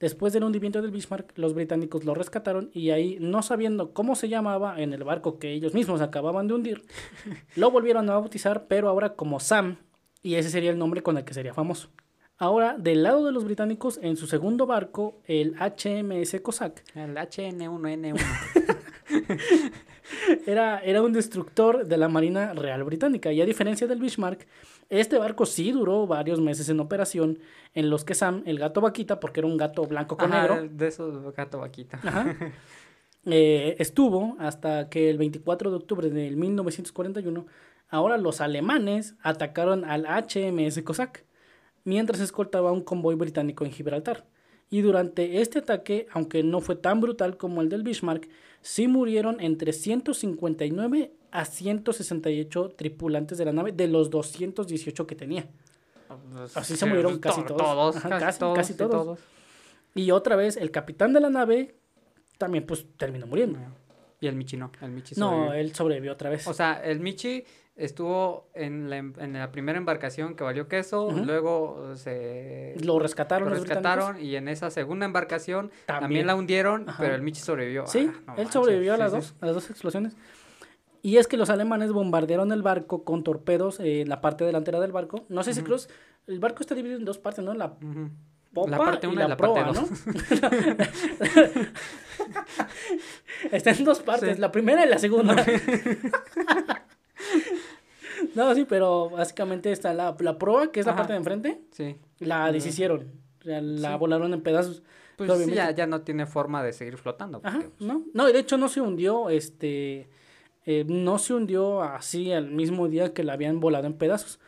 Después 0.00 0.32
del 0.32 0.44
hundimiento 0.44 0.80
del 0.80 0.92
Bismarck, 0.92 1.36
los 1.36 1.54
británicos 1.54 2.04
lo 2.04 2.14
rescataron 2.14 2.70
y 2.72 2.90
ahí, 2.90 3.18
no 3.20 3.42
sabiendo 3.42 3.92
cómo 3.92 4.14
se 4.14 4.28
llamaba 4.28 4.80
en 4.80 4.92
el 4.92 5.02
barco 5.02 5.38
que 5.38 5.52
ellos 5.52 5.74
mismos 5.74 6.00
acababan 6.00 6.46
de 6.46 6.54
hundir, 6.54 6.82
lo 7.56 7.70
volvieron 7.70 8.08
a 8.08 8.14
bautizar, 8.14 8.66
pero 8.68 8.88
ahora 8.88 9.14
como 9.16 9.40
Sam, 9.40 9.78
y 10.22 10.36
ese 10.36 10.50
sería 10.50 10.70
el 10.70 10.78
nombre 10.78 11.02
con 11.02 11.18
el 11.18 11.24
que 11.24 11.34
sería 11.34 11.52
famoso. 11.54 11.90
Ahora, 12.36 12.76
del 12.78 13.02
lado 13.02 13.26
de 13.26 13.32
los 13.32 13.44
británicos, 13.44 13.98
en 14.00 14.16
su 14.16 14.28
segundo 14.28 14.64
barco, 14.66 15.20
el 15.24 15.56
HMS 15.56 16.40
Cossack, 16.40 16.84
El 16.94 17.16
HN1N1. 17.16 18.20
Era, 20.46 20.80
era 20.80 21.02
un 21.02 21.12
destructor 21.12 21.86
de 21.86 21.96
la 21.96 22.08
Marina 22.08 22.54
Real 22.54 22.82
Británica 22.84 23.32
y 23.32 23.40
a 23.40 23.46
diferencia 23.46 23.86
del 23.86 24.00
Bismarck, 24.00 24.46
este 24.88 25.18
barco 25.18 25.44
sí 25.44 25.70
duró 25.72 26.06
varios 26.06 26.40
meses 26.40 26.68
en 26.70 26.80
operación 26.80 27.38
en 27.74 27.90
los 27.90 28.04
que 28.04 28.14
Sam, 28.14 28.42
el 28.46 28.58
gato 28.58 28.80
vaquita, 28.80 29.20
porque 29.20 29.40
era 29.40 29.46
un 29.46 29.58
gato 29.58 29.84
blanco 29.84 30.16
con 30.16 30.32
Ajá, 30.32 30.54
negro, 30.54 30.68
De 30.70 30.86
esos 30.86 31.34
gato 31.34 31.58
vaquita. 31.58 32.00
Ajá. 32.02 32.36
Eh, 33.30 33.76
estuvo 33.78 34.36
hasta 34.38 34.88
que 34.88 35.10
el 35.10 35.18
24 35.18 35.70
de 35.70 35.76
octubre 35.76 36.08
de 36.08 36.30
1941, 36.30 37.46
ahora 37.90 38.16
los 38.16 38.40
alemanes 38.40 39.16
atacaron 39.22 39.84
al 39.84 40.06
HMS 40.06 40.80
Cossack, 40.82 41.24
mientras 41.84 42.20
escoltaba 42.20 42.72
un 42.72 42.80
convoy 42.80 43.16
británico 43.16 43.66
en 43.66 43.72
Gibraltar. 43.72 44.24
Y 44.70 44.82
durante 44.82 45.40
este 45.40 45.60
ataque, 45.60 46.06
aunque 46.12 46.42
no 46.42 46.60
fue 46.60 46.76
tan 46.76 47.00
brutal 47.00 47.36
como 47.36 47.62
el 47.62 47.68
del 47.68 47.82
Bismarck, 47.82 48.28
sí 48.60 48.86
murieron 48.88 49.40
entre 49.40 49.72
159 49.72 51.12
a 51.30 51.44
168 51.44 52.74
tripulantes 52.76 53.38
de 53.38 53.44
la 53.44 53.52
nave 53.52 53.72
de 53.72 53.88
los 53.88 54.10
218 54.10 55.06
que 55.06 55.14
tenía. 55.14 55.46
Así 56.54 56.76
se 56.76 56.86
murieron 56.86 57.18
casi 57.18 57.42
To- 57.44 57.54
todos. 57.56 57.96
Ajá, 57.96 58.08
casi, 58.18 58.40
casi- 58.54 58.74
todos, 58.74 59.18
casi. 59.18 59.22
Y 59.94 60.10
otra 60.10 60.36
vez, 60.36 60.56
el 60.56 60.70
capitán 60.70 61.12
de 61.12 61.20
la 61.20 61.30
nave 61.30 61.74
también 62.38 62.64
pues 62.66 62.86
terminó 62.96 63.26
muriendo. 63.26 63.58
Y 64.20 64.26
el 64.26 64.34
Michi 64.34 64.56
no, 64.56 64.70
el 64.80 64.90
Michi 64.90 65.14
No, 65.16 65.28
sobrevivió. 65.30 65.52
él 65.60 65.74
sobrevivió 65.74 66.12
otra 66.12 66.30
vez. 66.30 66.46
O 66.46 66.54
sea, 66.54 66.82
el 66.84 66.98
Michi 67.00 67.44
estuvo 67.78 68.50
en 68.54 68.90
la, 68.90 68.96
em- 68.98 69.14
en 69.18 69.32
la 69.32 69.50
primera 69.50 69.78
embarcación 69.78 70.34
que 70.34 70.44
valió 70.44 70.68
queso, 70.68 71.10
luego 71.10 71.92
se 71.96 72.74
lo 72.84 72.98
rescataron 72.98 73.48
lo 73.48 73.54
rescataron 73.54 74.20
y 74.20 74.36
en 74.36 74.48
esa 74.48 74.70
segunda 74.70 75.06
embarcación 75.06 75.70
también, 75.86 76.00
También. 76.02 76.26
la 76.26 76.34
hundieron, 76.34 76.88
Ajá. 76.88 77.02
pero 77.02 77.14
el 77.14 77.22
Michi 77.22 77.40
sobrevivió. 77.40 77.86
Sí, 77.86 78.10
Ah, 78.10 78.12
no 78.26 78.32
él 78.34 78.38
manches, 78.38 78.52
sobrevivió 78.52 78.94
a 78.94 78.96
las 78.98 79.12
sí. 79.12 79.16
dos, 79.16 79.34
a 79.40 79.46
las 79.46 79.54
dos 79.54 79.70
explosiones. 79.70 80.16
Y 81.00 81.16
es 81.18 81.28
que 81.28 81.36
los 81.36 81.48
alemanes 81.48 81.92
bombardearon 81.92 82.50
el 82.52 82.62
barco 82.62 83.04
con 83.04 83.22
torpedos 83.22 83.78
eh, 83.80 84.00
en 84.02 84.08
la 84.08 84.20
parte 84.20 84.44
delantera 84.44 84.80
del 84.80 84.90
barco. 84.92 85.24
No 85.28 85.44
sé 85.44 85.54
si 85.54 85.62
creo, 85.62 85.76
el 86.26 86.40
barco 86.40 86.58
está 86.60 86.74
dividido 86.74 86.98
en 86.98 87.04
dos 87.04 87.18
partes, 87.18 87.44
¿no? 87.44 87.54
La 87.54 87.74
popa 88.52 88.70
La 88.70 88.78
parte 88.78 89.06
y 89.06 89.10
una 89.10 89.20
la, 89.20 89.26
y 89.26 89.28
la 89.28 89.36
proa, 89.36 89.54
parte 89.72 89.80
¿no? 89.80 89.88
está 93.52 93.70
en 93.70 93.84
dos 93.84 94.00
partes, 94.00 94.34
Sí. 94.34 94.40
la 94.40 94.50
primera 94.50 94.84
y 94.84 94.88
la 94.88 94.98
segunda. 94.98 95.36
no, 98.34 98.54
sí, 98.54 98.64
pero 98.68 99.10
básicamente 99.10 99.70
está 99.72 99.92
la, 99.94 100.16
la 100.18 100.38
proa, 100.38 100.70
que 100.72 100.80
es 100.80 100.86
la 100.86 100.92
Ajá. 100.92 100.98
parte 101.02 101.12
de 101.12 101.18
enfrente, 101.18 101.60
Sí. 101.72 101.96
la 102.20 102.50
deshicieron. 102.52 103.12
O 103.40 103.44
sea, 103.44 103.60
la 103.60 103.92
Sí. 103.92 103.98
volaron 103.98 104.32
en 104.34 104.42
pedazos. 104.42 104.82
Pues 105.16 105.30
sí, 105.44 105.52
ya, 105.52 105.70
ya 105.72 105.86
no 105.86 106.02
tiene 106.02 106.26
forma 106.26 106.62
de 106.62 106.72
seguir 106.72 106.96
flotando. 106.96 107.40
Ajá, 107.42 107.58
pues, 107.58 107.80
no, 107.80 108.04
no, 108.14 108.28
y 108.28 108.32
de 108.32 108.38
hecho 108.38 108.56
no 108.56 108.68
se 108.68 108.80
hundió, 108.80 109.30
este, 109.30 110.08
eh, 110.64 110.84
no 110.86 111.18
se 111.18 111.34
hundió 111.34 111.82
así 111.82 112.30
al 112.32 112.50
mismo 112.50 112.86
día 112.88 113.12
que 113.12 113.24
la 113.24 113.32
habían 113.32 113.58
volado 113.58 113.86
en 113.86 113.94
pedazos, 113.94 114.38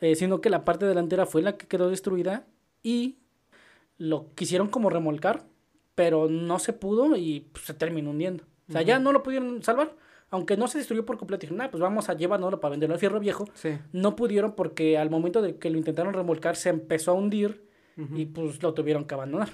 eh, 0.00 0.14
sino 0.14 0.40
que 0.40 0.48
la 0.48 0.64
parte 0.64 0.86
delantera 0.86 1.26
fue 1.26 1.42
la 1.42 1.56
que 1.58 1.66
quedó 1.66 1.90
destruida 1.90 2.46
y 2.82 3.18
lo 3.98 4.34
quisieron 4.34 4.68
como 4.68 4.88
remolcar, 4.88 5.44
pero 5.94 6.28
no 6.28 6.58
se 6.58 6.72
pudo 6.72 7.16
y 7.16 7.40
pues, 7.52 7.66
se 7.66 7.74
terminó 7.74 8.10
hundiendo. 8.10 8.44
O 8.68 8.72
sea, 8.72 8.80
ya 8.82 8.98
no 8.98 9.12
lo 9.12 9.22
pudieron 9.22 9.62
salvar, 9.62 9.94
aunque 10.34 10.56
no 10.56 10.66
se 10.68 10.78
destruyó 10.78 11.06
por 11.06 11.16
completo. 11.16 11.42
Dijeron, 11.42 11.58
"Nah, 11.58 11.70
pues 11.70 11.80
vamos 11.80 12.08
a 12.08 12.14
llevárnoslo 12.14 12.60
para 12.60 12.72
venderlo 12.72 12.94
al 12.94 12.98
fierro 13.00 13.20
viejo. 13.20 13.44
Sí. 13.54 13.78
No 13.92 14.16
pudieron 14.16 14.54
porque 14.54 14.98
al 14.98 15.08
momento 15.08 15.40
de 15.42 15.56
que 15.58 15.70
lo 15.70 15.78
intentaron 15.78 16.12
remolcar 16.12 16.56
se 16.56 16.70
empezó 16.70 17.12
a 17.12 17.14
hundir 17.14 17.64
y 18.16 18.26
pues 18.26 18.60
lo 18.62 18.74
tuvieron 18.74 19.04
que 19.04 19.14
abandonar. 19.14 19.48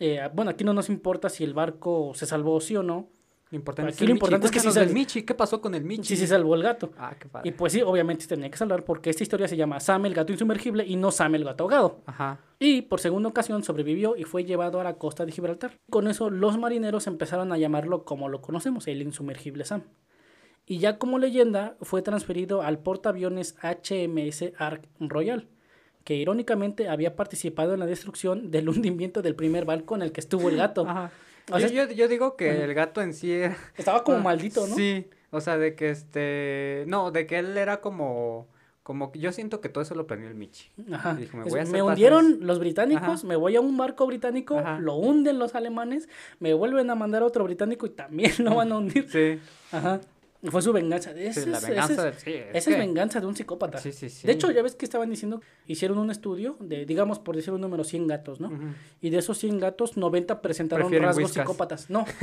Eh, 0.00 0.18
bueno, 0.34 0.50
aquí 0.50 0.64
no 0.64 0.72
nos 0.74 0.88
importa 0.88 1.28
si 1.28 1.44
el 1.44 1.54
barco 1.54 2.10
se 2.14 2.26
salvó 2.26 2.60
sí 2.60 2.74
o 2.76 2.82
no, 2.82 3.08
Lo 3.52 3.56
importante 3.56 3.90
Aquí 3.90 3.96
es 3.96 4.00
el 4.02 4.08
lo 4.08 4.14
Michi. 4.14 4.16
importante 4.18 4.46
es 4.46 4.50
que 4.52 4.58
sí 4.60 4.70
sal- 4.72 4.92
Michi. 4.92 5.22
¿Qué 5.22 5.34
pasó 5.34 5.60
con 5.60 5.74
el 5.74 5.84
Michi? 5.84 6.02
si 6.04 6.16
se 6.16 6.26
salvó 6.26 6.54
el 6.56 6.62
gato. 6.62 6.90
Ah, 6.98 7.14
qué 7.18 7.28
padre. 7.28 7.48
Y 7.48 7.52
pues 7.52 7.72
sí, 7.74 7.82
obviamente 7.82 8.26
tenía 8.26 8.50
que 8.50 8.56
salvar 8.56 8.82
porque 8.84 9.10
esta 9.10 9.22
historia 9.22 9.46
se 9.46 9.56
llama 9.56 9.78
Sam 9.78 10.06
el 10.06 10.14
gato 10.14 10.32
insumergible 10.32 10.84
y 10.86 10.96
no 10.96 11.10
Sam 11.12 11.34
el 11.36 11.44
gato 11.44 11.62
ahogado. 11.64 12.00
Ajá. 12.06 12.40
Y 12.58 12.82
por 12.82 12.98
segunda 12.98 13.28
ocasión 13.28 13.62
sobrevivió 13.62 14.16
y 14.16 14.24
fue 14.24 14.44
llevado 14.44 14.80
a 14.80 14.84
la 14.84 14.94
costa 14.94 15.24
de 15.26 15.32
Gibraltar. 15.32 15.78
Con 15.90 16.08
eso 16.08 16.30
los 16.30 16.58
marineros 16.58 17.06
empezaron 17.06 17.52
a 17.52 17.58
llamarlo 17.58 18.04
como 18.04 18.28
lo 18.28 18.40
conocemos, 18.40 18.88
el 18.88 19.02
insumergible 19.02 19.64
Sam. 19.64 19.82
Y 20.64 20.78
ya 20.78 20.96
como 20.98 21.18
leyenda 21.18 21.76
fue 21.82 22.02
transferido 22.02 22.62
al 22.62 22.78
portaaviones 22.78 23.56
HMS 23.62 24.52
Ark 24.58 24.88
Royal, 25.00 25.48
que 26.04 26.14
irónicamente 26.14 26.88
había 26.88 27.16
participado 27.16 27.74
en 27.74 27.80
la 27.80 27.86
destrucción 27.86 28.50
del 28.50 28.68
hundimiento 28.68 29.22
del 29.22 29.34
primer 29.34 29.64
barco 29.64 29.94
en 29.96 30.02
el 30.02 30.12
que 30.12 30.20
estuvo 30.20 30.48
el 30.48 30.56
gato. 30.56 30.86
Ajá. 30.88 31.10
O 31.50 31.58
yo, 31.58 31.68
sea, 31.68 31.86
yo, 31.86 31.92
yo 31.92 32.08
digo 32.08 32.36
que 32.36 32.64
el 32.64 32.74
gato 32.74 33.02
en 33.02 33.14
sí 33.14 33.32
era... 33.32 33.56
Estaba 33.76 34.04
como 34.04 34.18
Ah, 34.18 34.22
maldito, 34.22 34.66
¿no? 34.66 34.74
Sí, 34.76 35.08
o 35.30 35.40
sea, 35.40 35.58
de 35.58 35.74
que 35.74 35.90
este... 35.90 36.84
No, 36.86 37.10
de 37.10 37.26
que 37.26 37.38
él 37.38 37.56
era 37.56 37.80
como... 37.80 38.48
Como 38.82 39.12
que 39.12 39.20
yo 39.20 39.30
siento 39.30 39.60
que 39.60 39.68
todo 39.68 39.82
eso 39.82 39.94
lo 39.94 40.08
planeó 40.08 40.26
el 40.28 40.34
Michi. 40.34 40.72
Ajá. 40.92 41.14
Dijo, 41.14 41.36
me 41.36 41.44
voy 41.44 41.52
a 41.52 41.54
me 41.54 41.60
hacer 41.60 41.72
pasar 41.72 41.84
hundieron 41.84 42.38
los 42.40 42.58
británicos, 42.58 43.20
Ajá. 43.20 43.26
me 43.28 43.36
voy 43.36 43.54
a 43.54 43.60
un 43.60 43.76
barco 43.76 44.06
británico, 44.08 44.58
Ajá. 44.58 44.80
lo 44.80 44.96
hunden 44.96 45.38
los 45.38 45.54
alemanes, 45.54 46.08
me 46.40 46.52
vuelven 46.52 46.90
a 46.90 46.96
mandar 46.96 47.22
a 47.22 47.26
otro 47.26 47.44
británico 47.44 47.86
y 47.86 47.90
también 47.90 48.32
lo 48.38 48.56
van 48.56 48.72
a 48.72 48.78
hundir. 48.78 49.08
Sí, 49.08 49.38
Ajá. 49.70 50.00
Fue 50.50 50.60
su 50.60 50.72
venganza. 50.72 51.12
Ese 51.12 51.44
sí, 51.44 51.50
la 51.50 51.60
venganza 51.60 52.08
ese 52.08 52.08
es, 52.08 52.16
Sí, 52.22 52.32
es 52.32 52.56
esa 52.56 52.70
es 52.72 52.78
venganza 52.78 53.20
de 53.20 53.26
un 53.26 53.36
psicópata. 53.36 53.78
Sí, 53.78 53.92
sí, 53.92 54.08
sí. 54.10 54.26
De 54.26 54.32
hecho, 54.32 54.50
ya 54.50 54.60
ves 54.62 54.74
que 54.74 54.84
estaban 54.84 55.08
diciendo, 55.08 55.40
hicieron 55.66 55.98
un 55.98 56.10
estudio 56.10 56.56
de, 56.58 56.84
digamos, 56.84 57.20
por 57.20 57.36
decir 57.36 57.52
un 57.52 57.60
número, 57.60 57.84
100 57.84 58.08
gatos, 58.08 58.40
¿no? 58.40 58.50
Y 59.00 59.10
de 59.10 59.18
esos 59.18 59.38
100 59.38 59.60
gatos, 59.60 59.96
90 59.96 60.42
presentaron 60.42 60.88
Prefieren 60.88 61.06
rasgos 61.06 61.24
whiskas. 61.30 61.44
psicópatas. 61.44 61.90
No. 61.90 62.04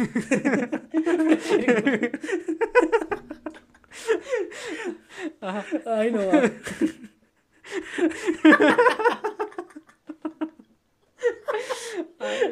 Ay, 5.86 6.12
no. 6.12 6.20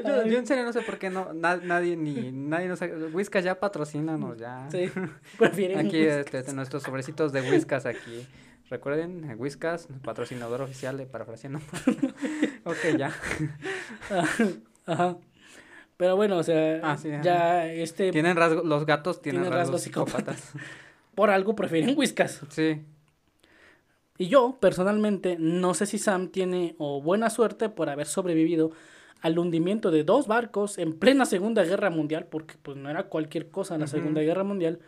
Yo, 0.05 0.25
yo 0.25 0.37
en 0.37 0.47
serio 0.47 0.63
no 0.63 0.73
sé 0.73 0.81
por 0.81 0.97
qué 0.97 1.09
no, 1.09 1.33
na- 1.33 1.57
nadie 1.57 1.95
ni 1.95 2.31
nadie 2.31 2.67
nos 2.67 2.79
Whiskas 3.13 3.43
ya 3.43 3.59
patrocínanos 3.59 4.37
ya. 4.37 4.67
Sí. 4.71 4.89
Prefieren 5.37 5.79
Aquí 5.85 5.99
este, 6.01 6.43
de 6.43 6.53
nuestros 6.53 6.83
sobrecitos 6.83 7.31
de 7.33 7.41
Whiskas 7.49 7.85
aquí. 7.85 8.25
Recuerden, 8.69 9.29
eh, 9.29 9.35
Whiskas, 9.35 9.87
patrocinador 10.03 10.61
oficial 10.61 10.97
de 10.97 11.05
Parafraseando. 11.05 11.59
ok, 12.65 12.97
ya. 12.97 13.11
Ajá. 14.85 15.17
Pero 15.95 16.15
bueno, 16.15 16.37
o 16.37 16.43
sea, 16.43 16.79
Ah, 16.83 16.97
sí, 16.97 17.09
ya 17.23 17.65
este 17.71 18.11
Tienen 18.11 18.35
rasgos, 18.37 18.65
los 18.65 18.85
gatos 18.85 19.21
tienen, 19.21 19.41
Tienen 19.43 19.57
rasgos 19.57 19.81
rasgos 19.81 19.81
psicópatas. 19.83 20.51
por 21.15 21.29
algo 21.29 21.55
prefieren 21.55 21.97
whiskas. 21.97 22.41
Sí. 22.49 22.81
Y 24.17 24.27
yo, 24.27 24.57
personalmente, 24.59 25.37
no 25.39 25.73
sé 25.73 25.85
si 25.85 25.97
Sam 25.97 26.29
tiene 26.29 26.75
o 26.79 27.01
buena 27.01 27.29
suerte 27.29 27.69
por 27.69 27.89
haber 27.89 28.07
sobrevivido 28.07 28.71
al 29.21 29.37
hundimiento 29.39 29.91
de 29.91 30.03
dos 30.03 30.27
barcos 30.27 30.77
en 30.77 30.93
plena 30.93 31.25
Segunda 31.25 31.63
Guerra 31.63 31.89
Mundial, 31.89 32.25
porque 32.29 32.55
pues 32.61 32.77
no 32.77 32.89
era 32.89 33.03
cualquier 33.03 33.49
cosa 33.49 33.75
en 33.75 33.81
la. 33.81 33.87
Segunda 33.87 34.21
Guerra 34.21 34.43
Mundial, 34.43 34.79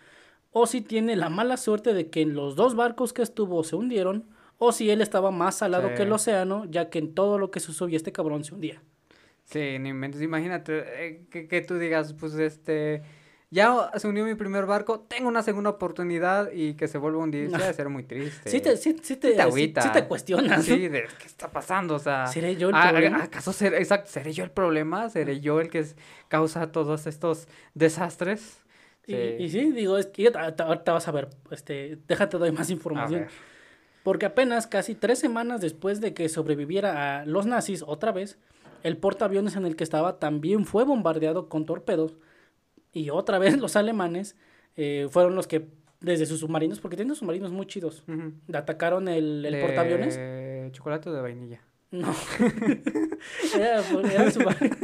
o 0.51 0.65
si 0.67 0.82
tiene 0.82 1.15
la 1.15 1.30
mala 1.30 1.57
suerte 1.57 1.93
de 1.93 2.09
que 2.09 2.21
en 2.21 2.34
los 2.34 2.55
dos 2.55 2.75
barcos 2.75 3.13
que 3.13 3.21
estuvo 3.21 3.63
se 3.63 3.75
hundieron, 3.75 4.25
o 4.57 4.71
si 4.71 4.89
él 4.89 5.01
estaba 5.01 5.32
más 5.32 5.55
salado 5.57 5.89
Sí. 5.89 5.95
que 5.95 6.03
el 6.03 6.11
océano, 6.11 6.65
ya 6.65 6.89
que 6.89 6.99
en 6.99 7.13
todo 7.13 7.38
lo 7.38 7.49
que 7.49 7.59
se 7.59 7.71
subía 7.71 7.97
este 7.97 8.11
cabrón 8.11 8.43
se 8.43 8.53
hundía. 8.55 8.82
Sí, 9.45 9.77
ni 9.80 9.89
inventes. 9.89 10.21
Imagínate 10.21 10.84
eh, 11.07 11.25
que, 11.32 11.47
que 11.47 11.61
tú 11.61 11.77
digas, 11.77 12.13
pues 12.13 12.34
este. 12.36 13.01
Ya 13.51 13.89
se 13.97 14.07
unió 14.07 14.25
mi 14.25 14.35
primer 14.35 14.67
barco, 14.67 14.99
tengo 14.99 15.27
una 15.27 15.41
segunda 15.41 15.71
oportunidad 15.71 16.51
y 16.51 16.75
que 16.75 16.87
se 16.87 16.99
vuelva 16.99 17.19
a 17.19 17.23
hundir. 17.23 17.49
Sí, 17.49 17.55
ha 17.61 17.65
de 17.67 17.73
ser 17.73 17.89
muy 17.89 18.03
triste. 18.03 18.49
Sí 18.49 18.61
te, 18.61 18.77
sí, 18.77 18.95
sí 19.01 19.15
te, 19.15 19.29
te 19.29 19.33
sí- 19.35 19.41
agüita. 19.41 19.81
sí 19.81 19.89
te 19.91 20.05
cuestionas. 20.07 20.63
Sí, 20.63 20.87
de 20.87 21.07
qué 21.19 21.25
está 21.25 21.49
pasando, 21.49 21.95
o 21.95 21.99
sea. 21.99 22.27
¿Seré 22.27 22.55
yo 22.57 22.69
el 22.69 22.75
¿a- 22.75 22.87
a- 22.87 22.91
problema? 22.91 23.23
¿Acaso 23.23 23.51
seré, 23.51 23.79
exacto, 23.79 24.11
seré 24.11 24.33
yo 24.33 24.43
el 24.43 24.51
problema? 24.51 25.09
¿Seré 25.09 25.39
yo 25.39 25.59
el 25.61 25.69
que 25.69 25.83
causa 26.27 26.71
todos 26.71 27.07
estos 27.07 27.47
desastres? 27.73 28.59
Y, 29.07 29.15
y 29.15 29.49
sí, 29.49 29.71
digo, 29.71 29.97
es 29.97 30.05
que 30.05 30.27
ahorita 30.31 30.91
vas 30.93 31.07
a 31.07 31.11
ver, 31.11 31.29
este, 31.49 31.97
déjate 32.07 32.37
doy 32.37 32.51
más 32.51 32.69
información. 32.69 33.25
Porque 34.03 34.27
apenas 34.27 34.67
casi 34.67 34.93
tres 34.93 35.17
semanas 35.17 35.59
después 35.61 35.99
de 36.01 36.13
que 36.13 36.29
sobreviviera 36.29 37.21
a 37.21 37.25
los 37.25 37.47
nazis 37.47 37.83
otra 37.87 38.11
vez, 38.11 38.37
el 38.83 38.97
portaaviones 38.97 39.55
en 39.55 39.65
el 39.65 39.75
que 39.75 39.83
estaba 39.83 40.19
también 40.19 40.65
fue 40.65 40.83
bombardeado 40.83 41.49
con 41.49 41.65
torpedos. 41.65 42.13
Y 42.99 43.11
otra 43.11 43.39
vez 43.39 43.57
los 43.59 43.77
alemanes 43.77 44.35
eh, 44.75 45.07
fueron 45.09 45.33
los 45.33 45.47
que, 45.47 45.67
desde 46.01 46.25
sus 46.25 46.41
submarinos, 46.41 46.81
porque 46.81 46.97
tienen 46.97 47.15
submarinos 47.15 47.51
muy 47.51 47.65
chidos, 47.65 48.03
atacaron 48.53 49.07
el, 49.07 49.45
el 49.45 49.61
portaaviones. 49.61 50.19
Chocolate 50.73 51.09
o 51.09 51.13
de 51.13 51.21
vainilla. 51.21 51.61
No. 51.91 52.13
era, 53.55 53.81
era 54.11 54.31
submarino. 54.31 54.75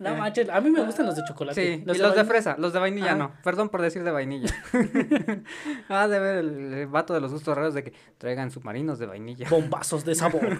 No 0.00 0.16
manches, 0.16 0.48
a 0.48 0.60
mí 0.60 0.70
me 0.70 0.82
gustan 0.82 1.06
los 1.06 1.16
de 1.16 1.22
chocolate. 1.26 1.60
Sí, 1.60 1.82
y 1.82 1.84
de 1.84 1.98
los 1.98 2.14
de 2.14 2.24
fresa, 2.24 2.56
los 2.58 2.72
de 2.72 2.78
vainilla 2.78 3.14
no. 3.14 3.32
Perdón 3.44 3.68
por 3.68 3.82
decir 3.82 4.02
de 4.04 4.10
vainilla. 4.10 4.52
ah, 5.88 6.08
de 6.08 6.18
ver 6.18 6.36
el, 6.38 6.72
el 6.74 6.86
vato 6.86 7.14
de 7.14 7.20
los 7.20 7.32
gustos 7.32 7.56
raros 7.56 7.74
de 7.74 7.84
que 7.84 7.92
traigan 8.18 8.50
submarinos 8.50 8.98
de 8.98 9.06
vainilla. 9.06 9.48
Bombazos 9.48 10.04
de 10.04 10.14
sabor. 10.14 10.42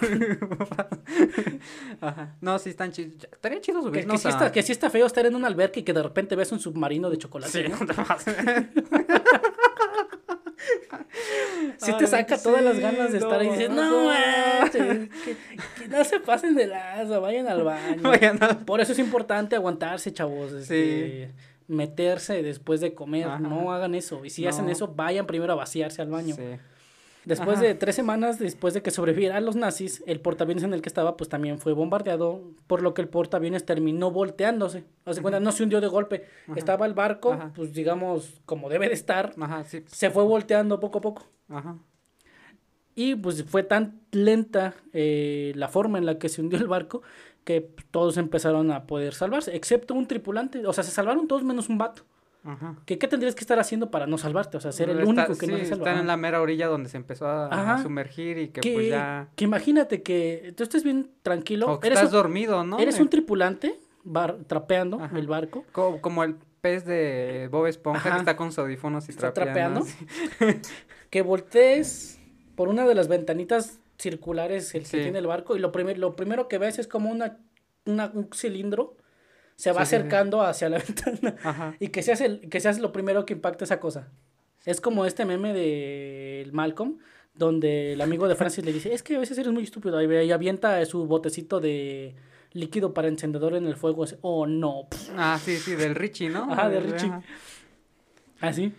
Ajá. 2.00 2.36
No, 2.40 2.58
sí 2.58 2.70
están 2.70 2.92
chidos. 2.92 3.24
Estaría 3.32 3.60
chido 3.60 3.80
que, 3.80 3.88
subirnos 3.88 4.14
que, 4.14 4.18
sí 4.22 4.28
a- 4.28 4.30
está, 4.30 4.52
que 4.52 4.62
sí 4.62 4.72
está 4.72 4.90
feo 4.90 5.06
estar 5.06 5.24
en 5.26 5.34
un 5.34 5.44
alberca 5.44 5.80
y 5.80 5.82
que 5.82 5.92
de 5.92 6.02
repente 6.02 6.36
ves 6.36 6.52
un 6.52 6.60
submarino 6.60 7.10
de 7.10 7.18
chocolate. 7.18 7.52
Sí, 7.52 7.68
¿no? 7.68 7.78
te. 11.04 11.86
Sí 11.86 11.92
te 11.98 12.06
saca 12.06 12.38
todas 12.38 12.62
las 12.62 12.78
ganas 12.78 13.12
de 13.12 13.18
no, 13.20 13.26
estar 13.26 13.40
ahí 13.40 13.48
y 13.48 13.50
dices, 13.50 13.70
no, 13.70 13.90
no. 13.90 14.08
manches, 14.08 15.08
que, 15.24 15.36
que 15.82 15.88
no 15.88 16.04
se 16.04 16.20
pasen 16.20 16.54
de 16.54 16.66
lazo, 16.66 17.20
vayan 17.20 17.48
al 17.48 17.62
baño. 17.62 18.02
Vayan 18.02 18.42
al- 18.42 18.58
Por 18.64 18.80
eso 18.80 18.92
es 18.92 18.98
importante 18.98 19.56
aguantarse, 19.56 20.12
chavos. 20.12 20.52
este, 20.52 21.30
Meterse 21.68 22.42
después 22.42 22.80
de 22.80 22.92
comer, 22.94 23.26
Ajá. 23.28 23.38
no 23.38 23.72
hagan 23.72 23.94
eso. 23.94 24.24
Y 24.24 24.30
si 24.30 24.46
hacen 24.46 24.68
eso, 24.68 24.88
vayan 24.88 25.26
primero 25.26 25.52
a 25.52 25.56
vaciarse 25.56 26.02
al 26.02 26.10
baño. 26.10 26.34
Sí. 26.34 26.42
Después 27.24 27.58
Ajá. 27.58 27.66
de 27.66 27.74
tres 27.74 27.94
semanas, 27.94 28.38
después 28.38 28.74
de 28.74 28.82
que 28.82 28.90
sobrevivieran 28.90 29.44
los 29.44 29.54
nazis, 29.54 30.02
el 30.06 30.20
portaaviones 30.20 30.64
en 30.64 30.74
el 30.74 30.82
que 30.82 30.88
estaba, 30.88 31.16
pues 31.16 31.30
también 31.30 31.58
fue 31.58 31.72
bombardeado, 31.72 32.42
por 32.66 32.82
lo 32.82 32.94
que 32.94 33.02
el 33.02 33.08
portaaviones 33.08 33.64
terminó 33.64 34.10
volteándose. 34.10 34.84
Hace 35.04 35.22
cuenta, 35.22 35.38
no 35.38 35.52
se 35.52 35.62
hundió 35.62 35.80
de 35.80 35.86
golpe. 35.86 36.24
Estaba 36.56 36.86
el 36.86 36.94
barco, 36.94 37.32
Ajá. 37.32 37.52
pues 37.54 37.72
digamos, 37.72 38.40
como 38.44 38.68
debe 38.68 38.88
de 38.88 38.94
estar, 38.94 39.34
sí. 39.66 39.84
se 39.86 40.10
fue 40.10 40.24
volteando 40.24 40.80
poco 40.80 40.98
a 40.98 41.00
poco. 41.00 41.26
Ajá. 41.48 41.76
Y 42.94 43.14
pues 43.14 43.44
fue 43.44 43.62
tan 43.62 44.00
lenta 44.10 44.74
eh, 44.92 45.52
la 45.54 45.68
forma 45.68 45.98
en 45.98 46.06
la 46.06 46.18
que 46.18 46.28
se 46.28 46.42
hundió 46.42 46.58
el 46.58 46.66
barco 46.66 47.02
que 47.44 47.60
todos 47.90 48.16
empezaron 48.16 48.70
a 48.70 48.86
poder 48.86 49.14
salvarse, 49.14 49.54
excepto 49.56 49.94
un 49.94 50.06
tripulante. 50.06 50.66
O 50.66 50.72
sea, 50.72 50.84
se 50.84 50.90
salvaron 50.90 51.26
todos 51.26 51.42
menos 51.42 51.68
un 51.68 51.78
vato. 51.78 52.04
Ajá. 52.44 52.76
¿Qué, 52.86 52.98
qué 52.98 53.06
tendrías 53.08 53.34
que 53.34 53.40
estar 53.42 53.58
haciendo 53.60 53.90
para 53.90 54.06
no 54.06 54.18
salvarte? 54.18 54.56
O 54.56 54.60
sea, 54.60 54.72
ser 54.72 54.90
el 54.90 54.98
Está- 54.98 55.10
único 55.10 55.38
que 55.38 55.46
no 55.46 55.56
sí, 55.56 55.62
se 55.62 55.68
salva. 55.70 55.86
Están 55.88 56.00
en 56.00 56.06
la 56.08 56.16
mera 56.16 56.40
orilla 56.40 56.66
donde 56.66 56.88
se 56.88 56.96
empezó 56.96 57.26
a, 57.28 57.80
sumergir 57.82 58.38
y 58.38 58.48
que, 58.48 58.60
que, 58.60 58.72
pues 58.74 58.88
ya... 58.88 59.28
que 59.36 59.44
imagínate 59.44 60.02
que 60.02 60.52
tú 60.56 60.62
estés 60.64 60.82
bien 60.82 61.10
tranquilo. 61.22 61.70
O 61.70 61.78
que 61.80 61.86
eres 61.86 61.98
estás 62.00 62.12
un, 62.12 62.18
dormido, 62.18 62.64
¿no? 62.64 62.78
eres 62.78 62.98
Eh, 62.98 63.02
un 63.02 63.08
tripulante 63.08 63.78
bar- 64.04 64.38
trapeando 64.46 65.00
Ajá. 65.00 65.16
el 65.18 65.26
barco. 65.28 65.64
co- 65.72 66.00
Como, 66.00 66.24
el 66.24 66.36
pez 66.60 66.84
de 66.84 67.48
Bob 67.50 67.66
Esponja 67.66 68.00
Ajá. 68.00 68.10
que 68.12 68.18
está 68.18 68.36
con 68.36 68.48
sus 68.50 68.58
audífonos 68.60 69.08
y 69.08 69.12
Está 69.12 69.32
trapeando. 69.32 69.84
trapeando. 70.38 70.68
Que 71.10 71.22
voltees 71.22 72.18
por 72.54 72.68
una 72.68 72.86
de 72.86 72.94
las 72.94 73.06
ventanitas 73.08 73.78
circulares 73.98 74.74
el 74.74 74.82
que 74.84 75.02
tiene 75.02 75.18
el 75.18 75.26
barco 75.26 75.54
y 75.56 75.58
lo, 75.58 75.70
primer, 75.70 75.98
lo 75.98 76.16
primero 76.16 76.48
que 76.48 76.58
ves 76.58 76.78
es 76.78 76.88
como 76.88 77.10
una, 77.10 77.38
una- 77.86 78.10
un 78.14 78.28
cilindro 78.34 78.96
se 79.56 79.72
va 79.72 79.84
Sí, 79.84 79.86
sí, 79.86 79.90
sí. 79.90 79.96
acercando 79.96 80.42
hacia 80.42 80.68
la 80.68 80.78
ventana 80.86 81.36
Ajá. 81.42 81.76
y 81.78 81.88
que 81.88 82.02
seas, 82.02 82.20
el, 82.20 82.48
que 82.48 82.60
seas 82.60 82.78
lo 82.80 82.92
primero 82.92 83.24
que 83.24 83.34
impacta 83.34 83.64
esa 83.64 83.80
cosa. 83.80 84.08
Es 84.64 84.80
como 84.80 85.04
este 85.06 85.24
meme 85.24 85.52
de 85.52 86.48
Malcolm, 86.52 86.98
donde 87.34 87.94
el 87.94 88.00
amigo 88.00 88.28
de 88.28 88.34
Francis 88.36 88.64
le 88.64 88.72
dice, 88.72 88.92
es 88.94 89.02
que 89.02 89.16
a 89.16 89.18
veces 89.18 89.36
eres 89.38 89.52
muy 89.52 89.64
estúpido, 89.64 90.00
y, 90.02 90.30
avienta 90.32 90.84
su 90.86 91.06
botecito 91.06 91.60
de 91.60 92.14
líquido 92.52 92.92
para 92.94 93.08
encendedor 93.08 93.54
en 93.54 93.66
el 93.66 93.74
fuego, 93.76 94.04
oh 94.20 94.46
no, 94.46 94.86
Ah, 95.16 95.40
sí, 95.42 95.56
sí, 95.56 95.74
del 95.74 95.94
Richie, 95.94 96.28
¿no? 96.28 96.52
Ajá, 96.52 96.68
de 96.68 96.74
Del- 96.80 96.92
Richie. 96.92 97.08
ajá. 97.08 97.22
así. 98.40 98.72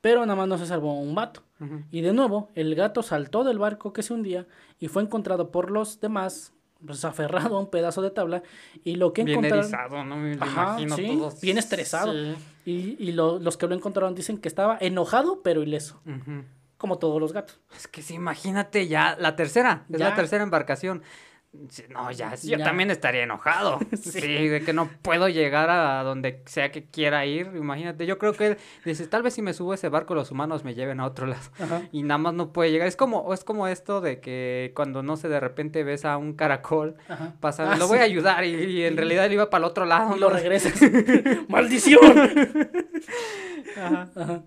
Pero 0.00 0.24
nada 0.24 0.34
más 0.36 0.48
no 0.48 0.56
se 0.58 0.66
salvó 0.66 0.98
un 0.98 1.14
vato. 1.14 1.42
Y 1.90 2.00
de 2.00 2.14
nuevo, 2.14 2.48
el 2.54 2.74
gato 2.74 3.02
saltó 3.02 3.44
del 3.44 3.58
barco 3.58 3.92
que 3.92 4.02
se 4.02 4.14
hundía 4.14 4.46
y 4.78 4.88
fue 4.88 5.02
encontrado 5.02 5.50
por 5.50 5.70
los 5.70 6.00
demás, 6.00 6.54
pues 6.86 7.04
aferrado 7.04 7.56
a 7.56 7.60
un 7.60 7.70
pedazo 7.70 8.02
de 8.02 8.10
tabla, 8.10 8.42
y 8.84 8.94
lo 8.96 9.12
que 9.12 9.24
Bien 9.24 9.38
encontraron... 9.38 9.64
erizado, 9.64 10.04
¿no? 10.04 10.16
Me 10.16 10.32
Ajá, 10.40 10.80
imagino 10.80 10.96
sí, 10.96 11.06
todo. 11.18 11.32
bien 11.42 11.58
estresado. 11.58 12.12
Sí. 12.12 12.34
Y, 12.64 12.96
y 13.08 13.12
lo- 13.12 13.38
los 13.38 13.56
que 13.56 13.66
lo 13.66 13.74
encontraron 13.74 14.14
dicen 14.14 14.38
que 14.38 14.48
estaba 14.48 14.76
enojado 14.80 15.42
pero 15.42 15.62
ileso, 15.62 16.00
como 16.78 16.98
todos 16.98 17.20
los 17.20 17.32
gatos. 17.32 17.58
Es 17.76 17.86
que 17.88 18.02
sí, 18.02 18.14
imagínate 18.14 18.88
ya, 18.88 19.16
la 19.18 19.36
tercera, 19.36 19.84
es 19.90 19.98
Ya. 19.98 20.10
la 20.10 20.14
tercera 20.14 20.42
embarcación. 20.42 21.02
No, 21.88 22.12
ya, 22.12 22.32
yo 22.36 22.58
Ya. 22.58 22.64
también 22.64 22.92
estaría 22.92 23.24
enojado. 23.24 23.80
Sí. 24.00 24.20
sí. 24.20 24.48
de 24.48 24.62
que 24.62 24.72
no 24.72 24.88
puedo 25.02 25.28
llegar 25.28 25.68
a 25.68 26.02
donde 26.04 26.42
sea 26.46 26.70
que 26.70 26.84
quiera 26.84 27.26
ir. 27.26 27.50
Imagínate, 27.56 28.06
yo 28.06 28.18
creo 28.18 28.34
que 28.34 28.46
él 28.46 28.56
dice, 28.84 29.06
tal 29.08 29.22
vez 29.24 29.34
si 29.34 29.42
me 29.42 29.52
subo 29.52 29.72
a 29.72 29.74
ese 29.74 29.88
barco 29.88 30.14
los 30.14 30.30
humanos 30.30 30.62
me 30.64 30.74
lleven 30.74 31.00
a 31.00 31.06
otro 31.06 31.26
lado. 31.26 31.42
Ajá. 31.58 31.82
Y 31.90 32.04
nada 32.04 32.18
más 32.18 32.34
no 32.34 32.52
puede 32.52 32.70
llegar. 32.70 32.86
Es 32.86 32.94
como, 32.96 33.34
es 33.34 33.42
como 33.42 33.66
esto 33.66 34.00
de 34.00 34.20
que 34.20 34.72
cuando 34.76 35.02
no 35.02 35.16
sé, 35.16 35.28
de 35.28 35.40
repente 35.40 35.82
ves 35.82 36.04
a 36.04 36.16
un 36.18 36.34
caracol 36.34 36.94
pasando, 37.40 37.72
Ah, 37.72 37.76
lo 37.76 37.86
sí. 37.86 37.90
voy 37.90 37.98
a 37.98 38.02
ayudar 38.04 38.44
y, 38.44 38.54
y 38.54 38.84
en 38.84 38.96
realidad 38.96 39.26
él 39.26 39.32
iba 39.32 39.50
para 39.50 39.64
el 39.64 39.70
otro 39.70 39.86
lado. 39.86 40.16
Y 40.16 40.20
lo 40.20 40.30
¿no? 40.30 40.36
regresas. 40.36 40.74
¡Maldición! 41.48 42.00
Ajá. 43.76 44.08
Ajá. 44.14 44.42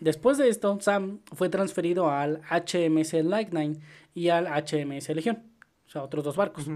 Después 0.00 0.38
de 0.38 0.48
esto, 0.48 0.76
Sam 0.80 1.20
fue 1.32 1.48
transferido 1.48 2.10
al 2.10 2.42
HMS 2.50 3.14
Lightning 3.24 3.78
y 4.14 4.28
al 4.28 4.46
HMS 4.46 5.08
Legión, 5.14 5.42
o 5.86 5.90
sea, 5.90 6.02
otros 6.02 6.24
dos 6.24 6.36
barcos. 6.36 6.68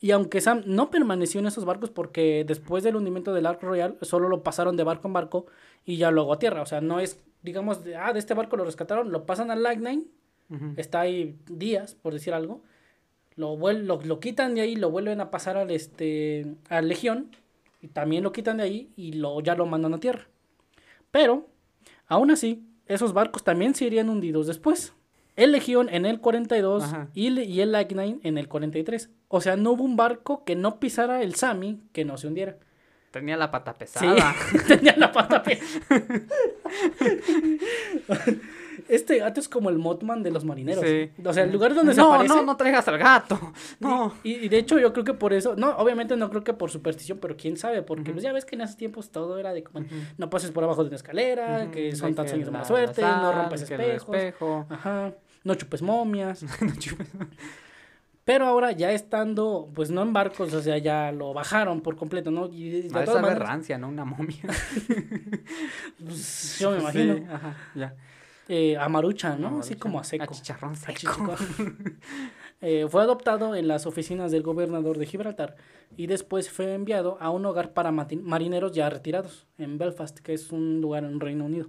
Y 0.00 0.12
aunque 0.12 0.40
Sam 0.40 0.62
no 0.66 0.90
permaneció 0.90 1.40
en 1.40 1.46
esos 1.46 1.64
barcos 1.64 1.90
porque 1.90 2.44
después 2.46 2.84
del 2.84 2.96
hundimiento 2.96 3.34
del 3.34 3.46
Ark 3.46 3.62
Royal 3.62 3.96
solo 4.02 4.28
lo 4.28 4.42
pasaron 4.42 4.76
de 4.76 4.84
barco 4.84 5.08
en 5.08 5.14
barco 5.14 5.46
y 5.84 5.96
ya 5.96 6.10
luego 6.10 6.32
a 6.32 6.38
tierra, 6.38 6.62
o 6.62 6.66
sea, 6.66 6.80
no 6.80 7.00
es, 7.00 7.20
digamos, 7.42 7.82
de, 7.84 7.96
ah, 7.96 8.12
de 8.12 8.18
este 8.18 8.34
barco 8.34 8.56
lo 8.56 8.64
rescataron, 8.64 9.10
lo 9.10 9.26
pasan 9.26 9.50
al 9.50 9.62
Lightning, 9.62 10.06
está 10.76 11.00
ahí 11.00 11.36
días, 11.46 11.94
por 11.94 12.12
decir 12.12 12.32
algo, 12.32 12.62
lo, 13.34 13.56
lo, 13.56 14.00
lo 14.02 14.20
quitan 14.20 14.54
de 14.54 14.60
ahí, 14.60 14.76
lo 14.76 14.90
vuelven 14.90 15.20
a 15.20 15.30
pasar 15.30 15.56
al, 15.56 15.70
este, 15.70 16.46
al 16.68 16.88
Legión, 16.88 17.30
y 17.80 17.88
también 17.88 18.24
lo 18.24 18.32
quitan 18.32 18.56
de 18.56 18.64
ahí 18.64 18.92
y 18.96 19.12
lo, 19.12 19.40
ya 19.40 19.54
lo 19.54 19.66
mandan 19.66 19.94
a 19.94 20.00
tierra. 20.00 20.26
Pero, 21.10 21.46
aún 22.06 22.30
así, 22.30 22.66
esos 22.86 23.12
barcos 23.12 23.44
también 23.44 23.74
se 23.74 23.84
irían 23.84 24.08
hundidos 24.08 24.46
después. 24.46 24.94
El 25.38 25.52
Legión 25.52 25.88
en 25.90 26.04
el 26.04 26.20
42 26.20 26.82
Ajá. 26.84 27.08
y, 27.14 27.30
le- 27.30 27.44
y 27.44 27.60
el 27.60 27.72
Lightning 27.72 28.20
en 28.24 28.38
el 28.38 28.48
43. 28.48 29.10
O 29.28 29.40
sea, 29.40 29.56
no 29.56 29.72
hubo 29.72 29.84
un 29.84 29.96
barco 29.96 30.44
que 30.44 30.56
no 30.56 30.80
pisara 30.80 31.22
el 31.22 31.34
Sami 31.34 31.80
que 31.92 32.04
no 32.04 32.18
se 32.18 32.26
hundiera. 32.26 32.56
Tenía 33.10 33.38
la 33.38 33.50
pata 33.50 33.72
Sí, 33.72 33.78
pesada. 33.78 34.34
tenía 34.68 34.94
la 34.98 35.10
pata 35.10 35.42
pe- 35.42 35.58
Este 38.88 39.18
gato 39.18 39.40
es 39.40 39.48
como 39.48 39.70
el 39.70 39.78
Mothman 39.78 40.22
de 40.22 40.30
los 40.30 40.44
marineros. 40.44 40.84
Sí. 40.84 41.10
O 41.24 41.32
sea, 41.32 41.44
el 41.44 41.52
lugar 41.52 41.74
donde 41.74 41.94
se 41.94 42.00
no, 42.00 42.14
aparece. 42.14 42.34
no, 42.34 42.42
no 42.42 42.56
traigas 42.56 42.86
al 42.88 42.96
gato. 42.96 43.38
No. 43.80 44.14
Y, 44.22 44.34
y 44.34 44.48
de 44.48 44.58
hecho 44.58 44.78
yo 44.78 44.92
creo 44.92 45.04
que 45.04 45.14
por 45.14 45.32
eso, 45.34 45.56
no, 45.56 45.70
obviamente 45.76 46.16
no 46.16 46.30
creo 46.30 46.44
que 46.44 46.54
por 46.54 46.70
superstición, 46.70 47.18
pero 47.20 47.36
quién 47.36 47.56
sabe, 47.56 47.82
porque 47.82 48.12
pues 48.12 48.22
ya 48.22 48.32
ves 48.32 48.44
que 48.44 48.54
en 48.54 48.62
esos 48.62 48.76
tiempos 48.76 49.10
todo 49.10 49.38
era 49.38 49.52
de 49.52 49.64
como, 49.64 49.84
no 50.16 50.30
pases 50.30 50.52
por 50.52 50.64
abajo 50.64 50.82
de 50.84 50.88
una 50.88 50.96
escalera, 50.96 51.62
Ujú, 51.64 51.72
que 51.72 51.96
son 51.96 52.14
tantos 52.14 52.34
años 52.34 52.46
de 52.46 52.52
mala 52.52 52.62
la- 52.62 52.68
suerte, 52.68 53.02
la 53.02 53.16
no 53.16 53.22
sal, 53.32 53.40
rompes 53.42 53.64
que 53.64 53.74
el 53.74 53.80
espejos, 53.80 54.16
espejo. 54.16 54.66
ajá, 54.70 55.12
no 55.44 55.54
chupes 55.54 55.82
momias. 55.82 56.42
No 56.60 56.74
chupes. 56.76 57.06
Pero 58.24 58.44
ahora 58.44 58.72
ya 58.72 58.92
estando, 58.92 59.70
pues 59.74 59.90
no 59.90 60.02
en 60.02 60.12
barcos, 60.12 60.52
o 60.52 60.60
sea, 60.60 60.76
ya 60.76 61.12
lo 61.12 61.32
bajaron 61.32 61.80
por 61.80 61.96
completo, 61.96 62.30
¿no? 62.30 62.46
Y 62.52 62.68
de, 62.68 62.78
Ha 62.94 63.00
de 63.00 63.06
todas 63.06 63.22
maneras, 63.22 63.48
rancia, 63.48 63.78
¿no? 63.78 63.88
Una 63.88 64.04
momia. 64.04 64.36
pues, 66.04 66.58
yo 66.60 66.70
me 66.72 66.78
imagino, 66.80 67.16
Sí, 67.16 67.24
ajá, 67.30 67.56
ya. 67.74 67.94
eh, 68.48 68.76
a 68.76 68.88
marucha, 68.90 69.36
¿no? 69.36 69.60
Así 69.60 69.76
como 69.76 69.98
a 69.98 70.04
seco. 70.04 70.24
A 70.24 70.26
chicharrón 70.28 70.72
A 70.72 70.76
seco. 70.76 71.36
Eh, 72.60 72.86
fue 72.90 73.02
adoptado 73.02 73.54
en 73.54 73.68
las 73.68 73.86
oficinas 73.86 74.32
del 74.32 74.42
gobernador 74.42 74.98
de 74.98 75.06
Gibraltar 75.06 75.54
y 75.96 76.06
después 76.08 76.50
fue 76.50 76.74
enviado 76.74 77.16
a 77.20 77.30
un 77.30 77.46
hogar 77.46 77.72
para 77.72 77.92
marineros 77.92 78.72
ya 78.72 78.90
retirados 78.90 79.46
en 79.58 79.78
Belfast, 79.78 80.18
que 80.18 80.34
es 80.34 80.50
un 80.50 80.80
lugar 80.80 81.04
en 81.04 81.20
Reino 81.20 81.44
Unido. 81.44 81.68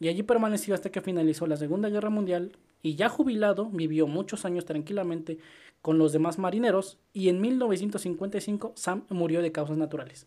Y 0.00 0.08
allí 0.08 0.24
permaneció 0.24 0.74
hasta 0.74 0.90
que 0.90 1.00
finalizó 1.00 1.46
la 1.46 1.56
Segunda 1.56 1.88
Guerra 1.88 2.10
Mundial 2.10 2.52
y 2.82 2.94
ya 2.94 3.08
jubilado 3.08 3.66
vivió 3.70 4.06
muchos 4.06 4.44
años 4.44 4.64
tranquilamente 4.64 5.38
con 5.82 5.98
los 5.98 6.12
demás 6.12 6.38
marineros 6.38 6.98
y 7.12 7.28
en 7.28 7.40
1955 7.40 8.72
Sam 8.76 9.04
murió 9.08 9.42
de 9.42 9.52
causas 9.52 9.76
naturales. 9.76 10.26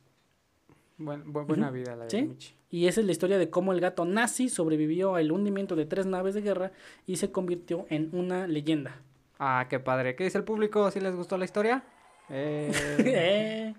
Buen- 0.97 1.25
bu- 1.25 1.45
buena 1.45 1.71
vida 1.71 1.95
la 1.95 2.05
de 2.05 2.09
Sí. 2.09 2.21
Michi. 2.23 2.55
Y 2.69 2.87
esa 2.87 3.01
es 3.01 3.05
la 3.05 3.11
historia 3.11 3.37
de 3.37 3.49
cómo 3.49 3.71
el 3.73 3.79
gato 3.79 4.03
nazi 4.05 4.49
sobrevivió 4.49 5.15
al 5.15 5.31
hundimiento 5.31 5.75
de 5.75 5.85
tres 5.85 6.05
naves 6.05 6.33
de 6.33 6.41
guerra 6.41 6.71
y 7.05 7.17
se 7.17 7.31
convirtió 7.31 7.85
en 7.89 8.09
una 8.13 8.47
leyenda. 8.47 8.95
Ah, 9.39 9.67
qué 9.69 9.79
padre. 9.79 10.15
¿Qué 10.15 10.23
dice 10.23 10.37
el 10.39 10.43
público? 10.43 10.89
¿Si 10.89 10.99
les 10.99 11.15
gustó 11.15 11.37
la 11.37 11.45
historia? 11.45 11.83
Eh, 12.29 12.71
Eh, 12.99 13.73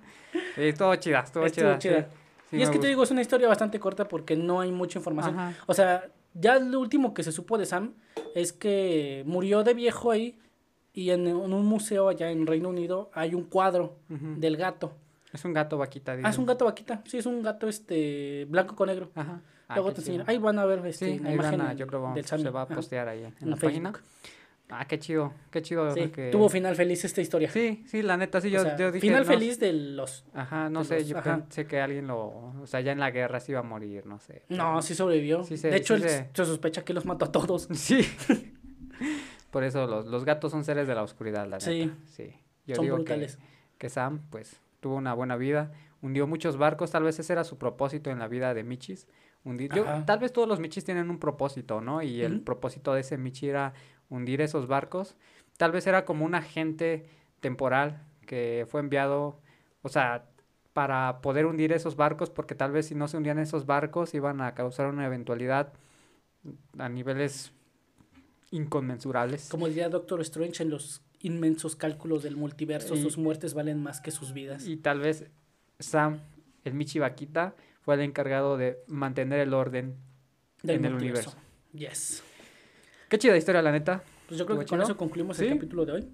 sí, 0.54 0.62
estuvo 0.62 0.94
chida, 0.96 1.20
estuvo, 1.20 1.46
Estuvo 1.46 1.64
chida. 1.64 1.78
chida. 1.78 2.02
sí. 2.02 2.16
Sí 2.50 2.56
y 2.58 2.62
es 2.62 2.70
que 2.70 2.78
te 2.78 2.86
digo, 2.88 3.02
es 3.02 3.10
una 3.10 3.22
historia 3.22 3.48
bastante 3.48 3.80
corta 3.80 4.06
porque 4.06 4.36
no 4.36 4.60
hay 4.60 4.70
mucha 4.70 4.98
información. 4.98 5.36
Ajá. 5.38 5.56
O 5.66 5.72
sea, 5.74 6.04
ya 6.34 6.58
lo 6.58 6.80
último 6.80 7.14
que 7.14 7.22
se 7.22 7.32
supo 7.32 7.56
de 7.58 7.66
Sam 7.66 7.94
es 8.34 8.52
que 8.52 9.22
murió 9.26 9.62
de 9.62 9.74
viejo 9.74 10.10
ahí 10.10 10.38
y 10.92 11.10
en, 11.10 11.26
en 11.26 11.36
un 11.36 11.66
museo 11.66 12.08
allá 12.08 12.30
en 12.30 12.46
Reino 12.46 12.68
Unido 12.68 13.10
hay 13.14 13.34
un 13.34 13.44
cuadro 13.44 13.96
del 14.08 14.56
gato. 14.56 14.92
Es 15.32 15.44
un 15.44 15.52
gato 15.52 15.76
vaquita, 15.78 16.16
Ah, 16.22 16.30
es 16.30 16.38
un 16.38 16.46
gato 16.46 16.64
vaquita. 16.64 17.02
Sí, 17.06 17.18
es 17.18 17.26
un 17.26 17.42
gato 17.42 17.66
este 17.68 18.44
blanco 18.48 18.76
con 18.76 18.86
negro. 18.88 19.10
Ajá. 19.16 19.40
Ah, 19.66 19.74
Luego 19.76 19.92
te. 19.92 20.22
Ahí 20.26 20.38
van 20.38 20.58
a 20.60 20.64
ver 20.64 20.84
este, 20.86 21.14
Sí, 21.14 21.18
la 21.18 21.32
imagen 21.32 21.60
a- 21.60 21.72
yo 21.72 21.86
creo 21.88 22.12
del 22.14 22.22
que 22.22 22.28
Sammy. 22.28 22.42
se 22.44 22.50
va 22.50 22.60
a 22.60 22.64
Ajá. 22.64 22.74
postear 22.76 23.08
ahí 23.08 23.20
en, 23.20 23.26
en 23.26 23.34
En 23.40 23.50
la 23.50 23.56
página. 23.56 23.92
Ah, 24.76 24.86
qué 24.86 24.98
chido, 24.98 25.32
qué 25.50 25.62
chido. 25.62 25.90
Sí, 25.94 26.10
tuvo 26.32 26.48
final 26.48 26.74
feliz 26.74 27.04
esta 27.04 27.20
historia. 27.20 27.48
Sí, 27.50 27.84
sí, 27.86 28.02
la 28.02 28.16
neta, 28.16 28.40
sí, 28.40 28.50
yo, 28.50 28.60
O 28.60 28.62
sea, 28.64 28.76
yo 28.76 28.90
dije. 28.90 29.06
final 29.06 29.20
no, 29.24 29.26
feliz 29.32 29.60
de 29.60 29.72
los... 29.72 30.24
Ajá, 30.34 30.68
no 30.68 30.82
sé, 30.84 31.00
los- 31.00 31.08
yo 31.08 31.18
ajá. 31.18 31.36
pensé 31.38 31.66
que 31.66 31.80
alguien 31.80 32.06
lo. 32.08 32.18
O 32.60 32.66
sea, 32.66 32.80
ya 32.80 32.92
en 32.92 32.98
la 33.00 33.10
guerra 33.10 33.38
se 33.40 33.52
iba 33.52 33.60
a 33.60 33.62
morir, 33.62 34.06
no 34.06 34.18
sé. 34.18 34.42
No, 34.48 34.82
sí 34.82 34.94
sobrevivió. 34.94 35.44
Sí 35.44 35.56
se- 35.56 35.70
de 35.70 35.76
hecho, 35.76 35.96
sí 35.96 36.02
él 36.02 36.08
se- 36.08 36.30
se 36.32 36.44
sospecha 36.44 36.84
que 36.84 36.92
los 36.92 37.04
mató 37.04 37.26
a 37.26 37.32
todos. 37.32 37.68
Sí. 37.74 38.00
Por 39.50 39.62
eso 39.64 39.86
los, 39.86 40.06
los 40.06 40.24
gatos 40.24 40.50
son 40.50 40.64
seres 40.64 40.88
de 40.88 40.94
la 40.94 41.02
oscuridad, 41.02 41.42
la 41.46 41.58
neta. 41.58 41.66
Sí. 41.70 41.92
Sí. 42.06 42.34
Yo 42.66 42.76
Son 42.76 42.84
digo 42.84 42.96
que- 42.96 43.02
brutales. 43.02 43.38
Que, 43.78 43.88
Sam, 43.88 44.20
pues, 44.30 44.60
tuvo 44.80 44.96
una 44.96 45.14
buena 45.14 45.36
vida. 45.36 45.72
Hundió 46.02 46.26
muchos 46.26 46.56
barcos. 46.56 46.90
Tal 46.90 47.02
vez 47.02 47.18
ese 47.18 47.32
era 47.32 47.44
su 47.44 47.58
propósito 47.58 48.10
en 48.10 48.18
la 48.18 48.28
vida 48.28 48.54
de 48.54 48.64
Michis. 48.64 49.06
Hundir. 49.44 49.70
Yo, 49.74 49.84
tal 50.06 50.18
vez 50.20 50.32
todos 50.32 50.48
los 50.48 50.58
Michis 50.58 50.84
tienen 50.84 51.10
un 51.10 51.18
propósito, 51.18 51.80
¿no? 51.82 52.00
Y 52.00 52.22
el 52.22 52.40
propósito 52.40 52.94
de 52.94 53.02
ese 53.02 53.18
Michi 53.18 53.48
era 53.48 53.74
hundir 54.14 54.40
esos 54.40 54.66
barcos. 54.66 55.16
Tal 55.56 55.72
vez 55.72 55.86
era 55.86 56.04
como 56.04 56.24
un 56.24 56.34
agente 56.34 57.06
temporal 57.40 58.02
que 58.26 58.66
fue 58.68 58.80
enviado, 58.80 59.38
o 59.82 59.88
sea, 59.88 60.26
para 60.72 61.20
poder 61.20 61.46
hundir 61.46 61.72
esos 61.72 61.94
barcos, 61.96 62.30
porque 62.30 62.54
tal 62.54 62.72
vez 62.72 62.86
si 62.86 62.94
no 62.94 63.06
se 63.06 63.16
hundían 63.16 63.38
esos 63.38 63.66
barcos 63.66 64.14
iban 64.14 64.40
a 64.40 64.54
causar 64.54 64.86
una 64.86 65.06
eventualidad 65.06 65.72
a 66.78 66.88
niveles 66.88 67.52
inconmensurables. 68.50 69.48
Como 69.48 69.68
diría 69.68 69.88
Doctor 69.88 70.20
Strange 70.22 70.62
en 70.62 70.70
los 70.70 71.02
inmensos 71.20 71.76
cálculos 71.76 72.22
del 72.22 72.36
multiverso, 72.36 72.94
Y- 72.94 73.02
sus 73.02 73.18
muertes 73.18 73.54
valen 73.54 73.82
más 73.82 74.00
que 74.00 74.10
sus 74.10 74.32
vidas. 74.32 74.66
Y 74.66 74.76
tal 74.76 75.00
vez 75.00 75.26
Sam, 75.78 76.20
el 76.64 76.74
Michi 76.74 76.98
Vaquita, 76.98 77.54
fue 77.80 77.94
el 77.94 78.00
encargado 78.02 78.56
de 78.56 78.78
mantener 78.86 79.40
el 79.40 79.54
orden 79.54 79.96
del 80.62 80.76
en 80.76 80.84
el 80.86 80.90
multiverso. 80.92 81.30
universo. 81.72 81.90
Yes. 81.94 82.22
Qué 83.14 83.18
chida 83.18 83.36
historia, 83.36 83.62
la 83.62 83.70
neta. 83.70 84.02
Pues 84.26 84.40
yo 84.40 84.44
creo 84.44 84.58
que 84.58 84.64
¿Estuvo 84.64 84.78
con 84.78 84.84
eso 84.84 84.96
concluimos 84.96 85.36
Sí. 85.36 85.44
el 85.44 85.52
capítulo 85.52 85.86
de 85.86 85.92
hoy. 85.92 86.08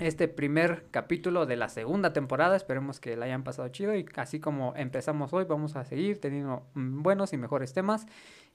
Este 0.00 0.26
primer 0.26 0.86
capítulo 0.90 1.46
de 1.46 1.54
la 1.54 1.68
segunda 1.68 2.12
temporada, 2.12 2.56
esperemos 2.56 2.98
que 2.98 3.16
la 3.16 3.26
hayan 3.26 3.44
pasado 3.44 3.68
chido 3.68 3.94
y 3.94 4.04
así 4.16 4.40
como 4.40 4.74
empezamos 4.74 5.32
hoy, 5.32 5.44
vamos 5.44 5.76
a 5.76 5.84
seguir 5.84 6.20
teniendo 6.20 6.66
mm, 6.74 7.04
buenos 7.04 7.32
y 7.32 7.36
mejores 7.36 7.72
temas. 7.72 8.04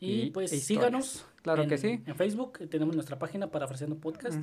Y, 0.01 0.23
Y 0.23 0.31
pues 0.31 0.51
síganos. 0.61 1.25
Claro 1.41 1.63
en, 1.63 1.69
que 1.69 1.77
sí. 1.77 2.03
En 2.05 2.15
Facebook 2.17 2.67
tenemos 2.69 2.95
nuestra 2.95 3.17
página 3.17 3.45
para 3.45 3.59
Parafraseando 3.65 3.95
Podcast. 3.95 4.39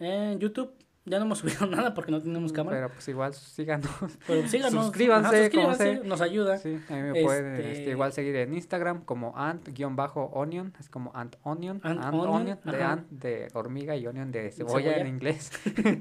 En 0.00 0.40
YouTube 0.40 0.72
ya 1.06 1.18
no 1.18 1.24
hemos 1.24 1.38
subido 1.38 1.66
nada 1.66 1.94
porque 1.94 2.12
no 2.12 2.20
tenemos 2.22 2.52
cámara. 2.52 2.76
Pero 2.76 2.88
pues 2.92 3.08
igual 3.08 3.34
síganos. 3.34 3.90
Pero, 4.26 4.46
síganos. 4.48 4.84
suscríbanse, 4.84 5.26
Ajá, 5.28 5.50
como 5.50 5.72
suscríbanse, 5.74 6.02
se- 6.02 6.08
nos 6.08 6.20
ayuda. 6.20 6.58
Sí, 6.58 6.78
a 6.88 6.92
mí 6.94 7.02
me 7.02 7.22
pueden 7.24 7.54
Este- 7.56 7.72
este, 7.72 7.90
igual 7.90 8.12
seguir 8.12 8.36
en 8.36 8.54
Instagram 8.54 9.02
como 9.04 9.36
ant-onion, 9.36 10.74
es 10.78 10.88
como 10.88 11.10
ant-onion, 11.14 11.80
Ant 11.82 12.00
ant-onion, 12.04 12.28
Onion, 12.42 12.58
de 12.64 12.76
ajá. 12.76 12.92
ant 12.92 13.08
de 13.10 13.48
hormiga 13.54 13.96
y 13.96 14.06
onion 14.06 14.30
de 14.30 14.50
cebolla, 14.52 14.90
cebolla. 14.90 15.00
en 15.00 15.06
inglés. 15.06 15.50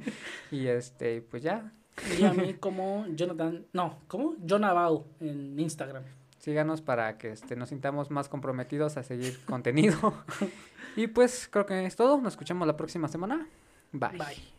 y 0.52 0.68
este, 0.68 1.22
pues 1.22 1.44
ya, 1.44 1.72
Y 2.20 2.24
a 2.24 2.34
mí 2.34 2.54
como 2.56 3.06
Jonathan, 3.16 3.66
no, 3.74 3.98
¿cómo? 4.08 4.36
John 4.48 4.64
Abao 4.64 5.06
en 5.20 5.60
Instagram. 5.60 6.04
síganos 6.38 6.82
para 6.82 7.18
que 7.18 7.32
este, 7.32 7.56
nos 7.56 7.70
sintamos 7.70 8.10
más 8.12 8.30
comprometidos 8.30 8.96
a 8.98 9.04
seguir 9.04 9.40
contenido. 9.46 10.14
y 10.96 11.08
pues 11.08 11.48
creo 11.52 11.66
que 11.66 11.86
es 11.86 11.96
todo, 11.96 12.20
nos 12.22 12.34
escuchamos 12.34 12.68
la 12.68 12.78
próxima 12.78 13.08
semana. 13.08 13.48
Bye. 13.92 14.18
Bye. 14.18 14.59